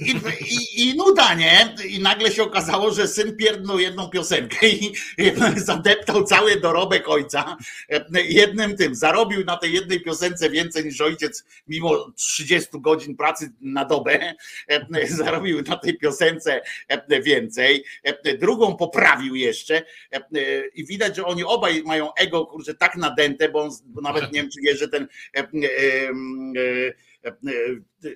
i, 0.00 0.10
i, 0.10 0.88
I 0.88 0.96
nuda, 0.96 1.34
nie? 1.34 1.74
I 1.88 2.00
nagle 2.00 2.32
się 2.32 2.42
okazało, 2.42 2.90
że 2.90 3.08
syn 3.08 3.36
pierdnął 3.36 3.78
jedną 3.78 4.08
piosenkę 4.08 4.68
i, 4.68 4.92
i 5.18 5.32
zadeptał 5.56 6.24
cały 6.24 6.60
dorobek 6.60 7.08
ojca 7.08 7.56
jednym 8.28 8.76
tym. 8.76 8.94
Zarobił 8.94 9.44
na 9.44 9.56
tej 9.56 9.72
jednej 9.72 10.00
piosence 10.00 10.50
więcej 10.50 10.84
niż 10.84 11.00
ojciec, 11.00 11.44
mimo 11.68 12.12
30 12.16 12.70
godzin 12.72 13.16
pracy 13.16 13.52
na 13.60 13.84
dobę. 13.84 14.34
Zarobił 15.08 15.62
na 15.62 15.76
tej 15.76 15.98
piosence 15.98 16.60
więcej. 17.22 17.84
Drugą 18.38 18.76
poprawił 18.76 19.34
jeszcze 19.34 19.82
i 20.74 20.86
widać, 20.86 21.16
że 21.16 21.24
oni 21.24 21.44
obaj 21.44 21.82
mają 21.82 22.14
ego, 22.14 22.46
kurczę, 22.46 22.74
tak 22.74 22.96
nadęte, 22.96 23.48
bo, 23.48 23.62
on, 23.62 23.70
bo 23.84 24.00
nawet 24.00 24.32
nie 24.32 24.40
wiem, 24.40 24.50
czy 24.50 24.60
wie, 24.60 24.76
że 24.76 24.88
ten 24.88 25.08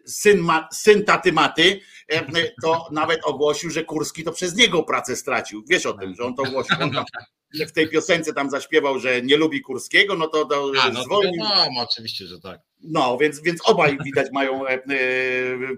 syn, 0.06 0.38
ma, 0.38 0.68
syn 0.72 1.04
taty 1.04 1.32
maty, 1.32 1.80
to 2.62 2.88
nawet 2.92 3.20
ogłosił, 3.24 3.70
że 3.70 3.84
Kurski 3.84 4.24
to 4.24 4.32
przez 4.32 4.56
niego 4.56 4.82
pracę 4.82 5.16
stracił. 5.16 5.64
Wiesz 5.68 5.86
o 5.86 5.92
tym, 5.92 6.14
że 6.14 6.24
on 6.24 6.34
to 6.34 6.42
ogłosił. 6.42 6.76
On 6.80 6.90
tam 6.92 7.04
w 7.68 7.72
tej 7.72 7.88
piosence 7.88 8.32
tam 8.32 8.50
zaśpiewał, 8.50 8.98
że 8.98 9.22
nie 9.22 9.36
lubi 9.36 9.60
Kurskiego, 9.60 10.14
no 10.16 10.28
to, 10.28 10.44
to 10.44 10.72
A, 10.82 10.88
no 10.88 11.02
zwolnił. 11.02 11.44
No, 11.44 11.82
oczywiście, 11.82 12.26
że 12.26 12.40
tak. 12.40 12.60
No, 12.80 13.18
więc, 13.20 13.42
więc 13.42 13.60
obaj 13.64 13.98
widać 14.04 14.26
mają 14.32 14.66
e, 14.66 14.70
e, 14.70 14.80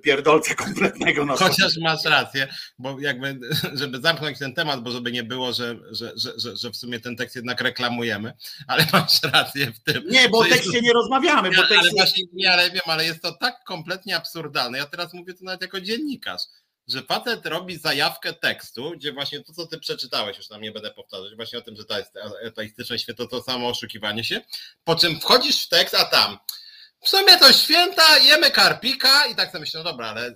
pierdolce 0.02 0.54
kompletnego. 0.54 1.26
Na 1.26 1.36
Chociaż 1.36 1.76
masz 1.80 2.04
rację, 2.04 2.48
bo 2.78 3.00
jakby, 3.00 3.38
żeby 3.74 4.00
zamknąć 4.00 4.38
ten 4.38 4.54
temat, 4.54 4.82
bo 4.82 4.90
żeby 4.90 5.12
nie 5.12 5.24
było, 5.24 5.52
że, 5.52 5.76
że, 5.90 6.12
że, 6.16 6.56
że 6.56 6.70
w 6.70 6.76
sumie 6.76 7.00
ten 7.00 7.16
tekst 7.16 7.36
jednak 7.36 7.60
reklamujemy, 7.60 8.32
ale 8.66 8.86
masz 8.92 9.22
rację 9.22 9.72
w 9.72 9.80
tym. 9.80 10.02
Nie, 10.08 10.28
bo 10.28 10.38
o 10.38 10.44
tekście 10.44 10.70
jest... 10.72 10.82
nie 10.82 10.92
rozmawiamy. 10.92 11.50
Bo 11.50 11.62
tekście... 11.62 11.78
Ale 11.78 11.90
właśnie, 11.90 12.24
nie, 12.32 12.52
ale 12.52 12.70
wiem, 12.70 12.82
ale 12.86 13.04
jest 13.04 13.22
to 13.22 13.32
tak 13.32 13.64
kompletnie 13.64 14.16
absurdalne. 14.16 14.78
Ja 14.78 14.86
teraz 14.86 15.14
mówię 15.14 15.34
to 15.34 15.44
nawet 15.44 15.62
jako 15.62 15.80
dziennikarz 15.80 16.42
że 16.88 17.02
facet 17.02 17.46
robi 17.46 17.76
zajawkę 17.76 18.32
tekstu, 18.32 18.90
gdzie 18.90 19.12
właśnie 19.12 19.40
to, 19.44 19.52
co 19.52 19.66
ty 19.66 19.78
przeczytałeś, 19.78 20.36
już 20.36 20.48
tam 20.48 20.60
nie 20.60 20.72
będę 20.72 20.90
powtarzać, 20.90 21.36
właśnie 21.36 21.58
o 21.58 21.62
tym, 21.62 21.76
że 21.76 21.84
to 21.84 21.98
jest 21.98 22.14
ateistyczne 22.48 22.98
święto, 22.98 23.26
to 23.26 23.42
samo 23.42 23.68
oszukiwanie 23.68 24.24
się, 24.24 24.40
po 24.84 24.96
czym 24.96 25.20
wchodzisz 25.20 25.64
w 25.64 25.68
tekst, 25.68 25.94
a 25.94 26.04
tam 26.04 26.38
w 27.00 27.08
sumie 27.08 27.38
to 27.38 27.52
święta, 27.52 28.18
jemy 28.18 28.50
karpika 28.50 29.26
i 29.26 29.34
tak 29.34 29.50
sobie 29.50 29.60
myślę, 29.60 29.80
no 29.84 29.90
dobra, 29.90 30.08
ale 30.08 30.34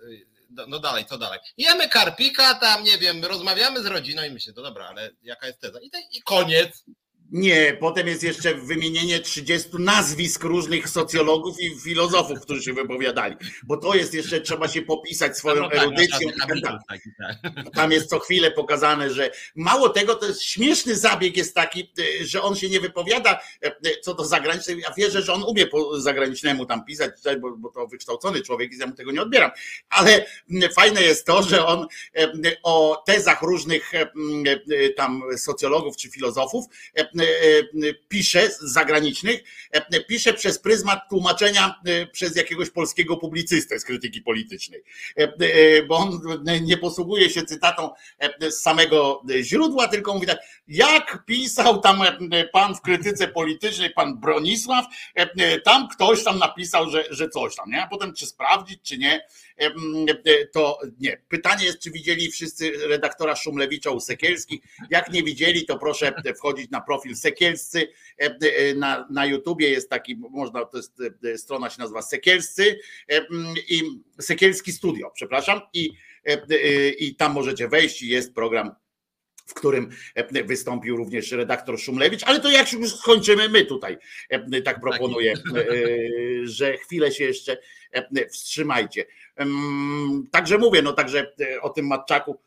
no, 0.51 0.67
no 0.69 0.79
dalej, 0.79 1.05
co 1.05 1.19
dalej? 1.19 1.41
Jemy 1.57 1.89
karpika, 1.89 2.55
tam 2.55 2.85
nie 2.85 2.99
wiem, 2.99 3.25
rozmawiamy 3.25 3.83
z 3.83 3.87
rodziną 3.87 4.23
i 4.23 4.31
myślę, 4.31 4.53
no 4.57 4.63
dobra, 4.63 4.87
ale 4.87 5.11
jaka 5.23 5.47
jest 5.47 5.61
teza? 5.61 5.81
I, 5.81 5.91
i 6.13 6.23
koniec. 6.23 6.85
Nie, 7.33 7.77
potem 7.81 8.07
jest 8.07 8.23
jeszcze 8.23 8.55
wymienienie 8.55 9.21
30 9.21 9.69
nazwisk 9.79 10.45
różnych 10.45 10.89
socjologów 10.89 11.61
i 11.61 11.81
filozofów, 11.81 12.41
którzy 12.41 12.63
się 12.63 12.73
wypowiadali, 12.73 13.37
bo 13.63 13.77
to 13.77 13.95
jest 13.95 14.15
jeszcze, 14.15 14.41
trzeba 14.41 14.69
się 14.69 14.83
popisać 14.83 15.39
swoją 15.39 15.63
no 15.63 15.69
tak, 15.69 15.79
erudycją. 15.79 16.29
Tak, 16.89 17.01
tak. 17.19 17.75
Tam 17.75 17.93
jest 17.93 18.11
co 18.11 18.19
chwilę 18.19 18.51
pokazane, 18.51 19.11
że 19.11 19.31
mało 19.57 19.89
tego, 19.89 20.15
to 20.15 20.27
jest 20.27 20.43
śmieszny 20.43 20.97
zabieg 20.97 21.37
jest 21.37 21.55
taki, 21.55 21.93
że 22.21 22.43
on 22.43 22.57
się 22.57 22.69
nie 22.69 22.81
wypowiada 22.81 23.41
co 24.03 24.15
do 24.15 24.25
zagranicznej, 24.25 24.79
ja 24.79 24.93
wierzę, 24.93 25.23
że 25.23 25.33
on 25.33 25.43
umie 25.43 25.67
po 25.67 26.01
zagranicznemu 26.01 26.67
tam 26.67 26.85
pisać, 26.85 27.11
bo, 27.41 27.71
to 27.71 27.87
wykształcony 27.87 28.43
człowiek 28.43 28.73
i 28.73 28.79
ja 28.79 28.87
mu 28.87 28.95
tego 28.95 29.13
nie 29.13 29.23
odbieram, 29.23 29.51
ale 29.89 30.27
fajne 30.75 31.03
jest 31.03 31.27
to, 31.27 31.43
że 31.43 31.67
on 31.67 31.87
o 32.63 33.03
tezach 33.07 33.43
różnych 33.43 33.93
tam 34.97 35.23
socjologów 35.37 35.97
czy 35.97 36.11
filozofów 36.11 36.65
E, 36.97 37.01
e, 37.03 37.07
pisze 38.09 38.51
z 38.51 38.61
zagranicznych, 38.61 39.43
e, 39.71 40.01
pisze 40.01 40.33
przez 40.33 40.59
pryzmat 40.59 41.01
tłumaczenia 41.11 41.75
przez 42.13 42.37
jakiegoś 42.37 42.71
polskiego 42.71 43.17
publicystę 43.17 43.79
z 43.79 43.85
krytyki 43.85 44.23
politycznej, 44.23 44.83
bo 45.89 45.97
on 45.97 46.21
nie 46.63 46.77
posługuje 46.77 47.31
się 47.31 47.43
cytatą 47.43 47.91
z 48.41 48.55
samego 48.55 49.23
źródła, 49.41 49.89
tylko 49.89 50.15
mówi 50.15 50.27
tak, 50.27 50.39
jak 50.69 51.25
pisał 51.27 51.81
tam 51.81 52.03
pan 52.53 52.75
w 52.75 52.81
krytyce 52.81 53.29
politycznej, 53.29 53.91
pan 53.91 54.21
Bronisław, 54.21 54.85
tam 55.65 55.89
ktoś 55.89 56.25
tam 56.25 56.39
napisał, 56.39 56.91
że, 56.91 57.05
że 57.11 57.29
coś 57.29 57.57
tam, 57.57 57.71
nie? 57.71 57.83
A 57.83 57.87
potem 57.87 58.15
czy 58.15 58.27
sprawdzić, 58.27 58.81
czy 58.83 58.99
nie, 58.99 59.27
to 60.53 60.79
nie. 61.01 61.23
Pytanie 61.29 61.65
jest, 61.65 61.79
czy 61.79 61.91
widzieli 61.91 62.31
wszyscy 62.31 62.73
redaktora 62.89 63.37
Szumlewicza 63.37 63.91
u 63.91 64.01
Sekielskich. 64.01 64.61
Jak 64.91 65.13
nie 65.13 65.23
widzieli, 65.23 65.67
to 65.67 65.79
proszę 65.79 66.13
wchodzić 66.37 66.71
na 66.71 66.81
profil 66.81 67.17
Sekielscy. 67.17 67.89
Na, 68.77 69.09
na 69.11 69.27
YouTubie 69.27 69.71
jest 69.71 69.91
taki, 69.91 70.17
można, 70.17 70.65
to 70.65 70.79
jest 70.79 71.45
strona 71.45 71.71
się 71.71 71.77
nazywa 71.79 72.03
Sekielscy 72.03 72.79
i 73.69 73.83
Sekielski 74.21 74.73
Studio, 74.73 75.11
przepraszam, 75.15 75.61
i, 75.73 75.93
i 76.99 77.17
tam 77.17 77.33
możecie 77.33 77.69
wejść 77.69 78.03
i 78.03 78.09
jest 78.09 78.35
program 78.35 78.75
w 79.47 79.55
którym 79.55 79.91
wystąpił 80.45 80.97
również 80.97 81.33
redaktor 81.33 81.81
Szumlewicz, 81.81 82.23
ale 82.25 82.41
to 82.41 82.51
jak 82.51 82.73
już 82.73 82.95
skończymy 82.95 83.49
my 83.49 83.65
tutaj, 83.65 83.97
tak 84.65 84.81
proponuję, 84.81 85.35
że 86.45 86.77
chwilę 86.79 87.13
się 87.13 87.25
jeszcze 87.25 87.59
wstrzymajcie. 88.31 89.05
Także 90.31 90.59
mówię, 90.59 90.83
no 90.83 90.93
także 90.93 91.33
e, 91.41 91.61
o 91.63 91.71
tym 91.71 91.87
Matczaku. 91.87 92.41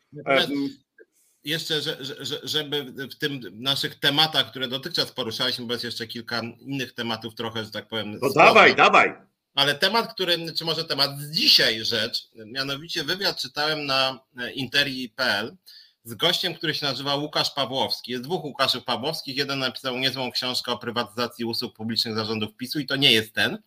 Jeszcze, 1.44 1.82
że, 1.82 1.98
że, 2.00 2.40
żeby 2.44 2.84
w 3.12 3.16
tym 3.16 3.42
naszych 3.54 3.96
tematach, 3.96 4.50
które 4.50 4.68
dotychczas 4.68 5.12
poruszaliśmy, 5.12 5.66
bo 5.66 5.74
jest 5.74 5.84
jeszcze 5.84 6.08
kilka 6.08 6.42
innych 6.60 6.94
tematów 6.94 7.36
trochę, 7.36 7.66
że 7.66 7.72
tak 7.72 7.88
powiem. 7.88 8.20
No 8.22 8.30
dawaj, 8.30 8.76
dawaj. 8.76 9.14
Ale 9.56 9.76
temat, 9.76 10.14
który, 10.14 10.54
czy 10.54 10.66
może 10.66 10.86
temat 10.86 11.20
z 11.20 11.32
dzisiaj 11.32 11.86
rzecz, 11.86 12.28
mianowicie 12.46 13.04
wywiad 13.04 13.38
czytałem 13.38 13.86
na 13.86 14.20
e, 14.38 14.52
interi.pl 14.52 15.58
z 16.04 16.14
gościem, 16.14 16.54
który 16.54 16.74
się 16.74 16.86
nazywa 16.86 17.16
Łukasz 17.16 17.50
Pawłowski. 17.50 18.12
Jest 18.12 18.24
dwóch 18.24 18.44
Łukaszów 18.44 18.84
Pawłowskich. 18.84 19.38
Jeden 19.38 19.60
napisał 19.60 19.98
niezłą 19.98 20.32
książkę 20.32 20.72
o 20.72 20.78
prywatyzacji 20.78 21.46
usług 21.46 21.76
publicznych 21.76 22.16
zarządów 22.16 22.56
PiSu 22.58 22.80
i 22.80 22.86
to 22.86 22.96
nie 22.96 23.12
jest 23.12 23.34
ten. 23.34 23.58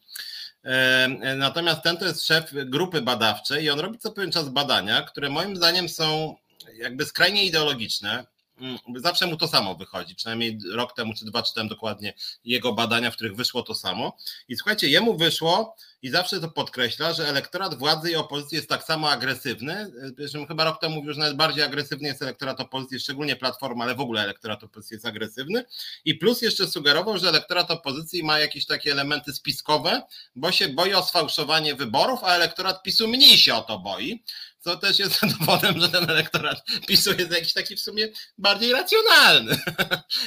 Natomiast 1.37 1.83
ten 1.83 1.97
to 1.97 2.05
jest 2.05 2.27
szef 2.27 2.51
grupy 2.53 3.03
badawczej 3.03 3.65
i 3.65 3.71
on 3.71 3.81
robi 3.81 3.99
co 3.99 4.13
pewien 4.13 4.33
czas 4.33 4.49
badania, 4.49 5.03
które 5.03 5.29
moim 5.29 5.57
zdaniem 5.57 5.89
są 5.89 6.37
jakby 6.79 7.05
skrajnie 7.05 7.45
ideologiczne. 7.45 8.25
Mm, 8.61 8.79
zawsze 8.97 9.27
mu 9.27 9.37
to 9.37 9.49
samo 9.49 9.75
wychodzi, 9.75 10.15
przynajmniej 10.15 10.59
rok 10.73 10.97
temu 10.97 11.15
czy 11.15 11.25
dwa 11.25 11.43
czy 11.43 11.55
temu 11.55 11.69
dokładnie 11.69 12.15
jego 12.45 12.73
badania, 12.73 13.11
w 13.11 13.15
których 13.15 13.37
wyszło 13.37 13.63
to 13.63 13.75
samo. 13.75 14.17
I 14.49 14.57
słuchajcie, 14.57 14.89
jemu 14.89 15.17
wyszło, 15.17 15.77
i 16.03 16.11
zawsze 16.11 16.41
to 16.41 16.49
podkreśla, 16.49 17.13
że 17.13 17.29
elektorat 17.29 17.75
władzy 17.75 18.11
i 18.11 18.17
opozycji 18.17 18.57
jest 18.57 18.69
tak 18.69 18.83
samo 18.83 19.11
agresywny. 19.11 19.93
Zresztą 20.19 20.47
chyba 20.47 20.65
rok 20.65 20.81
temu 20.81 20.95
mówił, 20.95 21.13
że 21.13 21.21
nawet 21.21 21.37
bardziej 21.37 21.65
agresywny 21.65 22.09
jest 22.09 22.23
elektorat 22.23 22.61
opozycji, 22.61 23.01
szczególnie 23.01 23.37
Platforma, 23.37 23.85
ale 23.85 23.95
w 23.95 24.01
ogóle 24.01 24.23
elektorat 24.23 24.65
opozycji 24.65 24.95
jest 24.95 25.07
agresywny. 25.07 25.65
I 26.05 26.15
plus 26.15 26.43
jeszcze 26.43 26.67
sugerował, 26.67 27.19
że 27.19 27.29
elektorat 27.29 27.71
opozycji 27.71 28.25
ma 28.25 28.39
jakieś 28.39 28.67
takie 28.67 28.93
elementy 28.93 29.33
spiskowe, 29.33 30.03
bo 30.37 30.53
się 30.53 30.69
boi 30.69 30.95
o 30.95 31.03
sfałszowanie 31.03 31.75
wyborów, 31.75 32.25
a 32.25 32.35
elektorat 32.35 32.83
PiSu 32.83 33.09
mniej 33.09 33.39
się 33.39 33.55
o 33.55 33.63
to 33.63 33.79
boi 33.79 34.23
co 34.61 34.77
też 34.77 34.99
jest 34.99 35.21
dowodem, 35.39 35.81
że 35.81 35.89
ten 35.89 36.11
elektorat 36.11 36.65
PiSu 36.87 37.11
jest 37.19 37.31
jakiś 37.31 37.53
taki 37.53 37.77
w 37.77 37.81
sumie 37.81 38.09
bardziej 38.39 38.73
racjonalny. 38.73 39.57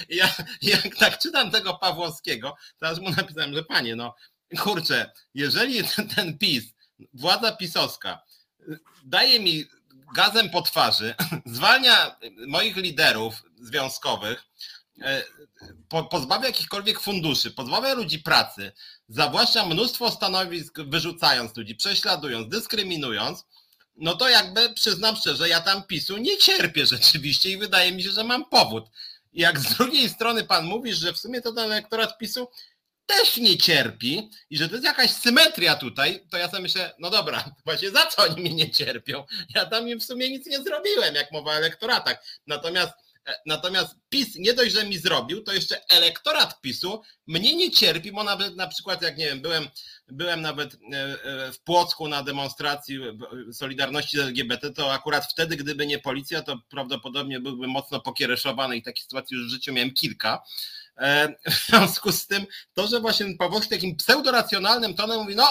Ja, 0.09 0.35
jak 0.61 0.95
tak 0.95 1.19
czytam 1.19 1.51
tego 1.51 1.73
Pawłowskiego, 1.73 2.55
teraz 2.79 2.99
mu 2.99 3.09
napisałem, 3.09 3.53
że 3.53 3.63
panie, 3.63 3.95
no 3.95 4.15
kurczę, 4.59 5.11
jeżeli 5.33 5.81
ten, 6.15 6.37
PiS, 6.37 6.63
władza 7.13 7.51
pisowska 7.51 8.23
daje 9.05 9.39
mi 9.39 9.65
gazem 10.15 10.49
po 10.49 10.61
twarzy, 10.61 11.15
zwalnia 11.45 12.15
moich 12.47 12.75
liderów 12.75 13.43
związkowych, 13.61 14.43
e, 15.01 15.23
po, 15.89 16.03
pozbawia 16.03 16.47
jakichkolwiek 16.47 16.99
funduszy, 16.99 17.51
pozbawia 17.51 17.93
ludzi 17.93 18.19
pracy, 18.19 18.71
zawłaszcza 19.07 19.65
mnóstwo 19.65 20.11
stanowisk, 20.11 20.81
wyrzucając 20.81 21.57
ludzi, 21.57 21.75
prześladując, 21.75 22.49
dyskryminując, 22.49 23.45
no 23.95 24.15
to 24.15 24.29
jakby 24.29 24.73
przyznam 24.73 25.15
szczerze, 25.15 25.49
ja 25.49 25.61
tam 25.61 25.83
PiSu 25.83 26.17
nie 26.17 26.37
cierpię 26.37 26.85
rzeczywiście 26.85 27.49
i 27.49 27.57
wydaje 27.57 27.91
mi 27.91 28.03
się, 28.03 28.09
że 28.09 28.23
mam 28.23 28.45
powód. 28.45 28.85
Jak 29.33 29.59
z 29.59 29.77
drugiej 29.77 30.09
strony 30.09 30.43
pan 30.43 30.65
mówi, 30.65 30.93
że 30.93 31.13
w 31.13 31.17
sumie 31.17 31.41
to 31.41 31.53
ten 31.53 31.71
elektorat 31.71 32.17
PiSu 32.17 32.47
też 33.05 33.37
nie 33.37 33.57
cierpi 33.57 34.29
i 34.49 34.57
że 34.57 34.67
to 34.67 34.73
jest 34.73 34.85
jakaś 34.85 35.11
symetria 35.11 35.75
tutaj, 35.75 36.27
to 36.31 36.37
ja 36.37 36.49
sobie 36.49 36.61
myślę, 36.61 36.95
no 36.99 37.09
dobra, 37.09 37.51
właśnie 37.65 37.91
za 37.91 38.05
co 38.05 38.23
oni 38.23 38.41
mnie 38.41 38.53
nie 38.53 38.71
cierpią? 38.71 39.25
Ja 39.55 39.65
tam 39.65 39.89
im 39.89 39.99
w 39.99 40.03
sumie 40.03 40.29
nic 40.29 40.45
nie 40.45 40.63
zrobiłem, 40.63 41.15
jak 41.15 41.31
mowa 41.31 41.51
o 41.51 41.55
elektoratach. 41.55 42.23
Natomiast 42.47 42.93
e, 43.25 43.33
Natomiast 43.45 43.95
PiS 44.09 44.35
nie 44.35 44.53
dość, 44.53 44.73
że 44.73 44.85
mi 44.85 44.97
zrobił, 44.97 45.43
to 45.43 45.53
jeszcze 45.53 45.89
elektorat 45.89 46.61
PiSu 46.61 47.01
mnie 47.27 47.55
nie 47.55 47.71
cierpi, 47.71 48.11
bo 48.11 48.23
nawet 48.23 48.55
na 48.55 48.67
przykład 48.67 49.01
jak 49.01 49.17
nie 49.17 49.25
wiem, 49.25 49.41
byłem, 49.41 49.67
byłem 50.07 50.41
nawet 50.41 50.73
e, 50.73 50.77
e, 51.23 51.51
w 51.51 51.59
Płocku 51.59 52.07
na 52.07 52.23
demonstracji 52.23 52.99
Solidarności 53.51 54.17
z 54.17 54.19
LGBT, 54.19 54.71
to 54.71 54.93
akurat 54.93 55.25
wtedy, 55.25 55.55
gdyby 55.55 55.87
nie 55.87 55.99
policja, 55.99 56.41
to 56.41 56.59
prawdopodobnie 56.69 57.39
byłbym 57.39 57.69
mocno 57.69 57.99
pokiereszowany 57.99 58.77
i 58.77 58.83
takich 58.83 59.03
sytuacji 59.03 59.37
już 59.37 59.47
w 59.47 59.51
życiu 59.51 59.73
miałem 59.73 59.93
kilka. 59.93 60.43
W 61.51 61.67
związku 61.67 62.11
z 62.11 62.27
tym, 62.27 62.45
to, 62.73 62.87
że 62.87 62.99
właśnie 62.99 63.37
Pawłowski 63.37 63.69
takim 63.69 63.95
pseudoracjonalnym 63.95 64.95
tonem 64.95 65.19
mówi, 65.19 65.35
no 65.35 65.47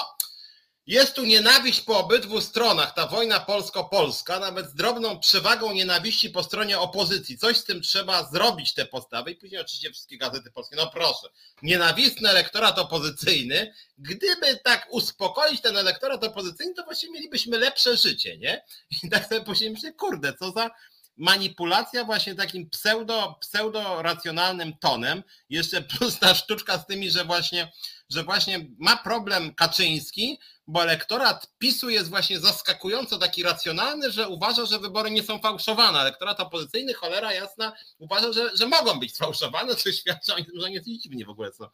jest 0.87 1.15
tu 1.15 1.25
nienawiść 1.25 1.81
po 1.81 1.99
obydwu 1.99 2.41
stronach, 2.41 2.95
ta 2.95 3.07
wojna 3.07 3.41
polsko-polska, 3.41 4.39
nawet 4.39 4.71
z 4.71 4.75
drobną 4.75 5.19
przewagą 5.19 5.73
nienawiści 5.73 6.31
po 6.31 6.43
stronie 6.43 6.79
opozycji. 6.79 7.39
Coś 7.39 7.57
z 7.57 7.65
tym 7.65 7.83
trzeba 7.83 8.31
zrobić, 8.31 8.75
te 8.75 8.87
postawy. 8.87 9.31
I 9.31 9.37
później 9.37 9.61
oczywiście 9.61 9.91
wszystkie 9.91 10.19
gazety 10.19 10.51
polskie. 10.51 10.77
No 10.77 10.91
proszę, 10.91 11.29
nienawistny 11.63 12.29
elektorat 12.29 12.79
opozycyjny, 12.79 13.75
gdyby 13.99 14.57
tak 14.65 14.87
uspokoić 14.91 15.61
ten 15.61 15.77
elektorat 15.77 16.25
opozycyjny, 16.25 16.75
to 16.75 16.85
właśnie 16.85 17.11
mielibyśmy 17.11 17.59
lepsze 17.59 17.97
życie, 17.97 18.39
nie? 18.39 18.65
I 19.03 19.11
tak 19.11 19.29
sobie 19.29 19.41
później 19.41 19.71
myślę, 19.71 19.93
kurde, 19.93 20.35
co 20.35 20.53
za 20.53 20.71
manipulacja 21.17 22.05
właśnie 22.05 22.35
takim 22.35 22.71
pseudo, 22.71 23.39
pseudo-racjonalnym 23.41 24.73
tonem, 24.81 25.23
jeszcze 25.49 25.83
plus 25.99 26.19
ta 26.19 26.35
sztuczka 26.35 26.79
z 26.79 26.87
tymi, 26.87 27.11
że 27.11 27.25
właśnie, 27.25 27.73
że 28.11 28.25
właśnie 28.25 28.67
ma 28.79 28.97
problem 28.97 29.55
Kaczyński, 29.55 30.39
bo 30.73 30.83
elektorat 30.83 31.53
PiSu 31.59 31.91
jest 31.91 32.11
właśnie 32.11 32.41
zaskakująco 32.41 33.19
taki 33.19 33.43
racjonalny, 33.43 34.11
że 34.11 34.29
uważa, 34.29 34.67
że 34.67 34.79
wybory 34.79 35.11
nie 35.11 35.23
są 35.23 35.39
fałszowane. 35.39 35.99
Elektorat 35.99 36.41
opozycyjny, 36.41 36.95
cholera 36.95 37.33
jasna, 37.33 37.73
uważa, 37.99 38.33
że, 38.33 38.57
że 38.57 38.67
mogą 38.67 39.01
być 39.01 39.15
sfałszowane, 39.15 39.75
co 39.75 39.93
świadczy 39.93 40.33
o 40.35 40.37
tym, 40.37 40.61
że 40.61 40.69
nie 40.71 40.75
jest 40.75 41.03
dziwnie 41.03 41.25
w 41.25 41.29
ogóle 41.29 41.51
co. 41.51 41.71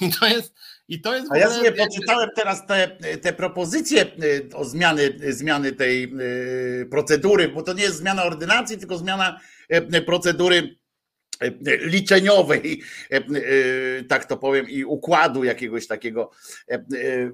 I 0.00 0.10
to 0.10 0.26
jest, 0.26 0.54
i 0.88 1.00
to 1.00 1.14
jest 1.14 1.32
A 1.32 1.38
ja 1.38 1.50
sobie 1.50 1.72
poczytałem 1.72 2.28
teraz 2.36 2.66
te, 2.66 2.88
te 3.22 3.32
propozycje 3.32 4.06
y, 4.22 4.50
o 4.54 4.64
zmiany, 4.64 5.18
zmiany 5.28 5.72
tej 5.72 6.04
y, 6.82 6.86
procedury, 6.90 7.48
bo 7.48 7.62
to 7.62 7.72
nie 7.72 7.82
jest 7.82 7.98
zmiana 7.98 8.24
ordynacji, 8.24 8.78
tylko 8.78 8.98
zmiana 8.98 9.40
y, 9.94 10.02
procedury 10.02 10.81
liczeniowej, 11.80 12.82
e, 13.10 13.16
e, 13.16 13.22
tak 14.04 14.24
to 14.24 14.36
powiem, 14.36 14.68
i 14.68 14.84
układu 14.84 15.44
jakiegoś 15.44 15.86
takiego 15.86 16.30
e, 16.68 16.84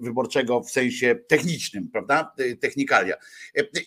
wyborczego 0.01 0.61
w 0.61 0.71
sensie 0.71 1.15
technicznym, 1.29 1.89
prawda? 1.93 2.33
Technikalia. 2.61 3.17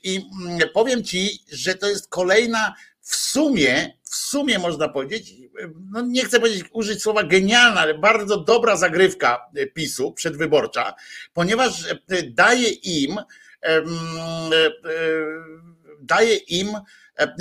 I 0.04 0.22
mm, 0.46 0.60
powiem 0.74 1.04
ci, 1.04 1.30
że 1.52 1.76
to 1.76 1.90
jest 1.90 2.10
kolejna 2.10 2.74
w 3.02 3.16
sumie, 3.16 3.98
w 4.04 4.16
sumie 4.16 4.60
można 4.60 4.90
powiedzieć, 4.90 5.34
no 5.92 6.02
nie 6.02 6.26
chcę 6.26 6.40
powiedzieć, 6.40 6.66
użyć 6.74 7.02
słowa 7.02 7.24
genialna, 7.24 7.82
ale 7.82 7.98
bardzo 7.98 8.44
dobra 8.44 8.76
zagrywka 8.76 9.40
PiSu 9.74 10.14
przedwyborcza, 10.14 10.94
ponieważ 11.34 11.96
daje 12.34 12.70
im 12.70 13.20
daje 16.02 16.36
im 16.36 16.68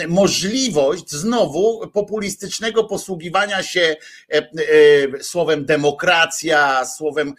możliwość 0.08 1.10
znowu 1.10 1.88
populistycznego 1.92 2.84
posługiwania 2.84 3.62
się 3.62 3.96
e, 4.32 4.36
e, 4.36 5.22
słowem 5.22 5.64
demokracja, 5.64 6.84
słowem, 6.84 7.34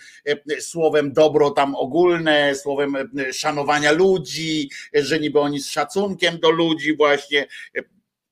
słowem 0.60 1.14
dobro 1.14 1.52
tam 1.52 1.76
ogólne, 1.76 2.56
słowem 2.56 2.96
szanowania 3.34 3.92
ludzi, 3.92 4.70
że 4.94 5.20
niby 5.20 5.40
oni 5.40 5.60
z 5.60 5.70
szacunkiem 5.70 6.40
do 6.40 6.52
ludzi 6.52 6.96
właśnie 6.98 7.48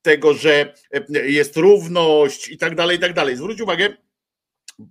tego, 0.02 0.34
że 0.34 0.74
jest 1.10 1.58
równość 1.58 2.50
i 2.50 2.58
tak 2.58 2.76
dalej, 2.76 2.98
i 2.98 3.00
tak 3.00 3.14
dalej. 3.14 3.36
Zwróć 3.36 3.62
uwagę, 3.62 3.90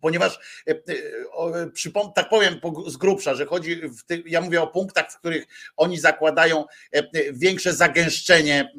ponieważ 0.01 0.39
e, 0.69 0.71
e, 0.71 2.13
tak 2.15 2.29
powiem 2.29 2.61
z 2.87 2.97
grubsza, 2.97 3.35
że 3.35 3.47
chodzi, 3.47 3.81
ja 4.27 4.41
mówię 4.41 4.63
o 4.63 4.67
punktach, 4.67 5.13
w 5.13 5.19
których 5.19 5.47
oni 5.77 5.99
zakładają 5.99 6.65
e, 6.93 7.03
większe 7.33 7.73
zagęszczenie 7.73 8.73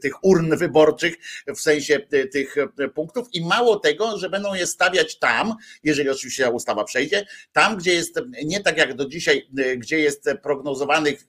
tych 0.00 0.24
urn 0.24 0.56
wyborczych 0.56 1.14
w 1.46 1.60
sensie 1.60 2.00
tych 2.32 2.54
punktów 2.94 3.28
i 3.32 3.44
mało 3.44 3.76
tego, 3.76 4.18
że 4.18 4.30
będą 4.30 4.54
je 4.54 4.66
stawiać 4.66 5.18
tam, 5.18 5.54
jeżeli 5.82 6.10
oczywiście 6.10 6.44
ta 6.44 6.50
ustawa 6.50 6.84
przejdzie, 6.84 7.26
tam 7.52 7.76
gdzie 7.76 7.94
jest 7.94 8.20
nie 8.44 8.60
tak 8.60 8.78
jak 8.78 8.94
do 8.94 9.08
dzisiaj, 9.08 9.48
gdzie 9.76 9.98
jest 9.98 10.30
prognozowanych 10.42 11.26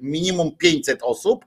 minimum 0.00 0.56
500 0.56 1.02
osób, 1.02 1.44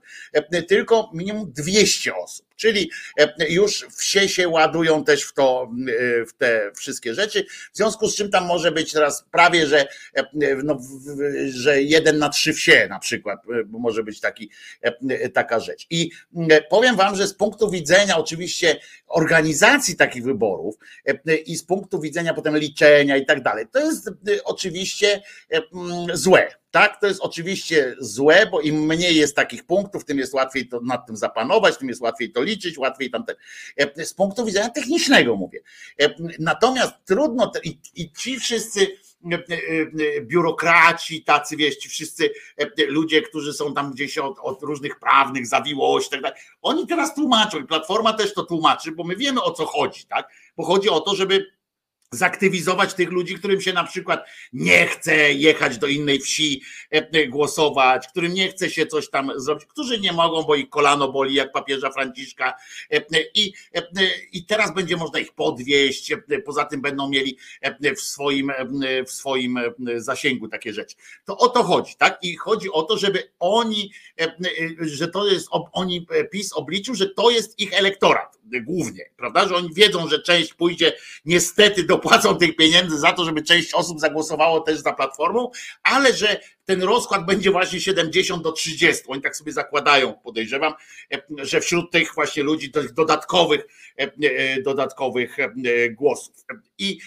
tylko 0.68 1.10
minimum 1.14 1.52
200 1.52 2.16
osób. 2.16 2.43
Czyli 2.56 2.90
e, 3.18 3.34
już 3.48 3.86
wsie 3.96 4.28
się 4.28 4.48
ładują 4.48 5.04
też 5.04 5.22
w 5.22 5.32
to, 5.32 5.72
e, 5.88 6.26
w 6.26 6.34
te 6.34 6.70
wszystkie 6.76 7.14
rzeczy, 7.14 7.44
w 7.72 7.76
związku 7.76 8.08
z 8.08 8.16
czym 8.16 8.30
tam 8.30 8.46
może 8.46 8.72
być 8.72 8.92
teraz 8.92 9.24
prawie, 9.30 9.66
że, 9.66 9.86
e, 10.14 10.24
no, 10.64 10.78
że 11.48 11.82
jeden 11.82 12.18
na 12.18 12.28
trzy 12.28 12.52
wsie 12.52 12.86
na 12.90 12.98
przykład, 12.98 13.40
może 13.68 14.02
być 14.02 14.20
taki, 14.20 14.50
taka 15.34 15.60
rzecz. 15.60 15.86
I 15.90 16.10
powiem 16.70 16.96
wam, 16.96 17.16
że 17.16 17.26
z 17.26 17.34
punktu 17.34 17.70
widzenia 17.70 18.18
oczywiście 18.18 18.80
organizacji 19.06 19.96
takich 19.96 20.24
wyborów 20.24 20.74
i 21.46 21.56
z 21.56 21.64
punktu 21.64 22.00
widzenia 22.00 22.34
potem 22.34 22.58
liczenia 22.58 23.16
i 23.16 23.26
tak 23.26 23.42
dalej, 23.42 23.66
to 23.72 23.78
jest 23.80 24.10
oczywiście 24.44 25.22
złe 26.12 26.63
tak, 26.74 27.00
to 27.00 27.06
jest 27.06 27.20
oczywiście 27.20 27.96
złe, 27.98 28.46
bo 28.46 28.60
im 28.60 28.86
mniej 28.86 29.16
jest 29.16 29.36
takich 29.36 29.64
punktów, 29.64 30.04
tym 30.04 30.18
jest 30.18 30.34
łatwiej 30.34 30.68
to, 30.68 30.80
nad 30.80 31.06
tym 31.06 31.16
zapanować, 31.16 31.76
tym 31.76 31.88
jest 31.88 32.00
łatwiej 32.00 32.32
to 32.32 32.42
liczyć, 32.42 32.78
łatwiej 32.78 33.10
tam 33.10 33.24
te, 33.24 33.34
z 34.04 34.14
punktu 34.14 34.44
widzenia 34.44 34.68
technicznego 34.68 35.36
mówię. 35.36 35.60
Natomiast 36.38 36.94
trudno, 37.04 37.52
i, 37.64 37.78
i 37.94 38.12
ci 38.12 38.40
wszyscy 38.40 38.86
e, 39.32 39.34
e, 39.34 40.20
biurokraci, 40.20 41.24
tacy 41.24 41.56
wiesz, 41.56 41.76
ci 41.76 41.88
wszyscy 41.88 42.30
ludzie, 42.88 43.22
którzy 43.22 43.52
są 43.52 43.74
tam 43.74 43.92
gdzieś 43.92 44.18
od, 44.18 44.38
od 44.42 44.62
różnych 44.62 44.98
prawnych 44.98 45.46
zawiłości, 45.46 46.10
tak 46.10 46.22
dalej, 46.22 46.38
oni 46.62 46.86
teraz 46.86 47.14
tłumaczą 47.14 47.58
i 47.58 47.64
Platforma 47.64 48.12
też 48.12 48.34
to 48.34 48.42
tłumaczy, 48.44 48.92
bo 48.92 49.04
my 49.04 49.16
wiemy 49.16 49.42
o 49.42 49.50
co 49.50 49.66
chodzi, 49.66 50.04
tak? 50.04 50.28
Bo 50.56 50.64
chodzi 50.64 50.88
o 50.88 51.00
to, 51.00 51.14
żeby 51.14 51.46
zaktywizować 52.12 52.94
tych 52.94 53.10
ludzi, 53.10 53.34
którym 53.34 53.60
się 53.60 53.72
na 53.72 53.84
przykład 53.84 54.26
nie 54.52 54.86
chce 54.86 55.32
jechać 55.32 55.78
do 55.78 55.86
innej 55.86 56.20
wsi 56.20 56.62
e, 56.92 57.08
e, 57.12 57.28
głosować, 57.28 58.08
którym 58.08 58.34
nie 58.34 58.48
chce 58.48 58.70
się 58.70 58.86
coś 58.86 59.10
tam 59.10 59.32
zrobić, 59.36 59.66
którzy 59.66 60.00
nie 60.00 60.12
mogą, 60.12 60.42
bo 60.42 60.54
ich 60.54 60.68
kolano 60.68 61.12
boli 61.12 61.34
jak 61.34 61.52
papieża 61.52 61.90
Franciszka 61.90 62.54
e, 62.90 63.02
i, 63.34 63.52
i 64.32 64.46
teraz 64.46 64.74
będzie 64.74 64.96
można 64.96 65.18
ich 65.18 65.32
podwieźć, 65.32 66.12
poza 66.44 66.64
tym 66.64 66.80
będą 66.80 67.08
mieli 67.08 67.38
w 67.96 68.00
swoim, 68.00 68.52
w 69.06 69.10
swoim 69.10 69.58
zasięgu 69.96 70.48
takie 70.48 70.72
rzeczy. 70.72 70.96
To 71.24 71.38
o 71.38 71.48
to 71.48 71.62
chodzi, 71.62 71.94
tak? 71.98 72.18
I 72.22 72.36
chodzi 72.36 72.70
o 72.70 72.82
to, 72.82 72.98
żeby 72.98 73.32
oni, 73.38 73.92
że 74.80 75.08
to 75.08 75.26
jest, 75.26 75.48
oni 75.72 76.06
PiS 76.30 76.52
obliczył, 76.52 76.94
że 76.94 77.08
to 77.08 77.30
jest 77.30 77.60
ich 77.60 77.72
elektorat 77.72 78.38
głównie, 78.62 79.04
prawda? 79.16 79.48
Że 79.48 79.56
oni 79.56 79.74
wiedzą, 79.74 80.08
że 80.08 80.22
część 80.22 80.54
pójdzie 80.54 80.92
niestety 81.24 81.84
do 81.84 81.98
dopłacą 82.04 82.38
tych 82.38 82.56
pieniędzy 82.56 82.98
za 82.98 83.12
to, 83.12 83.24
żeby 83.24 83.42
część 83.42 83.74
osób 83.74 84.00
zagłosowało 84.00 84.60
też 84.60 84.78
za 84.78 84.92
platformą, 84.92 85.50
ale 85.82 86.14
że 86.14 86.40
ten 86.64 86.82
rozkład 86.82 87.26
będzie 87.26 87.50
właśnie 87.50 87.80
70 87.80 88.42
do 88.42 88.52
30. 88.52 89.04
Oni 89.06 89.22
tak 89.22 89.36
sobie 89.36 89.52
zakładają, 89.52 90.14
podejrzewam, 90.14 90.74
że 91.38 91.60
wśród 91.60 91.90
tych 91.90 92.14
właśnie 92.14 92.42
ludzi, 92.42 92.70
tych 92.70 92.92
dodatkowych, 92.92 93.66
dodatkowych 94.64 95.36
głosów. 95.96 96.44
I, 96.78 96.98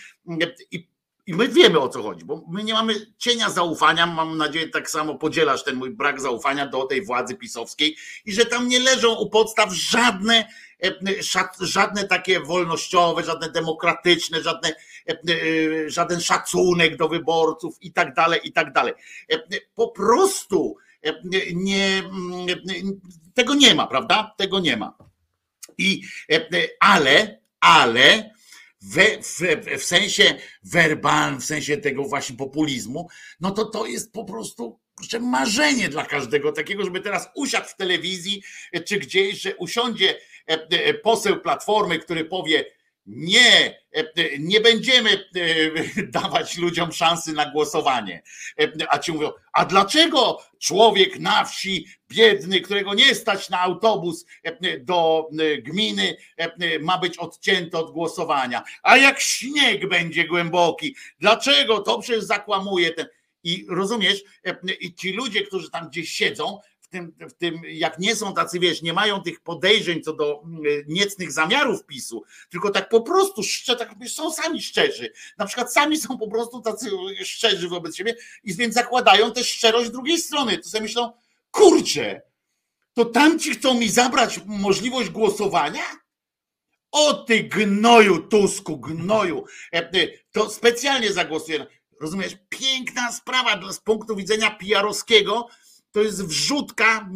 i 0.72 0.88
i 1.28 1.34
my 1.34 1.48
wiemy 1.48 1.80
o 1.80 1.90
co 1.90 2.04
chodzi, 2.04 2.26
bo 2.26 2.44
my 2.50 2.64
nie 2.64 2.74
mamy 2.74 2.94
cienia 3.18 3.50
zaufania. 3.50 4.06
Mam 4.06 4.38
nadzieję, 4.38 4.70
tak 4.70 4.90
samo 4.90 5.16
podzielasz 5.16 5.64
ten 5.64 5.76
mój 5.76 5.90
brak 5.92 6.22
zaufania 6.22 6.68
do 6.68 6.84
tej 6.84 7.06
władzy 7.06 7.36
pisowskiej 7.36 7.96
i 8.26 8.34
że 8.34 8.46
tam 8.46 8.68
nie 8.68 8.80
leżą 8.80 9.16
u 9.16 9.30
podstaw 9.30 9.74
żadne, 9.74 10.36
e, 10.38 10.48
żadne 11.60 12.08
takie 12.08 12.40
wolnościowe, 12.40 13.24
żadne 13.24 13.50
demokratyczne, 13.50 14.42
żadne, 14.42 14.70
e, 14.70 15.12
e, 15.12 15.90
żaden 15.90 16.22
szacunek 16.22 16.98
do 16.98 17.10
wyborców 17.10 17.78
i 17.82 17.94
tak 17.94 18.14
dalej, 18.14 18.40
i 18.44 18.52
tak 18.52 18.74
dalej. 18.74 18.94
Po 19.76 19.88
prostu 19.88 20.78
nie, 21.54 22.04
tego 23.34 23.56
nie 23.56 23.76
ma, 23.76 23.88
prawda? 23.88 24.34
Tego 24.38 24.60
nie 24.60 24.78
ma. 24.78 24.98
I, 25.78 26.02
ale, 26.80 27.40
ale 27.60 28.32
w, 28.82 28.98
w, 29.78 29.84
sensie 29.84 30.36
werbalnym, 30.64 31.42
w 31.42 31.46
sensie 31.46 31.78
tego 31.78 32.04
właśnie 32.04 32.38
populizmu, 32.38 33.08
no 33.40 33.52
to 33.52 33.66
to 33.66 33.86
jest 33.86 34.14
po 34.14 34.26
prostu 34.26 34.80
marzenie 35.22 35.90
dla 35.90 36.06
każdego 36.06 36.52
takiego, 36.52 36.84
żeby 36.84 37.02
teraz 37.02 37.30
usiadł 37.36 37.68
w 37.68 37.76
telewizji 37.76 38.44
czy 38.86 39.00
gdzieś, 39.00 39.42
że 39.42 39.56
usiądzie 39.56 40.10
e, 40.10 40.16
e, 40.16 40.37
poseł 41.04 41.40
Platformy, 41.40 42.00
który 42.00 42.26
powie 42.26 42.66
nie, 43.08 43.80
e, 43.92 44.40
nie 44.40 44.62
będziemy 44.62 45.10
e, 45.10 46.04
dawać 46.22 46.58
ludziom 46.58 46.92
szansy 46.92 47.34
na 47.34 47.52
głosowanie. 47.52 48.24
E, 48.60 48.72
a 48.90 49.00
ci 49.00 49.12
mówią, 49.12 49.32
a 49.54 49.66
dlaczego 49.66 50.44
człowiek 50.60 51.20
na 51.20 51.46
wsi, 51.46 51.88
biedny, 52.10 52.62
którego 52.62 52.94
nie 52.94 53.16
stać 53.16 53.50
na 53.50 53.62
autobus 53.62 54.26
do 54.80 55.30
gminy, 55.62 56.18
ma 56.82 56.98
być 56.98 57.18
odcięty 57.18 57.78
od 57.78 57.92
głosowania? 57.92 58.64
A 58.84 58.98
jak 58.98 59.20
śnieg 59.20 59.90
będzie 59.90 60.28
głęboki, 60.28 60.96
dlaczego 61.20 61.80
to 61.80 62.00
przecież 62.00 62.24
zakłamuje 62.24 62.92
ten. 62.92 63.08
I 63.44 63.66
rozumiesz, 63.70 64.24
i 64.80 64.94
ci 64.94 65.14
ludzie, 65.14 65.42
którzy 65.42 65.72
tam 65.72 65.90
gdzieś 65.90 66.10
siedzą, 66.10 66.60
w 66.88 66.90
tym, 66.90 67.14
w 67.30 67.34
tym, 67.34 67.62
jak 67.70 68.00
nie 68.00 68.16
są 68.16 68.34
tacy, 68.34 68.60
wiesz, 68.60 68.82
nie 68.82 68.94
mają 68.94 69.22
tych 69.22 69.40
podejrzeń 69.40 70.02
co 70.02 70.14
do 70.14 70.44
mm, 70.44 70.64
niecnych 70.88 71.32
zamiarów 71.32 71.86
PiSu, 71.86 72.24
tylko 72.50 72.70
tak 72.72 72.90
po 72.90 73.02
prostu 73.02 73.44
szczerze, 73.44 73.78
tak 73.78 73.96
są 74.08 74.32
sami 74.32 74.62
szczerzy. 74.62 75.14
Na 75.38 75.46
przykład 75.46 75.74
sami 75.74 75.98
są 75.98 76.18
po 76.18 76.28
prostu 76.28 76.62
tacy 76.62 76.90
szczerzy 77.24 77.70
wobec 77.70 77.96
siebie 77.96 78.16
i 78.44 78.54
więc 78.54 78.74
zakładają 78.74 79.34
też 79.34 79.52
szczerość 79.52 79.90
drugiej 79.90 80.20
strony. 80.20 80.58
To 80.58 80.70
sobie 80.70 80.82
myślą, 80.82 81.14
kurczę, 81.52 82.22
to 82.94 83.06
tamci 83.06 83.52
chcą 83.52 83.74
mi 83.74 83.90
zabrać 83.90 84.40
możliwość 84.46 85.10
głosowania? 85.10 85.84
O 86.92 87.14
ty 87.14 87.44
gnoju, 87.44 88.28
Tusku, 88.28 88.78
gnoju. 88.78 89.46
E, 89.74 89.78
e, 89.78 90.08
to 90.32 90.50
specjalnie 90.50 91.14
zagłosuję. 91.14 91.66
Rozumiesz? 92.02 92.38
Piękna 92.50 93.12
sprawa 93.12 93.74
z 93.74 93.80
punktu 93.80 94.16
widzenia 94.16 94.58
PR-owskiego. 94.62 95.48
To 95.92 96.02
jest 96.02 96.26
wrzutka 96.26 97.10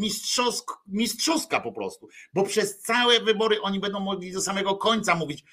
mistrzowska, 0.88 1.60
po 1.60 1.72
prostu, 1.72 2.07
bo 2.34 2.43
przez 2.43 2.80
całe 2.80 3.19
wybory 3.19 3.61
oni 3.61 3.80
będą 3.80 3.99
mogli 3.99 4.31
do 4.31 4.41
samego 4.41 4.76
końca 4.76 5.15
mówić. 5.15 5.43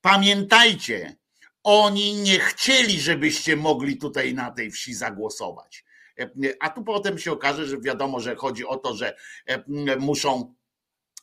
Pamiętajcie, 0.00 1.16
oni 1.62 2.14
nie 2.14 2.38
chcieli, 2.38 3.00
żebyście 3.00 3.56
mogli 3.56 3.98
tutaj 3.98 4.34
na 4.34 4.50
tej 4.50 4.70
wsi 4.70 4.94
zagłosować. 4.94 5.84
E, 6.18 6.30
a 6.60 6.70
tu 6.70 6.84
potem 6.84 7.18
się 7.18 7.32
okaże, 7.32 7.66
że 7.66 7.80
wiadomo, 7.80 8.20
że 8.20 8.36
chodzi 8.36 8.66
o 8.66 8.76
to, 8.76 8.96
że 8.96 9.16
muszą 9.98 10.54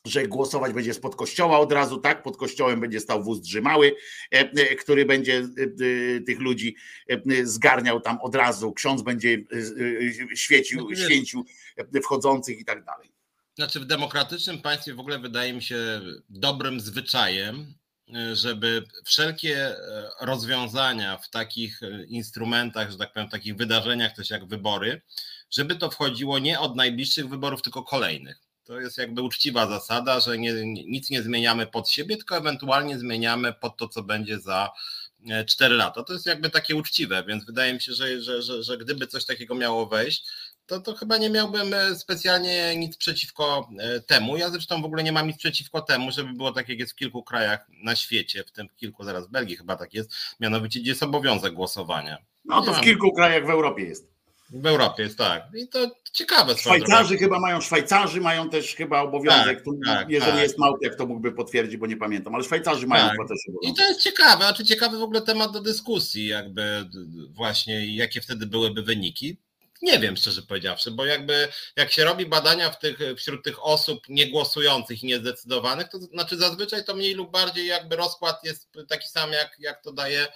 że 0.06 0.28
głosować 0.28 0.72
będzie 0.72 0.94
spod 0.94 1.16
kościoła 1.16 1.58
od 1.58 1.72
razu, 1.72 1.98
tak? 1.98 2.22
Pod 2.22 2.36
kościołem 2.36 2.80
będzie 2.80 3.00
stał 3.00 3.22
wóz 3.22 3.40
drzymały, 3.40 3.94
e, 4.34 4.38
e, 4.38 4.76
który 4.76 5.04
będzie 5.04 5.38
e, 5.38 6.20
tych 6.20 6.40
ludzi 6.40 6.76
zgarniał 7.42 8.00
tam 8.00 8.20
od 8.20 8.34
razu. 8.34 8.72
Ksiądz 8.72 9.02
będzie 9.02 9.44
świecił, 10.34 10.88
no 10.90 10.96
święcił 10.96 11.44
wchodzących 12.02 12.58
i 12.58 12.64
tak 12.64 12.84
dalej. 12.84 13.12
Znaczy, 13.54 13.80
w 13.80 13.84
demokratycznym 13.84 14.62
państwie 14.62 14.94
w 14.94 15.00
ogóle 15.00 15.18
wydaje 15.18 15.52
mi 15.52 15.62
się 15.62 16.00
dobrym 16.28 16.80
zwyczajem, 16.80 17.74
żeby 18.32 18.84
wszelkie 19.04 19.74
rozwiązania 20.20 21.18
w 21.18 21.30
takich 21.30 21.80
instrumentach, 22.08 22.90
że 22.90 22.98
tak 22.98 23.12
powiem, 23.12 23.28
takich 23.28 23.56
wydarzeniach, 23.56 24.16
też 24.16 24.30
jak 24.30 24.46
wybory, 24.46 25.02
żeby 25.50 25.76
to 25.76 25.90
wchodziło 25.90 26.38
nie 26.38 26.60
od 26.60 26.76
najbliższych 26.76 27.28
wyborów, 27.28 27.62
tylko 27.62 27.82
kolejnych. 27.82 28.45
To 28.66 28.80
jest 28.80 28.98
jakby 28.98 29.22
uczciwa 29.22 29.66
zasada, 29.66 30.20
że 30.20 30.38
nie, 30.38 30.52
nic 30.66 31.10
nie 31.10 31.22
zmieniamy 31.22 31.66
pod 31.66 31.88
siebie, 31.88 32.16
tylko 32.16 32.36
ewentualnie 32.36 32.98
zmieniamy 32.98 33.52
pod 33.52 33.76
to, 33.76 33.88
co 33.88 34.02
będzie 34.02 34.38
za 34.38 34.70
4 35.46 35.74
e, 35.74 35.78
lata. 35.78 36.02
To 36.02 36.12
jest 36.12 36.26
jakby 36.26 36.50
takie 36.50 36.76
uczciwe, 36.76 37.24
więc 37.24 37.44
wydaje 37.44 37.74
mi 37.74 37.80
się, 37.80 37.92
że, 37.92 38.20
że, 38.20 38.42
że, 38.42 38.62
że 38.62 38.78
gdyby 38.78 39.06
coś 39.06 39.24
takiego 39.24 39.54
miało 39.54 39.86
wejść, 39.86 40.26
to, 40.66 40.80
to 40.80 40.94
chyba 40.94 41.16
nie 41.16 41.30
miałbym 41.30 41.74
e, 41.74 41.96
specjalnie 41.96 42.76
nic 42.76 42.96
przeciwko 42.96 43.68
e, 43.78 44.00
temu. 44.00 44.36
Ja 44.36 44.50
zresztą 44.50 44.82
w 44.82 44.84
ogóle 44.84 45.02
nie 45.02 45.12
mam 45.12 45.26
nic 45.26 45.36
przeciwko 45.36 45.80
temu, 45.80 46.10
żeby 46.10 46.32
było 46.32 46.52
tak, 46.52 46.68
jak 46.68 46.78
jest 46.78 46.92
w 46.92 46.96
kilku 46.96 47.22
krajach 47.22 47.66
na 47.82 47.96
świecie, 47.96 48.44
w 48.44 48.52
tym 48.52 48.68
kilku, 48.76 49.04
zaraz 49.04 49.26
w 49.26 49.30
Belgii 49.30 49.56
chyba 49.56 49.76
tak 49.76 49.94
jest, 49.94 50.14
mianowicie 50.40 50.80
gdzie 50.80 50.90
jest 50.90 51.02
obowiązek 51.02 51.54
głosowania. 51.54 52.18
No 52.44 52.62
to 52.62 52.74
w 52.74 52.80
kilku 52.80 53.12
krajach 53.12 53.46
w 53.46 53.50
Europie 53.50 53.82
jest. 53.82 54.15
W 54.50 54.66
Europie 54.66 55.02
jest 55.02 55.18
tak. 55.18 55.42
I 55.54 55.68
to 55.68 55.90
ciekawe. 56.12 56.56
Szwajcarzy 56.56 57.18
chyba 57.18 57.40
mają, 57.40 57.60
Szwajcarzy 57.60 58.20
mają 58.20 58.50
też 58.50 58.74
chyba 58.74 59.02
obowiązek. 59.02 59.64
Tak, 59.64 59.74
tak, 59.86 60.10
jeżeli 60.10 60.32
tak. 60.32 60.42
jest 60.42 60.58
Małpiak, 60.58 60.94
to 60.94 61.06
mógłby 61.06 61.32
potwierdzić, 61.32 61.76
bo 61.76 61.86
nie 61.86 61.96
pamiętam, 61.96 62.34
ale 62.34 62.44
Szwajcarzy 62.44 62.86
mają 62.86 63.04
tak. 63.04 63.12
chyba 63.12 63.28
też 63.28 63.38
obowiązek. 63.48 63.74
I 63.74 63.76
to 63.76 63.88
jest 63.88 64.02
ciekawe, 64.02 64.46
a 64.46 64.52
czy 64.52 64.64
ciekawy 64.64 64.98
w 64.98 65.02
ogóle 65.02 65.22
temat 65.22 65.52
do 65.52 65.60
dyskusji, 65.60 66.26
jakby 66.26 66.88
właśnie 67.30 67.96
jakie 67.96 68.20
wtedy 68.20 68.46
byłyby 68.46 68.82
wyniki. 68.82 69.36
Nie 69.82 69.98
wiem, 69.98 70.16
szczerze 70.16 70.42
powiedziawszy, 70.42 70.90
bo 70.90 71.04
jakby 71.04 71.48
jak 71.76 71.92
się 71.92 72.04
robi 72.04 72.26
badania 72.26 72.70
w 72.70 72.78
tych, 72.78 72.98
wśród 73.16 73.44
tych 73.44 73.64
osób 73.64 74.08
niegłosujących 74.08 75.02
i 75.02 75.06
niezdecydowanych, 75.06 75.88
to 75.88 75.98
znaczy 75.98 76.36
zazwyczaj 76.36 76.84
to 76.84 76.94
mniej 76.94 77.14
lub 77.14 77.30
bardziej 77.30 77.66
jakby 77.66 77.96
rozkład 77.96 78.44
jest 78.44 78.68
taki 78.88 79.08
sam, 79.08 79.32
jak, 79.32 79.56
jak 79.58 79.82
to 79.82 79.92
daje 79.92 80.26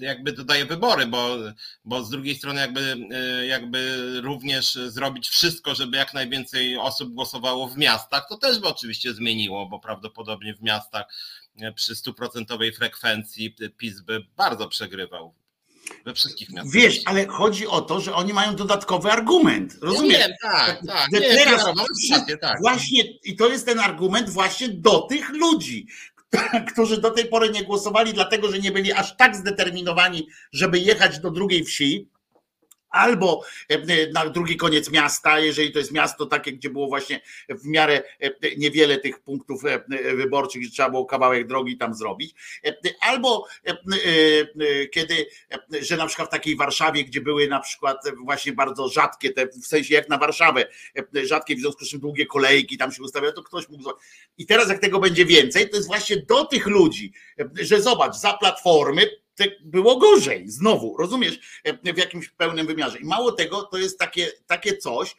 jakby 0.00 0.32
dodaje 0.32 0.64
wybory, 0.64 1.06
bo, 1.06 1.36
bo 1.84 2.04
z 2.04 2.10
drugiej 2.10 2.34
strony 2.34 2.60
jakby, 2.60 2.96
e, 3.12 3.46
jakby 3.46 4.10
również 4.20 4.74
zrobić 4.74 5.28
wszystko, 5.28 5.74
żeby 5.74 5.96
jak 5.96 6.14
najwięcej 6.14 6.76
osób 6.76 7.14
głosowało 7.14 7.68
w 7.68 7.76
miastach, 7.76 8.26
to 8.28 8.36
też 8.36 8.58
by 8.58 8.68
oczywiście 8.68 9.14
zmieniło, 9.14 9.66
bo 9.66 9.78
prawdopodobnie 9.78 10.54
w 10.54 10.62
miastach 10.62 11.06
e, 11.60 11.72
przy 11.72 11.96
stuprocentowej 11.96 12.72
frekwencji 12.72 13.56
PiS 13.76 14.00
by 14.00 14.24
bardzo 14.36 14.68
przegrywał. 14.68 15.34
We 16.04 16.14
wszystkich 16.14 16.50
miastach. 16.50 16.72
Wiesz, 16.72 17.00
ale 17.04 17.26
chodzi 17.26 17.66
o 17.66 17.80
to, 17.80 18.00
że 18.00 18.14
oni 18.14 18.32
mają 18.32 18.56
dodatkowy 18.56 19.12
argument. 19.12 19.76
Rozumiesz? 19.82 20.18
Nie, 20.18 20.36
tak, 20.42 20.80
tak. 20.86 21.12
Nie, 21.12 21.20
teraz, 21.20 21.64
tak. 22.40 22.60
Właśnie, 22.60 23.04
i 23.24 23.36
to 23.36 23.48
jest 23.48 23.66
ten 23.66 23.78
argument 23.78 24.30
właśnie 24.30 24.68
do 24.68 25.00
tych 25.00 25.28
ludzi, 25.28 25.86
którzy 26.72 27.00
do 27.00 27.10
tej 27.10 27.26
pory 27.26 27.50
nie 27.50 27.64
głosowali, 27.64 28.14
dlatego 28.14 28.50
że 28.50 28.58
nie 28.58 28.72
byli 28.72 28.92
aż 28.92 29.16
tak 29.16 29.36
zdeterminowani, 29.36 30.28
żeby 30.52 30.78
jechać 30.78 31.18
do 31.18 31.30
drugiej 31.30 31.64
wsi, 31.64 32.09
albo 32.90 33.42
e, 33.68 34.10
na 34.12 34.26
drugi 34.26 34.56
koniec 34.56 34.90
miasta, 34.90 35.38
jeżeli 35.38 35.72
to 35.72 35.78
jest 35.78 35.92
miasto 35.92 36.26
takie, 36.26 36.52
gdzie 36.52 36.70
było 36.70 36.86
właśnie 36.86 37.20
w 37.48 37.66
miarę 37.66 38.02
e, 38.20 38.30
niewiele 38.56 38.98
tych 38.98 39.20
punktów 39.20 39.64
e, 39.64 39.80
wyborczych, 40.14 40.64
że 40.64 40.70
trzeba 40.70 40.90
było 40.90 41.04
kawałek 41.04 41.46
drogi 41.46 41.76
tam 41.76 41.94
zrobić, 41.94 42.34
albo 43.00 43.46
kiedy, 44.92 45.26
że 45.80 45.96
na 45.96 46.06
przykład 46.06 46.28
w 46.28 46.30
takiej 46.30 46.56
Warszawie, 46.56 47.04
gdzie 47.04 47.20
były 47.20 47.48
na 47.48 47.60
przykład 47.60 47.96
właśnie 48.24 48.52
bardzo 48.52 48.88
rzadkie, 48.88 49.30
te, 49.30 49.46
w 49.46 49.66
sensie 49.66 49.94
jak 49.94 50.08
na 50.08 50.18
Warszawę, 50.18 50.66
rzadkie 51.24 51.56
w 51.56 51.58
związku 51.58 51.84
z 51.84 51.88
czym 51.88 52.00
długie 52.00 52.26
kolejki 52.26 52.78
tam 52.78 52.92
się 52.92 53.02
ustawiają, 53.02 53.32
to 53.32 53.42
ktoś 53.42 53.68
mógł. 53.68 53.90
I 54.38 54.46
teraz 54.46 54.68
jak 54.68 54.78
tego 54.78 55.00
będzie 55.00 55.24
więcej, 55.24 55.70
to 55.70 55.76
jest 55.76 55.88
właśnie 55.88 56.16
do 56.16 56.44
tych 56.44 56.66
ludzi, 56.66 57.12
że 57.60 57.82
zobacz, 57.82 58.16
za 58.16 58.32
platformy 58.32 59.10
było 59.64 59.96
gorzej, 59.96 60.50
znowu, 60.50 60.96
rozumiesz, 60.96 61.62
w 61.94 61.98
jakimś 61.98 62.28
pełnym 62.28 62.66
wymiarze. 62.66 62.98
I 62.98 63.04
mało 63.04 63.32
tego, 63.32 63.62
to 63.62 63.78
jest 63.78 63.98
takie, 63.98 64.32
takie 64.46 64.76
coś, 64.76 65.16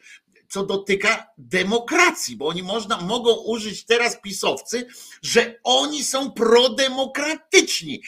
co 0.52 0.66
dotyka 0.66 1.26
demokracji, 1.38 2.36
bo 2.36 2.46
oni 2.46 2.62
można, 2.62 3.00
mogą 3.00 3.34
użyć 3.34 3.84
teraz 3.84 4.20
pisowcy, 4.20 4.86
że 5.22 5.60
oni 5.64 6.04
są 6.04 6.30
prodemokratyczni. 6.30 8.02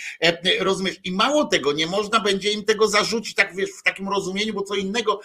Rozumiesz? 0.60 0.96
I 1.04 1.12
mało 1.12 1.44
tego, 1.44 1.72
nie 1.72 1.86
można 1.86 2.20
będzie 2.20 2.52
im 2.52 2.64
tego 2.64 2.88
zarzucić 2.88 3.34
tak 3.34 3.56
wiesz, 3.56 3.70
w 3.70 3.82
takim 3.82 4.08
rozumieniu, 4.08 4.54
bo 4.54 4.62
co 4.62 4.74
innego 4.74 5.20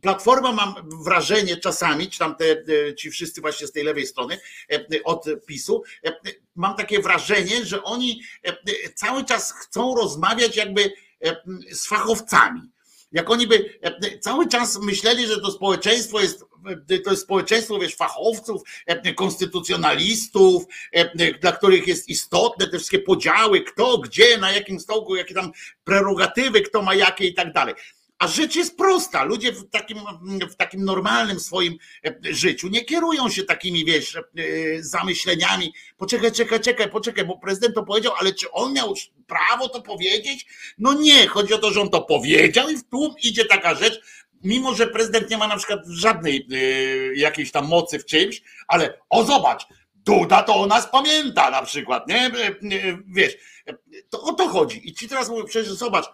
Platforma 0.00 0.52
mam 0.52 0.74
wrażenie 1.04 1.56
czasami, 1.56 2.08
czy 2.10 2.18
tam 2.18 2.36
te, 2.36 2.64
ci 2.94 3.10
wszyscy 3.10 3.40
właśnie 3.40 3.66
z 3.66 3.72
tej 3.72 3.84
lewej 3.84 4.06
strony 4.06 4.38
e, 4.72 5.02
od 5.04 5.26
PiSu, 5.46 5.82
e, 6.06 6.12
mam 6.54 6.76
takie 6.76 7.00
wrażenie, 7.00 7.64
że 7.64 7.82
oni 7.82 8.22
e, 8.42 8.56
cały 8.94 9.24
czas 9.24 9.52
chcą 9.52 9.94
rozmawiać 9.94 10.56
jakby 10.56 10.92
z 11.70 11.86
fachowcami. 11.86 12.60
Jak 13.12 13.30
oni 13.30 13.46
by 13.46 13.78
cały 14.20 14.48
czas 14.48 14.78
myśleli, 14.80 15.26
że 15.26 15.40
to 15.40 15.50
społeczeństwo 15.50 16.20
jest 16.20 16.44
to 17.04 17.10
jest 17.10 17.22
społeczeństwo 17.22 17.78
wiesz, 17.78 17.96
fachowców, 17.96 18.62
konstytucjonalistów, 19.16 20.64
dla 21.40 21.52
których 21.52 21.86
jest 21.86 22.08
istotne 22.08 22.66
te 22.66 22.76
wszystkie 22.76 22.98
podziały, 22.98 23.60
kto, 23.60 23.98
gdzie, 23.98 24.38
na 24.38 24.52
jakim 24.52 24.80
stołku, 24.80 25.16
jakie 25.16 25.34
tam 25.34 25.52
prerogatywy, 25.84 26.60
kto 26.60 26.82
ma 26.82 26.94
jakie 26.94 27.26
i 27.26 27.34
tak 27.34 27.52
dalej. 27.52 27.74
A 28.22 28.26
rzecz 28.28 28.56
jest 28.56 28.76
prosta. 28.76 29.24
Ludzie 29.24 29.52
w 29.52 29.70
takim, 29.70 29.98
w 30.50 30.56
takim 30.56 30.84
normalnym 30.84 31.40
swoim 31.40 31.76
e, 32.06 32.14
życiu 32.22 32.68
nie 32.68 32.84
kierują 32.84 33.28
się 33.28 33.42
takimi, 33.42 33.84
wiesz, 33.84 34.16
e, 34.16 34.22
zamyśleniami. 34.80 35.74
Poczekaj, 35.96 36.32
czekaj, 36.32 36.60
czekaj, 36.60 36.90
poczekaj, 36.90 37.24
bo 37.24 37.38
prezydent 37.38 37.74
to 37.74 37.82
powiedział, 37.82 38.12
ale 38.20 38.34
czy 38.34 38.50
on 38.50 38.72
miał 38.72 38.94
prawo 39.26 39.68
to 39.68 39.82
powiedzieć? 39.82 40.46
No 40.78 40.92
nie, 40.92 41.26
chodzi 41.26 41.54
o 41.54 41.58
to, 41.58 41.72
że 41.72 41.80
on 41.80 41.90
to 41.90 42.02
powiedział 42.02 42.70
i 42.70 42.76
w 42.76 42.88
tłum 42.88 43.14
idzie 43.22 43.44
taka 43.44 43.74
rzecz, 43.74 44.00
mimo 44.44 44.74
że 44.74 44.86
prezydent 44.86 45.30
nie 45.30 45.38
ma 45.38 45.46
na 45.46 45.56
przykład 45.56 45.80
żadnej 45.88 46.46
y, 46.52 47.14
jakiejś 47.16 47.50
tam 47.52 47.68
mocy 47.68 47.98
w 47.98 48.04
czymś, 48.04 48.42
ale 48.68 48.98
o 49.10 49.24
zobacz, 49.24 49.66
Duda 49.94 50.42
to 50.42 50.54
o 50.56 50.66
nas 50.66 50.86
pamięta 50.86 51.50
na 51.50 51.62
przykład, 51.62 52.08
nie? 52.08 52.30
Wiesz, 53.06 53.36
to 54.10 54.22
o 54.22 54.32
to 54.32 54.48
chodzi. 54.48 54.88
I 54.88 54.94
ci 54.94 55.08
teraz 55.08 55.28
mówię, 55.28 55.44
przecież 55.44 55.72
zobacz, 55.72 56.06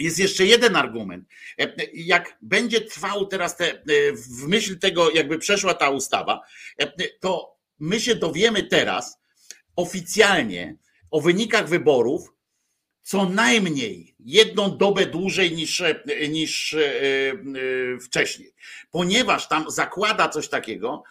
jest 0.00 0.18
jeszcze 0.18 0.46
jeden 0.46 0.76
argument. 0.76 1.28
E, 1.58 1.72
jak 1.94 2.36
będzie 2.42 2.80
trwał 2.80 3.26
teraz 3.26 3.56
te, 3.56 3.72
e, 3.72 3.82
w 4.12 4.46
myśl 4.48 4.78
tego, 4.78 5.10
jakby 5.10 5.38
przeszła 5.38 5.74
ta 5.74 5.90
ustawa, 5.90 6.40
e, 6.78 7.08
to 7.20 7.56
my 7.78 8.00
się 8.00 8.14
dowiemy 8.14 8.62
teraz 8.62 9.20
oficjalnie 9.76 10.76
o 11.10 11.20
wynikach 11.20 11.68
wyborów 11.68 12.32
co 13.02 13.28
najmniej 13.28 14.14
jedną 14.20 14.76
dobę 14.76 15.06
dłużej 15.06 15.52
niż, 15.52 15.82
niż 16.28 16.76
wcześniej, 18.04 18.54
ponieważ 18.90 19.48
tam 19.48 19.70
zakłada 19.70 20.28
coś 20.28 20.48
takiego, 20.48 21.02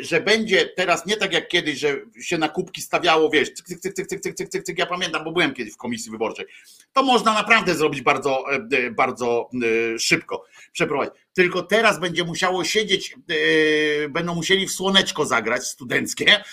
że 0.00 0.20
będzie 0.20 0.66
teraz 0.66 1.06
nie 1.06 1.16
tak 1.16 1.32
jak 1.32 1.48
kiedyś, 1.48 1.78
że 1.78 2.00
się 2.20 2.38
na 2.38 2.48
kubki 2.48 2.82
stawiało, 2.82 3.30
wiesz, 3.30 3.52
cyk, 3.52 3.66
cyk, 3.66 3.80
cyk, 3.80 3.94
cyk, 3.94 4.20
cyk, 4.20 4.34
cyk, 4.34 4.48
cyk, 4.48 4.62
cyk, 4.62 4.78
ja 4.78 4.86
pamiętam, 4.86 5.24
bo 5.24 5.32
byłem 5.32 5.54
kiedyś 5.54 5.74
w 5.74 5.76
komisji 5.76 6.10
wyborczej. 6.10 6.46
To 6.92 7.02
można 7.02 7.34
naprawdę 7.34 7.74
zrobić 7.74 8.02
bardzo, 8.02 8.44
bardzo 8.90 9.50
szybko, 9.98 10.44
przeprowadzić. 10.72 11.14
Tylko 11.32 11.62
teraz 11.62 12.00
będzie 12.00 12.24
musiało 12.24 12.64
siedzieć, 12.64 13.16
będą 14.08 14.34
musieli 14.34 14.66
w 14.66 14.72
słoneczko 14.72 15.26
zagrać 15.26 15.66
studenckie, 15.66 16.44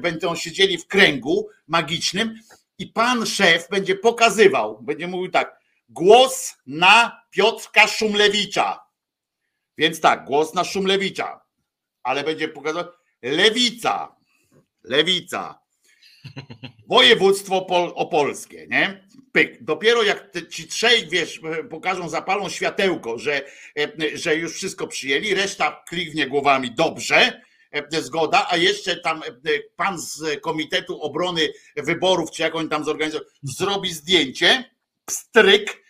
będą 0.00 0.34
siedzieli 0.34 0.78
w 0.78 0.86
kręgu 0.86 1.48
magicznym 1.66 2.40
i 2.78 2.86
pan 2.86 3.26
szef 3.26 3.68
będzie 3.70 3.94
pokazywał, 3.94 4.82
będzie 4.82 5.08
mówił 5.08 5.30
tak, 5.30 5.58
głos 5.88 6.54
na 6.66 7.22
Piotrka 7.30 7.86
Szumlewicza. 7.86 8.80
Więc 9.78 10.00
tak, 10.00 10.24
głos 10.24 10.54
na 10.54 10.64
Szumlewicza 10.64 11.40
ale 12.08 12.24
będzie 12.24 12.48
pokazał 12.48 12.84
lewica, 13.22 14.16
lewica, 14.84 15.58
województwo 16.88 17.62
pol, 17.62 17.92
opolskie, 17.94 18.66
nie? 18.70 19.08
Pyk. 19.32 19.64
Dopiero 19.64 20.02
jak 20.02 20.30
ci 20.50 20.68
trzej, 20.68 21.08
wiesz, 21.08 21.40
pokażą, 21.70 22.08
zapalą 22.08 22.48
światełko, 22.48 23.18
że, 23.18 23.42
że 24.14 24.36
już 24.36 24.54
wszystko 24.54 24.86
przyjęli, 24.86 25.34
reszta 25.34 25.84
kliknie 25.88 26.26
głowami 26.26 26.70
dobrze, 26.74 27.42
zgoda, 27.90 28.46
a 28.50 28.56
jeszcze 28.56 28.96
tam 28.96 29.22
pan 29.76 29.98
z 29.98 30.40
Komitetu 30.40 31.02
Obrony 31.02 31.52
Wyborów, 31.76 32.30
czy 32.30 32.42
jak 32.42 32.54
oni 32.54 32.68
tam 32.68 32.84
zorganizują, 32.84 33.22
zrobi 33.42 33.92
zdjęcie, 33.92 34.64
pstryk, 35.04 35.70
E, 35.70 35.74
e, 35.74 35.87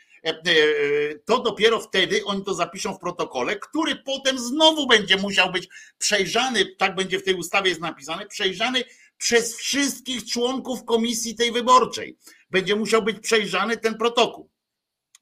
to 1.25 1.39
dopiero 1.39 1.81
wtedy 1.81 2.25
oni 2.25 2.45
to 2.45 2.55
zapiszą 2.55 2.95
w 2.95 2.99
protokole, 2.99 3.57
który 3.57 3.97
potem 3.97 4.39
znowu 4.39 4.87
będzie 4.87 5.17
musiał 5.17 5.53
być 5.53 5.69
przejrzany, 5.99 6.67
tak 6.77 6.95
będzie 6.95 7.19
w 7.19 7.25
tej 7.25 7.35
ustawie 7.35 7.69
jest 7.69 7.81
napisane, 7.81 8.27
przejrzany 8.27 8.85
przez 9.19 9.57
wszystkich 9.57 10.25
członków 10.25 10.85
komisji 10.85 11.35
tej 11.35 11.53
wyborczej. 11.53 12.17
Będzie 12.51 12.77
musiał 12.77 13.03
być 13.03 13.21
przejrzany 13.21 13.77
ten 13.77 13.95
protokół. 13.99 14.51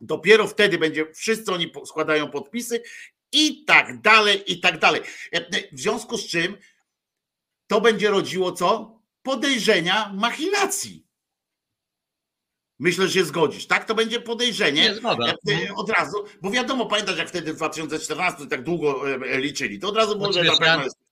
Dopiero 0.00 0.48
wtedy 0.48 0.78
będzie, 0.78 1.12
wszyscy 1.14 1.52
oni 1.52 1.72
składają 1.86 2.30
podpisy 2.30 2.82
i 3.32 3.64
tak 3.64 4.00
dalej, 4.00 4.52
i 4.52 4.60
tak 4.60 4.78
dalej. 4.78 5.00
E, 5.32 5.66
w 5.72 5.80
związku 5.80 6.18
z 6.18 6.26
czym 6.26 6.56
to 7.66 7.80
będzie 7.80 8.10
rodziło 8.10 8.52
co? 8.52 9.00
Podejrzenia 9.22 10.12
machinacji 10.14 11.05
Myślę, 12.78 13.06
że 13.06 13.12
się 13.12 13.24
zgodzisz, 13.24 13.66
tak? 13.66 13.84
To 13.84 13.94
będzie 13.94 14.20
podejrzenie 14.20 14.82
Nie. 15.46 15.70
E, 15.70 15.74
od 15.74 15.90
razu, 15.90 16.24
bo 16.42 16.50
wiadomo, 16.50 16.86
pamiętasz, 16.86 17.18
jak 17.18 17.28
wtedy 17.28 17.52
w 17.52 17.56
2014 17.56 18.46
tak 18.46 18.62
długo 18.62 19.10
e, 19.10 19.40
liczyli, 19.40 19.78
to 19.78 19.88
od 19.88 19.96
razu 19.96 20.18
było, 20.18 20.32
że 20.32 20.44
na 20.44 20.56
pewno 20.56 20.84
jest 20.84 21.05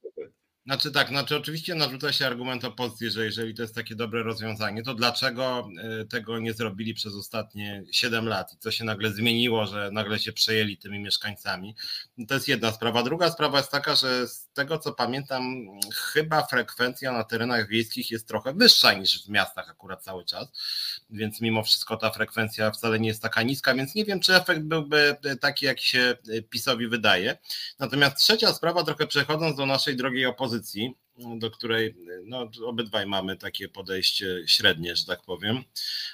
znaczy 0.67 0.91
tak, 0.91 1.09
znaczy 1.09 1.37
oczywiście 1.37 1.75
narzuca 1.75 2.13
się 2.13 2.27
argument 2.27 2.65
opozycji, 2.65 3.11
że 3.11 3.25
jeżeli 3.25 3.55
to 3.55 3.63
jest 3.63 3.75
takie 3.75 3.95
dobre 3.95 4.23
rozwiązanie, 4.23 4.83
to 4.83 4.95
dlaczego 4.95 5.69
e, 6.01 6.05
tego 6.05 6.39
nie 6.39 6.53
zrobili 6.53 6.95
przez 6.95 7.15
ostatnie 7.15 7.85
7 7.91 8.29
lat 8.29 8.53
i 8.53 8.59
co 8.59 8.71
się 8.71 8.85
nagle 8.85 9.13
zmieniło, 9.13 9.67
że 9.67 9.91
nagle 9.93 10.19
się 10.19 10.33
przejęli 10.33 10.77
tymi 10.77 11.01
mieszkańcami. 11.01 11.77
To 12.29 12.35
jest 12.35 12.49
jedna 12.49 12.73
sprawa. 12.73 13.03
Druga 13.03 13.31
sprawa 13.31 13.59
jest 13.59 13.71
taka, 13.71 13.95
że 13.95 14.29
z 14.29 14.49
tego 14.49 14.79
co 14.79 14.93
pamiętam, 14.93 15.67
chyba 15.95 16.47
frekwencja 16.47 17.13
na 17.13 17.25
terenach 17.25 17.69
wiejskich 17.69 18.11
jest 18.11 18.29
trochę 18.29 18.55
wyższa 18.55 18.93
niż 18.93 19.27
w 19.27 19.29
miastach 19.29 19.71
akurat 19.71 20.05
cały 20.05 20.25
czas, 20.25 20.49
więc 21.11 21.41
mimo 21.41 21.63
wszystko 21.63 21.97
ta 21.97 22.11
frekwencja 22.11 22.71
wcale 22.71 23.01
nie 23.01 23.09
jest 23.09 23.23
taka 23.23 23.43
niska, 23.43 23.75
więc 23.75 23.95
nie 23.95 24.05
wiem, 24.05 24.21
czy 24.21 24.35
efekt 24.35 24.63
byłby 24.63 25.17
taki, 25.41 25.67
jak 25.67 25.81
się 25.81 26.17
PiSowi 26.51 26.89
wydaje. 26.89 27.39
Natomiast 27.79 28.17
trzecia 28.17 28.53
sprawa, 28.53 28.85
trochę 28.85 29.07
przechodząc 29.07 29.57
do 29.57 29.67
naszej 29.67 29.97
drogiej 29.97 30.27
opozycji, 30.27 30.54
do 31.39 31.51
której 31.51 31.95
no, 32.25 32.49
obydwaj 32.67 33.07
mamy 33.07 33.37
takie 33.37 33.69
podejście 33.69 34.43
średnie, 34.47 34.97
że 34.97 35.07
tak 35.07 35.23
powiem. 35.23 35.65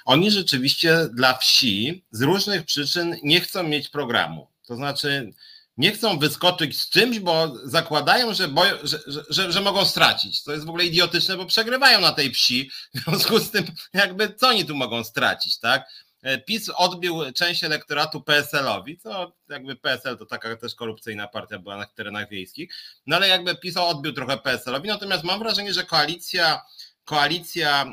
Oni 0.05 0.31
rzeczywiście 0.31 0.97
dla 1.13 1.33
wsi 1.33 2.03
z 2.11 2.21
różnych 2.21 2.65
przyczyn 2.65 3.15
nie 3.23 3.41
chcą 3.41 3.63
mieć 3.63 3.89
programu. 3.89 4.47
To 4.67 4.75
znaczy, 4.75 5.33
nie 5.77 5.91
chcą 5.91 6.19
wyskoczyć 6.19 6.81
z 6.81 6.89
czymś, 6.89 7.19
bo 7.19 7.55
zakładają, 7.63 8.33
że, 8.33 8.47
boją, 8.47 8.73
że, 8.83 8.99
że, 9.29 9.51
że, 9.51 9.61
mogą 9.61 9.85
stracić. 9.85 10.43
To 10.43 10.51
jest 10.51 10.65
w 10.65 10.69
ogóle 10.69 10.85
idiotyczne, 10.85 11.37
bo 11.37 11.45
przegrywają 11.45 12.01
na 12.01 12.11
tej 12.11 12.33
wsi. 12.33 12.71
W 12.95 12.99
związku 13.01 13.39
z 13.39 13.51
tym, 13.51 13.65
jakby 13.93 14.33
co 14.33 14.47
oni 14.47 14.65
tu 14.65 14.75
mogą 14.75 15.03
stracić, 15.03 15.59
tak? 15.59 15.89
E, 16.21 16.37
PiS 16.37 16.69
odbił 16.69 17.31
część 17.35 17.63
elektoratu 17.63 18.21
PSL-owi, 18.21 18.97
co 18.97 19.31
jakby 19.49 19.75
PSL 19.75 20.17
to 20.17 20.25
taka 20.25 20.57
też 20.57 20.75
korupcyjna 20.75 21.27
partia 21.27 21.59
była 21.59 21.77
na 21.77 21.85
terenach 21.85 22.29
wiejskich, 22.29 22.73
no 23.07 23.15
ale 23.15 23.27
jakby 23.27 23.55
PiS 23.55 23.77
odbił 23.77 24.13
trochę 24.13 24.37
PSL-owi, 24.37 24.87
natomiast 24.87 25.23
mam 25.23 25.39
wrażenie, 25.39 25.73
że 25.73 25.83
koalicja 25.83 26.61
koalicja 27.05 27.85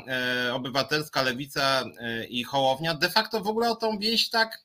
e, 0.47 0.53
obywatelska, 0.53 1.21
lewica 1.21 1.83
e, 1.99 2.25
i 2.25 2.43
Hołownia 2.43 2.93
de 2.93 3.09
facto 3.09 3.41
w 3.41 3.47
ogóle 3.47 3.69
o 3.69 3.75
tą 3.75 3.99
wieś 3.99 4.29
tak 4.29 4.59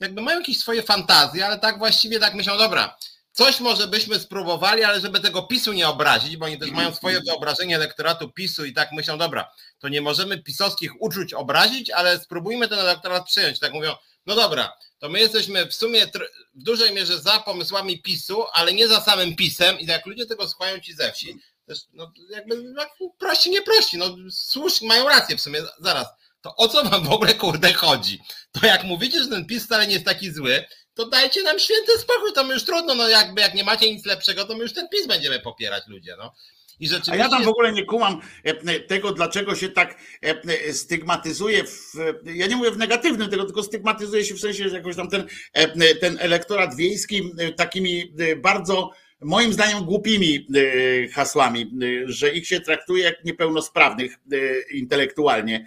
jakby 0.00 0.22
mają 0.22 0.38
jakieś 0.38 0.58
swoje 0.58 0.82
fantazje, 0.82 1.46
ale 1.46 1.58
tak 1.58 1.78
właściwie 1.78 2.20
tak 2.20 2.34
myślą, 2.34 2.58
dobra, 2.58 2.96
coś 3.32 3.60
może 3.60 3.86
byśmy 3.86 4.18
spróbowali, 4.18 4.84
ale 4.84 5.00
żeby 5.00 5.20
tego 5.20 5.42
PiSu 5.42 5.72
nie 5.72 5.88
obrazić, 5.88 6.36
bo 6.36 6.46
oni 6.46 6.58
też 6.58 6.70
mają 6.70 6.94
swoje 6.94 7.20
wyobrażenie 7.20 7.76
elektoratu 7.76 8.30
PiSu 8.30 8.64
i 8.64 8.72
tak 8.72 8.92
myślą, 8.92 9.18
dobra, 9.18 9.50
to 9.78 9.88
nie 9.88 10.00
możemy 10.00 10.42
pisowskich 10.42 11.02
uczuć 11.02 11.34
obrazić, 11.34 11.90
ale 11.90 12.20
spróbujmy 12.20 12.68
ten 12.68 12.78
elektorat 12.78 13.26
przyjąć. 13.26 13.58
Tak 13.58 13.72
mówią, 13.72 13.94
no 14.26 14.34
dobra, 14.34 14.72
to 14.98 15.08
my 15.08 15.20
jesteśmy 15.20 15.66
w 15.66 15.74
sumie 15.74 16.06
w 16.54 16.62
dużej 16.62 16.94
mierze 16.94 17.18
za 17.18 17.38
pomysłami 17.38 18.02
PiSu, 18.02 18.44
ale 18.52 18.72
nie 18.72 18.88
za 18.88 19.00
samym 19.00 19.36
PiSem 19.36 19.80
i 19.80 19.86
jak 19.86 20.06
ludzie 20.06 20.26
tego 20.26 20.48
słuchają 20.48 20.80
ci 20.80 20.94
ze 20.94 21.12
wsi, 21.12 21.38
też 21.66 21.78
no, 21.92 22.12
jakby 22.30 22.62
no, 22.62 22.82
prości, 23.18 23.50
nie 23.50 23.62
prości, 23.62 23.98
no 23.98 24.16
słusznie, 24.30 24.88
mają 24.88 25.08
rację 25.08 25.36
w 25.36 25.40
sumie, 25.40 25.62
zaraz, 25.80 26.06
to 26.40 26.56
o 26.56 26.68
co 26.68 26.84
wam 26.84 27.04
w 27.04 27.12
ogóle 27.12 27.34
kurde 27.34 27.72
chodzi? 27.72 28.20
To 28.52 28.66
jak 28.66 28.84
mówicie, 28.84 29.22
że 29.22 29.28
ten 29.28 29.46
PiS 29.46 29.64
wcale 29.64 29.86
nie 29.86 29.92
jest 29.92 30.04
taki 30.04 30.32
zły, 30.32 30.64
to 31.00 31.08
dajcie 31.08 31.42
nam 31.42 31.58
święty 31.58 31.92
spokój, 31.98 32.32
to 32.34 32.44
my 32.44 32.54
już 32.54 32.64
trudno, 32.64 32.94
no 32.94 33.08
jakby 33.08 33.40
jak 33.40 33.54
nie 33.54 33.64
macie 33.64 33.94
nic 33.94 34.06
lepszego, 34.06 34.44
to 34.44 34.54
my 34.54 34.62
już 34.62 34.72
ten 34.72 34.88
PiS 34.88 35.06
będziemy 35.06 35.40
popierać 35.40 35.82
ludzie, 35.88 36.16
no. 36.18 36.32
I 36.80 36.88
rzeczywiście... 36.88 37.12
A 37.12 37.16
ja 37.16 37.28
tam 37.28 37.44
w 37.44 37.48
ogóle 37.48 37.72
nie 37.72 37.84
kumam 37.84 38.20
e, 38.44 38.80
tego, 38.80 39.12
dlaczego 39.12 39.54
się 39.54 39.68
tak 39.68 39.98
e, 40.22 40.72
stygmatyzuje, 40.72 41.64
w, 41.64 41.94
ja 42.24 42.46
nie 42.46 42.56
mówię 42.56 42.70
w 42.70 42.78
negatywnym 42.78 43.30
tego, 43.30 43.44
tylko 43.44 43.62
stygmatyzuje 43.62 44.24
się 44.24 44.34
w 44.34 44.40
sensie, 44.40 44.68
że 44.68 44.76
jakoś 44.76 44.96
tam 44.96 45.10
ten, 45.10 45.26
e, 45.52 45.94
ten 45.94 46.18
elektorat 46.20 46.76
wiejski 46.76 47.32
takimi 47.56 48.12
bardzo 48.36 48.90
moim 49.20 49.52
zdaniem 49.52 49.84
głupimi 49.84 50.46
e, 50.54 51.08
hasłami, 51.08 51.62
e, 51.62 52.08
że 52.08 52.32
ich 52.32 52.46
się 52.46 52.60
traktuje 52.60 53.04
jak 53.04 53.24
niepełnosprawnych 53.24 54.18
e, 54.32 54.36
intelektualnie 54.72 55.66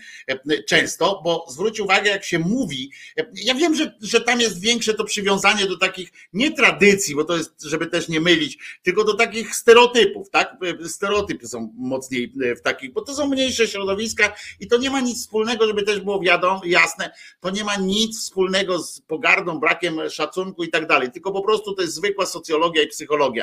często, 0.67 1.21
bo 1.23 1.45
zwróć 1.49 1.79
uwagę, 1.79 2.09
jak 2.09 2.23
się 2.23 2.39
mówi, 2.39 2.91
ja 3.33 3.53
wiem, 3.53 3.75
że, 3.75 3.95
że 4.01 4.21
tam 4.21 4.41
jest 4.41 4.61
większe 4.61 4.93
to 4.93 5.03
przywiązanie 5.03 5.65
do 5.65 5.77
takich 5.77 6.11
nie 6.33 6.51
tradycji, 6.51 7.15
bo 7.15 7.23
to 7.23 7.37
jest, 7.37 7.63
żeby 7.63 7.87
też 7.87 8.09
nie 8.09 8.21
mylić, 8.21 8.57
tylko 8.83 9.03
do 9.03 9.13
takich 9.13 9.55
stereotypów, 9.55 10.29
tak? 10.29 10.57
Stereotypy 10.87 11.47
są 11.47 11.73
mocniej 11.77 12.33
w 12.57 12.61
takich, 12.61 12.93
bo 12.93 13.01
to 13.01 13.15
są 13.15 13.27
mniejsze 13.27 13.67
środowiska 13.67 14.35
i 14.59 14.67
to 14.67 14.77
nie 14.77 14.89
ma 14.89 15.01
nic 15.01 15.19
wspólnego, 15.19 15.67
żeby 15.67 15.83
też 15.83 15.99
było 15.99 16.19
wiadomo, 16.19 16.61
jasne, 16.65 17.11
to 17.39 17.49
nie 17.49 17.63
ma 17.63 17.75
nic 17.75 18.19
wspólnego 18.19 18.79
z 18.79 19.01
pogardą, 19.01 19.59
brakiem 19.59 20.09
szacunku 20.09 20.63
i 20.63 20.69
tak 20.69 20.87
dalej, 20.87 21.11
tylko 21.11 21.31
po 21.31 21.41
prostu 21.41 21.75
to 21.75 21.81
jest 21.81 21.93
zwykła 21.93 22.25
socjologia 22.25 22.83
i 22.83 22.87
psychologia. 22.87 23.42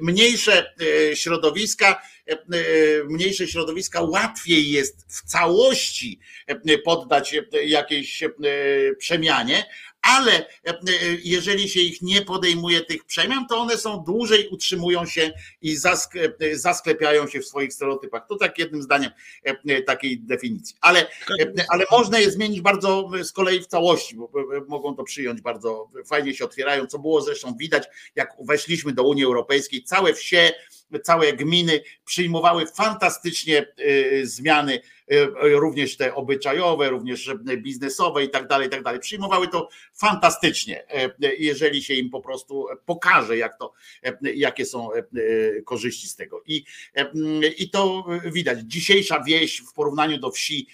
Mniejsze 0.00 0.72
e, 1.10 1.16
środowiska, 1.16 2.02
e, 2.28 2.32
e, 2.32 2.38
mniejsze 3.04 3.46
środowiska 3.46 4.02
łatwiej 4.02 4.70
jest 4.70 5.06
w 5.08 5.22
całości 5.22 6.20
poddać 6.84 7.34
jakiejś 7.64 8.24
przemianie, 8.98 9.64
ale 10.02 10.46
jeżeli 11.24 11.68
się 11.68 11.80
ich 11.80 12.02
nie 12.02 12.22
podejmuje 12.22 12.80
tych 12.80 13.04
przemian, 13.04 13.46
to 13.46 13.56
one 13.56 13.78
są 13.78 14.04
dłużej 14.04 14.48
utrzymują 14.48 15.06
się 15.06 15.32
i 15.62 15.76
zasklepiają 16.52 17.28
się 17.28 17.40
w 17.40 17.46
swoich 17.46 17.72
stereotypach. 17.72 18.26
To 18.28 18.36
tak 18.36 18.58
jednym 18.58 18.82
zdaniem 18.82 19.10
takiej 19.86 20.20
definicji. 20.20 20.76
Ale, 20.80 21.06
ale 21.68 21.84
można 21.90 22.18
je 22.18 22.30
zmienić 22.30 22.60
bardzo 22.60 23.10
z 23.22 23.32
kolei 23.32 23.60
w 23.60 23.66
całości, 23.66 24.16
bo 24.16 24.30
mogą 24.68 24.96
to 24.96 25.04
przyjąć 25.04 25.40
bardzo 25.40 25.90
fajnie 26.06 26.34
się 26.34 26.44
otwierają, 26.44 26.86
co 26.86 26.98
było 26.98 27.22
zresztą 27.22 27.56
widać, 27.56 27.84
jak 28.14 28.36
weszliśmy 28.40 28.92
do 28.92 29.02
Unii 29.02 29.24
Europejskiej, 29.24 29.82
całe 29.82 30.14
wsie, 30.14 30.50
całe 31.02 31.32
gminy 31.32 31.80
przyjmowały 32.04 32.66
fantastycznie 32.66 33.66
zmiany 34.22 34.80
również 35.42 35.96
te 35.96 36.14
obyczajowe, 36.14 36.90
również 36.90 37.34
biznesowe 37.56 38.24
i 38.24 38.30
tak 38.30 38.48
dalej, 38.48 38.66
i 38.66 38.70
tak 38.70 38.82
dalej. 38.82 39.00
Przyjmowały 39.00 39.48
to 39.48 39.68
fantastycznie, 39.94 40.84
jeżeli 41.38 41.82
się 41.82 41.94
im 41.94 42.10
po 42.10 42.20
prostu 42.20 42.66
pokaże, 42.86 43.36
jak 43.36 43.58
to, 43.58 43.72
jakie 44.34 44.66
są 44.66 44.88
korzyści 45.64 46.08
z 46.08 46.16
tego. 46.16 46.42
I, 46.46 46.64
i 47.58 47.70
to 47.70 48.04
widać. 48.24 48.58
Dzisiejsza 48.62 49.22
wieś 49.22 49.60
w 49.60 49.72
porównaniu 49.72 50.18
do 50.18 50.30
wsi 50.30 50.68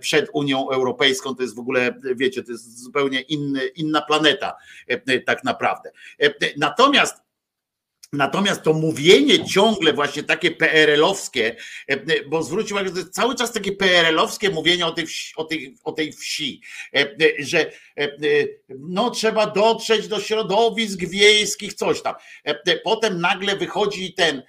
przed 0.00 0.28
Unią 0.32 0.70
Europejską 0.70 1.34
to 1.34 1.42
jest 1.42 1.56
w 1.56 1.58
ogóle, 1.58 2.00
wiecie, 2.16 2.42
to 2.42 2.52
jest 2.52 2.82
zupełnie 2.82 3.20
inny, 3.20 3.66
inna 3.66 4.02
planeta 4.02 4.56
tak 5.26 5.44
naprawdę. 5.44 5.90
Natomiast 6.56 7.23
Natomiast 8.16 8.62
to 8.62 8.72
mówienie 8.72 9.44
ciągle 9.44 9.92
właśnie 9.92 10.22
takie 10.22 10.50
PRL-owskie, 10.50 11.56
e, 11.88 12.24
bo 12.28 12.42
zwróć 12.42 12.72
uwagę, 12.72 12.90
że 12.96 13.04
cały 13.04 13.34
czas 13.34 13.52
takie 13.52 13.72
PRL-owskie 13.72 14.50
mówienie 14.50 14.86
o 14.86 14.90
tej, 14.90 15.06
wsi, 15.06 15.32
o 15.36 15.44
tej, 15.44 15.76
o 15.84 15.92
tej 15.92 16.12
wsi, 16.12 16.60
e, 16.94 17.00
e, 17.00 17.08
że 17.38 17.70
no 18.78 19.10
trzeba 19.10 19.46
dotrzeć 19.46 20.08
do 20.08 20.20
środowisk 20.20 21.00
wiejskich, 21.00 21.74
coś 21.74 22.02
tam. 22.02 22.14
Potem 22.84 23.20
nagle 23.20 23.56
wychodzi 23.56 24.14
ten 24.14 24.42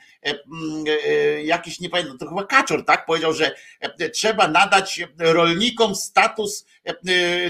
jakiś, 1.44 1.80
nie 1.80 1.90
pamiętam, 1.90 2.18
to 2.18 2.30
chyba 2.30 2.44
Kaczor, 2.44 2.86
tak? 2.86 3.06
Powiedział, 3.06 3.34
że 3.34 3.56
trzeba 4.14 4.48
nadać 4.48 5.02
rolnikom 5.18 5.96
status 5.96 6.66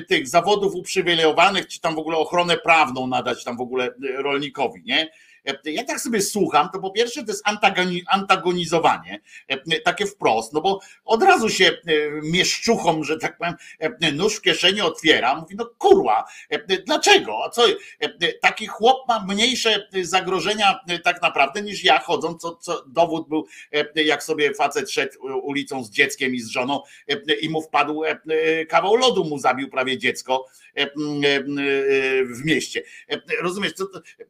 tych 0.07 0.27
zawodów 0.27 0.75
uprzywilejowanych, 0.75 1.67
czy 1.67 1.81
tam 1.81 1.95
w 1.95 1.99
ogóle 1.99 2.17
ochronę 2.17 2.57
prawną 2.57 3.07
nadać 3.07 3.43
tam 3.43 3.57
w 3.57 3.61
ogóle 3.61 3.93
rolnikowi, 4.17 4.83
nie? 4.85 5.09
Ja 5.65 5.83
tak 5.83 6.01
sobie 6.01 6.21
słucham, 6.21 6.69
to 6.73 6.79
po 6.79 6.91
pierwsze 6.91 7.23
to 7.23 7.31
jest 7.31 7.43
antagonizowanie, 8.07 9.21
takie 9.83 10.05
wprost, 10.05 10.53
no 10.53 10.61
bo 10.61 10.79
od 11.05 11.23
razu 11.23 11.49
się 11.49 11.65
e, 11.65 11.71
mieszczuchom, 12.23 13.03
że 13.03 13.17
tak 13.17 13.37
powiem, 13.37 13.55
e, 13.79 14.11
nóż 14.11 14.35
w 14.35 14.41
kieszeni 14.41 14.81
otwiera, 14.81 15.35
mówi, 15.35 15.55
no 15.55 15.65
kurwa, 15.77 16.25
e, 16.49 16.77
dlaczego? 16.77 17.43
A 17.45 17.49
co, 17.49 17.63
taki 18.41 18.67
chłop 18.67 19.07
ma 19.07 19.25
mniejsze 19.25 19.87
zagrożenia 20.01 20.79
tak 21.03 21.21
naprawdę 21.21 21.61
niż 21.61 21.83
ja 21.83 21.99
chodząc, 21.99 22.41
co, 22.41 22.55
co 22.65 22.85
dowód 22.87 23.29
był, 23.29 23.45
jak 23.95 24.23
sobie 24.23 24.53
facet 24.53 24.91
szedł 24.91 25.17
ulicą 25.43 25.83
z 25.83 25.89
dzieckiem 25.89 26.35
i 26.35 26.39
z 26.39 26.47
żoną 26.47 26.81
i 27.41 27.49
mu 27.49 27.61
wpadł 27.61 28.01
kawał 28.69 28.95
lodu, 28.95 29.23
mu 29.23 29.39
zabił 29.39 29.69
prawie 29.69 29.97
dziecko 29.97 30.45
w 32.25 32.45
mieście. 32.45 32.83
Rozumiesz, 33.41 33.73
co, 33.73 33.87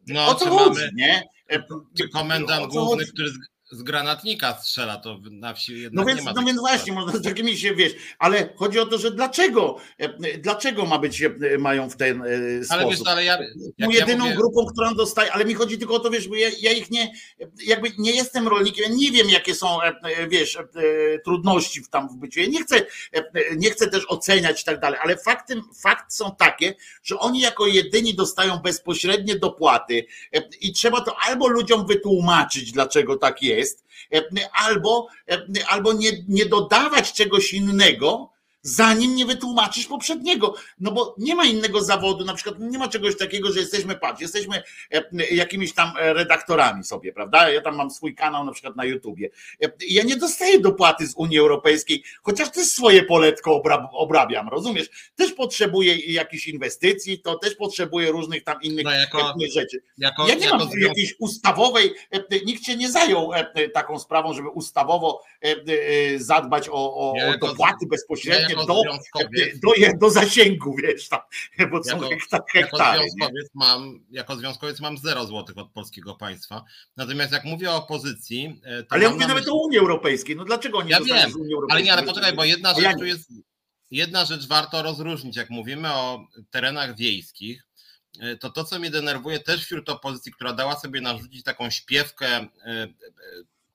no, 0.08 0.28
o 0.28 0.36
co 0.36 0.50
chodzi, 0.50 0.82
nie? 0.96 1.24
nie? 1.52 2.08
Komendant 2.14 2.68
główny, 2.68 3.06
który 3.06 3.30
z 3.72 3.84
granatnika 3.84 4.58
strzela, 4.62 4.98
to 4.98 5.20
na 5.32 5.54
wsi 5.54 5.82
jednak 5.82 6.06
No 6.06 6.06
więc, 6.06 6.20
nie 6.20 6.26
ma 6.26 6.34
no 6.34 6.48
więc 6.48 6.60
właśnie, 6.60 6.94
można 6.94 7.20
z 7.20 7.24
takimi 7.24 7.58
się 7.58 7.76
wiesz, 7.76 7.94
ale 8.20 8.50
chodzi 8.56 8.80
o 8.80 8.86
to, 8.86 8.98
że 8.98 9.12
dlaczego, 9.12 9.78
e, 9.98 10.38
dlaczego 10.38 10.86
ma 10.86 11.00
być, 11.00 11.22
e, 11.22 11.32
mają 11.60 11.90
w 11.90 11.96
ten 11.96 12.24
sposób. 12.64 12.82
Ale 12.82 12.90
wiesz, 12.90 13.00
ale 13.06 13.24
ja, 13.24 13.40
jedyną 13.78 14.26
ja 14.26 14.32
mówię... 14.32 14.36
grupą, 14.36 14.66
którą 14.66 14.96
dostaje, 14.96 15.34
ale 15.34 15.46
mi 15.46 15.54
chodzi 15.54 15.78
tylko 15.78 15.94
o 15.94 16.00
to, 16.00 16.10
wiesz, 16.10 16.28
bo 16.28 16.36
ja, 16.36 16.50
ja, 16.62 16.72
ich 16.72 16.92
nie, 16.92 17.12
jakby 17.66 17.92
nie 17.98 18.12
jestem 18.12 18.48
rolnikiem, 18.48 18.86
ja 18.90 18.96
nie 18.98 19.12
wiem, 19.12 19.30
jakie 19.30 19.56
są, 19.56 19.82
e, 19.82 20.28
wiesz, 20.28 20.58
trudności 21.26 21.82
w 21.82 21.90
tam 21.90 22.10
w 22.10 22.16
byciu. 22.16 22.40
Ja 22.40 22.48
nie 22.48 22.64
chcę, 22.64 22.82
nie 23.58 23.70
chcę 23.70 23.88
też 23.88 24.06
oceniać 24.08 24.62
i 24.62 24.66
tak 24.66 24.80
dalej, 24.80 25.00
ale 25.04 25.18
faktem, 25.18 25.62
fakt 25.82 26.14
są 26.14 26.36
takie, 26.36 26.74
że 27.04 27.20
oni 27.20 27.40
jako 27.40 27.68
jedyni 27.68 28.16
dostają 28.16 28.58
bezpośrednie 28.58 29.36
dopłaty 29.36 30.06
i 30.62 30.74
trzeba 30.74 31.02
to 31.02 31.16
albo 31.28 31.48
ludziom 31.48 31.88
wytłumaczyć, 31.88 32.72
dlaczego 32.72 33.18
tak 33.18 33.42
jest, 33.42 33.55
jest, 33.56 33.86
e, 34.14 34.22
albo, 34.54 35.08
e, 35.30 35.46
albo 35.68 35.94
nie, 35.94 36.12
nie 36.28 36.46
dodawać 36.46 37.14
czegoś 37.14 37.54
innego, 37.54 38.35
zanim 38.66 39.16
nie 39.16 39.26
wytłumaczysz 39.26 39.88
poprzedniego. 39.88 40.56
No 40.80 40.92
bo 40.92 41.16
nie 41.18 41.36
ma 41.36 41.46
innego 41.46 41.84
zawodu, 41.84 42.26
na 42.26 42.34
przykład 42.34 42.60
nie 42.60 42.78
ma 42.78 42.88
czegoś 42.88 43.18
takiego, 43.18 43.52
że 43.52 43.60
jesteśmy, 43.60 43.96
patrz, 43.96 44.22
jesteśmy 44.22 44.64
e, 44.92 45.04
jakimiś 45.32 45.74
tam 45.74 45.92
redaktorami 45.98 46.84
sobie, 46.84 47.14
prawda? 47.14 47.50
Ja 47.50 47.62
tam 47.62 47.76
mam 47.76 47.92
swój 47.92 48.16
kanał 48.16 48.46
na 48.46 48.52
przykład 48.52 48.76
na 48.76 48.86
YouTubie. 48.86 49.30
Ja 49.90 50.04
nie 50.04 50.18
dostaję 50.18 50.60
dopłaty 50.60 51.08
z 51.08 51.16
Unii 51.16 51.40
Europejskiej, 51.40 52.04
chociaż 52.24 52.52
też 52.52 52.68
swoje 52.68 53.04
poletko 53.04 53.62
obrabiam, 53.92 54.50
rozumiesz? 54.50 54.90
Też 55.16 55.34
potrzebuję 55.34 55.96
jakichś 55.96 56.48
inwestycji, 56.48 57.20
to 57.20 57.36
też 57.36 57.56
potrzebuję 57.56 58.12
różnych 58.12 58.44
tam 58.44 58.62
innych 58.62 58.86
no 58.86 58.92
jako, 58.92 59.34
rzeczy. 59.54 59.82
Jako, 59.98 60.28
ja 60.28 60.36
nie 60.36 60.46
jako 60.46 60.58
mam 60.58 60.70
jakiejś 60.80 61.16
ustawowej, 61.20 61.94
nikt 62.46 62.64
się 62.64 62.76
nie 62.76 62.92
zajął 62.92 63.32
taką 63.74 64.00
sprawą, 64.00 64.34
żeby 64.34 64.50
ustawowo 64.50 65.24
zadbać 66.18 66.70
o, 66.70 66.74
o, 66.74 67.12
o 67.12 67.38
dopłaty 67.48 67.86
bezpośrednie 67.88 68.55
do, 68.56 68.82
do, 69.64 69.98
do 69.98 70.10
zasięgu, 70.10 70.76
wiesz, 70.76 71.10
tam, 71.10 71.20
bo 71.72 71.84
są 71.84 72.02
jako, 72.02 72.46
hektary. 72.54 72.54
Jako 72.54 72.78
związkowiec, 72.78 73.50
mam, 73.54 74.06
jako 74.12 74.36
związkowiec 74.36 74.80
mam 74.80 74.98
0 74.98 75.26
złotych 75.26 75.58
od 75.58 75.72
polskiego 75.72 76.16
państwa. 76.16 76.64
Natomiast 76.98 77.32
jak 77.32 77.46
mówię 77.46 77.72
o 77.72 77.76
opozycji. 77.76 78.62
E, 78.66 78.84
ale 78.90 79.04
ja 79.04 79.10
mówię 79.10 79.28
nawet 79.28 79.48
o 79.48 79.56
Unii 79.56 79.78
Europejskiej. 79.78 80.36
No 80.36 80.46
dlaczego 80.46 80.78
oni 80.78 80.90
ja 80.90 81.02
wiem, 81.02 81.32
z 81.32 81.36
Unii 81.36 81.54
Europejskiej? 81.54 81.68
Ale 81.70 81.84
nie, 81.84 81.94
ale 81.94 82.04
poczekaj, 82.04 82.34
bo 82.34 82.44
jedna 82.44 82.74
rzecz 82.74 82.84
ja 82.84 82.98
tu 82.98 83.06
jest. 83.06 83.30
Jedna 83.92 84.26
rzecz 84.26 84.48
warto 84.48 84.84
rozróżnić, 84.84 85.36
jak 85.36 85.50
mówimy 85.50 85.94
o 85.94 86.28
terenach 86.50 86.98
wiejskich, 86.98 87.68
e, 88.20 88.38
to 88.38 88.50
to, 88.50 88.64
co 88.64 88.80
mnie 88.80 88.90
denerwuje 88.90 89.40
też 89.40 89.64
wśród 89.64 89.90
opozycji, 89.90 90.32
która 90.32 90.54
dała 90.54 90.80
sobie 90.80 91.02
narzucić 91.02 91.44
taką 91.44 91.70
śpiewkę 91.70 92.28
e, 92.28 92.48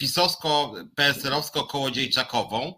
pisowsko-PSL-owsko-kołodziejczakową, 0.01 2.74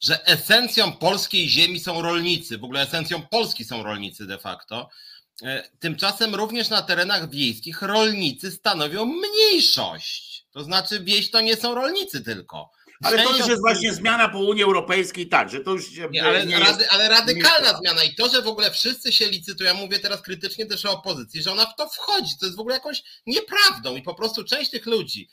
że 0.00 0.26
esencją 0.26 0.92
polskiej 0.92 1.48
ziemi 1.48 1.80
są 1.80 2.02
rolnicy, 2.02 2.58
w 2.58 2.64
ogóle 2.64 2.82
esencją 2.82 3.22
Polski 3.22 3.64
są 3.64 3.82
rolnicy 3.82 4.26
de 4.26 4.38
facto. 4.38 4.88
E, 5.42 5.68
tymczasem 5.78 6.34
również 6.34 6.68
na 6.68 6.82
terenach 6.82 7.30
wiejskich 7.30 7.82
rolnicy 7.82 8.50
stanowią 8.50 9.04
mniejszość. 9.04 10.46
To 10.50 10.64
znaczy 10.64 11.00
wieś 11.00 11.30
to 11.30 11.40
nie 11.40 11.56
są 11.56 11.74
rolnicy 11.74 12.24
tylko. 12.24 12.70
Ale 13.02 13.22
to 13.22 13.36
już 13.36 13.46
jest 13.46 13.60
właśnie 13.60 13.94
zmiana 13.94 14.28
po 14.28 14.38
Unii 14.38 14.62
Europejskiej, 14.62 15.28
tak, 15.28 15.50
że 15.50 15.60
to 15.60 15.70
już 15.70 15.90
nie, 16.10 16.24
ale, 16.24 16.46
nie 16.46 16.58
rady, 16.58 16.82
jest, 16.82 16.92
ale 16.92 17.08
radykalna 17.08 17.72
nie 17.72 17.78
zmiana 17.78 18.04
i 18.04 18.14
to, 18.14 18.28
że 18.28 18.42
w 18.42 18.48
ogóle 18.48 18.70
wszyscy 18.70 19.12
się 19.12 19.26
licytują, 19.26 19.74
ja 19.74 19.80
mówię 19.80 19.98
teraz 19.98 20.22
krytycznie 20.22 20.66
też 20.66 20.84
o 20.84 20.92
opozycji, 20.92 21.42
że 21.42 21.52
ona 21.52 21.66
w 21.66 21.76
to 21.76 21.88
wchodzi, 21.88 22.38
to 22.40 22.46
jest 22.46 22.56
w 22.56 22.60
ogóle 22.60 22.74
jakąś 22.74 23.02
nieprawdą 23.26 23.96
i 23.96 24.02
po 24.02 24.14
prostu 24.14 24.44
część 24.44 24.70
tych 24.70 24.86
ludzi 24.86 25.28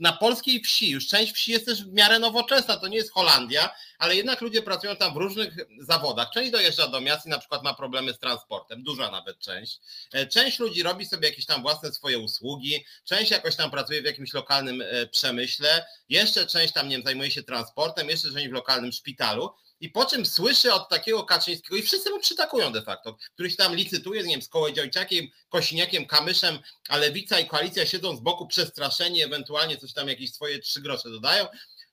na 0.00 0.12
polskiej 0.12 0.60
wsi, 0.60 0.90
już 0.90 1.06
część 1.06 1.32
wsi 1.32 1.52
jest 1.52 1.66
też 1.66 1.84
w 1.84 1.92
miarę 1.92 2.18
nowoczesna, 2.18 2.76
to 2.76 2.88
nie 2.88 2.96
jest 2.96 3.12
Holandia, 3.12 3.70
ale 3.98 4.16
jednak 4.16 4.40
ludzie 4.40 4.62
pracują 4.62 4.96
tam 4.96 5.14
w 5.14 5.16
różnych 5.16 5.56
zawodach. 5.78 6.30
Część 6.34 6.50
dojeżdża 6.50 6.88
do 6.88 7.00
miast 7.00 7.26
i 7.26 7.28
na 7.28 7.38
przykład 7.38 7.62
ma 7.62 7.74
problemy 7.74 8.12
z 8.12 8.18
transportem, 8.18 8.82
duża 8.82 9.10
nawet 9.10 9.38
część. 9.38 9.80
E, 10.12 10.26
część 10.26 10.58
ludzi 10.58 10.82
robi 10.82 11.06
sobie 11.06 11.28
jakieś 11.28 11.46
tam 11.46 11.62
własne 11.62 11.92
swoje 11.92 12.18
usługi, 12.18 12.84
część 13.04 13.30
jakoś 13.30 13.56
tam 13.56 13.70
pracuje 13.70 14.02
w 14.02 14.04
jakimś 14.04 14.32
lokalnym 14.32 14.82
e, 14.82 15.06
przemyśle, 15.06 15.86
jeszcze 16.08 16.46
część 16.46 16.72
tam, 16.72 16.88
nie 16.88 16.96
wiem, 16.96 17.04
zajmuje 17.04 17.30
się 17.30 17.42
transportem, 17.42 18.08
jeszcze 18.08 18.32
część 18.32 18.48
w 18.48 18.52
lokalnym 18.52 18.92
szpitalu 18.92 19.50
i 19.82 19.90
po 19.90 20.04
czym 20.04 20.26
słyszy 20.26 20.72
od 20.72 20.88
takiego 20.88 21.24
Kaczyńskiego, 21.24 21.76
i 21.76 21.82
wszyscy 21.82 22.10
mu 22.10 22.20
przytakują 22.20 22.72
de 22.72 22.82
facto, 22.82 23.16
któryś 23.34 23.56
tam 23.56 23.76
licytuje, 23.76 24.22
nie 24.22 24.28
wiem, 24.28 24.42
z 24.42 24.48
Kołodziejczakiem, 24.48 25.26
Kosiniakiem, 25.48 26.06
Kamyszem, 26.06 26.58
a 26.88 26.96
Lewica 26.96 27.40
i 27.40 27.46
Koalicja 27.46 27.86
siedzą 27.86 28.16
z 28.16 28.20
boku 28.20 28.46
przestraszeni, 28.46 29.22
ewentualnie 29.22 29.76
coś 29.76 29.92
tam 29.92 30.08
jakieś 30.08 30.32
swoje 30.32 30.58
trzy 30.58 30.80
grosze 30.80 31.10
dodają, 31.10 31.46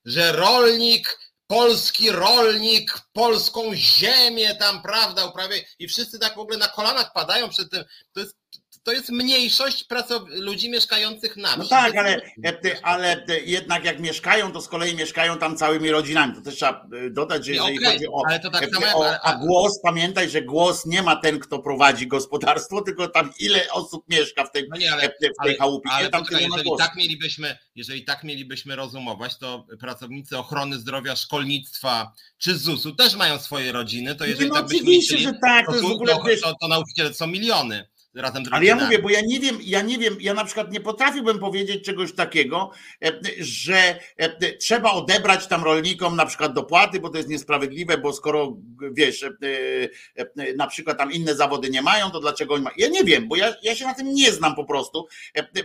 że 0.04 0.32
rolnik 0.32 1.18
polski 1.46 2.10
rolnik, 2.10 3.00
polską 3.12 3.74
ziemię 3.74 4.54
tam, 4.54 4.82
prawda, 4.82 5.26
uprawia 5.26 5.56
i 5.78 5.88
wszyscy 5.88 6.18
tak 6.18 6.34
w 6.34 6.38
ogóle 6.38 6.58
na 6.58 6.68
kolanach 6.68 7.12
padają 7.12 7.48
przed 7.48 7.70
tym. 7.70 7.84
To 8.12 8.20
jest 8.20 8.36
to 8.82 8.92
jest 8.92 9.10
mniejszość 9.10 9.84
pracow- 9.84 10.28
ludzi 10.28 10.70
mieszkających 10.70 11.36
na 11.36 11.48
wsi. 11.48 11.58
No 11.58 11.68
tak, 11.68 11.96
ale, 11.96 12.20
ale 12.82 13.26
jednak 13.44 13.84
jak 13.84 14.00
mieszkają, 14.00 14.52
to 14.52 14.60
z 14.60 14.68
kolei 14.68 14.94
mieszkają 14.94 15.38
tam 15.38 15.56
całymi 15.56 15.90
rodzinami. 15.90 16.34
To 16.34 16.40
też 16.40 16.56
trzeba 16.56 16.86
e, 17.06 17.10
dodać, 17.10 17.46
że 17.46 17.52
jeżeli 17.52 17.78
okay, 17.78 17.92
chodzi 17.92 18.06
o, 18.08 18.22
tak 18.52 18.70
samo, 18.70 18.98
o 18.98 19.20
a 19.22 19.36
głos, 19.36 19.80
pamiętaj, 19.82 20.30
że 20.30 20.42
głos 20.42 20.86
nie 20.86 21.02
ma 21.02 21.16
ten, 21.16 21.38
kto 21.38 21.58
prowadzi 21.58 22.06
gospodarstwo, 22.06 22.80
tylko 22.86 23.08
tam 23.08 23.32
ile 23.38 23.72
osób 23.72 24.04
mieszka 24.08 24.44
w 24.44 24.52
tej, 24.52 24.68
no 24.70 24.76
nie, 24.76 24.92
ale, 24.92 25.02
w 25.02 25.18
tej 25.20 25.30
ale, 25.38 25.54
chałupie. 25.54 25.90
Ale, 25.90 26.10
tam 26.10 26.22
poczekaj, 26.22 26.48
jeżeli, 26.52 26.70
tak 26.78 26.96
mielibyśmy, 26.96 27.58
jeżeli 27.74 28.04
tak 28.04 28.24
mielibyśmy 28.24 28.76
rozumować, 28.76 29.38
to 29.38 29.66
pracownicy 29.80 30.38
ochrony 30.38 30.78
zdrowia, 30.78 31.16
szkolnictwa 31.16 32.12
czy 32.38 32.58
ZUS-u 32.58 32.94
też 32.94 33.16
mają 33.16 33.38
swoje 33.38 33.72
rodziny, 33.72 34.14
to 34.14 34.26
jeżeli 34.26 34.48
no, 34.48 34.54
tak 34.54 34.64
byśmy 34.64 34.80
oczywiście, 34.80 35.18
że 35.18 35.32
tak, 35.42 35.66
to, 35.66 35.72
to, 35.72 36.18
to, 36.42 36.54
to 36.60 36.68
nauczyciele 36.68 37.14
są 37.14 37.26
miliony 37.26 37.88
razem 38.14 38.42
Ale 38.50 38.64
ja 38.64 38.76
mówię, 38.76 38.98
bo 38.98 39.10
ja 39.10 39.20
nie 39.20 39.40
wiem, 39.40 39.58
ja 39.62 39.82
nie 39.82 39.98
wiem, 39.98 40.16
ja 40.20 40.34
na 40.34 40.44
przykład 40.44 40.72
nie 40.72 40.80
potrafiłbym 40.80 41.38
powiedzieć 41.38 41.84
czegoś 41.84 42.12
takiego, 42.12 42.70
e, 43.04 43.12
że 43.38 43.98
e, 44.16 44.52
trzeba 44.52 44.92
odebrać 44.92 45.46
tam 45.46 45.64
rolnikom 45.64 46.16
na 46.16 46.26
przykład 46.26 46.52
dopłaty, 46.52 47.00
bo 47.00 47.08
to 47.10 47.16
jest 47.16 47.28
niesprawiedliwe, 47.28 47.98
bo 47.98 48.12
skoro 48.12 48.56
wiesz, 48.92 49.22
e, 49.22 50.54
na 50.56 50.66
przykład 50.66 50.98
tam 50.98 51.12
inne 51.12 51.34
zawody 51.34 51.70
nie 51.70 51.82
mają, 51.82 52.10
to 52.10 52.20
dlaczego 52.20 52.54
oni 52.54 52.64
mają? 52.64 52.76
Ja 52.78 52.88
nie 52.88 53.04
wiem, 53.04 53.28
bo 53.28 53.36
ja, 53.36 53.54
ja 53.62 53.74
się 53.74 53.84
na 53.84 53.94
tym 53.94 54.14
nie 54.14 54.32
znam 54.32 54.54
po 54.54 54.64
prostu. 54.64 55.06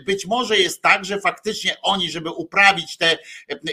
Być 0.05 0.25
może 0.25 0.57
jest 0.57 0.81
tak, 0.81 1.05
że 1.05 1.19
faktycznie 1.21 1.75
oni, 1.81 2.11
żeby 2.11 2.29
uprawić 2.29 2.97
te 2.97 3.17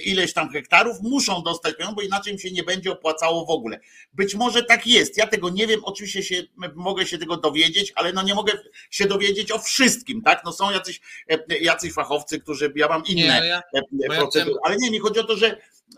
ileś 0.05 0.33
tam 0.33 0.51
hektarów, 0.51 0.97
muszą 1.01 1.43
dostać 1.43 1.77
pieniądze, 1.77 1.97
bo 1.97 2.03
inaczej 2.03 2.33
im 2.33 2.39
się 2.39 2.51
nie 2.51 2.63
będzie 2.63 2.93
opłacało 2.93 3.47
w 3.47 3.51
ogóle. 3.51 3.81
Być 4.13 4.35
może 4.35 4.63
tak 4.63 4.87
jest. 4.87 5.19
Ja 5.19 5.27
tego 5.27 5.51
nie 5.51 5.67
wiem, 5.67 5.81
oczywiście 5.85 6.23
się, 6.23 6.43
mogę 6.75 7.07
się 7.07 7.19
tego 7.19 7.37
dowiedzieć, 7.37 7.93
ale 7.97 8.13
no 8.13 8.23
nie 8.23 8.35
mogę 8.35 8.62
się 8.91 9.07
dowiedzieć 9.07 9.53
o 9.53 9.59
wszystkim, 9.59 10.23
tak? 10.23 10.43
No 10.45 10.53
są 10.53 10.71
jacyś, 10.71 11.01
e, 11.29 11.59
jacyś 11.59 11.93
fachowcy, 11.93 12.41
którzy, 12.41 12.73
ja 12.77 12.89
mam 12.89 13.03
inne 13.07 13.41
nie, 13.41 13.47
ja, 13.47 13.63
procedury, 14.09 14.57
ale 14.65 14.77
nie, 14.77 14.91
mi 14.91 14.99
chodzi 14.99 15.21
o 15.21 15.25
to, 15.25 15.37
że 15.37 15.57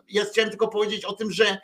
ja 0.09 0.25
chciałem 0.25 0.51
tylko 0.51 0.69
powiedzieć 0.69 1.05
o 1.05 1.13
tym, 1.13 1.31
że 1.31 1.59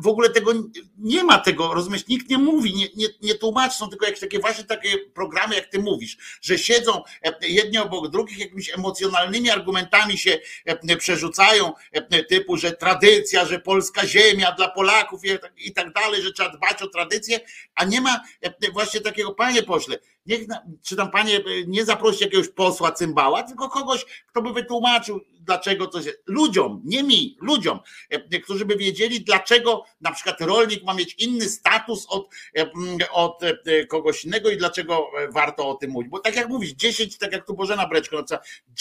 w 0.00 0.06
ogóle 0.06 0.30
tego 0.30 0.52
nie 0.98 1.24
ma 1.24 1.38
tego, 1.38 1.74
rozumiesz, 1.74 2.06
nikt 2.06 2.30
nie 2.30 2.38
mówi, 2.38 2.74
nie, 2.74 2.88
nie, 2.96 3.08
nie 3.22 3.34
tłumaczy, 3.34 3.76
są 3.76 3.88
tylko 3.88 4.06
jakieś 4.06 4.20
takie 4.20 4.38
właśnie 4.38 4.64
takie 4.64 4.98
programy, 4.98 5.54
jak 5.54 5.66
ty 5.66 5.78
mówisz, 5.78 6.16
że 6.40 6.58
siedzą 6.58 7.02
e, 7.22 7.48
jedni 7.48 7.78
obok 7.78 8.08
drugich, 8.08 8.38
jakimiś 8.38 8.74
emocjonalnymi 8.74 9.50
argumentami 9.50 10.18
się 10.18 10.38
przerzucają, 10.98 11.72
typu, 12.28 12.56
że 12.56 12.72
tradycja, 12.72 13.44
że 13.44 13.58
polska 13.58 14.06
ziemia 14.06 14.52
dla 14.52 14.68
Polaków 14.68 15.20
i 15.56 15.72
tak 15.72 15.92
dalej, 15.92 16.22
że 16.22 16.32
trzeba 16.32 16.56
dbać 16.56 16.82
o 16.82 16.86
tradycję, 16.86 17.40
a 17.74 17.84
nie 17.84 18.00
ma 18.00 18.20
właśnie 18.72 19.00
takiego, 19.00 19.34
panie 19.34 19.62
pośle, 19.62 19.98
niech, 20.26 20.46
czy 20.82 20.96
tam 20.96 21.10
panie 21.10 21.40
nie 21.66 21.84
zaprosi 21.84 22.24
jakiegoś 22.24 22.48
posła 22.48 22.92
cymbała, 22.92 23.42
tylko 23.42 23.68
kogoś, 23.68 24.04
kto 24.26 24.42
by 24.42 24.52
wytłumaczył, 24.52 25.20
dlaczego 25.46 25.86
coś. 25.86 26.04
Ludziom, 26.26 26.82
nie 26.84 27.02
mi, 27.02 27.36
ludziom, 27.40 27.80
e, 28.10 28.40
którzy 28.40 28.64
by 28.64 28.76
wiedzieli, 28.76 29.20
dlaczego 29.20 29.65
na 30.00 30.12
przykład 30.12 30.40
rolnik 30.40 30.84
ma 30.84 30.94
mieć 30.94 31.14
inny 31.18 31.48
status 31.48 32.06
od, 32.08 32.28
e, 32.58 32.70
od 33.10 33.42
e, 33.42 33.86
kogoś 33.86 34.24
innego 34.24 34.50
i 34.50 34.56
dlaczego 34.56 35.10
warto 35.30 35.68
o 35.68 35.74
tym 35.74 35.90
mówić. 35.90 36.10
Bo 36.10 36.18
tak 36.18 36.36
jak 36.36 36.48
mówisz, 36.48 36.72
10, 36.72 37.18
tak 37.18 37.32
jak 37.32 37.46
tu 37.46 37.54
Bożena 37.54 37.88
Breczko, 37.88 38.24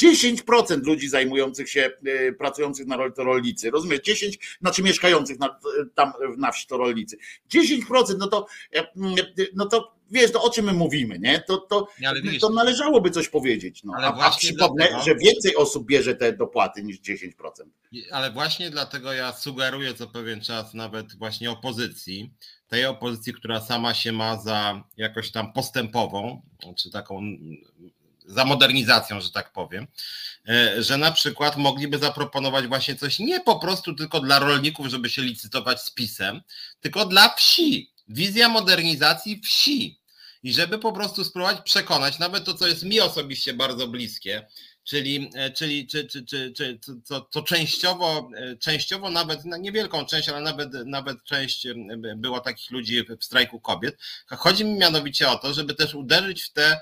10% 0.01 0.83
ludzi 0.83 1.09
zajmujących 1.09 1.69
się, 1.69 1.91
pracujących 2.37 2.87
na 2.87 2.97
roli 2.97 3.13
to 3.13 3.23
rolnicy, 3.23 3.71
rozumiesz? 3.71 4.01
10, 4.01 4.57
znaczy 4.61 4.83
mieszkających 4.83 5.39
na, 5.39 5.59
tam 5.95 6.13
na 6.37 6.51
wsi 6.51 6.67
to 6.67 6.77
rolnicy. 6.77 7.17
10%, 7.53 8.15
no 8.17 8.27
to, 8.27 8.45
no 9.55 9.65
to 9.65 9.94
wiesz, 10.11 10.31
to 10.31 10.43
o 10.43 10.49
czym 10.49 10.65
my 10.65 10.73
mówimy, 10.73 11.19
nie? 11.19 11.39
To, 11.39 11.57
to, 11.57 11.87
to 12.41 12.49
należałoby 12.49 13.11
coś 13.11 13.29
powiedzieć. 13.29 13.83
No. 13.83 13.93
a, 13.97 14.25
a 14.25 14.31
przypomnę, 14.31 14.87
dlatego... 14.87 15.03
że 15.03 15.15
więcej 15.15 15.55
osób 15.55 15.85
bierze 15.85 16.15
te 16.15 16.33
dopłaty 16.33 16.83
niż 16.83 17.01
10%. 17.01 17.31
Ale 18.11 18.31
właśnie 18.31 18.69
dlatego 18.69 19.13
ja 19.13 19.33
sugeruję 19.33 19.93
co 19.93 20.07
pewien 20.07 20.41
czas 20.41 20.73
nawet 20.73 21.15
właśnie 21.15 21.51
opozycji, 21.51 22.31
tej 22.67 22.85
opozycji, 22.85 23.33
która 23.33 23.61
sama 23.61 23.93
się 23.93 24.11
ma 24.11 24.37
za 24.37 24.83
jakoś 24.97 25.31
tam 25.31 25.53
postępową, 25.53 26.41
czy 26.77 26.91
taką 26.91 27.21
za 28.25 28.45
modernizacją, 28.45 29.21
że 29.21 29.31
tak 29.31 29.51
powiem, 29.51 29.87
e, 30.49 30.83
że 30.83 30.97
na 30.97 31.11
przykład 31.11 31.57
mogliby 31.57 31.97
zaproponować 31.97 32.67
właśnie 32.67 32.95
coś 32.95 33.19
nie 33.19 33.39
po 33.39 33.59
prostu 33.59 33.93
tylko 33.93 34.19
dla 34.19 34.39
rolników, 34.39 34.87
żeby 34.87 35.09
się 35.09 35.21
licytować 35.21 35.81
z 35.81 35.91
pisem, 35.91 36.41
tylko 36.81 37.05
dla 37.05 37.29
wsi 37.29 37.94
wizja 38.07 38.49
modernizacji 38.49 39.41
wsi. 39.41 39.99
I 40.43 40.53
żeby 40.53 40.79
po 40.79 40.93
prostu 40.93 41.23
spróbować 41.23 41.61
przekonać, 41.61 42.19
nawet 42.19 42.45
to, 42.45 42.53
co 42.53 42.67
jest 42.67 42.83
mi 42.83 42.99
osobiście 42.99 43.53
bardzo 43.53 43.87
bliskie, 43.87 44.45
czyli, 44.85 45.29
e, 45.35 45.51
czyli 45.51 45.87
czy, 45.87 46.07
czy, 46.07 46.25
czy, 46.25 46.53
czy 46.53 46.79
to, 47.07 47.21
to 47.21 47.41
częściowo, 47.41 48.29
e, 48.37 48.55
częściowo 48.57 49.09
nawet, 49.09 49.45
na 49.45 49.57
niewielką 49.57 50.05
część, 50.05 50.29
ale 50.29 50.41
nawet, 50.41 50.73
nawet 50.85 51.23
część 51.23 51.65
e, 51.65 51.73
było 52.15 52.39
takich 52.39 52.71
ludzi 52.71 53.03
w 53.19 53.25
strajku 53.25 53.59
kobiet. 53.59 53.97
Chodzi 54.27 54.65
mi 54.65 54.73
mianowicie 54.73 55.29
o 55.29 55.37
to, 55.37 55.53
żeby 55.53 55.73
też 55.73 55.95
uderzyć 55.95 56.43
w 56.43 56.53
te, 56.53 56.79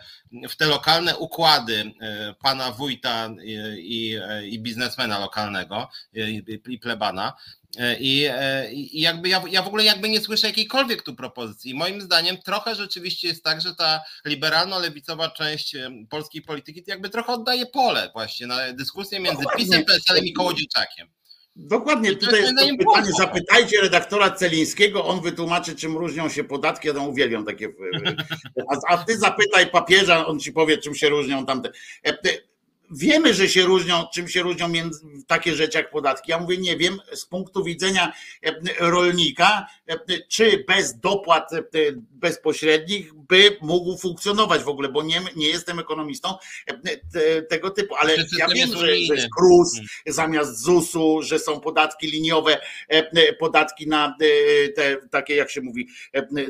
w 0.50 0.56
te 0.56 0.66
lokalne 0.66 1.18
układy 1.18 1.94
pana 2.40 2.72
wójta 2.72 3.30
i, 3.78 4.20
i 4.44 4.60
biznesmena 4.60 5.20
lokalnego 5.20 5.90
i, 6.68 6.80
plebana, 6.80 7.34
I, 8.00 8.26
e, 8.30 8.74
I, 8.74 9.02
jakby 9.02 9.30
ja, 9.30 9.44
ja 9.50 9.62
w 9.62 9.68
ogóle 9.68 9.84
jakby 9.84 10.10
nie 10.10 10.22
słyszę 10.22 10.48
jakiejkolwiek 10.48 11.02
tu 11.02 11.16
propozycji. 11.16 11.74
Moim 11.74 12.02
zdaniem 12.02 12.38
trochę 12.38 12.76
rzeczywiście 12.76 13.28
jest 13.28 13.44
tak, 13.44 13.62
że 13.62 13.76
ta 13.76 14.02
liberalno-lewicowa 14.26 15.30
część 15.30 15.76
polskiej 16.10 16.42
polityki 16.42 16.84
jakby 16.88 17.10
trochę 17.10 17.34
oddaje 17.34 17.66
pole 17.66 18.10
właśnie 18.14 18.48
na 18.48 18.74
dyskusję 18.74 19.20
między 19.20 19.44
PiSem, 19.58 19.86
PSL-em 19.86 20.26
i 20.26 20.34
Kołodziejczakiem. 20.34 21.08
Dokładnie, 21.56 22.16
tutaj 22.16 22.42
jest 22.42 22.54
to 22.58 22.66
pytanie, 22.78 23.12
zapytajcie 23.18 23.82
redaktora 23.82 24.32
Celińskiego, 24.32 25.06
on 25.06 25.22
wytłumaczy, 25.22 25.76
czym 25.76 25.98
różnią 25.98 26.30
się 26.30 26.44
podatki, 26.44 26.88
ja 26.88 26.94
uwielbiam 26.94 27.46
takie, 27.46 27.70
a, 28.72 28.94
a 28.94 28.98
ty 28.98 29.18
zapytaj 29.18 29.72
papieża, 29.72 30.26
on 30.26 30.40
ci 30.40 30.52
powie, 30.52 30.78
czym 30.78 30.96
się 30.96 31.10
różnią 31.10 31.46
tamte. 31.46 31.72
Wiemy, 32.96 33.34
że 33.34 33.50
się 33.50 33.62
różnią, 33.62 34.04
czym 34.14 34.28
się 34.28 34.42
różnią 34.42 34.70
takie 35.28 35.56
rzeczy 35.56 35.78
jak 35.78 35.90
podatki. 35.90 36.32
Ja 36.32 36.40
mówię, 36.40 36.58
nie 36.58 36.78
wiem, 36.78 37.00
z 37.14 37.26
punktu 37.26 37.64
widzenia 37.64 38.14
e, 38.46 38.54
rolnika, 38.80 39.68
e, 39.90 40.00
czy 40.30 40.66
bez 40.68 41.00
dopłat 41.00 41.54
e, 41.54 41.64
bezpośrednich 42.12 43.14
by 43.14 43.58
mógł 43.62 43.98
funkcjonować 43.98 44.64
w 44.64 44.68
ogóle, 44.68 44.90
bo 44.90 45.04
nie, 45.04 45.22
nie 45.36 45.48
jestem 45.48 45.80
ekonomistą 45.80 46.34
tego 47.50 47.70
typu, 47.70 47.96
ale 47.96 48.16
ja 48.40 48.48
wiem, 48.48 48.70
że, 48.70 48.78
że 48.78 48.98
jest 48.98 49.28
KRUS 49.38 49.74
hmm. 49.74 49.88
zamiast 50.08 50.60
ZUS-u, 50.60 51.22
że 51.22 51.40
są 51.40 51.60
podatki 51.60 52.08
liniowe, 52.08 52.62
podatki 53.40 53.88
na 53.88 54.16
te 54.76 54.98
takie, 55.12 55.36
jak 55.36 55.52
się 55.52 55.62
mówi, 55.62 55.88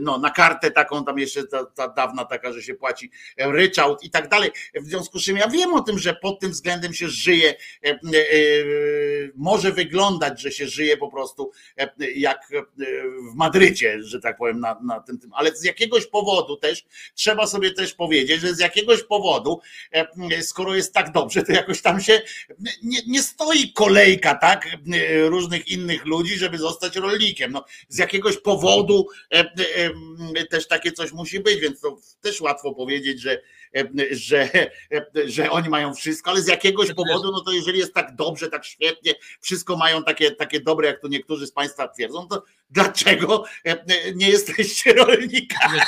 no, 0.02 0.18
na 0.18 0.30
kartę 0.30 0.72
taką, 0.72 1.06
tam 1.06 1.20
jeszcze 1.20 1.48
ta, 1.48 1.66
ta 1.66 1.88
dawna 1.88 2.26
taka, 2.26 2.54
że 2.54 2.62
się 2.62 2.74
płaci 2.74 3.12
ryczałt 3.38 4.04
i 4.04 4.10
tak 4.10 4.30
dalej. 4.30 4.52
W 4.76 4.86
związku 4.86 5.20
z 5.20 5.24
czym 5.24 5.38
ja 5.38 5.48
wiem 5.48 5.74
o 5.74 5.82
tym, 5.82 6.00
że 6.00 6.14
pod 6.34 6.40
tym 6.40 6.52
względem 6.52 6.94
się 6.94 7.10
żyje, 7.10 7.56
e, 7.86 7.90
e, 7.90 7.98
może 9.36 9.72
wyglądać, 9.72 10.42
że 10.42 10.52
się 10.52 10.68
żyje 10.68 10.98
po 10.98 11.12
prostu 11.12 11.52
e, 11.78 12.12
jak 12.16 12.48
w 13.32 13.36
Madrycie, 13.36 14.04
że 14.04 14.20
tak 14.20 14.38
powiem, 14.38 14.60
na, 14.60 14.80
na 14.84 15.00
tym, 15.00 15.20
tym, 15.20 15.32
ale 15.34 15.56
z 15.56 15.64
jakiegoś 15.64 16.08
powodu 16.08 16.58
też, 16.58 16.86
trzeba 17.16 17.48
sobie 17.48 17.72
też 17.72 17.94
powiedzieć, 17.94 18.42
że 18.42 18.56
z 18.56 18.60
jakiegoś 18.60 19.04
powodu, 19.04 19.60
skoro 20.42 20.76
jest 20.76 20.94
tak 20.94 21.12
dobrze, 21.12 21.44
to 21.44 21.52
jakoś 21.52 21.82
tam 21.82 22.02
się 22.02 22.22
nie, 22.84 23.00
nie 23.08 23.24
stoi 23.24 23.74
kolejka, 23.74 24.36
tak, 24.36 24.68
różnych 25.26 25.68
innych 25.68 26.06
ludzi, 26.06 26.36
żeby 26.36 26.58
zostać 26.58 26.96
rolnikiem. 26.96 27.52
No, 27.52 27.66
z 27.88 27.98
jakiegoś 27.98 28.38
powodu 28.38 29.08
też 30.50 30.68
takie 30.68 30.92
coś 30.92 31.12
musi 31.12 31.40
być, 31.40 31.60
więc 31.60 31.80
to 31.82 31.98
też 32.22 32.42
łatwo 32.42 32.74
powiedzieć, 32.74 33.22
że 33.22 33.42
że, 34.12 34.50
że 35.26 35.52
oni 35.52 35.70
mają 35.70 35.94
wszystko, 35.94 36.32
ale 36.32 36.42
z 36.42 36.48
jakiegoś 36.48 36.94
powodu, 36.94 37.32
no 37.32 37.42
to 37.42 37.52
jeżeli 37.52 37.80
jest 37.80 37.94
tak 37.94 38.16
dobrze, 38.16 38.50
tak 38.50 38.66
świetnie, 38.66 39.14
wszystko 39.42 39.78
mają 39.78 40.04
takie, 40.04 40.32
takie 40.32 40.60
dobre, 40.60 40.88
jak 40.88 41.02
to 41.02 41.08
niektórzy 41.08 41.48
z 41.48 41.52
Państwa 41.52 41.88
twierdzą, 41.88 42.28
to 42.28 42.44
dlaczego 42.74 43.44
nie 44.16 44.30
jesteście 44.30 44.94
rolnikami? 45.04 45.80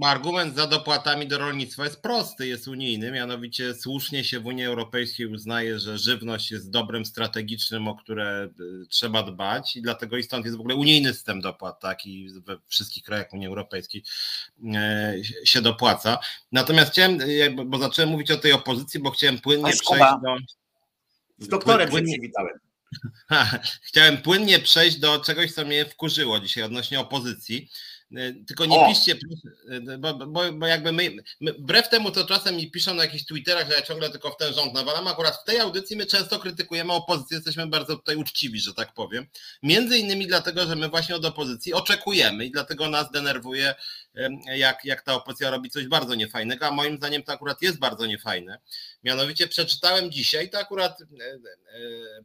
argument 0.00 0.56
za 0.56 0.66
dopłatami 0.66 1.26
do 1.26 1.38
rolnictwa 1.38 1.84
jest 1.84 2.02
prosty, 2.02 2.46
jest 2.46 2.68
unijny, 2.68 3.10
mianowicie 3.10 3.74
słusznie 3.74 4.24
się 4.24 4.40
w 4.40 4.46
Unii 4.46 4.64
Europejskiej 4.64 5.26
uznaje, 5.26 5.78
że 5.78 5.98
żywność 5.98 6.50
jest 6.50 6.70
dobrem 6.70 7.04
strategicznym, 7.04 7.88
o 7.88 7.94
które 7.94 8.48
y, 8.84 8.86
trzeba 8.88 9.22
dbać 9.22 9.76
i 9.76 9.82
dlatego 9.82 10.16
i 10.16 10.22
stąd 10.22 10.44
jest 10.44 10.56
w 10.56 10.60
ogóle 10.60 10.74
unijny 10.74 11.14
system 11.14 11.40
dopłat, 11.40 11.80
tak, 11.80 12.06
i 12.06 12.28
we 12.46 12.56
wszystkich 12.66 13.04
krajach 13.04 13.32
Unii 13.32 13.46
Europejskiej 13.46 14.02
e, 14.74 15.14
się 15.44 15.60
dopłaca. 15.60 16.18
Natomiast 16.52 16.92
chciałem, 16.92 17.18
bo 17.66 17.78
zacząłem 17.78 18.10
mówić 18.10 18.30
o 18.30 18.36
tej 18.36 18.52
opozycji, 18.52 19.00
bo 19.00 19.10
chciałem 19.10 19.38
płynnie 19.38 19.72
przejść 19.72 20.04
do... 20.22 20.36
Z 21.38 21.48
doktorem 21.48 21.88
płynnie, 21.88 22.12
się 22.12 22.18
przywitałem. 22.18 22.71
Chciałem 23.88 24.22
płynnie 24.22 24.58
przejść 24.58 24.98
do 24.98 25.18
czegoś, 25.18 25.52
co 25.52 25.64
mnie 25.64 25.84
wkurzyło 25.84 26.40
dzisiaj 26.40 26.64
odnośnie 26.64 27.00
opozycji. 27.00 27.68
E, 28.16 28.32
tylko 28.46 28.64
nie 28.64 28.78
o. 28.78 28.88
piszcie, 28.88 29.16
e, 29.68 29.98
bo, 29.98 30.14
bo, 30.14 30.52
bo 30.52 30.66
jakby 30.66 30.92
my, 30.92 31.16
my, 31.40 31.52
wbrew 31.52 31.88
temu, 31.88 32.10
co 32.10 32.24
czasem 32.24 32.56
mi 32.56 32.70
piszą 32.70 32.94
na 32.94 33.04
jakichś 33.04 33.24
Twitterach, 33.24 33.68
że 33.68 33.74
ja 33.74 33.82
ciągle 33.82 34.10
tylko 34.10 34.30
w 34.30 34.36
ten 34.36 34.54
rząd 34.54 34.74
nawalam, 34.74 35.06
akurat 35.06 35.36
w 35.36 35.44
tej 35.44 35.60
audycji 35.60 35.96
my 35.96 36.06
często 36.06 36.38
krytykujemy 36.38 36.92
opozycję, 36.92 37.34
jesteśmy 37.34 37.66
bardzo 37.66 37.96
tutaj 37.96 38.16
uczciwi, 38.16 38.60
że 38.60 38.74
tak 38.74 38.94
powiem. 38.94 39.26
Między 39.62 39.98
innymi 39.98 40.26
dlatego, 40.26 40.66
że 40.66 40.76
my 40.76 40.88
właśnie 40.88 41.16
od 41.16 41.24
opozycji 41.24 41.74
oczekujemy 41.74 42.44
i 42.44 42.50
dlatego 42.50 42.88
nas 42.88 43.10
denerwuje 43.10 43.74
jak, 44.56 44.84
jak 44.84 45.02
ta 45.02 45.14
opozycja 45.14 45.50
robi 45.50 45.70
coś 45.70 45.86
bardzo 45.86 46.14
niefajnego, 46.14 46.66
a 46.66 46.70
moim 46.70 46.96
zdaniem 46.96 47.22
to 47.22 47.32
akurat 47.32 47.62
jest 47.62 47.78
bardzo 47.78 48.06
niefajne. 48.06 48.58
Mianowicie 49.04 49.48
przeczytałem 49.48 50.10
dzisiaj, 50.10 50.50
to 50.50 50.58
akurat 50.58 50.98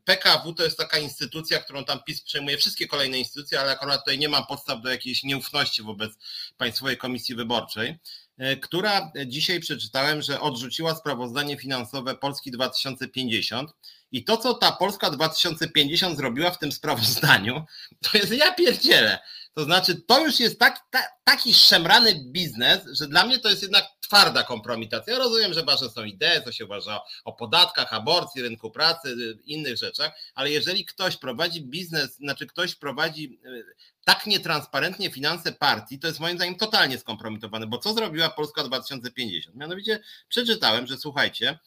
PKW 0.04 0.54
to 0.54 0.64
jest 0.64 0.78
taka 0.78 0.98
instytucja, 0.98 1.60
którą 1.60 1.86
tam 1.86 2.00
PiS 2.04 2.22
przejmuje 2.22 2.58
wszystkie 2.58 2.88
kolejne 2.88 3.20
instytucje, 3.20 3.60
ale 3.60 3.72
akurat 3.72 4.00
tutaj 4.00 4.20
nie 4.20 4.30
mam 4.30 4.46
podstaw 4.46 4.82
do 4.82 4.90
jakiejś 4.90 5.24
nieufności 5.24 5.84
wobec 5.84 6.12
Państwowej 6.58 6.98
Komisji 6.98 7.36
Wyborczej, 7.36 8.00
e, 8.38 8.56
która 8.58 9.12
dzisiaj 9.26 9.60
przeczytałem, 9.60 10.22
że 10.22 10.42
odrzuciła 10.42 10.96
sprawozdanie 10.96 11.58
finansowe 11.58 12.16
Polski 12.16 12.52
2050 12.52 13.72
i 14.12 14.24
to, 14.24 14.38
co 14.38 14.54
ta 14.54 14.72
Polska 14.72 15.10
2050 15.10 16.18
zrobiła 16.18 16.52
w 16.52 16.60
tym 16.60 16.72
sprawozdaniu, 16.72 17.66
to 18.02 18.18
jest 18.18 18.32
ja 18.32 18.54
pierdzielę. 18.54 19.20
To 19.58 19.64
znaczy, 19.64 20.02
to 20.02 20.26
już 20.26 20.40
jest 20.40 20.60
tak, 20.60 20.80
ta, 20.90 21.04
taki 21.24 21.54
szemrany 21.54 22.26
biznes, 22.26 22.80
że 22.92 23.08
dla 23.08 23.26
mnie 23.26 23.40
to 23.40 23.50
jest 23.50 23.62
jednak 23.62 23.86
twarda 24.02 24.44
kompromitacja. 24.44 25.14
Ja 25.14 25.20
rozumiem, 25.20 25.54
że 25.54 25.64
ważne 25.64 25.90
są 25.90 26.04
idee, 26.04 26.44
co 26.46 26.52
się 26.52 26.66
uważa 26.66 27.02
o 27.26 27.34
podatkach, 27.34 27.94
aborcji, 27.94 28.42
rynku 28.42 28.72
pracy, 28.72 29.16
innych 29.46 29.78
rzeczach, 29.78 30.12
ale 30.36 30.52
jeżeli 30.52 30.86
ktoś 30.86 31.18
prowadzi 31.18 31.62
biznes, 31.62 32.16
znaczy 32.18 32.48
ktoś 32.48 32.76
prowadzi 32.76 33.40
y, 33.46 33.64
tak 34.06 34.28
nietransparentnie 34.28 35.12
finanse 35.12 35.52
partii, 35.52 36.00
to 36.00 36.08
jest 36.08 36.20
moim 36.20 36.38
zdaniem 36.38 36.56
totalnie 36.56 36.98
skompromitowane, 36.98 37.68
bo 37.68 37.78
co 37.78 37.94
zrobiła 37.94 38.30
Polska 38.30 38.64
2050? 38.64 39.56
Mianowicie 39.56 40.00
przeczytałem, 40.30 40.88
że 40.88 40.98
słuchajcie, 40.98 41.60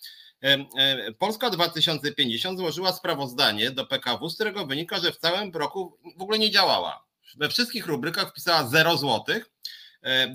Polska 1.18 1.50
2050 1.50 2.58
złożyła 2.58 2.92
sprawozdanie 2.92 3.70
do 3.70 3.86
PKW, 3.86 4.30
z 4.30 4.34
którego 4.34 4.66
wynika, 4.66 4.98
że 5.00 5.12
w 5.12 5.16
całym 5.16 5.52
roku 5.52 5.98
w 6.16 6.22
ogóle 6.22 6.38
nie 6.38 6.50
działała. 6.50 7.09
We 7.36 7.48
wszystkich 7.48 7.86
rubrykach 7.86 8.30
wpisała 8.30 8.68
0 8.68 8.96
złotych 8.96 9.50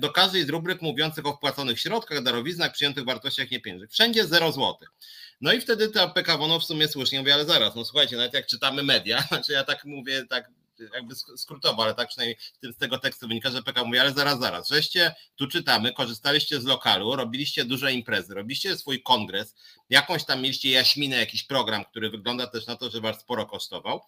do 0.00 0.10
każdej 0.12 0.46
z 0.46 0.48
rubryk 0.48 0.82
mówiących 0.82 1.26
o 1.26 1.32
wpłaconych 1.32 1.80
środkach, 1.80 2.22
darowiznach, 2.22 2.72
przyjętych 2.72 3.04
wartościach 3.04 3.50
niepieniężnych. 3.50 3.90
Wszędzie 3.90 4.26
0 4.26 4.52
złotych. 4.52 4.88
No 5.40 5.52
i 5.52 5.60
wtedy 5.60 5.88
ta 5.88 6.08
PKW 6.08 6.48
no 6.48 6.60
w 6.60 6.64
sumie 6.64 6.88
słusznie 6.88 7.18
mówi, 7.18 7.32
ale 7.32 7.44
zaraz, 7.44 7.74
no 7.74 7.84
słuchajcie, 7.84 8.16
nawet 8.16 8.34
jak 8.34 8.46
czytamy 8.46 8.82
media, 8.82 9.22
znaczy 9.28 9.52
ja 9.52 9.64
tak 9.64 9.84
mówię, 9.84 10.24
tak 10.30 10.50
jakby 10.94 11.14
skrótowo, 11.14 11.82
ale 11.82 11.94
tak 11.94 12.08
przynajmniej 12.08 12.38
z 12.62 12.76
tego 12.76 12.98
tekstu 12.98 13.28
wynika, 13.28 13.50
że 13.50 13.62
PK 13.62 13.84
mówi, 13.84 13.98
ale 13.98 14.12
zaraz, 14.12 14.40
zaraz, 14.40 14.68
żeście 14.68 15.14
tu 15.36 15.46
czytamy, 15.48 15.92
korzystaliście 15.92 16.60
z 16.60 16.64
lokalu, 16.64 17.16
robiliście 17.16 17.64
duże 17.64 17.92
imprezy, 17.92 18.34
robiliście 18.34 18.76
swój 18.76 19.02
kongres, 19.02 19.54
jakąś 19.90 20.24
tam 20.24 20.40
mieliście 20.42 20.70
jaśminę, 20.70 21.16
jakiś 21.16 21.44
program, 21.44 21.84
który 21.84 22.10
wygląda 22.10 22.46
też 22.46 22.66
na 22.66 22.76
to, 22.76 22.90
że 22.90 23.00
was 23.00 23.20
sporo 23.20 23.46
kosztował 23.46 24.00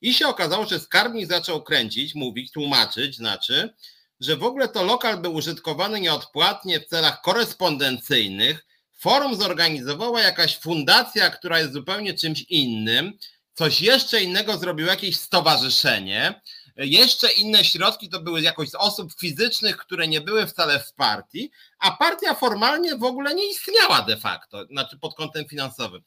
i 0.00 0.14
się 0.14 0.28
okazało, 0.28 0.66
że 0.66 0.80
skarbnik 0.80 1.26
zaczął 1.26 1.62
kręcić, 1.62 2.14
mówić, 2.14 2.52
tłumaczyć, 2.52 3.16
znaczy, 3.16 3.74
że 4.20 4.36
w 4.36 4.44
ogóle 4.44 4.68
to 4.68 4.84
lokal 4.84 5.18
był 5.18 5.34
użytkowany 5.34 6.00
nieodpłatnie 6.00 6.80
w 6.80 6.86
celach 6.86 7.22
korespondencyjnych, 7.22 8.66
forum 8.98 9.36
zorganizowała 9.36 10.20
jakaś 10.20 10.58
fundacja, 10.58 11.30
która 11.30 11.58
jest 11.58 11.72
zupełnie 11.72 12.14
czymś 12.14 12.42
innym, 12.42 13.18
coś 13.56 13.80
jeszcze 13.80 14.22
innego 14.22 14.58
zrobiło 14.58 14.90
jakieś 14.90 15.16
stowarzyszenie, 15.16 16.40
jeszcze 16.76 17.32
inne 17.32 17.64
środki 17.64 18.08
to 18.08 18.20
były 18.20 18.40
jakoś 18.40 18.70
z 18.70 18.74
osób 18.74 19.12
fizycznych, 19.20 19.76
które 19.76 20.08
nie 20.08 20.20
były 20.20 20.46
wcale 20.46 20.80
w 20.80 20.92
partii, 20.92 21.50
a 21.78 21.90
partia 21.90 22.34
formalnie 22.34 22.96
w 22.96 23.04
ogóle 23.04 23.34
nie 23.34 23.50
istniała 23.50 24.02
de 24.02 24.16
facto, 24.16 24.64
znaczy 24.64 24.98
pod 24.98 25.14
kątem 25.14 25.48
finansowym. 25.48 26.02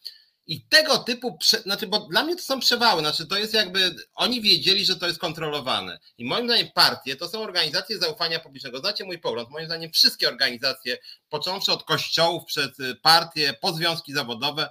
I 0.48 0.62
tego 0.62 0.98
typu, 0.98 1.38
znaczy, 1.64 1.88
bo 1.88 2.00
dla 2.00 2.24
mnie 2.24 2.36
to 2.36 2.42
są 2.42 2.60
przewały, 2.60 3.02
znaczy 3.02 3.28
to 3.28 3.38
jest 3.38 3.54
jakby, 3.54 3.96
oni 4.16 4.42
wiedzieli, 4.42 4.86
że 4.86 4.96
to 4.96 5.08
jest 5.08 5.20
kontrolowane. 5.20 6.00
I 6.18 6.26
moim 6.26 6.46
zdaniem 6.46 6.68
partie 6.76 7.16
to 7.16 7.30
są 7.30 7.42
organizacje 7.42 7.98
zaufania 7.98 8.40
publicznego. 8.40 8.80
Znacie 8.80 9.06
mój 9.06 9.20
pogląd, 9.20 9.50
moim 9.50 9.66
zdaniem 9.66 9.92
wszystkie 9.92 10.28
organizacje, 10.28 10.98
począwszy 11.30 11.72
od 11.72 11.84
kościołów, 11.84 12.46
przez 12.46 12.70
partie, 13.02 13.54
po 13.62 13.74
związki 13.74 14.14
zawodowe, 14.14 14.70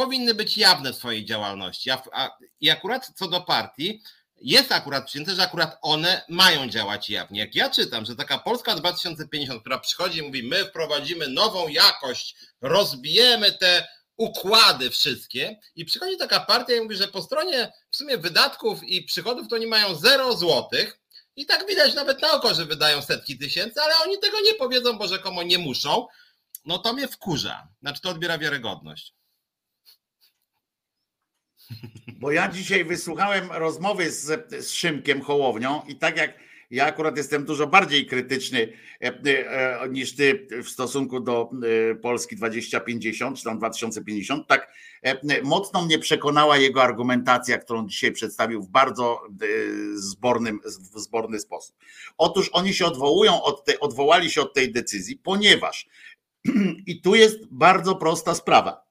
powinny 0.00 0.34
być 0.34 0.58
jawne 0.58 0.92
w 0.92 0.96
swojej 0.96 1.24
działalności. 1.24 1.90
A, 1.90 2.02
a, 2.12 2.30
I 2.60 2.70
akurat 2.70 3.12
co 3.14 3.28
do 3.28 3.40
partii, 3.40 4.02
jest 4.36 4.72
akurat 4.72 5.06
przyjęte, 5.06 5.34
że 5.34 5.42
akurat 5.42 5.78
one 5.82 6.22
mają 6.28 6.68
działać 6.68 7.10
jawnie. 7.10 7.40
Jak 7.40 7.54
ja 7.54 7.70
czytam, 7.70 8.04
że 8.04 8.16
taka 8.16 8.38
Polska 8.38 8.74
2050, 8.74 9.60
która 9.60 9.78
przychodzi 9.78 10.18
i 10.18 10.22
mówi, 10.22 10.42
my 10.42 10.64
wprowadzimy 10.64 11.28
nową 11.28 11.68
jakość, 11.68 12.36
rozbijemy 12.60 13.52
te 13.52 13.88
układy 14.16 14.90
wszystkie 14.90 15.60
i 15.76 15.84
przychodzi 15.84 16.16
taka 16.16 16.40
partia 16.40 16.74
i 16.74 16.80
mówi, 16.80 16.96
że 16.96 17.08
po 17.08 17.22
stronie 17.22 17.72
w 17.90 17.96
sumie 17.96 18.18
wydatków 18.18 18.84
i 18.84 19.02
przychodów 19.04 19.48
to 19.48 19.56
oni 19.56 19.66
mają 19.66 19.94
0 19.94 20.36
złotych 20.36 20.98
i 21.36 21.46
tak 21.46 21.66
widać 21.66 21.94
nawet 21.94 22.22
na 22.22 22.32
oko, 22.32 22.54
że 22.54 22.66
wydają 22.66 23.02
setki 23.02 23.38
tysięcy, 23.38 23.80
ale 23.80 23.94
oni 24.04 24.18
tego 24.18 24.40
nie 24.40 24.54
powiedzą, 24.54 24.98
bo 24.98 25.08
rzekomo 25.08 25.42
nie 25.42 25.58
muszą, 25.58 26.06
no 26.64 26.78
to 26.78 26.92
mnie 26.92 27.08
wkurza. 27.08 27.68
Znaczy 27.80 28.00
to 28.00 28.10
odbiera 28.10 28.38
wiarygodność. 28.38 29.19
Bo 32.20 32.32
ja 32.32 32.48
dzisiaj 32.48 32.84
wysłuchałem 32.84 33.52
rozmowy 33.52 34.10
z, 34.10 34.50
z 34.66 34.70
Szymkiem 34.70 35.20
Hołownią 35.20 35.82
i 35.88 35.96
tak 35.96 36.16
jak 36.16 36.34
ja 36.70 36.86
akurat 36.86 37.16
jestem 37.16 37.44
dużo 37.44 37.66
bardziej 37.66 38.06
krytyczny 38.06 38.72
e, 39.02 39.06
e, 39.24 39.88
niż 39.88 40.16
ty 40.16 40.46
w 40.64 40.68
stosunku 40.68 41.20
do 41.20 41.50
e, 41.90 41.94
Polski 41.94 42.36
2050 42.36 43.38
czy 43.38 43.44
tam 43.44 43.58
2050. 43.58 44.46
Tak 44.46 44.72
mocno 45.42 45.84
mnie 45.84 45.98
przekonała 45.98 46.56
jego 46.56 46.82
argumentacja, 46.82 47.58
którą 47.58 47.88
dzisiaj 47.88 48.12
przedstawił 48.12 48.62
w 48.62 48.68
bardzo 48.68 49.20
zbornym, 49.94 50.60
w 50.64 51.00
zborny 51.00 51.40
sposób. 51.40 51.76
Otóż 52.18 52.50
oni 52.52 52.74
się 52.74 52.86
odwołują 52.86 53.42
od 53.42 53.64
te, 53.64 53.80
odwołali 53.80 54.30
się 54.30 54.40
od 54.40 54.54
tej 54.54 54.72
decyzji, 54.72 55.16
ponieważ 55.16 55.88
i 56.86 57.00
tu 57.00 57.14
jest 57.14 57.38
bardzo 57.50 57.96
prosta 57.96 58.34
sprawa 58.34 58.89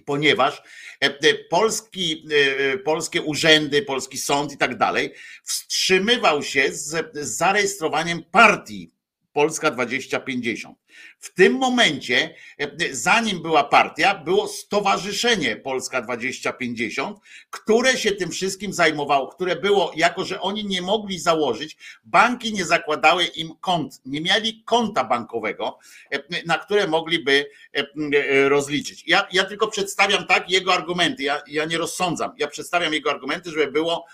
ponieważ 0.00 0.62
e, 1.04 1.06
e, 1.06 1.34
polski, 1.50 2.26
e, 2.30 2.78
polskie 2.78 3.22
urzędy, 3.22 3.82
polski 3.82 4.18
sąd 4.18 4.52
i 4.52 4.58
tak 4.58 4.78
dalej 4.78 5.14
wstrzymywał 5.44 6.42
się 6.42 6.72
z, 6.72 7.10
zarejestrowaniem 7.14 8.22
partii 8.30 8.90
Polska 9.32 9.70
2050. 9.70 10.78
W 11.18 11.34
tym 11.34 11.52
momencie, 11.52 12.34
e, 12.58 12.94
zanim 12.94 13.42
była 13.42 13.64
partia, 13.64 14.14
było 14.14 14.48
Stowarzyszenie 14.48 15.56
Polska 15.56 16.02
2050, 16.02 17.18
które 17.50 17.96
się 17.96 18.12
tym 18.12 18.30
wszystkim 18.30 18.72
zajmowało, 18.72 19.28
które 19.28 19.56
było, 19.56 19.92
jako 19.96 20.24
że 20.24 20.40
oni 20.40 20.64
nie 20.64 20.82
mogli 20.82 21.18
założyć, 21.18 21.76
banki 22.04 22.52
nie 22.52 22.64
zakładały 22.64 23.24
im 23.24 23.54
kont, 23.60 24.00
nie 24.06 24.20
mieli 24.20 24.62
konta 24.64 25.04
bankowego, 25.04 25.78
e, 26.10 26.46
na 26.46 26.58
które 26.58 26.86
mogliby 26.86 27.50
e, 27.72 28.48
rozliczyć. 28.48 29.04
Ja, 29.06 29.28
ja 29.32 29.44
tylko 29.44 29.68
przedstawiam 29.68 30.26
tak 30.26 30.50
jego 30.50 30.74
argumenty, 30.74 31.22
ja, 31.22 31.42
ja 31.46 31.64
nie 31.64 31.78
rozsądzam, 31.78 32.32
ja 32.38 32.48
przedstawiam 32.48 32.92
jego 32.92 33.10
argumenty, 33.10 33.50
żeby 33.50 33.72
było 33.72 34.06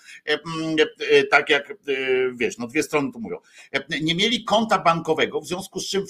tak 1.30 1.50
jak, 1.50 1.74
wiesz, 2.34 2.58
no 2.58 2.66
dwie 2.66 2.82
strony 2.82 3.12
tu 3.12 3.20
mówią. 3.20 3.38
Nie 4.00 4.14
mieli 4.14 4.44
konta 4.44 4.78
bankowego, 4.78 5.40
w 5.40 5.46
związku 5.46 5.80
z 5.80 5.88
czym 5.88 6.06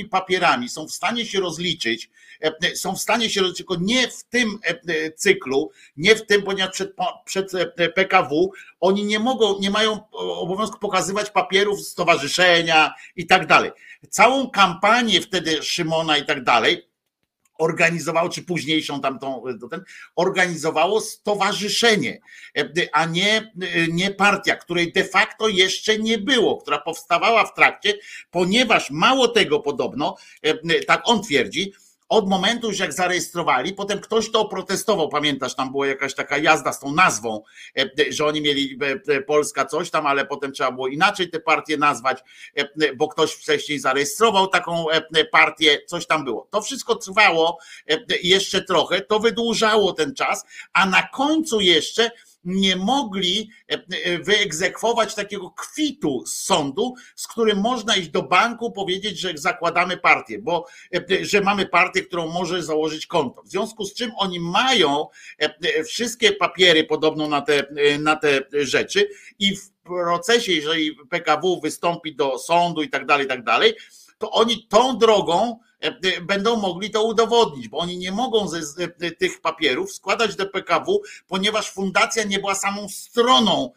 wszystkimi 0.00 0.08
papierami 0.08 0.68
są 0.68 0.86
w 0.86 0.92
stanie 0.92 1.26
się 1.26 1.40
rozliczyć, 1.40 2.10
e, 2.40 2.76
są 2.76 2.94
w 2.94 3.00
stanie 3.00 3.30
się 3.30 3.40
rozliczyć, 3.40 3.66
tylko 3.66 3.82
nie 3.82 4.08
w 4.08 4.24
tym 4.24 4.58
e, 4.64 4.70
e, 4.70 5.12
cyklu, 5.12 5.70
nie 5.96 6.16
w 6.16 6.26
tym, 6.26 6.42
ponieważ 6.42 6.72
przed, 6.72 6.92
przed 7.24 7.52
PKW 7.94 8.52
oni 8.80 9.04
nie 9.04 9.18
mogą, 9.18 9.58
nie 9.60 9.70
mają 9.70 10.10
obowiązku 10.12 10.78
pokazywać 10.78 11.30
papierów 11.30 11.80
stowarzyszenia 11.80 12.94
i 13.16 13.26
tak 13.26 13.46
dalej. 13.46 13.70
Całą 14.10 14.50
kampanię 14.50 15.20
wtedy 15.20 15.62
Szymona 15.62 16.16
i 16.16 16.26
tak 16.26 16.44
dalej 16.44 16.89
organizowało, 17.60 18.28
czy 18.28 18.42
późniejszą 18.42 19.00
tamtą, 19.00 19.42
ten, 19.70 19.84
organizowało 20.16 21.00
stowarzyszenie, 21.00 22.20
a 22.92 23.06
nie, 23.06 23.52
nie 23.92 24.10
partia, 24.10 24.56
której 24.56 24.92
de 24.92 25.04
facto 25.04 25.48
jeszcze 25.48 25.98
nie 25.98 26.18
było, 26.18 26.56
która 26.56 26.78
powstawała 26.78 27.46
w 27.46 27.54
trakcie, 27.54 27.94
ponieważ 28.30 28.90
mało 28.90 29.28
tego 29.28 29.60
podobno, 29.60 30.16
tak 30.86 31.02
on 31.04 31.22
twierdzi, 31.22 31.72
od 32.10 32.28
momentu 32.28 32.68
już 32.68 32.78
jak 32.78 32.92
zarejestrowali, 32.92 33.74
potem 33.74 34.00
ktoś 34.00 34.30
to 34.30 34.40
oprotestował, 34.40 35.08
pamiętasz, 35.08 35.54
tam 35.54 35.70
była 35.70 35.86
jakaś 35.86 36.14
taka 36.14 36.38
jazda 36.38 36.72
z 36.72 36.80
tą 36.80 36.92
nazwą, 36.92 37.42
e, 37.78 38.12
że 38.12 38.26
oni 38.26 38.42
mieli 38.42 38.78
e, 38.82 39.14
e, 39.14 39.22
Polska 39.22 39.64
coś 39.64 39.90
tam, 39.90 40.06
ale 40.06 40.26
potem 40.26 40.52
trzeba 40.52 40.72
było 40.72 40.88
inaczej 40.88 41.30
te 41.30 41.40
partie 41.40 41.76
nazwać, 41.76 42.18
bo 42.96 43.08
ktoś 43.08 43.32
wcześniej 43.32 43.78
zarejestrował 43.78 44.46
taką 44.46 44.84
partię, 45.32 45.78
coś 45.86 46.06
tam 46.06 46.24
było. 46.24 46.48
To 46.50 46.62
wszystko 46.62 46.94
trwało 46.94 47.58
jeszcze 48.22 48.62
trochę, 48.64 49.00
to 49.00 49.20
wydłużało 49.20 49.92
ten 49.92 50.14
czas, 50.14 50.44
a 50.72 50.86
na 50.86 51.02
końcu 51.02 51.60
jeszcze 51.60 52.10
nie 52.44 52.76
mogli 52.76 53.50
e, 53.70 53.74
e, 54.04 54.18
wyegzekwować 54.18 55.14
takiego 55.14 55.50
kwitu 55.50 56.26
z 56.26 56.32
sądu, 56.32 56.94
z 57.16 57.26
którym 57.26 57.60
można 57.60 57.96
iść 57.96 58.08
do 58.08 58.22
banku, 58.22 58.72
powiedzieć, 58.72 59.18
że 59.18 59.32
zakładamy 59.34 59.96
partię, 59.96 60.38
bo 60.38 60.66
e, 60.94 61.24
że 61.24 61.40
mamy 61.40 61.66
partię, 61.66 62.02
którą 62.02 62.32
może 62.32 62.62
założyć 62.62 63.06
konto. 63.06 63.42
W 63.42 63.48
związku 63.48 63.84
z 63.84 63.94
czym 63.94 64.10
oni 64.16 64.40
mają 64.40 65.06
wszystkie 65.84 66.32
papiery 66.32 66.84
podobno 66.84 67.28
na 67.28 67.40
te, 67.40 67.66
na 67.98 68.16
te 68.16 68.40
rzeczy 68.52 69.08
i 69.38 69.56
w 69.56 69.70
procesie, 69.70 70.52
jeżeli 70.52 70.96
PKW 71.10 71.60
wystąpi 71.60 72.16
do 72.16 72.38
sądu 72.38 72.82
i 72.82 72.90
tak 72.90 73.06
dalej, 73.06 73.26
i 73.26 73.28
tak 73.28 73.44
dalej, 73.44 73.74
to 74.18 74.30
oni 74.30 74.66
tą 74.68 74.98
drogą 74.98 75.58
będą 76.22 76.56
mogli 76.56 76.90
to 76.90 77.04
udowodnić, 77.04 77.68
bo 77.68 77.78
oni 77.78 77.98
nie 77.98 78.12
mogą 78.12 78.48
ze 78.48 78.88
tych 79.18 79.40
papierów 79.40 79.92
składać 79.92 80.36
do 80.36 80.46
PKW, 80.46 81.02
ponieważ 81.28 81.70
fundacja 81.70 82.24
nie 82.24 82.38
była 82.38 82.54
samą 82.54 82.88
stroną 82.88 83.72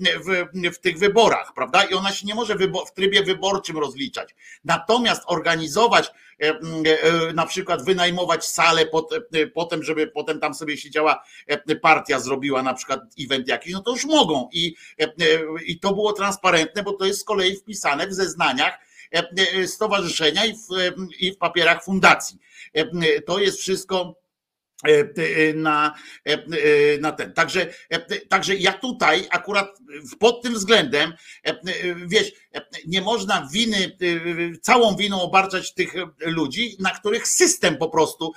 w, 0.00 0.44
w 0.74 0.78
tych 0.78 0.98
wyborach, 0.98 1.52
prawda? 1.54 1.84
I 1.84 1.94
ona 1.94 2.12
się 2.12 2.26
nie 2.26 2.34
może 2.34 2.56
w 2.86 2.92
trybie 2.94 3.22
wyborczym 3.22 3.78
rozliczać. 3.78 4.34
Natomiast 4.64 5.22
organizować 5.26 6.10
E, 6.42 6.48
e, 6.48 7.32
na 7.32 7.46
przykład 7.46 7.84
wynajmować 7.84 8.46
salę 8.46 8.84
e, 9.34 9.46
potem, 9.46 9.82
żeby 9.82 10.06
potem 10.06 10.40
tam 10.40 10.54
sobie 10.54 10.76
siedziała 10.76 11.24
partia, 11.82 12.20
zrobiła 12.20 12.62
na 12.62 12.74
przykład 12.74 13.00
event 13.20 13.48
jakiś, 13.48 13.72
no 13.72 13.82
to 13.82 13.90
już 13.90 14.04
mogą. 14.04 14.48
I, 14.52 14.74
i 15.66 15.80
to 15.80 15.94
było 15.94 16.12
transparentne, 16.12 16.82
bo 16.82 16.92
to 16.92 17.04
jest 17.04 17.20
z 17.20 17.24
kolei 17.24 17.56
wpisane 17.56 18.06
w 18.06 18.14
zeznaniach 18.14 18.78
stowarzyszenia 19.66 20.44
i 20.44 20.52
w, 20.52 20.66
i 21.18 21.32
w 21.32 21.36
papierach 21.36 21.84
fundacji. 21.84 22.38
To 23.26 23.38
jest 23.38 23.60
wszystko 23.60 24.14
na, 25.54 25.94
na 27.00 27.12
ten. 27.12 27.32
Także, 27.32 27.66
także 28.28 28.56
ja 28.56 28.72
tutaj 28.72 29.26
akurat 29.30 29.77
pod 30.18 30.42
tym 30.42 30.54
względem, 30.54 31.12
wiesz, 32.06 32.32
nie 32.86 33.02
można 33.02 33.48
winy, 33.52 33.96
całą 34.62 34.96
winą 34.96 35.22
obarczać 35.22 35.74
tych 35.74 35.94
ludzi, 36.20 36.76
na 36.80 36.90
których 36.90 37.28
system 37.28 37.76
po 37.76 37.88
prostu 37.88 38.32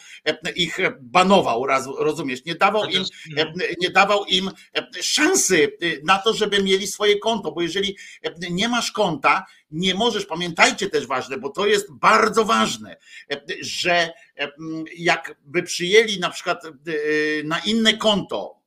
ich 0.55 0.77
banował, 1.01 1.65
rozumiesz, 1.99 2.45
nie 2.45 2.55
dawał 2.55 2.85
im, 2.85 3.03
nie 3.81 3.89
dawał 3.89 4.25
im 4.25 4.51
szansy 5.01 5.77
na 6.03 6.17
to, 6.19 6.33
żeby 6.33 6.63
mieli 6.63 6.87
swoje 6.87 7.19
konto, 7.19 7.51
bo 7.51 7.61
jeżeli 7.61 7.97
nie 8.49 8.69
masz 8.69 8.91
konta, 8.91 9.45
nie 9.71 9.95
możesz, 9.95 10.25
pamiętajcie 10.25 10.89
też 10.89 11.07
ważne, 11.07 11.37
bo 11.37 11.49
to 11.49 11.67
jest 11.67 11.93
bardzo 11.93 12.45
ważne, 12.45 12.97
że 13.61 14.13
jakby 14.97 15.63
przyjęli 15.63 16.19
na 16.19 16.29
przykład 16.29 16.63
na 17.43 17.59
inne 17.59 17.97
konto 17.97 18.60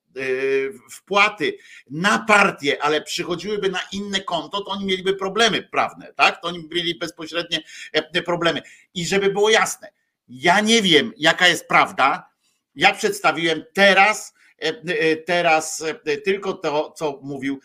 wpłaty 0.91 1.59
na 1.91 2.19
partię, 2.19 2.83
ale 2.83 3.03
przychodziłyby 3.03 3.71
na 3.71 3.81
inne 3.93 4.21
konto, 4.21 4.61
to 4.61 4.71
oni 4.71 4.85
mieliby 4.85 5.15
problemy 5.15 5.63
prawne, 5.63 6.13
tak? 6.17 6.41
To 6.41 6.49
oni 6.49 6.69
mieli 6.75 6.99
bezpośrednie 6.99 7.63
e, 7.93 8.23
problemy. 8.23 8.63
I 8.95 9.07
żeby 9.07 9.31
było 9.31 9.51
jasne, 9.51 9.93
ja 10.29 10.61
nie 10.61 10.83
wiem, 10.83 11.13
jaka 11.17 11.49
jest 11.49 11.69
prawda. 11.69 12.31
Ja 12.75 12.95
przedstawiłem 12.95 13.65
teraz, 13.73 14.35
e, 14.63 14.69
e, 14.69 15.17
teraz 15.17 15.85
tylko 16.25 16.53
to, 16.53 16.91
co 16.97 17.21
mówił 17.23 17.61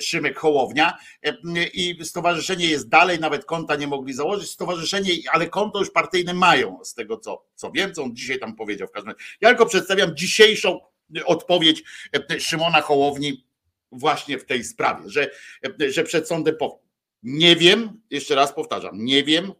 Szymek 0.00 0.38
Hołownia 0.38 0.98
i 1.72 1.98
stowarzyszenie 2.04 2.66
jest 2.66 2.88
dalej, 2.88 3.20
nawet 3.20 3.44
konta 3.44 3.76
nie 3.76 3.86
mogli 3.86 4.14
założyć, 4.14 4.50
stowarzyszenie, 4.50 5.12
ale 5.32 5.48
konto 5.48 5.78
już 5.78 5.90
partyjne 5.90 6.34
mają, 6.34 6.84
z 6.84 6.94
tego 6.94 7.18
co, 7.18 7.44
co 7.54 7.70
wiem, 7.70 7.94
co 7.94 8.02
on 8.02 8.16
dzisiaj 8.16 8.38
tam 8.38 8.56
powiedział 8.56 8.88
w 8.88 8.90
każdym 8.90 9.12
razie. 9.12 9.24
Ja 9.40 9.48
tylko 9.48 9.66
przedstawiam 9.66 10.16
dzisiejszą 10.16 10.80
odpowiedź 11.24 11.82
e, 12.30 12.40
Szymona 12.40 12.80
Hołowni 12.80 13.44
właśnie 13.92 14.38
w 14.38 14.44
tej 14.44 14.64
sprawie, 14.64 15.10
że, 15.10 15.30
e, 15.82 15.90
że 15.90 16.04
przed 16.04 16.28
sądem 16.28 16.56
powie. 16.56 16.74
Nie 17.22 17.56
wiem, 17.56 18.00
jeszcze 18.10 18.34
raz 18.34 18.52
powtarzam, 18.52 19.04
nie 19.04 19.24
wiem, 19.24 19.52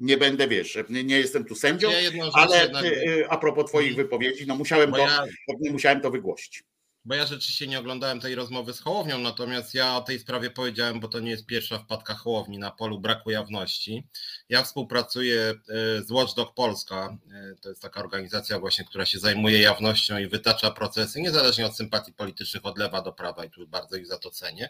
nie 0.00 0.16
będę, 0.16 0.48
wiesz, 0.48 0.78
nie, 0.88 1.18
jestem 1.18 1.44
tu 1.44 1.54
sędzią, 1.54 1.90
ja 1.90 2.10
ale. 2.32 2.62
E, 2.62 3.28
a 3.28 3.36
propos 3.36 3.66
twoich 3.66 3.88
mhm. 3.88 4.06
wypowiedzi, 4.06 4.46
no 4.46 4.56
musiałem 4.56 4.92
to, 4.92 4.98
ja... 4.98 5.24
musiałem 5.70 6.00
to 6.00 6.10
wygłosić 6.10 6.64
bo 7.08 7.14
ja 7.14 7.26
rzeczywiście 7.26 7.66
nie 7.66 7.78
oglądałem 7.78 8.20
tej 8.20 8.34
rozmowy 8.34 8.72
z 8.72 8.80
Hołownią, 8.80 9.18
natomiast 9.18 9.74
ja 9.74 9.96
o 9.96 10.00
tej 10.00 10.18
sprawie 10.18 10.50
powiedziałem, 10.50 11.00
bo 11.00 11.08
to 11.08 11.20
nie 11.20 11.30
jest 11.30 11.46
pierwsza 11.46 11.78
wpadka 11.78 12.14
Hołowni 12.14 12.58
na 12.58 12.70
polu 12.70 13.00
braku 13.00 13.30
jawności. 13.30 14.06
Ja 14.48 14.62
współpracuję 14.62 15.40
e, 15.40 15.54
z 16.02 16.10
Watchdog 16.10 16.54
Polska, 16.54 17.18
e, 17.32 17.54
to 17.60 17.68
jest 17.68 17.82
taka 17.82 18.00
organizacja 18.00 18.58
właśnie, 18.58 18.84
która 18.84 19.06
się 19.06 19.18
zajmuje 19.18 19.60
jawnością 19.60 20.18
i 20.18 20.26
wytacza 20.26 20.70
procesy, 20.70 21.20
niezależnie 21.20 21.66
od 21.66 21.76
sympatii 21.76 22.12
politycznych 22.12 22.66
od 22.66 22.78
lewa 22.78 23.02
do 23.02 23.12
prawa 23.12 23.44
i 23.44 23.50
tu 23.50 23.66
bardzo 23.66 23.96
ich 23.96 24.06
za 24.06 24.18
to 24.18 24.30
cenię. 24.30 24.68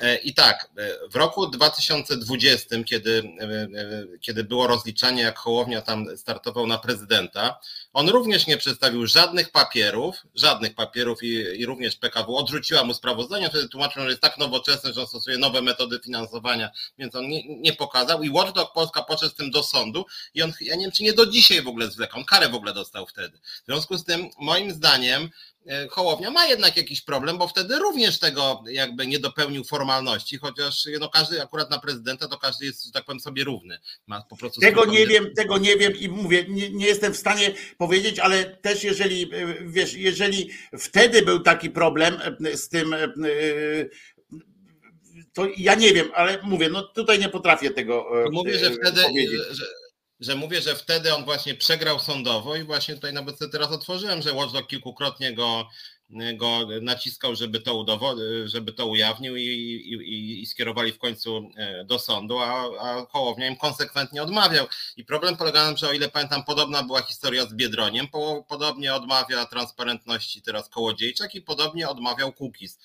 E, 0.00 0.16
I 0.16 0.34
tak, 0.34 0.70
w 1.10 1.16
roku 1.16 1.46
2020, 1.46 2.76
kiedy, 2.84 3.22
kiedy 4.20 4.44
było 4.44 4.66
rozliczanie, 4.66 5.22
jak 5.22 5.38
Hołownia 5.38 5.82
tam 5.82 6.16
startował 6.16 6.66
na 6.66 6.78
prezydenta, 6.78 7.60
on 7.96 8.08
również 8.08 8.46
nie 8.46 8.56
przedstawił 8.56 9.06
żadnych 9.06 9.50
papierów, 9.50 10.16
żadnych 10.34 10.74
papierów 10.74 11.22
i, 11.22 11.28
i 11.60 11.66
również 11.66 11.96
PKW 11.96 12.36
odrzuciła 12.36 12.84
mu 12.84 12.94
sprawozdanie, 12.94 13.48
wtedy 13.48 13.68
tłumaczył, 13.68 14.02
że 14.02 14.08
jest 14.08 14.20
tak 14.20 14.38
nowoczesny, 14.38 14.92
że 14.92 15.00
on 15.00 15.06
stosuje 15.06 15.38
nowe 15.38 15.62
metody 15.62 16.00
finansowania, 16.04 16.70
więc 16.98 17.14
on 17.14 17.28
nie, 17.28 17.58
nie 17.58 17.72
pokazał 17.72 18.22
i 18.22 18.30
Watchdog 18.30 18.72
Polska 18.72 19.02
poszedł 19.02 19.32
z 19.32 19.34
tym 19.34 19.50
do 19.50 19.62
sądu 19.62 20.04
i 20.34 20.42
on, 20.42 20.52
ja 20.60 20.74
nie 20.76 20.82
wiem, 20.82 20.92
czy 20.92 21.02
nie 21.02 21.12
do 21.12 21.26
dzisiaj 21.26 21.62
w 21.62 21.68
ogóle 21.68 21.90
zwlekał, 21.90 22.18
on 22.18 22.24
karę 22.24 22.48
w 22.48 22.54
ogóle 22.54 22.72
dostał 22.72 23.06
wtedy. 23.06 23.38
W 23.38 23.66
związku 23.66 23.98
z 23.98 24.04
tym, 24.04 24.30
moim 24.38 24.70
zdaniem, 24.70 25.30
Hołownia 25.90 26.30
ma 26.30 26.46
jednak 26.46 26.76
jakiś 26.76 27.00
problem, 27.00 27.38
bo 27.38 27.48
wtedy 27.48 27.78
również 27.78 28.18
tego 28.18 28.64
jakby 28.70 29.06
nie 29.06 29.18
dopełnił 29.18 29.64
formalności, 29.64 30.38
chociaż 30.38 30.88
no 31.00 31.08
każdy 31.08 31.42
akurat 31.42 31.70
na 31.70 31.78
prezydenta 31.78 32.28
to 32.28 32.38
każdy 32.38 32.66
jest, 32.66 32.86
że 32.86 32.92
tak 32.92 33.04
powiem, 33.04 33.20
sobie 33.20 33.44
równy. 33.44 33.78
Ma 34.06 34.22
po 34.22 34.36
prostu 34.36 34.60
tego 34.60 34.84
nie 34.84 35.06
wiem, 35.06 35.34
tego 35.34 35.58
nie 35.58 35.76
wiem 35.76 35.96
i 35.96 36.08
mówię, 36.08 36.44
nie, 36.48 36.70
nie, 36.70 36.86
jestem 36.86 37.14
w 37.14 37.16
stanie 37.16 37.54
powiedzieć, 37.78 38.18
ale 38.18 38.44
też 38.44 38.84
jeżeli 38.84 39.22
e, 39.22 39.54
wiesz, 39.66 39.94
jeżeli 39.94 40.50
wtedy 40.78 41.22
był 41.22 41.40
taki 41.40 41.70
problem 41.70 42.18
e, 42.46 42.56
z 42.56 42.68
tym 42.68 42.94
to 45.32 45.46
ja 45.56 45.74
nie 45.74 45.92
wiem, 45.92 46.10
ale 46.14 46.38
mówię, 46.42 46.68
no 46.68 46.82
tutaj 46.82 47.18
nie 47.18 47.28
potrafię 47.28 47.70
tego 47.70 48.10
mówię, 48.32 48.58
że 48.58 48.70
wtedy, 48.70 49.02
powiedzieć. 49.02 49.40
Że, 49.50 49.64
że 50.20 50.34
mówię, 50.34 50.62
że 50.62 50.76
wtedy 50.76 51.14
on 51.14 51.24
właśnie 51.24 51.54
przegrał 51.54 52.00
sądowo 52.00 52.56
i 52.56 52.64
właśnie 52.64 52.94
tutaj 52.94 53.12
nawet 53.12 53.36
teraz 53.52 53.70
otworzyłem, 53.72 54.22
że 54.22 54.32
Watchdog 54.32 54.66
kilkukrotnie 54.66 55.34
go, 55.34 55.68
go 56.36 56.66
naciskał, 56.82 57.36
żeby 57.36 57.60
to, 57.60 57.74
udowod- 57.74 58.46
żeby 58.46 58.72
to 58.72 58.86
ujawnił 58.86 59.36
i, 59.36 59.42
i, 59.42 60.42
i, 60.42 60.46
skierowali 60.46 60.92
w 60.92 60.98
końcu 60.98 61.50
e, 61.56 61.84
do 61.84 61.98
sądu, 61.98 62.38
a, 62.38 62.64
a 62.80 63.06
Hołownia 63.10 63.46
im 63.46 63.56
konsekwentnie 63.56 64.22
odmawiał. 64.22 64.66
I 64.96 65.04
problem 65.04 65.36
polega 65.36 65.62
na 65.62 65.68
tym, 65.68 65.76
że 65.76 65.88
o 65.88 65.92
ile 65.92 66.08
pamiętam, 66.08 66.44
podobna 66.44 66.82
była 66.82 67.02
historia 67.02 67.46
z 67.46 67.54
Biedroniem, 67.54 68.08
po, 68.08 68.44
podobnie 68.48 68.94
odmawia 68.94 69.46
transparentności 69.46 70.42
teraz 70.42 70.68
Kołodziejczak 70.68 71.34
i 71.34 71.42
podobnie 71.42 71.88
odmawiał 71.88 72.32
Kukiz. 72.32 72.78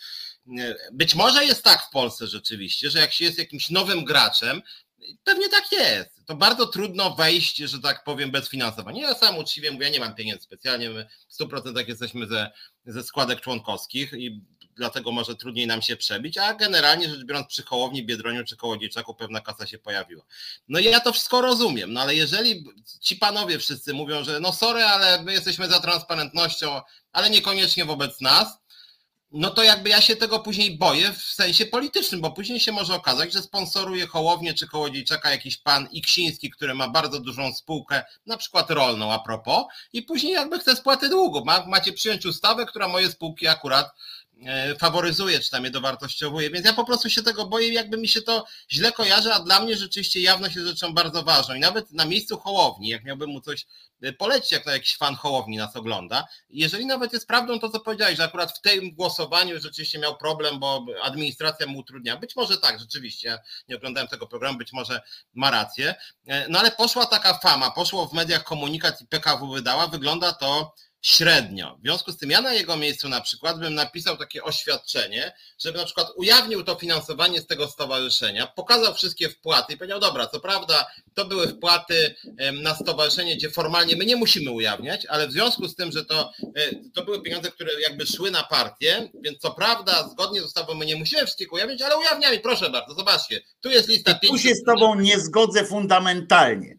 E, 0.60 0.76
być 0.92 1.16
może 1.16 1.46
jest 1.46 1.64
tak 1.64 1.82
w 1.82 1.90
Polsce 1.90 2.28
rzeczywiście, 2.28 2.90
że 2.90 3.00
jak 3.00 3.14
się 3.14 3.26
jest 3.26 3.38
jakimś 3.38 3.70
nowym 3.70 4.06
graczem, 4.06 4.62
Pewnie 5.24 5.50
tak 5.50 5.72
jest. 5.72 6.26
To 6.26 6.36
bardzo 6.36 6.68
trudno 6.68 7.16
wejść, 7.16 7.58
że 7.58 7.80
tak 7.80 8.04
powiem, 8.04 8.32
bez 8.32 8.50
finansowania. 8.50 9.02
Ja 9.02 9.16
sam 9.16 9.38
uczciwie 9.38 9.72
mówię, 9.72 9.86
ja 9.86 9.92
nie 9.92 10.00
mam 10.00 10.16
pieniędzy 10.16 10.44
specjalnie, 10.44 10.90
my 10.90 11.08
w 11.30 11.40
100% 11.40 11.88
jesteśmy 11.88 12.28
ze, 12.28 12.52
ze 12.86 13.04
składek 13.04 13.42
członkowskich 13.42 14.14
i 14.14 14.42
dlatego 14.76 15.12
może 15.12 15.36
trudniej 15.36 15.68
nam 15.68 15.82
się 15.82 15.96
przebić, 15.96 16.38
a 16.38 16.54
generalnie 16.54 17.10
rzecz 17.10 17.24
biorąc 17.24 17.48
przy 17.48 17.64
Hołowni, 17.64 18.06
Biedroniu 18.06 18.46
czy 18.46 18.58
Kołodziejczaku 18.58 19.16
pewna 19.16 19.42
kasa 19.42 19.68
się 19.68 19.80
pojawiła. 19.80 20.24
No 20.68 20.80
i 20.80 20.84
ja 20.84 21.00
to 21.00 21.14
wszystko 21.14 21.42
rozumiem, 21.42 21.94
no 21.94 22.02
ale 22.02 22.16
jeżeli 22.16 22.66
ci 23.02 23.16
panowie 23.16 23.60
wszyscy 23.60 23.94
mówią, 23.94 24.24
że 24.24 24.40
no 24.40 24.54
sorry, 24.54 24.84
ale 24.84 25.24
my 25.24 25.34
jesteśmy 25.34 25.68
za 25.68 25.80
transparentnością, 25.80 26.82
ale 27.12 27.30
niekoniecznie 27.30 27.86
wobec 27.86 28.22
nas, 28.22 28.61
no 29.32 29.50
to 29.50 29.64
jakby 29.64 29.90
ja 29.90 30.02
się 30.02 30.16
tego 30.16 30.40
później 30.40 30.78
boję 30.78 31.14
w 31.14 31.24
sensie 31.24 31.66
politycznym, 31.66 32.22
bo 32.22 32.32
później 32.32 32.60
się 32.60 32.72
może 32.72 32.96
okazać, 32.96 33.34
że 33.34 33.42
sponsoruje 33.42 34.08
Hołownię 34.08 34.54
czy 34.54 34.68
Kołodziejczaka 34.68 35.32
jakiś 35.32 35.58
pan 35.58 35.88
Iksiński, 35.92 36.52
który 36.52 36.74
ma 36.74 36.90
bardzo 36.90 37.20
dużą 37.20 37.54
spółkę, 37.54 38.04
na 38.26 38.38
przykład 38.38 38.72
rolną 38.72 39.14
a 39.14 39.20
propos, 39.20 39.64
i 39.94 40.02
później 40.02 40.34
jakby 40.34 40.60
chce 40.60 40.76
spłaty 40.76 41.10
długu. 41.10 41.46
macie 41.68 41.94
przyjąć 41.94 42.26
ustawę, 42.26 42.66
która 42.66 42.88
moje 42.88 43.12
spółki 43.12 43.48
akurat 43.48 43.92
faworyzuje, 44.80 45.40
czy 45.40 45.52
tam 45.52 45.64
je 45.64 45.72
dowartościowuje, 45.72 46.50
więc 46.50 46.66
ja 46.66 46.74
po 46.74 46.86
prostu 46.86 47.10
się 47.10 47.24
tego 47.24 47.46
boję, 47.46 47.74
jakby 47.74 47.98
mi 47.98 48.08
się 48.08 48.22
to 48.22 48.46
źle 48.72 48.92
kojarzy, 48.92 49.34
a 49.34 49.40
dla 49.40 49.60
mnie 49.60 49.78
rzeczywiście 49.78 50.22
jawność 50.22 50.56
jest 50.56 50.68
rzeczą 50.68 50.94
bardzo 50.94 51.24
ważną. 51.24 51.56
I 51.56 51.60
nawet 51.60 51.92
na 51.92 52.06
miejscu 52.06 52.38
Hołowni, 52.38 52.88
jak 52.88 53.04
miałbym 53.04 53.30
mu 53.30 53.42
coś 53.42 53.66
e, 54.02 54.14
polecić, 54.14 54.52
jak 54.52 54.66
na 54.66 54.72
jakiś 54.72 54.98
fan 54.98 55.16
Hołowni 55.16 55.58
nas 55.58 55.76
ogląda, 55.76 56.28
jeżeli 56.50 56.86
nawet 56.86 57.14
jest 57.14 57.28
prawdą 57.28 57.60
to, 57.60 57.70
co 57.70 57.80
powiedziałeś, 57.80 58.18
że 58.18 58.24
akurat 58.24 58.58
w 58.58 58.62
tym 58.62 58.96
głosowaniu 58.96 59.60
rzeczywiście 59.60 60.00
miał 60.00 60.18
problem, 60.18 60.60
bo 60.60 60.86
administracja 61.02 61.68
mu 61.68 61.80
utrudnia, 61.80 62.18
być 62.18 62.36
może 62.36 62.58
tak, 62.58 62.80
rzeczywiście, 62.80 63.28
ja 63.28 63.40
nie 63.68 63.76
oglądałem 63.76 64.08
tego 64.08 64.28
programu, 64.28 64.58
być 64.58 64.74
może 64.74 65.02
ma 65.34 65.52
rację, 65.52 65.96
e, 66.28 66.48
no 66.50 66.60
ale 66.60 66.72
poszła 66.72 67.06
taka 67.06 67.34
fama, 67.34 67.72
poszło 67.72 68.08
w 68.08 68.14
mediach 68.14 68.44
komunikat 68.44 69.02
i 69.02 69.08
PKW 69.08 69.52
wydała, 69.52 69.88
wygląda 69.88 70.34
to 70.34 70.74
średnio. 71.02 71.78
W 71.80 71.82
związku 71.82 72.12
z 72.12 72.18
tym 72.18 72.30
ja 72.30 72.42
na 72.42 72.54
jego 72.54 72.78
miejscu 72.78 73.10
na 73.10 73.22
przykład 73.22 73.60
bym 73.60 73.76
napisał 73.76 74.18
takie 74.18 74.44
oświadczenie, 74.44 75.34
żeby 75.60 75.78
na 75.78 75.86
przykład 75.86 76.08
ujawnił 76.16 76.64
to 76.64 76.76
finansowanie 76.76 77.42
z 77.42 77.48
tego 77.48 77.68
stowarzyszenia, 77.68 78.48
pokazał 78.48 78.94
wszystkie 78.94 79.30
wpłaty 79.30 79.74
i 79.74 79.78
powiedział, 79.78 80.00
dobra, 80.00 80.28
co 80.28 80.40
prawda 80.40 80.88
to 81.14 81.26
były 81.26 81.48
wpłaty 81.48 82.16
na 82.54 82.76
stowarzyszenie, 82.76 83.36
gdzie 83.36 83.50
formalnie 83.50 83.96
my 83.96 84.06
nie 84.06 84.16
musimy 84.16 84.52
ujawniać, 84.52 85.06
ale 85.06 85.28
w 85.28 85.32
związku 85.32 85.68
z 85.68 85.76
tym, 85.76 85.92
że 85.92 86.06
to, 86.06 86.32
e, 86.56 86.76
to 86.94 87.04
były 87.06 87.22
pieniądze, 87.22 87.52
które 87.52 87.82
jakby 87.82 88.06
szły 88.06 88.32
na 88.32 88.44
partię, 88.44 89.10
więc 89.14 89.40
co 89.40 89.52
prawda 89.52 90.10
zgodnie 90.10 90.42
z 90.42 90.46
ustawą 90.46 90.74
my 90.74 90.86
nie 90.86 90.96
musimy 90.96 91.26
wszystkiego 91.26 91.56
ujawniać, 91.56 91.82
ale 91.82 91.98
ujawniamy, 91.98 92.40
proszę 92.40 92.70
bardzo, 92.70 92.94
zobaczcie, 92.94 93.42
tu 93.62 93.70
jest 93.70 93.90
lista 93.90 94.16
pięciu. 94.16 94.36
Tu 94.36 94.42
się 94.42 94.56
z 94.56 94.64
tobą 94.64 94.96
nie 94.96 95.20
zgodzę 95.20 95.66
fundamentalnie, 95.66 96.78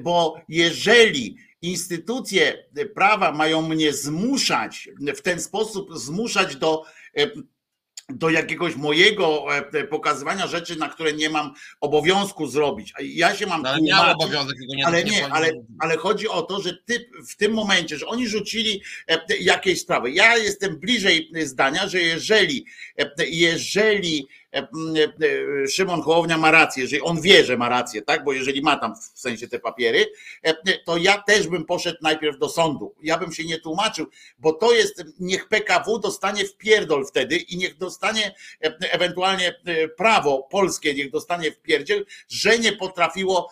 bo 0.00 0.40
jeżeli 0.48 1.47
instytucje 1.62 2.64
prawa 2.94 3.32
mają 3.32 3.62
mnie 3.62 3.92
zmuszać, 3.92 4.88
w 5.16 5.22
ten 5.22 5.40
sposób 5.40 5.98
zmuszać 5.98 6.56
do 6.56 6.84
do 8.08 8.30
jakiegoś 8.30 8.76
mojego 8.76 9.46
e, 9.56 9.84
pokazywania 9.84 10.46
rzeczy, 10.46 10.76
na 10.76 10.88
które 10.88 11.12
nie 11.12 11.30
mam 11.30 11.54
obowiązku 11.80 12.46
zrobić. 12.46 12.92
Ja 13.00 13.36
się 13.36 13.46
mam 13.46 13.66
ale 13.66 13.82
miał 13.82 14.12
obowiązek, 14.12 14.56
nie 14.68 14.86
ale 14.86 15.04
nie, 15.04 15.32
ale, 15.32 15.50
ale 15.78 15.96
chodzi 15.96 16.28
o 16.28 16.42
to, 16.42 16.62
że 16.62 16.78
ty 16.86 17.10
w 17.28 17.36
tym 17.36 17.52
momencie, 17.52 17.98
że 17.98 18.06
oni 18.06 18.28
rzucili 18.28 18.82
e, 19.08 19.36
jakieś 19.40 19.80
sprawy. 19.80 20.10
Ja 20.10 20.36
jestem 20.36 20.78
bliżej 20.78 21.30
zdania, 21.44 21.88
że 21.88 22.00
jeżeli, 22.00 22.66
e, 22.98 23.10
jeżeli 23.26 24.28
E, 24.28 24.37
e, 24.37 24.37
Szymon 25.70 26.02
Hołownia 26.02 26.38
ma 26.38 26.50
rację, 26.50 26.82
jeżeli 26.82 27.02
on 27.02 27.20
wie, 27.20 27.44
że 27.44 27.56
ma 27.56 27.68
rację, 27.68 28.02
tak? 28.02 28.24
Bo 28.24 28.32
jeżeli 28.32 28.62
ma 28.62 28.76
tam 28.76 28.94
w 29.14 29.20
sensie 29.20 29.48
te 29.48 29.58
papiery, 29.58 30.06
e, 30.42 30.78
to 30.78 30.96
ja 30.96 31.22
też 31.22 31.48
bym 31.48 31.64
poszedł 31.64 31.98
najpierw 32.02 32.38
do 32.38 32.48
sądu. 32.48 32.94
Ja 33.02 33.18
bym 33.18 33.32
się 33.32 33.44
nie 33.44 33.60
tłumaczył, 33.60 34.06
bo 34.38 34.52
to 34.52 34.72
jest, 34.72 35.04
niech 35.20 35.48
PKW 35.48 35.98
dostanie 35.98 36.44
w 36.44 36.56
pierdol 36.56 37.06
wtedy 37.06 37.36
i 37.36 37.56
niech 37.56 37.76
dostanie 37.76 38.34
ewentualnie 38.80 39.54
prawo 39.96 40.48
polskie, 40.50 40.94
niech 40.94 41.10
dostanie 41.10 41.52
w 41.52 41.60
pierdziel, 41.60 42.06
że 42.28 42.58
nie 42.58 42.72
potrafiło, 42.72 43.50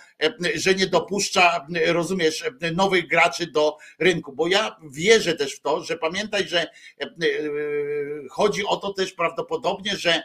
że 0.55 0.75
nie 0.75 0.87
dopuszcza, 0.87 1.67
rozumiesz, 1.87 2.45
nowych 2.75 3.07
graczy 3.07 3.47
do 3.47 3.77
rynku. 3.99 4.33
Bo 4.33 4.47
ja 4.47 4.77
wierzę 4.91 5.35
też 5.35 5.57
w 5.57 5.61
to, 5.61 5.85
że 5.85 5.99
pamiętaj, 5.99 6.49
że 6.49 6.67
chodzi 8.31 8.67
o 8.67 8.77
to 8.77 8.93
też 8.93 9.13
prawdopodobnie, 9.13 9.97
że 9.97 10.23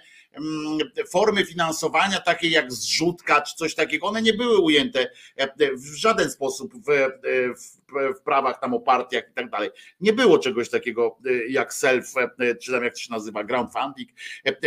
formy 1.11 1.45
finansowania, 1.45 2.19
takie 2.19 2.49
jak 2.49 2.73
zrzutka 2.73 3.41
czy 3.41 3.55
coś 3.55 3.75
takiego, 3.75 4.07
one 4.07 4.21
nie 4.21 4.33
były 4.33 4.59
ujęte 4.59 5.09
e, 5.35 5.75
w 5.75 5.95
żaden 5.95 6.31
sposób 6.31 6.73
w, 6.85 6.89
e, 6.89 7.09
w 7.55 7.81
w 8.17 8.21
prawach 8.23 8.59
tam 8.59 8.73
o 8.73 8.79
partiach 8.79 9.23
i 9.31 9.33
tak 9.33 9.49
dalej. 9.49 9.69
Nie 10.01 10.13
było 10.13 10.39
czegoś 10.39 10.69
takiego 10.69 11.17
e, 11.25 11.47
jak 11.47 11.73
self, 11.73 12.13
czy 12.61 12.71
tam 12.71 12.83
jak 12.83 12.93
to 12.93 12.99
się 12.99 13.11
nazywa, 13.11 13.43
groundfunding 13.43 14.09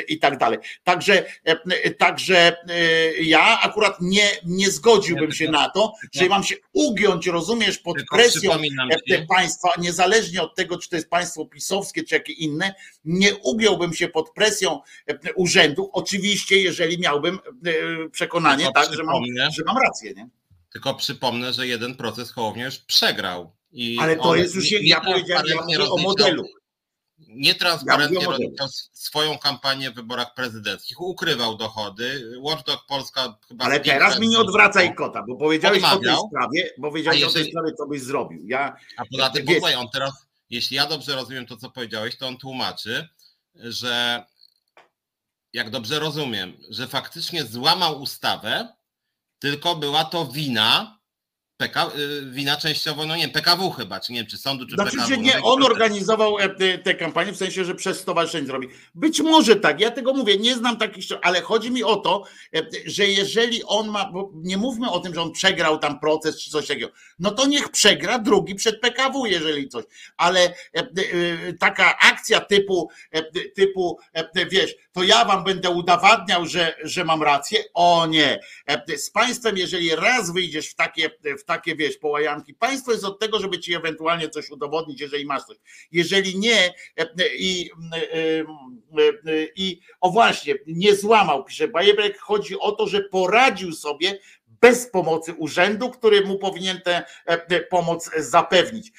i 0.08 0.18
tak 0.18 0.38
dalej. 0.38 0.58
Także, 0.84 1.24
także 1.98 2.56
ja 3.20 3.60
akurat 3.60 4.00
nie, 4.00 4.30
nie 4.44 4.70
zgodziłbym 4.70 5.32
się 5.32 5.50
na 5.50 5.70
to, 5.70 5.92
że 6.12 6.28
mam 6.28 6.44
się 6.44 6.56
ugiąć, 6.72 7.26
rozumiesz, 7.26 7.78
pod 7.78 7.96
presją 8.10 8.52
państwa, 9.28 9.68
niezależnie 9.78 10.42
od 10.42 10.54
tego, 10.54 10.78
czy 10.78 10.88
to 10.88 10.96
jest 10.96 11.10
państwo 11.10 11.46
pisowskie, 11.46 12.02
czy 12.02 12.14
jakie 12.14 12.32
inne, 12.32 12.74
nie 13.04 13.36
ugiąłbym 13.36 13.94
się 13.94 14.08
pod 14.08 14.30
presją 14.30 14.80
urzędów, 15.34 15.53
urzędów, 15.54 15.88
oczywiście, 15.92 16.58
jeżeli 16.58 16.98
miałbym 16.98 17.38
e, 17.66 18.08
przekonanie, 18.08 18.68
tak, 18.74 18.94
że 18.94 19.04
mam, 19.04 19.22
że 19.56 19.64
mam 19.66 19.76
rację. 19.78 20.14
Nie? 20.14 20.28
Tylko 20.72 20.94
przypomnę, 20.94 21.52
że 21.52 21.66
jeden 21.66 21.94
proces 21.94 22.30
Hołownia 22.30 22.64
już 22.64 22.78
przegrał. 22.78 23.52
I 23.72 23.98
Ale 24.00 24.16
to 24.16 24.34
jest 24.34 24.54
już, 24.54 24.70
ja 24.70 25.00
powiedziałem 25.00 25.44
o 25.90 25.96
modelu. 25.96 26.44
Nietransparentnie 27.28 28.18
ja 28.20 28.26
rozliczał 28.26 28.68
swoją 28.92 29.38
kampanię 29.38 29.90
w 29.90 29.94
wyborach 29.94 30.34
prezydenckich, 30.34 31.00
ukrywał 31.00 31.56
dochody. 31.56 32.32
Watchdog 32.40 32.86
Polska 32.88 33.38
chyba. 33.48 33.64
Ale 33.64 33.80
teraz 33.80 34.20
mi 34.20 34.28
nie 34.28 34.38
odwracaj 34.38 34.94
kota, 34.94 35.24
bo 35.28 35.36
powiedziałeś 35.36 35.78
odmawiał, 35.78 36.18
o 36.18 36.20
tej 36.20 36.28
sprawie, 36.28 36.70
bo 36.78 36.88
powiedziałeś 36.88 37.20
jeżeli, 37.20 37.40
o 37.40 37.42
tej 37.42 37.50
sprawie, 37.50 37.72
co 37.72 37.86
byś 37.86 38.02
zrobił. 38.02 38.46
Ja, 38.46 38.76
a 38.96 39.02
poza 39.12 39.30
tym, 39.30 39.46
wiesz, 39.46 39.62
on 39.76 39.86
teraz, 39.92 40.26
jeśli 40.50 40.76
ja 40.76 40.86
dobrze 40.86 41.14
rozumiem 41.14 41.46
to, 41.46 41.56
co 41.56 41.70
powiedziałeś, 41.70 42.16
to 42.16 42.28
on 42.28 42.38
tłumaczy, 42.38 43.08
że 43.54 44.24
jak 45.54 45.70
dobrze 45.70 45.98
rozumiem, 45.98 46.56
że 46.68 46.88
faktycznie 46.88 47.44
złamał 47.44 48.02
ustawę, 48.02 48.76
tylko 49.38 49.76
była 49.76 50.04
to 50.04 50.26
wina 50.26 50.98
PK, 51.56 51.90
y, 51.98 52.30
wina 52.30 52.56
częściowo, 52.56 53.06
no 53.06 53.16
nie 53.16 53.28
PKW 53.28 53.70
chyba, 53.70 54.00
czy 54.00 54.12
nie 54.12 54.18
wiem, 54.18 54.26
czy 54.26 54.38
sądu, 54.38 54.66
czy 54.66 54.74
znaczy, 54.74 54.90
PKW. 54.90 55.08
Że 55.08 55.18
nie, 55.18 55.42
on 55.42 55.62
organizował 55.62 56.38
e, 56.38 56.78
tę 56.78 56.94
kampanię, 56.94 57.32
w 57.32 57.36
sensie, 57.36 57.64
że 57.64 57.74
przez 57.74 58.00
stowarzyszenie 58.00 58.46
zrobi. 58.46 58.68
Być 58.94 59.20
może 59.20 59.56
tak, 59.56 59.80
ja 59.80 59.90
tego 59.90 60.14
mówię, 60.14 60.38
nie 60.38 60.54
znam 60.54 60.76
takich, 60.76 61.04
ale 61.22 61.40
chodzi 61.40 61.70
mi 61.70 61.84
o 61.84 61.96
to, 61.96 62.24
e, 62.54 62.62
że 62.86 63.06
jeżeli 63.06 63.64
on 63.64 63.88
ma, 63.88 64.12
bo 64.12 64.30
nie 64.34 64.56
mówmy 64.56 64.90
o 64.90 65.00
tym, 65.00 65.14
że 65.14 65.22
on 65.22 65.32
przegrał 65.32 65.78
tam 65.78 66.00
proces, 66.00 66.40
czy 66.40 66.50
coś 66.50 66.66
takiego, 66.66 66.90
no 67.18 67.30
to 67.30 67.46
niech 67.46 67.68
przegra 67.68 68.18
drugi 68.18 68.54
przed 68.54 68.80
PKW, 68.80 69.26
jeżeli 69.26 69.68
coś, 69.68 69.84
ale 70.16 70.40
e, 70.72 71.52
taka 71.60 71.98
akcja 71.98 72.40
typu, 72.40 72.90
typu, 73.56 73.98
wiesz, 74.50 74.74
to 74.92 75.02
ja 75.02 75.24
wam 75.24 75.44
będę 75.44 75.70
udowadniał, 75.70 76.46
że, 76.46 76.76
że 76.82 77.04
mam 77.04 77.22
rację, 77.22 77.64
o 77.74 78.06
nie. 78.06 78.40
Z 78.96 79.10
państwem, 79.10 79.56
jeżeli 79.56 79.96
raz 79.96 80.32
wyjdziesz 80.32 80.68
w 80.68 80.74
takie, 80.74 81.10
w 81.38 81.43
takie, 81.46 81.76
wiesz, 81.76 81.96
połajanki. 81.96 82.54
Państwo 82.54 82.92
jest 82.92 83.04
od 83.04 83.18
tego, 83.18 83.40
żeby 83.40 83.58
ci 83.58 83.74
ewentualnie 83.74 84.28
coś 84.28 84.50
udowodnić, 84.50 85.00
jeżeli 85.00 85.26
masz 85.26 85.44
coś. 85.44 85.56
Jeżeli 85.92 86.38
nie 86.38 86.74
e, 86.96 87.06
i, 87.38 87.70
e, 87.92 88.40
e, 88.98 89.46
i 89.56 89.80
o 90.00 90.10
właśnie, 90.10 90.54
nie 90.66 90.96
złamał, 90.96 91.44
pisze 91.44 91.68
Bajebrek, 91.68 92.18
chodzi 92.18 92.58
o 92.58 92.72
to, 92.72 92.86
że 92.86 93.00
poradził 93.00 93.72
sobie 93.72 94.18
bez 94.60 94.90
pomocy 94.90 95.34
urzędu, 95.34 95.90
który 95.90 96.26
mu 96.26 96.38
powinien 96.38 96.80
tę 96.80 97.04
pomoc 97.70 98.10
zapewnić. 98.16 98.92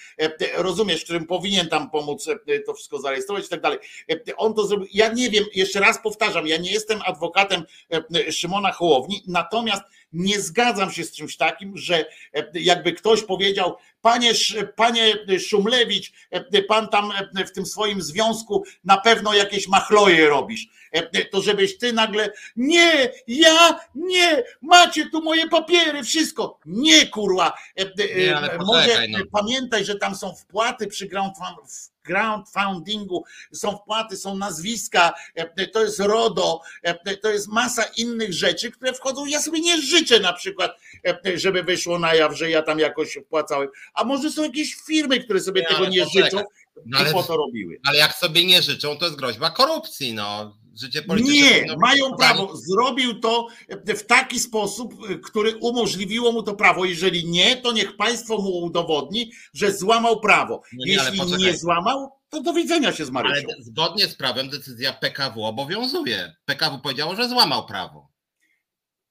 Rozumiesz, 0.55 1.03
którym 1.03 1.25
powinien 1.25 1.69
tam 1.69 1.89
pomóc 1.89 2.29
to 2.65 2.73
wszystko 2.73 2.99
zarejestrować 2.99 3.45
i 3.45 3.49
tak 3.49 3.61
dalej. 3.61 3.79
On 4.37 4.53
to 4.53 4.67
zrobił. 4.67 4.87
Ja 4.93 5.13
nie 5.13 5.29
wiem, 5.29 5.45
jeszcze 5.55 5.79
raz 5.79 6.01
powtarzam, 6.03 6.47
ja 6.47 6.57
nie 6.57 6.71
jestem 6.71 7.01
adwokatem 7.05 7.63
Szymona 8.31 8.71
Hołowni, 8.71 9.23
natomiast 9.27 9.83
nie 10.15 10.41
zgadzam 10.41 10.91
się 10.91 11.03
z 11.03 11.11
czymś 11.11 11.37
takim, 11.37 11.77
że 11.77 12.05
e, 12.33 12.49
jakby 12.53 12.93
ktoś 12.93 13.23
powiedział, 13.23 13.77
panie, 14.01 14.31
panie 14.75 15.15
Szumlewicz, 15.39 16.11
e, 16.31 16.61
pan 16.61 16.87
tam 16.87 17.11
e, 17.37 17.45
w 17.45 17.51
tym 17.51 17.65
swoim 17.65 18.01
związku 18.01 18.63
na 18.83 18.97
pewno 18.97 19.33
jakieś 19.33 19.67
machloje 19.67 20.29
robisz. 20.29 20.67
To 21.31 21.41
żebyś 21.41 21.77
ty 21.77 21.93
nagle, 21.93 22.31
nie, 22.55 23.11
ja, 23.27 23.79
nie, 23.95 24.43
macie 24.61 25.09
tu 25.09 25.21
moje 25.21 25.49
papiery, 25.49 26.03
wszystko. 26.03 26.59
Nie, 26.65 27.07
kurwa. 27.07 27.53
Nie, 27.97 28.57
Może 28.65 29.07
no. 29.09 29.19
pamiętaj, 29.31 29.85
że 29.85 29.95
tam 29.95 30.15
są 30.15 30.35
wpłaty 30.35 30.87
przy 30.87 31.07
ground 31.07 31.37
crowdfundingu, 32.05 33.23
są 33.53 33.77
wpłaty, 33.77 34.17
są 34.17 34.37
nazwiska, 34.37 35.13
e, 35.35 35.67
to 35.67 35.83
jest 35.83 35.99
RODO, 35.99 36.61
e, 36.83 37.17
to 37.17 37.29
jest 37.29 37.47
masa 37.47 37.83
innych 37.83 38.33
rzeczy, 38.33 38.71
które 38.71 38.93
wchodzą. 38.93 39.25
Ja 39.25 39.41
sobie 39.41 39.59
nie 39.59 39.81
życzę 39.81 40.19
na 40.19 40.33
przykład, 40.33 40.71
e, 41.25 41.37
żeby 41.39 41.63
wyszło 41.63 41.99
na 41.99 42.13
jaw, 42.13 42.37
że 42.37 42.49
ja 42.49 42.61
tam 42.61 42.79
jakoś 42.79 43.17
wpłacałem. 43.25 43.69
A 43.93 44.03
może 44.03 44.31
są 44.31 44.43
jakieś 44.43 44.75
firmy, 44.75 45.19
które 45.19 45.39
sobie 45.39 45.65
tego 45.65 45.85
nie 45.85 46.05
życzą 46.05 46.43
no, 46.85 46.97
ale, 46.97 47.11
po 47.11 47.23
to 47.23 47.37
robiły. 47.37 47.79
Ale 47.87 47.97
jak 47.97 48.13
sobie 48.13 48.45
nie 48.45 48.61
życzą, 48.61 48.97
to 48.97 49.05
jest 49.05 49.17
groźba 49.17 49.49
korupcji, 49.49 50.13
no. 50.13 50.57
Życie 50.81 51.01
polityczne. 51.01 51.61
Nie, 51.61 51.75
mają 51.77 52.15
prawo. 52.17 52.57
Zrobił 52.57 53.19
to 53.19 53.47
w 53.87 54.03
taki 54.03 54.39
sposób, 54.39 54.93
który 55.23 55.55
umożliwiło 55.55 56.31
mu 56.31 56.43
to 56.43 56.55
prawo. 56.55 56.85
Jeżeli 56.85 57.29
nie, 57.29 57.57
to 57.57 57.71
niech 57.71 57.97
państwo 57.97 58.37
mu 58.37 58.49
udowodni, 58.49 59.31
że 59.53 59.73
złamał 59.73 60.19
prawo. 60.19 60.61
No 60.73 60.85
nie, 60.85 60.93
Jeśli 60.93 61.37
nie 61.37 61.57
złamał, 61.57 62.11
to 62.29 62.41
do 62.41 62.53
widzenia 62.53 62.93
się 62.93 63.05
z 63.05 63.09
Marysią. 63.09 63.47
Ale 63.53 63.63
zgodnie 63.63 64.07
z 64.07 64.15
prawem 64.15 64.49
decyzja 64.49 64.93
PKW 64.93 65.45
obowiązuje. 65.45 66.35
PKW 66.45 66.79
powiedziało, 66.79 67.15
że 67.15 67.29
złamał 67.29 67.65
prawo. 67.65 68.11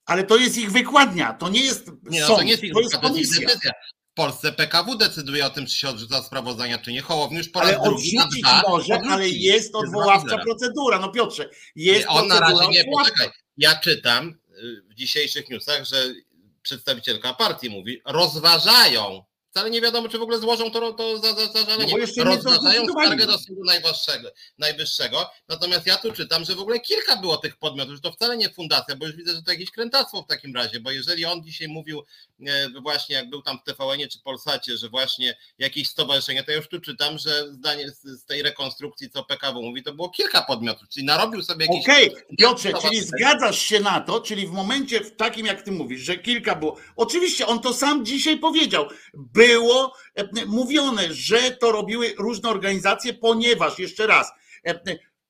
Ale 0.06 0.24
to 0.24 0.36
jest 0.36 0.58
ich 0.58 0.72
wykładnia, 0.72 1.32
to 1.32 1.48
nie 1.48 1.60
jest 1.60 1.90
nie, 2.02 2.20
no, 2.20 2.26
sąd, 2.26 2.38
to 2.38 2.44
nie 2.44 2.50
jest 2.50 2.64
ich 2.64 2.72
to 2.72 2.80
jest 2.80 2.98
komisja. 2.98 3.46
decyzja. 3.46 3.72
W 4.14 4.16
Polsce 4.16 4.52
PKW 4.52 4.96
decyduje 4.96 5.46
o 5.46 5.50
tym, 5.50 5.66
czy 5.66 5.74
się 5.74 5.88
odrzuca 5.88 6.22
sprawozdania, 6.22 6.78
czy 6.78 6.92
nie. 6.92 7.02
Hołowny 7.02 7.38
już 7.38 7.48
po 7.48 7.60
raz 7.60 7.68
ale 7.68 7.82
drugi 7.84 8.16
na 8.16 8.26
dwa, 8.26 8.62
może, 8.68 8.94
odrzuci. 8.94 9.12
ale 9.12 9.28
jest 9.28 9.74
odwoławcza 9.74 10.38
procedura. 10.38 10.98
No 10.98 11.08
Piotrze, 11.08 11.50
jest 11.76 12.00
nie, 12.00 12.08
On 12.08 12.28
na 12.28 12.40
razie 12.40 12.68
nie, 12.68 12.84
poczekaj. 12.84 13.28
Ja 13.56 13.76
czytam 13.76 14.28
y, 14.28 14.82
w 14.90 14.94
dzisiejszych 14.94 15.50
newsach, 15.50 15.84
że 15.84 15.96
przedstawicielka 16.62 17.34
partii 17.34 17.70
mówi, 17.70 18.00
rozważają 18.06 19.24
wcale 19.54 19.70
nie 19.70 19.80
wiadomo, 19.80 20.08
czy 20.08 20.18
w 20.18 20.22
ogóle 20.22 20.38
złożą 20.38 20.70
to, 20.70 20.92
to 20.92 21.18
za, 21.18 21.34
za, 21.34 21.46
zażalenie. 21.46 21.94
No 22.16 22.24
Rozważają 22.24 22.86
skargę 22.86 23.26
do 23.26 23.38
Sądu 23.38 23.64
Najwyższego, 23.64 24.28
Najwyższego. 24.58 25.30
Natomiast 25.48 25.86
ja 25.86 25.96
tu 25.96 26.12
czytam, 26.12 26.44
że 26.44 26.54
w 26.54 26.60
ogóle 26.60 26.80
kilka 26.80 27.16
było 27.16 27.36
tych 27.36 27.56
podmiotów, 27.56 27.94
że 27.94 28.00
to 28.00 28.12
wcale 28.12 28.36
nie 28.36 28.50
fundacja, 28.50 28.96
bo 28.96 29.06
już 29.06 29.16
widzę, 29.16 29.34
że 29.34 29.42
to 29.42 29.52
jakieś 29.52 29.70
krętactwo 29.70 30.22
w 30.22 30.26
takim 30.26 30.54
razie, 30.54 30.80
bo 30.80 30.90
jeżeli 30.90 31.24
on 31.24 31.44
dzisiaj 31.44 31.68
mówił 31.68 32.02
e, 32.46 32.68
właśnie, 32.82 33.16
jak 33.16 33.30
był 33.30 33.42
tam 33.42 33.58
w 33.58 33.64
tvn 33.64 34.08
czy 34.08 34.18
Polsacie, 34.24 34.76
że 34.76 34.88
właśnie 34.88 35.36
jakieś 35.58 35.88
stowarzyszenie, 35.88 36.44
to 36.44 36.50
ja 36.50 36.56
już 36.56 36.68
tu 36.68 36.80
czytam, 36.80 37.18
że 37.18 37.52
zdanie 37.52 37.90
z, 37.90 38.02
z 38.02 38.24
tej 38.24 38.42
rekonstrukcji, 38.42 39.10
co 39.10 39.24
PKW 39.24 39.62
mówi, 39.62 39.82
to 39.82 39.94
było 39.94 40.10
kilka 40.10 40.42
podmiotów, 40.42 40.88
czyli 40.88 41.06
narobił 41.06 41.42
sobie 41.42 41.66
jakieś... 41.66 41.84
Okej, 41.84 42.10
okay. 42.10 42.36
Piotrze, 42.38 42.72
czyli 42.82 43.00
zgadzasz 43.00 43.58
się 43.58 43.80
na 43.80 44.00
to, 44.00 44.20
czyli 44.20 44.46
w 44.46 44.52
momencie 44.52 45.00
w 45.00 45.16
takim, 45.16 45.46
jak 45.46 45.62
ty 45.62 45.72
mówisz, 45.72 46.00
że 46.00 46.18
kilka 46.18 46.54
było. 46.54 46.76
Oczywiście 46.96 47.46
on 47.46 47.60
to 47.60 47.74
sam 47.74 48.04
dzisiaj 48.04 48.38
powiedział. 48.38 48.88
Było 49.46 49.92
e, 50.14 50.46
mówione, 50.46 51.14
że 51.14 51.50
to 51.50 51.72
robiły 51.72 52.14
różne 52.18 52.48
organizacje, 52.48 53.14
ponieważ, 53.14 53.78
jeszcze 53.78 54.06
raz, 54.06 54.32
e, 54.66 54.80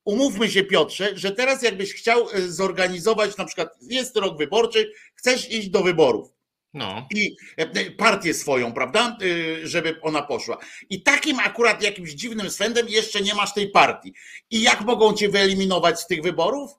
umówmy 0.05 0.49
się 0.49 0.63
Piotrze, 0.63 1.09
że 1.13 1.31
teraz 1.31 1.63
jakbyś 1.63 1.93
chciał 1.93 2.27
e, 2.33 2.41
zorganizować, 2.41 3.37
na 3.37 3.45
przykład 3.45 3.69
jest 3.81 4.17
rok 4.17 4.37
wyborczy, 4.37 4.91
chcesz 5.15 5.51
iść 5.51 5.69
do 5.69 5.83
wyborów. 5.83 6.35
No. 6.73 7.07
I 7.11 7.35
partię 7.97 8.33
swoją, 8.33 8.73
prawda? 8.73 9.17
Żeby 9.63 10.01
ona 10.01 10.21
poszła. 10.21 10.57
I 10.89 11.03
takim 11.03 11.39
akurat 11.39 11.83
jakimś 11.83 12.11
dziwnym 12.11 12.49
swędem 12.49 12.89
jeszcze 12.89 13.21
nie 13.21 13.35
masz 13.35 13.53
tej 13.53 13.69
partii. 13.69 14.13
I 14.51 14.61
jak 14.61 14.81
mogą 14.81 15.13
cię 15.13 15.29
wyeliminować 15.29 15.99
z 15.99 16.07
tych 16.07 16.21
wyborów? 16.21 16.71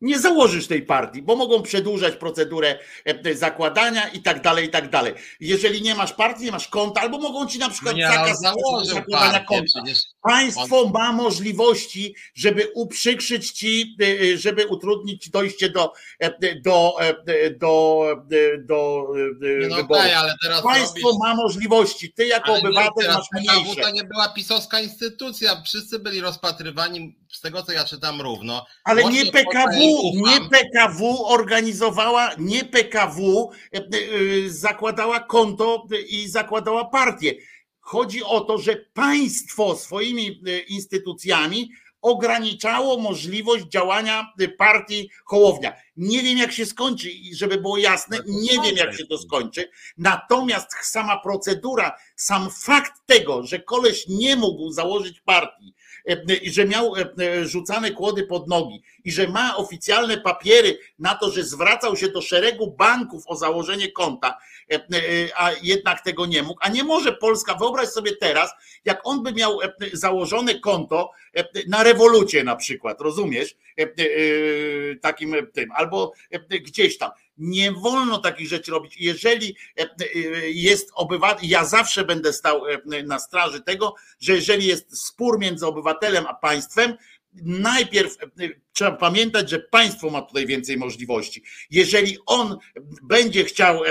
Nie 0.00 0.18
założysz 0.18 0.66
tej 0.66 0.82
partii, 0.82 1.22
bo 1.22 1.36
mogą 1.36 1.62
przedłużać 1.62 2.16
procedurę 2.16 2.78
e, 3.04 3.34
zakładania 3.34 4.08
i 4.08 4.22
tak 4.22 4.42
dalej, 4.42 4.66
i 4.66 4.70
tak 4.70 4.90
dalej. 4.90 5.14
Jeżeli 5.40 5.82
nie 5.82 5.94
masz 5.94 6.12
partii, 6.12 6.44
nie 6.44 6.52
masz 6.52 6.68
konta, 6.68 7.00
albo 7.00 7.18
mogą 7.18 7.46
ci 7.46 7.58
na 7.58 7.70
przykład 7.70 7.96
no 7.96 8.12
zakaz 8.12 8.40
zakładania 8.84 9.44
konta. 9.44 9.82
Państwo 10.28 10.88
ma 10.88 11.12
możliwości, 11.12 12.14
żeby 12.34 12.68
uprzykrzyć 12.74 13.50
ci, 13.50 13.96
e, 14.00 14.32
e, 14.34 14.38
żeby 14.38 14.66
utrudnić 14.66 15.30
dojście 15.30 15.70
do, 15.70 15.92
do, 16.64 16.96
do, 17.60 18.06
do, 18.58 19.06
no 19.68 19.76
wyboru. 19.76 20.00
Okay, 20.00 20.16
ale 20.16 20.34
teraz 20.42 20.62
Państwo 20.62 21.08
robisz... 21.08 21.20
ma 21.20 21.34
możliwości, 21.34 22.12
ty 22.12 22.26
jako 22.26 22.50
ale 22.52 22.58
obywatel 22.58 23.08
nie, 23.08 23.08
masz 23.08 23.26
mniejsze. 23.32 23.82
To 23.82 23.90
nie 23.90 24.04
była 24.04 24.28
pisowska 24.28 24.80
instytucja, 24.80 25.62
wszyscy 25.64 25.98
byli 25.98 26.20
rozpatrywani 26.20 27.16
z 27.32 27.40
tego 27.40 27.62
co 27.62 27.72
ja 27.72 27.84
czytam 27.84 28.20
równo. 28.20 28.66
Ale 28.84 29.04
nie 29.04 29.26
PKW, 29.26 29.78
nie 30.14 30.48
PKW 30.50 31.26
organizowała, 31.26 32.30
nie 32.38 32.64
PKW 32.64 33.50
e, 33.74 33.78
e, 33.78 33.82
zakładała 34.50 35.20
konto 35.20 35.86
i 36.08 36.28
zakładała 36.28 36.84
partię. 36.84 37.34
Chodzi 37.88 38.24
o 38.24 38.40
to, 38.40 38.58
że 38.58 38.76
państwo 38.76 39.76
swoimi 39.76 40.40
e, 40.46 40.58
instytucjami 40.58 41.70
ograniczało 42.02 42.98
możliwość 42.98 43.64
działania 43.64 44.32
partii 44.58 45.10
Hołownia. 45.24 45.72
Nie 45.96 46.22
wiem, 46.22 46.38
jak 46.38 46.52
się 46.52 46.66
skończy, 46.66 47.10
i 47.10 47.34
żeby 47.34 47.60
było 47.60 47.78
jasne, 47.78 48.18
nie 48.26 48.62
wiem, 48.62 48.76
jak 48.76 48.96
się 48.96 49.06
to 49.06 49.18
skończy. 49.18 49.70
Natomiast 49.98 50.72
sama 50.82 51.20
procedura, 51.20 51.96
sam 52.16 52.50
fakt 52.50 52.92
tego, 53.06 53.42
że 53.42 53.58
koleś 53.58 54.08
nie 54.08 54.36
mógł 54.36 54.70
założyć 54.70 55.20
partii, 55.20 55.74
E, 55.74 55.77
i 56.42 56.50
że 56.50 56.64
miał 56.64 56.96
e, 56.96 57.00
e, 57.00 57.46
rzucane 57.46 57.90
kłody 57.90 58.22
pod 58.22 58.48
nogi 58.48 58.82
i 59.04 59.12
że 59.12 59.28
ma 59.28 59.56
oficjalne 59.56 60.18
papiery 60.18 60.78
na 60.98 61.14
to, 61.14 61.30
że 61.30 61.42
zwracał 61.42 61.96
się 61.96 62.08
do 62.08 62.22
szeregu 62.22 62.70
banków 62.70 63.22
o 63.26 63.36
założenie 63.36 63.92
konta, 63.92 64.38
a 65.36 65.50
jednak 65.62 66.00
tego 66.04 66.26
nie 66.26 66.42
mógł, 66.42 66.60
a 66.62 66.68
nie 66.68 66.84
może 66.84 67.12
Polska, 67.12 67.54
wyobraź 67.54 67.88
sobie 67.88 68.16
teraz, 68.16 68.52
jak 68.84 69.00
on 69.04 69.22
by 69.22 69.32
miał 69.32 69.58
założone 69.92 70.60
konto 70.60 71.10
na 71.68 71.82
rewolucie 71.82 72.44
na 72.44 72.56
przykład, 72.56 73.00
rozumiesz, 73.00 73.56
takim 75.00 75.36
tym, 75.52 75.72
albo 75.72 76.12
gdzieś 76.50 76.98
tam. 76.98 77.10
Nie 77.38 77.72
wolno 77.72 78.18
takich 78.18 78.48
rzeczy 78.48 78.70
robić. 78.70 78.96
Jeżeli 79.00 79.56
e, 79.78 79.82
e, 79.82 79.88
jest 80.50 80.90
obywatel, 80.94 81.48
ja 81.48 81.64
zawsze 81.64 82.04
będę 82.04 82.32
stał 82.32 82.66
e, 82.66 83.02
na 83.02 83.18
straży 83.18 83.62
tego, 83.62 83.94
że 84.20 84.34
jeżeli 84.34 84.66
jest 84.66 85.06
spór 85.06 85.38
między 85.38 85.66
obywatelem 85.66 86.26
a 86.26 86.34
państwem, 86.34 86.96
najpierw 87.42 88.16
trzeba 88.72 88.92
pamiętać, 88.92 89.50
że 89.50 89.58
państwo 89.58 90.10
ma 90.10 90.22
tutaj 90.22 90.46
więcej 90.46 90.76
możliwości. 90.76 91.42
Jeżeli 91.70 92.18
on 92.26 92.58
będzie 93.02 93.44
chciał 93.44 93.82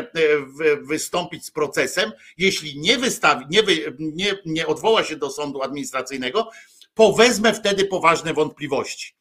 wystąpić 0.81 1.45
z 1.45 1.51
procesem, 1.51 2.11
jeśli 2.37 2.79
nie 2.79 2.97
wystawi, 2.97 3.45
nie, 3.49 3.63
wy, 3.63 3.95
nie, 3.99 4.37
nie 4.45 4.67
odwoła 4.67 5.03
się 5.03 5.15
do 5.15 5.29
sądu 5.29 5.61
administracyjnego, 5.61 6.49
powezmę 6.93 7.53
wtedy 7.53 7.85
poważne 7.85 8.33
wątpliwości. 8.33 9.16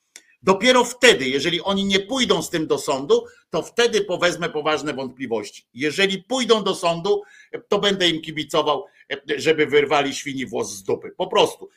Dopiero 0.47 0.85
wtedy, 0.85 1.29
jeżeli 1.29 1.61
oni 1.61 1.85
nie 1.85 2.01
pójdą 2.01 2.43
z 2.43 2.51
tym 2.51 2.67
do 2.67 2.79
sądu, 2.79 3.25
to 3.51 3.63
wtedy 3.63 4.01
powezmę 4.01 4.49
poważne 4.49 4.95
wątpliwości. 4.95 5.67
Jeżeli 5.75 6.23
pójdą 6.23 6.65
do 6.65 6.75
sądu, 6.75 7.23
to 7.69 7.79
będę 7.79 8.09
im 8.09 8.23
kibicował, 8.23 8.85
żeby 9.37 9.67
wyrwali 9.67 10.15
świni 10.15 10.47
włos 10.47 10.73
z 10.73 10.83
dupy. 10.83 11.11
Po 11.17 11.27
prostu. 11.27 11.69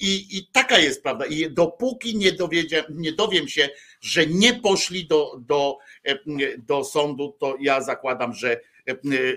I, 0.00 0.38
i 0.38 0.48
taka 0.52 0.78
jest 0.78 1.02
prawda. 1.02 1.26
I 1.26 1.50
dopóki 1.50 2.16
nie, 2.16 2.32
dowiedzie, 2.32 2.84
nie 2.90 3.12
dowiem 3.12 3.48
się, 3.48 3.68
że 4.00 4.26
nie 4.26 4.54
poszli 4.54 5.06
do, 5.06 5.40
do, 5.40 5.78
do 6.58 6.84
sądu, 6.84 7.36
to 7.40 7.56
ja 7.60 7.80
zakładam, 7.80 8.34
że, 8.34 8.60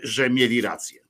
że 0.03 0.29
mieli 0.29 0.61
rację. 0.61 1.06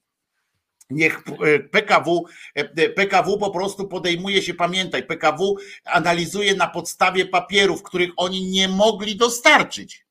Niech 0.89 1.23
e, 1.45 1.59
PKW, 1.59 2.23
e, 2.55 2.89
PKW 2.89 3.37
po 3.37 3.51
prostu 3.51 3.87
podejmuje 3.87 4.41
się, 4.41 4.53
pamiętaj, 4.53 5.03
PKW 5.03 5.55
analizuje 5.85 6.55
na 6.55 6.67
podstawie 6.67 7.25
papierów, 7.25 7.83
których 7.83 8.09
oni 8.17 8.47
nie 8.49 8.67
mogli 8.67 9.15
dostarczyć. 9.15 10.05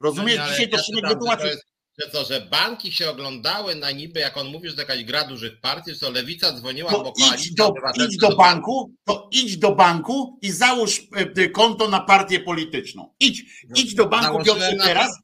Rozumiesz? 0.00 0.38
No 0.38 0.48
Dzisiaj 0.48 0.68
to 0.68 0.78
Szymek 0.78 1.08
wytłumaczył. 1.08 1.50
Że 1.98 2.10
to, 2.10 2.24
że 2.24 2.40
banki 2.40 2.92
się 2.92 3.10
oglądały 3.10 3.74
na 3.74 3.90
niby, 3.90 4.20
jak 4.20 4.36
on 4.36 4.46
mówi, 4.46 4.68
że 4.68 4.74
to 4.74 4.80
jakaś 4.80 5.04
gra 5.04 5.24
dużych 5.24 5.60
partii, 5.60 5.94
że 5.94 6.10
lewica 6.10 6.52
dzwoniła, 6.52 6.90
to 6.90 7.02
bo 7.02 7.12
idź 7.34 7.54
do, 7.54 7.74
idź 8.06 8.16
do 8.16 8.36
banku, 8.36 8.94
to 9.04 9.28
idź 9.32 9.56
do 9.56 9.74
banku 9.74 10.38
i 10.42 10.50
załóż 10.50 11.02
e, 11.36 11.48
konto 11.48 11.88
na 11.88 12.00
partię 12.00 12.40
polityczną. 12.40 13.14
Idź, 13.20 13.44
idź 13.74 13.94
do 13.94 14.06
banku 14.06 14.44
Piotr 14.44 14.76
teraz. 14.84 15.18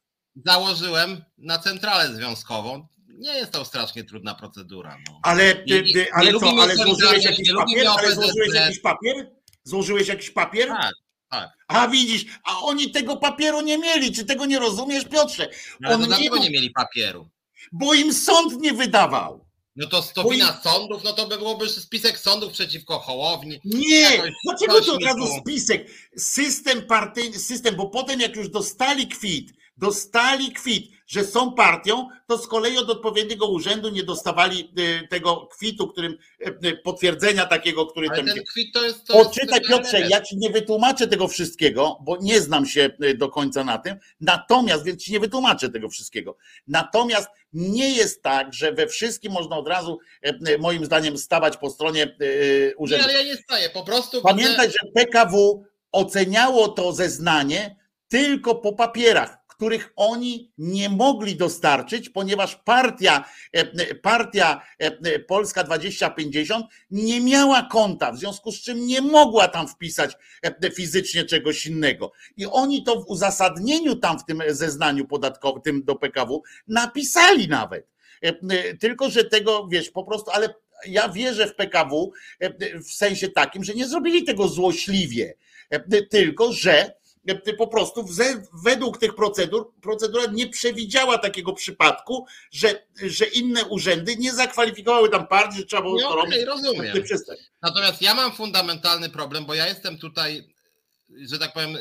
Założyłem 0.47 1.25
na 1.39 1.59
centralę 1.59 2.15
związkową 2.15 2.87
nie 3.19 3.33
jest 3.33 3.53
to 3.53 3.65
strasznie 3.65 4.05
trudna 4.05 4.35
procedura. 4.35 4.97
No. 5.09 5.21
Ale, 5.23 5.55
ty, 5.55 5.85
ty, 5.93 6.07
ale 6.13 6.33
co, 6.33 6.53
ale 6.63 6.77
złożyłeś 6.77 7.25
jakiś 7.25 7.53
papier? 7.53 7.89
Ale 7.89 8.15
złożyłeś 8.15 8.55
jakiś 8.55 8.81
papier? 8.81 9.31
Złożyłeś 9.65 10.09
jakiś 10.09 10.31
papier? 10.31 10.69
Tak. 10.69 10.93
Tak. 11.31 11.51
A 11.69 11.89
widzisz, 11.89 12.25
a 12.45 12.61
oni 12.61 12.91
tego 12.91 13.17
papieru 13.17 13.61
nie 13.61 13.79
mieli. 13.79 14.13
Czy 14.13 14.25
tego 14.25 14.47
nie 14.47 14.59
rozumiesz, 14.59 15.05
Piotrze? 15.05 15.51
No, 15.81 15.91
On 15.91 16.03
dlaczego 16.03 16.37
nie, 16.37 16.43
nie 16.43 16.51
mieli 16.51 16.71
papieru? 16.71 17.29
Bo 17.73 17.95
im 17.95 18.13
sąd 18.13 18.61
nie 18.61 18.73
wydawał. 18.73 19.49
No 19.77 19.87
to 19.87 20.03
to 20.03 20.25
wina 20.25 20.49
im... 20.49 20.63
sądów, 20.63 21.05
no 21.05 21.13
to 21.13 21.27
by 21.27 21.39
byłoby 21.39 21.69
spisek 21.69 22.19
sądów 22.19 22.53
przeciwko 22.53 22.99
Hołowni. 22.99 23.61
Nie, 23.65 24.23
dlaczego 24.45 24.81
to 24.81 24.95
od 24.95 25.05
razu 25.05 25.27
spisek? 25.41 25.91
System 26.17 26.87
partyjny, 26.87 27.39
system, 27.39 27.77
bo 27.77 27.87
potem 27.87 28.21
jak 28.21 28.37
już 28.37 28.49
dostali 28.49 29.09
kwit, 29.09 29.53
dostali 29.77 30.53
kwit, 30.53 30.93
że 31.09 31.25
są 31.25 31.53
partią, 31.53 32.09
to 32.27 32.39
z 32.39 32.47
kolei 32.47 32.79
od 32.79 32.91
odpowiedniego 32.91 33.47
urzędu 33.47 33.89
nie 33.89 34.03
dostawali 34.03 34.73
y, 34.79 35.09
tego 35.09 35.47
kwitu, 35.47 35.89
którym 35.89 36.13
y, 36.13 36.69
y, 36.69 36.77
potwierdzenia 36.77 37.47
takiego, 37.47 37.87
który 37.87 38.09
Ale 38.09 38.25
ten 38.25 38.45
kwit 38.45 38.75
to 38.75 38.85
jest. 38.85 39.07
To 39.07 39.25
Poczytaj, 39.25 39.61
Piotrze, 39.69 40.01
ja 40.01 40.21
ci 40.21 40.37
nie 40.37 40.51
wytłumaczę 40.51 41.07
tego 41.07 41.29
wszystkiego, 41.29 41.99
bo 42.01 42.17
nie 42.21 42.41
znam 42.41 42.67
się 42.67 42.91
do 43.15 43.29
końca 43.29 43.65
na 43.65 43.79
tym. 43.79 43.97
Natomiast, 44.21 44.85
więc 44.85 45.05
ci 45.05 45.13
nie 45.13 45.21
wytłumaczę 45.21 45.69
tego 45.69 45.89
wszystkiego. 45.89 46.37
Natomiast 46.67 47.29
nie 47.53 47.91
jest 47.95 48.23
tak, 48.23 48.55
że 48.55 48.73
we 48.73 48.87
wszystkim 48.87 49.33
można 49.33 49.57
od 49.57 49.69
razu, 49.69 49.99
moim 50.59 50.85
zdaniem, 50.85 51.19
stawać 51.19 51.57
po 51.57 51.71
stronie 51.71 52.17
urzędu. 52.77 53.07
Nie, 53.07 53.11
ale 53.11 53.25
ja 53.25 53.35
nie 53.35 53.37
staję, 53.37 53.71
po 53.71 53.85
prostu. 53.85 54.23
Pamiętaj, 54.23 54.71
że 54.71 54.91
PKW 54.95 55.65
oceniało 55.93 56.69
to 56.69 56.93
zeznanie 56.93 57.77
tylko 58.09 58.55
po 58.55 58.73
papierach 58.73 59.38
których 59.59 59.93
oni 59.97 60.53
nie 60.59 60.89
mogli 60.89 61.37
dostarczyć, 61.37 62.09
ponieważ 62.09 62.57
partia, 62.57 63.25
e, 63.53 63.95
partia 63.95 64.63
e, 64.79 65.19
Polska 65.19 65.65
2050 65.65 66.67
nie 66.91 67.21
miała 67.21 67.63
konta, 67.63 68.13
w 68.13 68.19
związku 68.19 68.53
z 68.53 68.61
czym 68.61 68.87
nie 68.87 69.01
mogła 69.01 69.49
tam 69.49 69.69
wpisać 69.69 70.17
e, 70.43 70.71
fizycznie 70.71 71.25
czegoś 71.25 71.67
innego. 71.67 72.13
I 72.37 72.47
oni 72.47 72.85
to 72.85 73.01
w 73.01 73.07
uzasadnieniu 73.07 73.97
tam 73.97 74.19
w 74.19 74.25
tym 74.25 74.43
zeznaniu 74.49 75.07
podatkowym, 75.07 75.63
tym 75.63 75.85
do 75.85 75.97
PKW, 75.97 76.43
napisali 76.69 77.49
nawet. 77.49 77.87
Tylko, 78.81 79.11
że 79.11 79.25
tego 79.25 79.69
wiesz, 79.71 79.91
po 79.91 80.05
prostu, 80.05 80.31
ale 80.31 80.55
ja 80.87 81.09
wierzę 81.09 81.47
w 81.47 81.55
PKW 81.55 82.13
w 82.85 82.93
sensie 82.93 83.29
takim, 83.29 83.65
że 83.65 83.75
nie 83.75 83.89
zrobili 83.89 84.25
tego 84.25 84.49
złośliwie, 84.49 85.35
tylko 86.11 86.53
że 86.53 86.99
po 87.59 87.67
prostu 87.67 88.07
według 88.65 88.99
tych 88.99 89.15
procedur, 89.15 89.73
procedura 89.83 90.25
nie 90.33 90.49
przewidziała 90.49 91.19
takiego 91.19 91.53
przypadku, 91.53 92.27
że, 92.53 92.87
że 93.03 93.27
inne 93.27 93.65
urzędy 93.65 94.17
nie 94.17 94.33
zakwalifikowały 94.33 95.09
tam 95.09 95.27
bardziej, 95.31 95.61
że 95.61 95.67
trzeba 95.67 95.83
było 95.83 96.01
no, 96.01 96.09
to 96.09 96.09
okay, 96.09 96.45
robić. 96.45 96.47
Rozumiem. 96.47 97.05
Natomiast 97.63 98.03
ja 98.03 98.15
mam 98.15 98.33
fundamentalny 98.33 99.11
problem, 99.11 99.45
bo 99.47 99.55
ja 99.55 99.67
jestem 99.67 99.99
tutaj, 99.99 100.49
że 101.11 101.39
tak 101.39 101.53
powiem, 101.53 101.79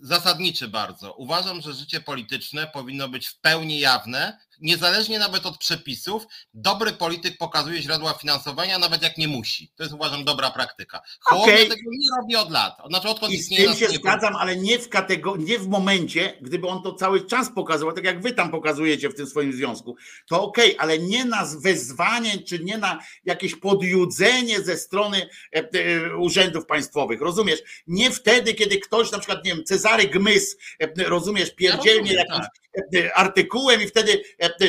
zasadniczy 0.00 0.68
bardzo. 0.68 1.12
Uważam, 1.12 1.60
że 1.60 1.72
życie 1.72 2.00
polityczne 2.00 2.66
powinno 2.66 3.08
być 3.08 3.26
w 3.26 3.38
pełni 3.38 3.78
jawne, 3.78 4.38
niezależnie 4.60 5.18
nawet 5.18 5.46
od 5.46 5.58
przepisów. 5.58 6.26
Dobry 6.54 6.92
polityk 6.92 7.38
pokazuje 7.38 7.82
źródła 7.82 8.14
finansowania, 8.14 8.78
nawet 8.78 9.02
jak 9.02 9.18
nie 9.18 9.28
musi. 9.28 9.72
To 9.76 9.82
jest 9.82 9.94
uważam 9.94 10.24
dobra 10.24 10.50
praktyka. 10.50 11.02
Hołownia 11.20 11.54
okay. 11.54 11.66
tego 11.66 11.90
nie 11.90 12.16
robi 12.20 12.36
od 12.36 12.50
lat. 12.50 12.76
Znaczy 12.88 13.08
odkąd 13.08 13.32
I 13.32 13.38
z 13.38 13.48
tym 13.48 13.74
się 13.74 13.88
zgadzam, 13.88 14.36
ale 14.36 14.56
nie 14.56 14.78
w 14.78 14.88
kategorii, 14.88 15.46
nie 15.46 15.58
w 15.58 15.68
momencie, 15.68 16.38
gdyby 16.40 16.68
on 16.68 16.82
to 16.82 16.92
cały 16.92 17.26
czas 17.26 17.50
pokazywał, 17.54 17.94
tak 17.94 18.04
jak 18.04 18.22
wy 18.22 18.32
tam 18.32 18.50
pokazujecie 18.50 19.08
w 19.08 19.14
tym 19.14 19.26
swoim 19.26 19.52
związku, 19.52 19.96
to 20.28 20.42
okej, 20.42 20.76
okay, 20.76 20.80
ale 20.80 20.98
nie 20.98 21.24
na 21.24 21.46
wezwanie, 21.62 22.38
czy 22.42 22.58
nie 22.58 22.78
na 22.78 22.98
jakieś 23.24 23.54
podjudzenie 23.54 24.60
ze 24.60 24.76
strony 24.76 25.28
e, 25.56 25.58
e, 25.58 26.16
urzędów 26.16 26.66
państwowych. 26.66 27.20
Rozumiesz? 27.20 27.60
Nie 27.86 28.10
wtedy, 28.10 28.54
kiedy 28.54 28.78
ktoś, 28.78 29.10
na 29.12 29.18
przykład, 29.18 29.44
nie 29.44 29.54
wiem, 29.54 29.64
Cezary 29.64 30.06
Gmys, 30.06 30.56
e, 30.80 31.04
rozumiesz, 31.04 31.54
pierdzielnie 31.54 32.12
ja 32.12 32.18
jakimś 32.18 32.46
tak. 32.46 32.65
Artykułem 33.14 33.82
i 33.82 33.86
wtedy 33.86 34.22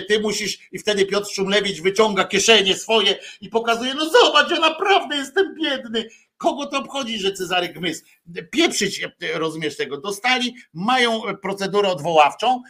ty 0.08 0.20
musisz, 0.20 0.60
i 0.72 0.80
wtedy 0.80 1.06
Piotr 1.06 1.32
Szumlewicz 1.34 1.82
wyciąga 1.82 2.24
kieszenie 2.24 2.76
swoje 2.76 3.16
i 3.42 3.50
pokazuje, 3.50 3.94
no 3.94 4.10
zobacz, 4.10 4.52
ja 4.52 4.60
naprawdę 4.60 5.16
jestem 5.16 5.56
biedny. 5.56 6.10
Kogo 6.38 6.66
to 6.66 6.78
obchodzi, 6.78 7.20
że 7.20 7.32
Cezary 7.32 7.70
Gmys? 7.70 8.04
Pieprzyć, 8.52 9.02
rozumiesz 9.34 9.78
tego, 9.78 9.98
dostali, 9.98 10.56
mają 10.74 11.22
procedurę 11.42 11.90
odwoławczą, 11.90 12.62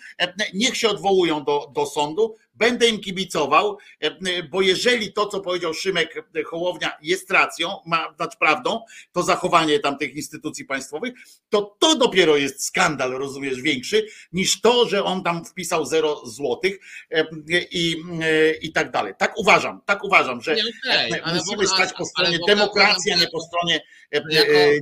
niech 0.54 0.78
się 0.78 0.90
odwołują 0.90 1.44
do, 1.44 1.72
do 1.76 1.86
sądu, 1.86 2.36
Będę 2.58 2.88
im 2.88 3.00
kibicował, 3.00 3.78
e, 4.00 4.44
bo 4.44 4.62
jeżeli 4.62 5.14
to, 5.14 5.26
co 5.26 5.40
powiedział 5.40 5.74
Szymek 5.74 6.28
Hołownia 6.46 6.98
jest 7.02 7.32
racją, 7.32 7.70
ma 7.86 8.14
znaczy 8.16 8.38
prawdą, 8.38 8.82
to 9.12 9.24
zachowanie 9.24 9.80
tam 9.80 9.98
tych 9.98 10.16
instytucji 10.16 10.66
państwowych, 10.66 11.14
to 11.50 11.78
to 11.80 11.96
dopiero 11.96 12.38
jest 12.38 12.66
skandal, 12.66 13.12
rozumiesz, 13.12 13.62
większy 13.62 14.08
niż 14.32 14.62
to, 14.62 14.90
że 14.90 15.04
on 15.04 15.24
tam 15.24 15.46
wpisał 15.46 15.86
zero 15.86 16.26
złotych 16.26 16.80
e, 17.12 17.26
i, 17.72 17.96
e, 18.22 18.52
i 18.52 18.72
tak 18.72 18.92
dalej. 18.92 19.14
Tak 19.18 19.38
uważam, 19.38 19.82
tak 19.86 20.04
uważam, 20.04 20.42
że 20.42 20.56
okay, 20.90 21.34
musimy 21.36 21.68
stać 21.68 21.94
po 21.94 22.06
stronie 22.06 22.40
demokracji, 22.48 23.12
a 23.12 23.16
nie 23.16 23.28
po 23.28 23.42
stronie, 23.42 23.82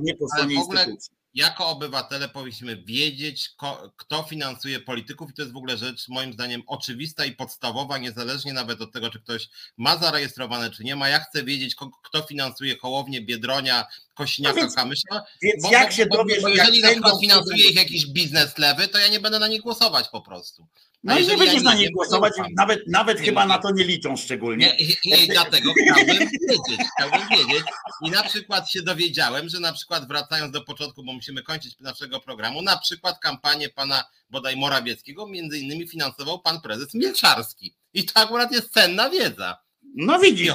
nie 0.02 0.14
po 0.14 0.28
stronie 0.28 0.54
instytucji 0.54 1.15
jako 1.36 1.68
obywatele 1.68 2.28
powinniśmy 2.28 2.76
wiedzieć, 2.76 3.50
kto 3.96 4.22
finansuje 4.22 4.80
polityków 4.80 5.30
i 5.30 5.34
to 5.34 5.42
jest 5.42 5.54
w 5.54 5.56
ogóle 5.56 5.76
rzecz 5.76 6.08
moim 6.08 6.32
zdaniem 6.32 6.62
oczywista 6.66 7.24
i 7.24 7.32
podstawowa, 7.32 7.98
niezależnie 7.98 8.52
nawet 8.52 8.80
od 8.80 8.92
tego, 8.92 9.10
czy 9.10 9.20
ktoś 9.20 9.48
ma 9.76 9.96
zarejestrowane, 9.96 10.70
czy 10.70 10.84
nie 10.84 10.96
ma. 10.96 11.08
Ja 11.08 11.20
chcę 11.20 11.44
wiedzieć, 11.44 11.76
kto 12.02 12.22
finansuje 12.22 12.78
Hołownię, 12.78 13.20
Biedronia, 13.20 13.86
Kośniaka, 14.14 14.68
Kamysza. 14.76 15.24
Więc 15.42 15.62
bo, 15.62 15.72
jak 15.72 15.92
się 15.92 16.06
dowiesz, 16.06 16.42
bo 16.42 16.48
jeżeli 16.48 16.80
na 16.80 16.90
przykład 16.90 17.20
finansuje 17.20 17.68
ich 17.68 17.76
jakiś 17.76 18.06
biznes 18.06 18.58
lewy, 18.58 18.88
to 18.88 18.98
ja 18.98 19.08
nie 19.08 19.20
będę 19.20 19.38
na 19.38 19.48
nich 19.48 19.60
głosować 19.60 20.08
po 20.08 20.20
prostu. 20.20 20.66
No 21.06 21.18
i 21.18 21.26
nie 21.26 21.36
będziesz 21.36 21.54
ja 21.54 21.60
na 21.62 21.74
nich 21.74 21.90
głosować, 21.92 22.32
nawet, 22.56 22.80
nawet 22.86 23.20
chyba 23.20 23.46
na 23.46 23.58
to 23.58 23.70
nie 23.70 23.84
liczą 23.84 24.16
szczególnie. 24.16 24.76
Nie, 25.04 25.24
i 25.24 25.28
dlatego 25.28 25.72
chciałbym 25.72 26.18
wiedzieć, 26.18 26.88
chciałbym 26.96 27.28
wiedzieć. 27.28 27.64
I 28.02 28.10
na 28.10 28.22
przykład 28.22 28.70
się 28.70 28.82
dowiedziałem, 28.82 29.48
że 29.48 29.60
na 29.60 29.72
przykład 29.72 30.08
wracając 30.08 30.52
do 30.52 30.64
początku, 30.64 31.04
bo 31.04 31.12
musimy 31.12 31.42
kończyć 31.42 31.80
naszego 31.80 32.20
programu, 32.20 32.62
na 32.62 32.78
przykład 32.78 33.18
kampanię 33.18 33.68
pana 33.68 34.04
bodaj 34.30 34.56
Morawieckiego 34.56 35.26
między 35.26 35.58
innymi 35.58 35.88
finansował 35.88 36.40
pan 36.40 36.60
prezes 36.60 36.94
Mielczarski. 36.94 37.76
I 37.94 38.04
to 38.04 38.20
akurat 38.20 38.52
jest 38.52 38.72
cenna 38.72 39.10
wiedza. 39.10 39.65
No 39.96 40.18
widzisz, 40.18 40.52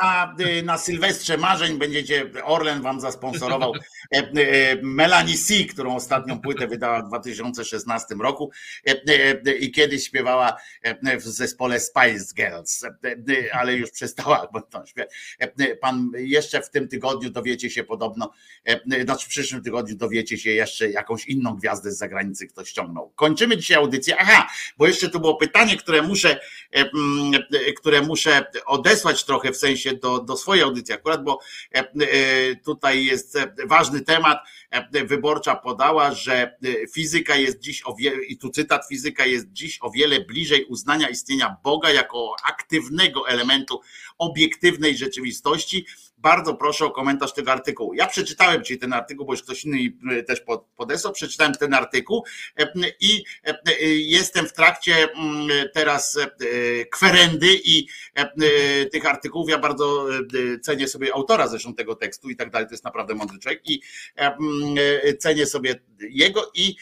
a 0.00 0.34
y, 0.40 0.62
na 0.62 0.78
Sylwestrze 0.78 1.38
Marzeń 1.38 1.78
będziecie, 1.78 2.30
Orlen 2.44 2.82
wam 2.82 3.00
zasponsorował 3.00 3.72
e, 3.74 4.18
e, 4.18 4.76
Melanie 4.82 5.38
C, 5.38 5.54
którą 5.64 5.96
ostatnią 5.96 6.40
płytę 6.40 6.66
wydała 6.66 7.02
w 7.02 7.08
2016 7.08 8.14
roku 8.20 8.50
e, 8.86 9.54
i 9.58 9.70
kiedyś 9.70 10.06
śpiewała 10.06 10.56
w 11.20 11.22
zespole 11.22 11.80
Spice 11.80 12.34
Girls, 12.34 12.84
ale 13.52 13.74
już 13.74 13.90
przestała, 13.90 14.48
bo 14.52 14.60
to 14.60 14.84
Pan 15.80 16.10
jeszcze 16.14 16.62
w 16.62 16.70
tym 16.70 16.88
tygodniu 16.88 17.30
dowiecie 17.30 17.70
się 17.70 17.84
podobno, 17.84 18.32
znaczy 19.04 19.26
w 19.26 19.28
przyszłym 19.28 19.62
tygodniu 19.62 19.96
dowiecie 19.96 20.38
się 20.38 20.50
jeszcze 20.50 20.90
jakąś 20.90 21.26
inną 21.26 21.54
gwiazdę 21.54 21.92
z 21.92 21.98
zagranicy 21.98 22.46
ktoś 22.46 22.68
ściągnął. 22.68 23.12
Kończymy 23.16 23.56
dzisiaj 23.56 23.76
audycję. 23.76 24.16
Aha, 24.18 24.48
bo 24.78 24.86
jeszcze 24.86 25.08
tu 25.08 25.20
było 25.20 25.36
pytanie, 25.36 25.76
które 25.76 26.02
muszę, 26.02 26.40
które 27.76 28.02
muszę 28.02 28.46
odesłać 28.68 29.24
trochę 29.24 29.52
w 29.52 29.56
sensie 29.56 29.94
do, 29.94 30.18
do 30.18 30.36
swojej 30.36 30.64
audycji 30.64 30.94
akurat, 30.94 31.24
bo 31.24 31.40
e, 31.74 31.78
e, 31.78 32.56
tutaj 32.56 33.04
jest 33.04 33.38
ważny 33.66 34.00
temat. 34.00 34.38
E, 34.70 35.04
wyborcza 35.04 35.56
podała, 35.56 36.14
że 36.14 36.56
fizyka 36.92 37.36
jest 37.36 37.58
dziś 37.58 37.82
o 37.86 37.94
wiele, 37.94 38.24
i 38.24 38.38
tu 38.38 38.50
cytat, 38.50 38.88
fizyka 38.88 39.26
jest 39.26 39.52
dziś 39.52 39.78
o 39.82 39.90
wiele 39.90 40.20
bliżej 40.20 40.64
uznania 40.64 41.08
istnienia 41.08 41.56
Boga 41.64 41.90
jako 41.90 42.34
aktywnego 42.44 43.28
elementu 43.28 43.80
obiektywnej 44.18 44.96
rzeczywistości 44.96 45.86
bardzo 46.18 46.54
proszę 46.54 46.84
o 46.84 46.90
komentarz 46.90 47.32
tego 47.32 47.52
artykułu. 47.52 47.94
Ja 47.94 48.06
przeczytałem 48.06 48.64
dzisiaj 48.64 48.78
ten 48.78 48.92
artykuł, 48.92 49.26
bo 49.26 49.32
już 49.32 49.42
ktoś 49.42 49.64
inny 49.64 50.22
też 50.22 50.42
podesłał, 50.76 51.12
przeczytałem 51.12 51.54
ten 51.54 51.74
artykuł 51.74 52.24
i 53.00 53.24
jestem 53.96 54.46
w 54.46 54.52
trakcie 54.52 54.94
mm, 55.12 55.68
teraz 55.74 56.18
kwerendy 56.90 57.46
i 57.64 57.86
tych 58.92 59.06
artykułów. 59.06 59.50
Ja 59.50 59.58
bardzo 59.58 60.06
cenię 60.62 60.88
sobie 60.88 61.14
autora 61.14 61.48
zresztą 61.48 61.74
tego 61.74 61.94
tekstu 61.94 62.30
i 62.30 62.36
tak 62.36 62.50
dalej, 62.50 62.68
to 62.68 62.74
jest 62.74 62.84
naprawdę 62.84 63.14
mądry 63.14 63.38
człowiek 63.38 63.70
i 63.70 63.80
cenię 65.18 65.46
sobie 65.46 65.74
jego 66.10 66.50
i 66.54 66.76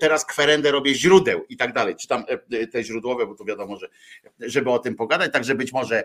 teraz 0.00 0.26
kwerendę 0.26 0.70
robię 0.70 0.94
źródeł 0.94 1.44
i 1.48 1.56
tak 1.56 1.72
dalej. 1.72 1.96
Czytam 1.96 2.24
te 2.72 2.84
źródłowe, 2.84 3.26
bo 3.26 3.34
to 3.34 3.44
wiadomo, 3.44 3.76
że 3.76 3.88
żeby 4.40 4.70
o 4.70 4.78
tym 4.78 4.94
pogadać, 4.94 5.32
także 5.32 5.54
być 5.54 5.72
może 5.72 6.04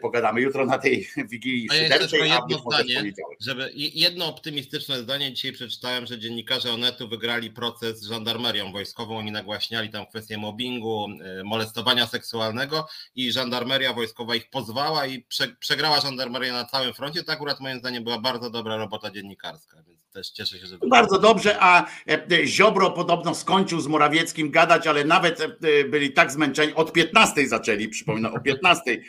pogadamy 0.00 0.40
jutro 0.40 0.66
na 0.66 0.78
tej 0.78 1.08
Wigilii 1.30 1.68
Szyderczej, 1.72 2.11
jedno 2.16 2.58
zdanie, 2.58 3.12
żeby, 3.40 3.70
jedno 3.74 4.26
optymistyczne 4.26 4.98
zdanie. 4.98 5.32
Dzisiaj 5.32 5.52
przeczytałem, 5.52 6.06
że 6.06 6.18
dziennikarze 6.18 6.72
Onetu 6.72 7.08
wygrali 7.08 7.50
proces 7.50 8.00
z 8.00 8.06
żandarmerią 8.06 8.72
wojskową. 8.72 9.18
Oni 9.18 9.32
nagłaśniali 9.32 9.90
tam 9.90 10.06
kwestię 10.06 10.38
mobbingu, 10.38 11.08
e, 11.40 11.44
molestowania 11.44 12.06
seksualnego 12.06 12.88
i 13.14 13.32
żandarmeria 13.32 13.92
wojskowa 13.92 14.34
ich 14.34 14.50
pozwała 14.50 15.06
i 15.06 15.22
prze, 15.22 15.48
przegrała 15.48 16.00
żandarmeria 16.00 16.52
na 16.52 16.64
całym 16.64 16.94
froncie. 16.94 17.22
To 17.22 17.32
akurat 17.32 17.60
moim 17.60 17.78
zdaniem 17.78 18.04
była 18.04 18.18
bardzo 18.18 18.50
dobra 18.50 18.76
robota 18.76 19.10
dziennikarska, 19.10 19.82
więc 19.86 20.02
też 20.12 20.30
cieszę 20.30 20.58
się, 20.58 20.66
że... 20.66 20.78
Bardzo 20.88 21.18
dobrze, 21.18 21.56
a 21.60 21.86
e, 22.08 22.46
Ziobro 22.46 22.90
podobno 22.90 23.34
skończył 23.34 23.80
z 23.80 23.86
Morawieckim 23.86 24.50
gadać, 24.50 24.86
ale 24.86 25.04
nawet 25.04 25.40
e, 25.40 25.48
byli 25.84 26.12
tak 26.12 26.32
zmęczeni, 26.32 26.74
od 26.74 26.92
15 26.92 27.48
zaczęli, 27.48 27.88
przypominam, 27.88 28.34
o 28.34 28.40
15 28.40 29.02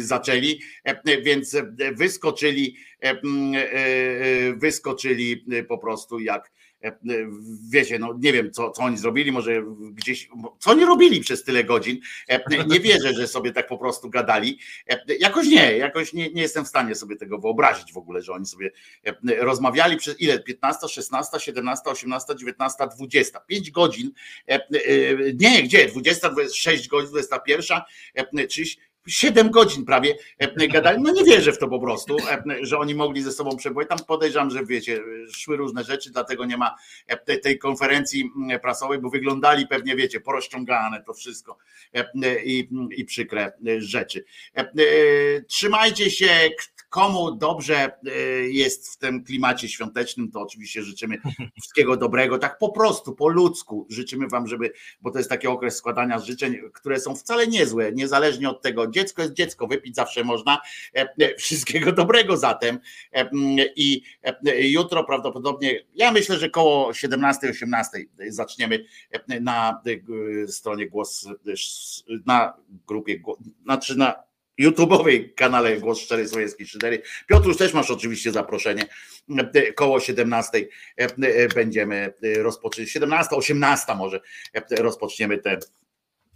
zaczęli, 0.00 0.60
więc 1.22 1.56
wyskoczyli, 1.94 2.76
wyskoczyli 4.56 5.44
po 5.68 5.78
prostu 5.78 6.20
jak 6.20 6.52
wiecie, 7.70 7.98
no 7.98 8.14
nie 8.20 8.32
wiem, 8.32 8.50
co, 8.50 8.70
co 8.70 8.82
oni 8.82 8.98
zrobili, 8.98 9.32
może 9.32 9.62
gdzieś, 9.92 10.28
co 10.58 10.70
oni 10.70 10.84
robili 10.84 11.20
przez 11.20 11.44
tyle 11.44 11.64
godzin. 11.64 12.00
Nie 12.66 12.80
wierzę, 12.80 13.14
że 13.14 13.28
sobie 13.28 13.52
tak 13.52 13.66
po 13.66 13.78
prostu 13.78 14.10
gadali. 14.10 14.58
Jakoś 15.20 15.46
nie, 15.46 15.76
jakoś 15.76 16.12
nie, 16.12 16.30
nie 16.30 16.42
jestem 16.42 16.64
w 16.64 16.68
stanie 16.68 16.94
sobie 16.94 17.16
tego 17.16 17.38
wyobrazić 17.38 17.92
w 17.92 17.96
ogóle, 17.96 18.22
że 18.22 18.32
oni 18.32 18.46
sobie 18.46 18.70
rozmawiali 19.38 19.96
przez 19.96 20.20
ile? 20.20 20.38
15, 20.38 20.88
16, 20.88 21.40
17, 21.40 21.90
18, 21.90 22.34
19, 22.36 22.88
20. 22.96 23.40
5 23.40 23.70
godzin. 23.70 24.10
Nie, 25.34 25.62
gdzie? 25.62 25.88
20, 25.88 26.30
26 26.30 26.88
godzin, 26.88 27.10
21, 27.10 27.80
30 28.48 28.80
Siedem 29.06 29.50
godzin 29.50 29.84
prawie 29.84 30.14
e, 30.38 30.68
gadali. 30.68 31.02
No 31.02 31.12
nie 31.12 31.24
wierzę 31.24 31.52
w 31.52 31.58
to 31.58 31.68
po 31.68 31.80
prostu, 31.80 32.16
e, 32.30 32.42
że 32.62 32.78
oni 32.78 32.94
mogli 32.94 33.22
ze 33.22 33.32
sobą 33.32 33.56
przebywać. 33.56 33.88
Tam 33.88 33.98
podejrzewam, 33.98 34.50
że 34.50 34.64
wiecie, 34.64 35.00
szły 35.32 35.56
różne 35.56 35.84
rzeczy, 35.84 36.10
dlatego 36.10 36.44
nie 36.44 36.56
ma 36.56 36.76
e, 37.06 37.38
tej 37.38 37.58
konferencji 37.58 38.30
prasowej, 38.62 38.98
bo 38.98 39.10
wyglądali 39.10 39.66
pewnie, 39.66 39.96
wiecie, 39.96 40.20
porozciągane 40.20 41.02
to 41.06 41.14
wszystko 41.14 41.56
i, 42.44 42.68
i 42.96 43.04
przykre 43.04 43.52
rzeczy. 43.78 44.24
Trzymajcie 45.48 46.10
się, 46.10 46.50
komu 46.90 47.34
dobrze 47.36 47.92
jest 48.48 48.94
w 48.94 48.96
tym 48.96 49.24
klimacie 49.24 49.68
świątecznym, 49.68 50.30
to 50.30 50.40
oczywiście 50.40 50.82
życzymy 50.82 51.18
wszystkiego 51.60 51.96
dobrego, 51.96 52.38
tak 52.38 52.58
po 52.58 52.72
prostu, 52.72 53.14
po 53.14 53.28
ludzku. 53.28 53.86
Życzymy 53.90 54.28
Wam, 54.28 54.46
żeby, 54.46 54.72
bo 55.00 55.10
to 55.10 55.18
jest 55.18 55.30
taki 55.30 55.46
okres 55.46 55.76
składania 55.76 56.18
życzeń, 56.18 56.56
które 56.72 57.00
są 57.00 57.16
wcale 57.16 57.46
niezłe, 57.46 57.92
niezależnie 57.92 58.48
od 58.48 58.62
tego. 58.62 58.86
Dziecko 58.86 59.22
jest 59.22 59.34
dziecko, 59.34 59.66
wypić 59.66 59.96
zawsze 59.96 60.24
można. 60.24 60.60
Wszystkiego 61.38 61.92
dobrego 61.92 62.36
zatem. 62.36 62.78
I 63.76 64.02
jutro 64.60 65.04
prawdopodobnie, 65.04 65.84
ja 65.94 66.12
myślę, 66.12 66.38
że 66.38 66.50
koło 66.50 66.90
17-18 66.90 67.84
zaczniemy 68.28 68.84
na 69.40 69.82
stronie 70.46 70.88
głos, 70.88 71.28
na 72.26 72.54
grupie, 72.86 73.22
znaczy 73.64 73.96
na 73.96 74.29
YouTube'owej 74.60 75.34
kanale 75.34 75.76
Głos 75.76 75.98
Szczery 76.00 76.28
Słowiańskiej 76.28 76.66
Szydery. 76.66 77.02
Piotrusz, 77.26 77.56
też 77.56 77.74
masz 77.74 77.90
oczywiście 77.90 78.32
zaproszenie. 78.32 78.86
Koło 79.74 80.00
17 80.00 80.68
będziemy 81.54 82.12
rozpocząć, 82.36 82.90
17, 82.90 83.36
18 83.36 83.94
może 83.94 84.20
rozpoczniemy 84.70 85.38
te 85.38 85.58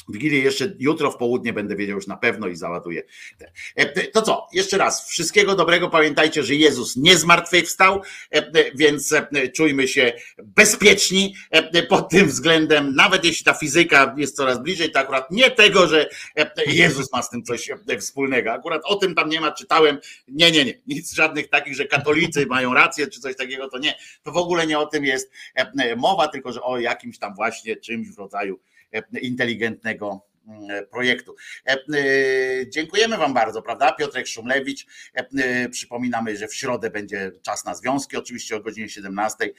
Wigilię 0.08 0.38
jeszcze 0.38 0.74
jutro 0.78 1.10
w 1.10 1.16
południe 1.16 1.52
będę 1.52 1.76
wiedział 1.76 1.96
już 1.96 2.06
na 2.06 2.16
pewno 2.16 2.48
i 2.48 2.56
załaduję. 2.56 3.02
To 4.12 4.22
co, 4.22 4.46
jeszcze 4.52 4.78
raz, 4.78 5.08
wszystkiego 5.08 5.54
dobrego. 5.54 5.90
Pamiętajcie, 5.90 6.42
że 6.42 6.54
Jezus 6.54 6.96
nie 6.96 7.16
zmartwychwstał, 7.16 8.02
więc 8.74 9.14
czujmy 9.54 9.88
się 9.88 10.12
bezpieczni 10.42 11.34
pod 11.88 12.08
tym 12.08 12.26
względem, 12.26 12.94
nawet 12.94 13.24
jeśli 13.24 13.44
ta 13.44 13.54
fizyka 13.54 14.14
jest 14.18 14.36
coraz 14.36 14.62
bliżej, 14.62 14.90
to 14.90 14.98
akurat 14.98 15.30
nie 15.30 15.50
tego, 15.50 15.86
że 15.86 16.08
Jezus 16.66 17.12
ma 17.12 17.22
z 17.22 17.30
tym 17.30 17.42
coś 17.42 17.70
wspólnego. 18.00 18.52
Akurat 18.52 18.82
o 18.84 18.96
tym 18.96 19.14
tam 19.14 19.28
nie 19.28 19.40
ma, 19.40 19.52
czytałem. 19.52 19.98
Nie, 20.28 20.50
nie, 20.50 20.64
nie, 20.64 20.74
nic 20.86 21.14
żadnych 21.14 21.48
takich, 21.48 21.74
że 21.74 21.84
katolicy 21.84 22.46
mają 22.56 22.74
rację, 22.74 23.06
czy 23.06 23.20
coś 23.20 23.36
takiego, 23.36 23.68
to 23.68 23.78
nie. 23.78 23.94
To 24.22 24.32
w 24.32 24.36
ogóle 24.36 24.66
nie 24.66 24.78
o 24.78 24.86
tym 24.86 25.04
jest 25.04 25.30
mowa, 25.96 26.28
tylko 26.28 26.52
że 26.52 26.62
o 26.62 26.78
jakimś 26.78 27.18
tam 27.18 27.34
właśnie 27.34 27.76
czymś 27.76 28.08
w 28.08 28.18
rodzaju 28.18 28.60
inteligentnego 29.22 30.26
mm, 30.48 30.86
projektu. 30.86 31.34
E, 31.66 31.72
e, 31.72 31.76
dziękujemy 32.68 33.16
Wam 33.16 33.34
bardzo, 33.34 33.62
prawda? 33.62 33.92
Piotrek 33.92 34.26
Szumlewicz. 34.26 34.86
E, 35.14 35.68
przypominamy, 35.68 36.36
że 36.36 36.48
w 36.48 36.54
środę 36.54 36.90
będzie 36.90 37.32
czas 37.42 37.64
na 37.64 37.74
związki, 37.74 38.16
oczywiście 38.16 38.56
o 38.56 38.60
godzinie 38.60 38.88
17 38.88 39.50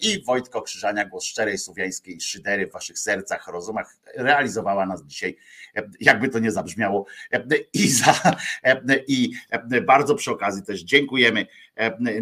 i 0.00 0.24
Wojtko 0.24 0.62
Krzyżania, 0.62 1.04
głos 1.04 1.24
szczerej 1.24 1.58
słowiańskiej 1.58 2.20
szydery 2.20 2.66
w 2.66 2.72
Waszych 2.72 2.98
sercach, 2.98 3.48
rozumach, 3.48 3.96
realizowała 4.16 4.86
nas 4.86 5.04
dzisiaj, 5.04 5.36
jakby 6.00 6.28
to 6.28 6.38
nie 6.38 6.50
zabrzmiało. 6.50 7.06
I, 7.72 7.88
za, 7.88 8.36
i 9.06 9.30
bardzo 9.86 10.14
przy 10.14 10.30
okazji 10.30 10.62
też 10.62 10.80
dziękujemy 10.80 11.46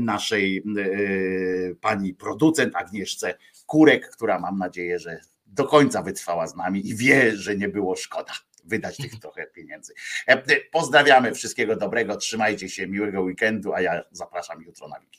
naszej 0.00 0.64
pani 1.80 2.14
producent 2.14 2.76
Agnieszce 2.76 3.34
Kurek, 3.66 4.10
która 4.10 4.38
mam 4.38 4.58
nadzieję, 4.58 4.98
że 4.98 5.20
do 5.56 5.64
końca 5.64 6.02
wytrwała 6.02 6.46
z 6.46 6.56
nami 6.56 6.88
i 6.88 6.96
wie, 6.96 7.36
że 7.36 7.56
nie 7.56 7.68
było 7.68 7.96
szkoda 7.96 8.32
wydać 8.64 8.96
tych 8.96 9.20
trochę 9.20 9.46
pieniędzy. 9.46 9.94
E, 10.26 10.60
pozdrawiamy, 10.60 11.34
wszystkiego 11.34 11.76
dobrego, 11.76 12.16
trzymajcie 12.16 12.68
się, 12.68 12.86
miłego 12.86 13.20
weekendu, 13.20 13.74
a 13.74 13.80
ja 13.80 14.02
zapraszam 14.10 14.62
jutro 14.62 14.88
na 14.88 15.00
Wigilię. 15.00 15.16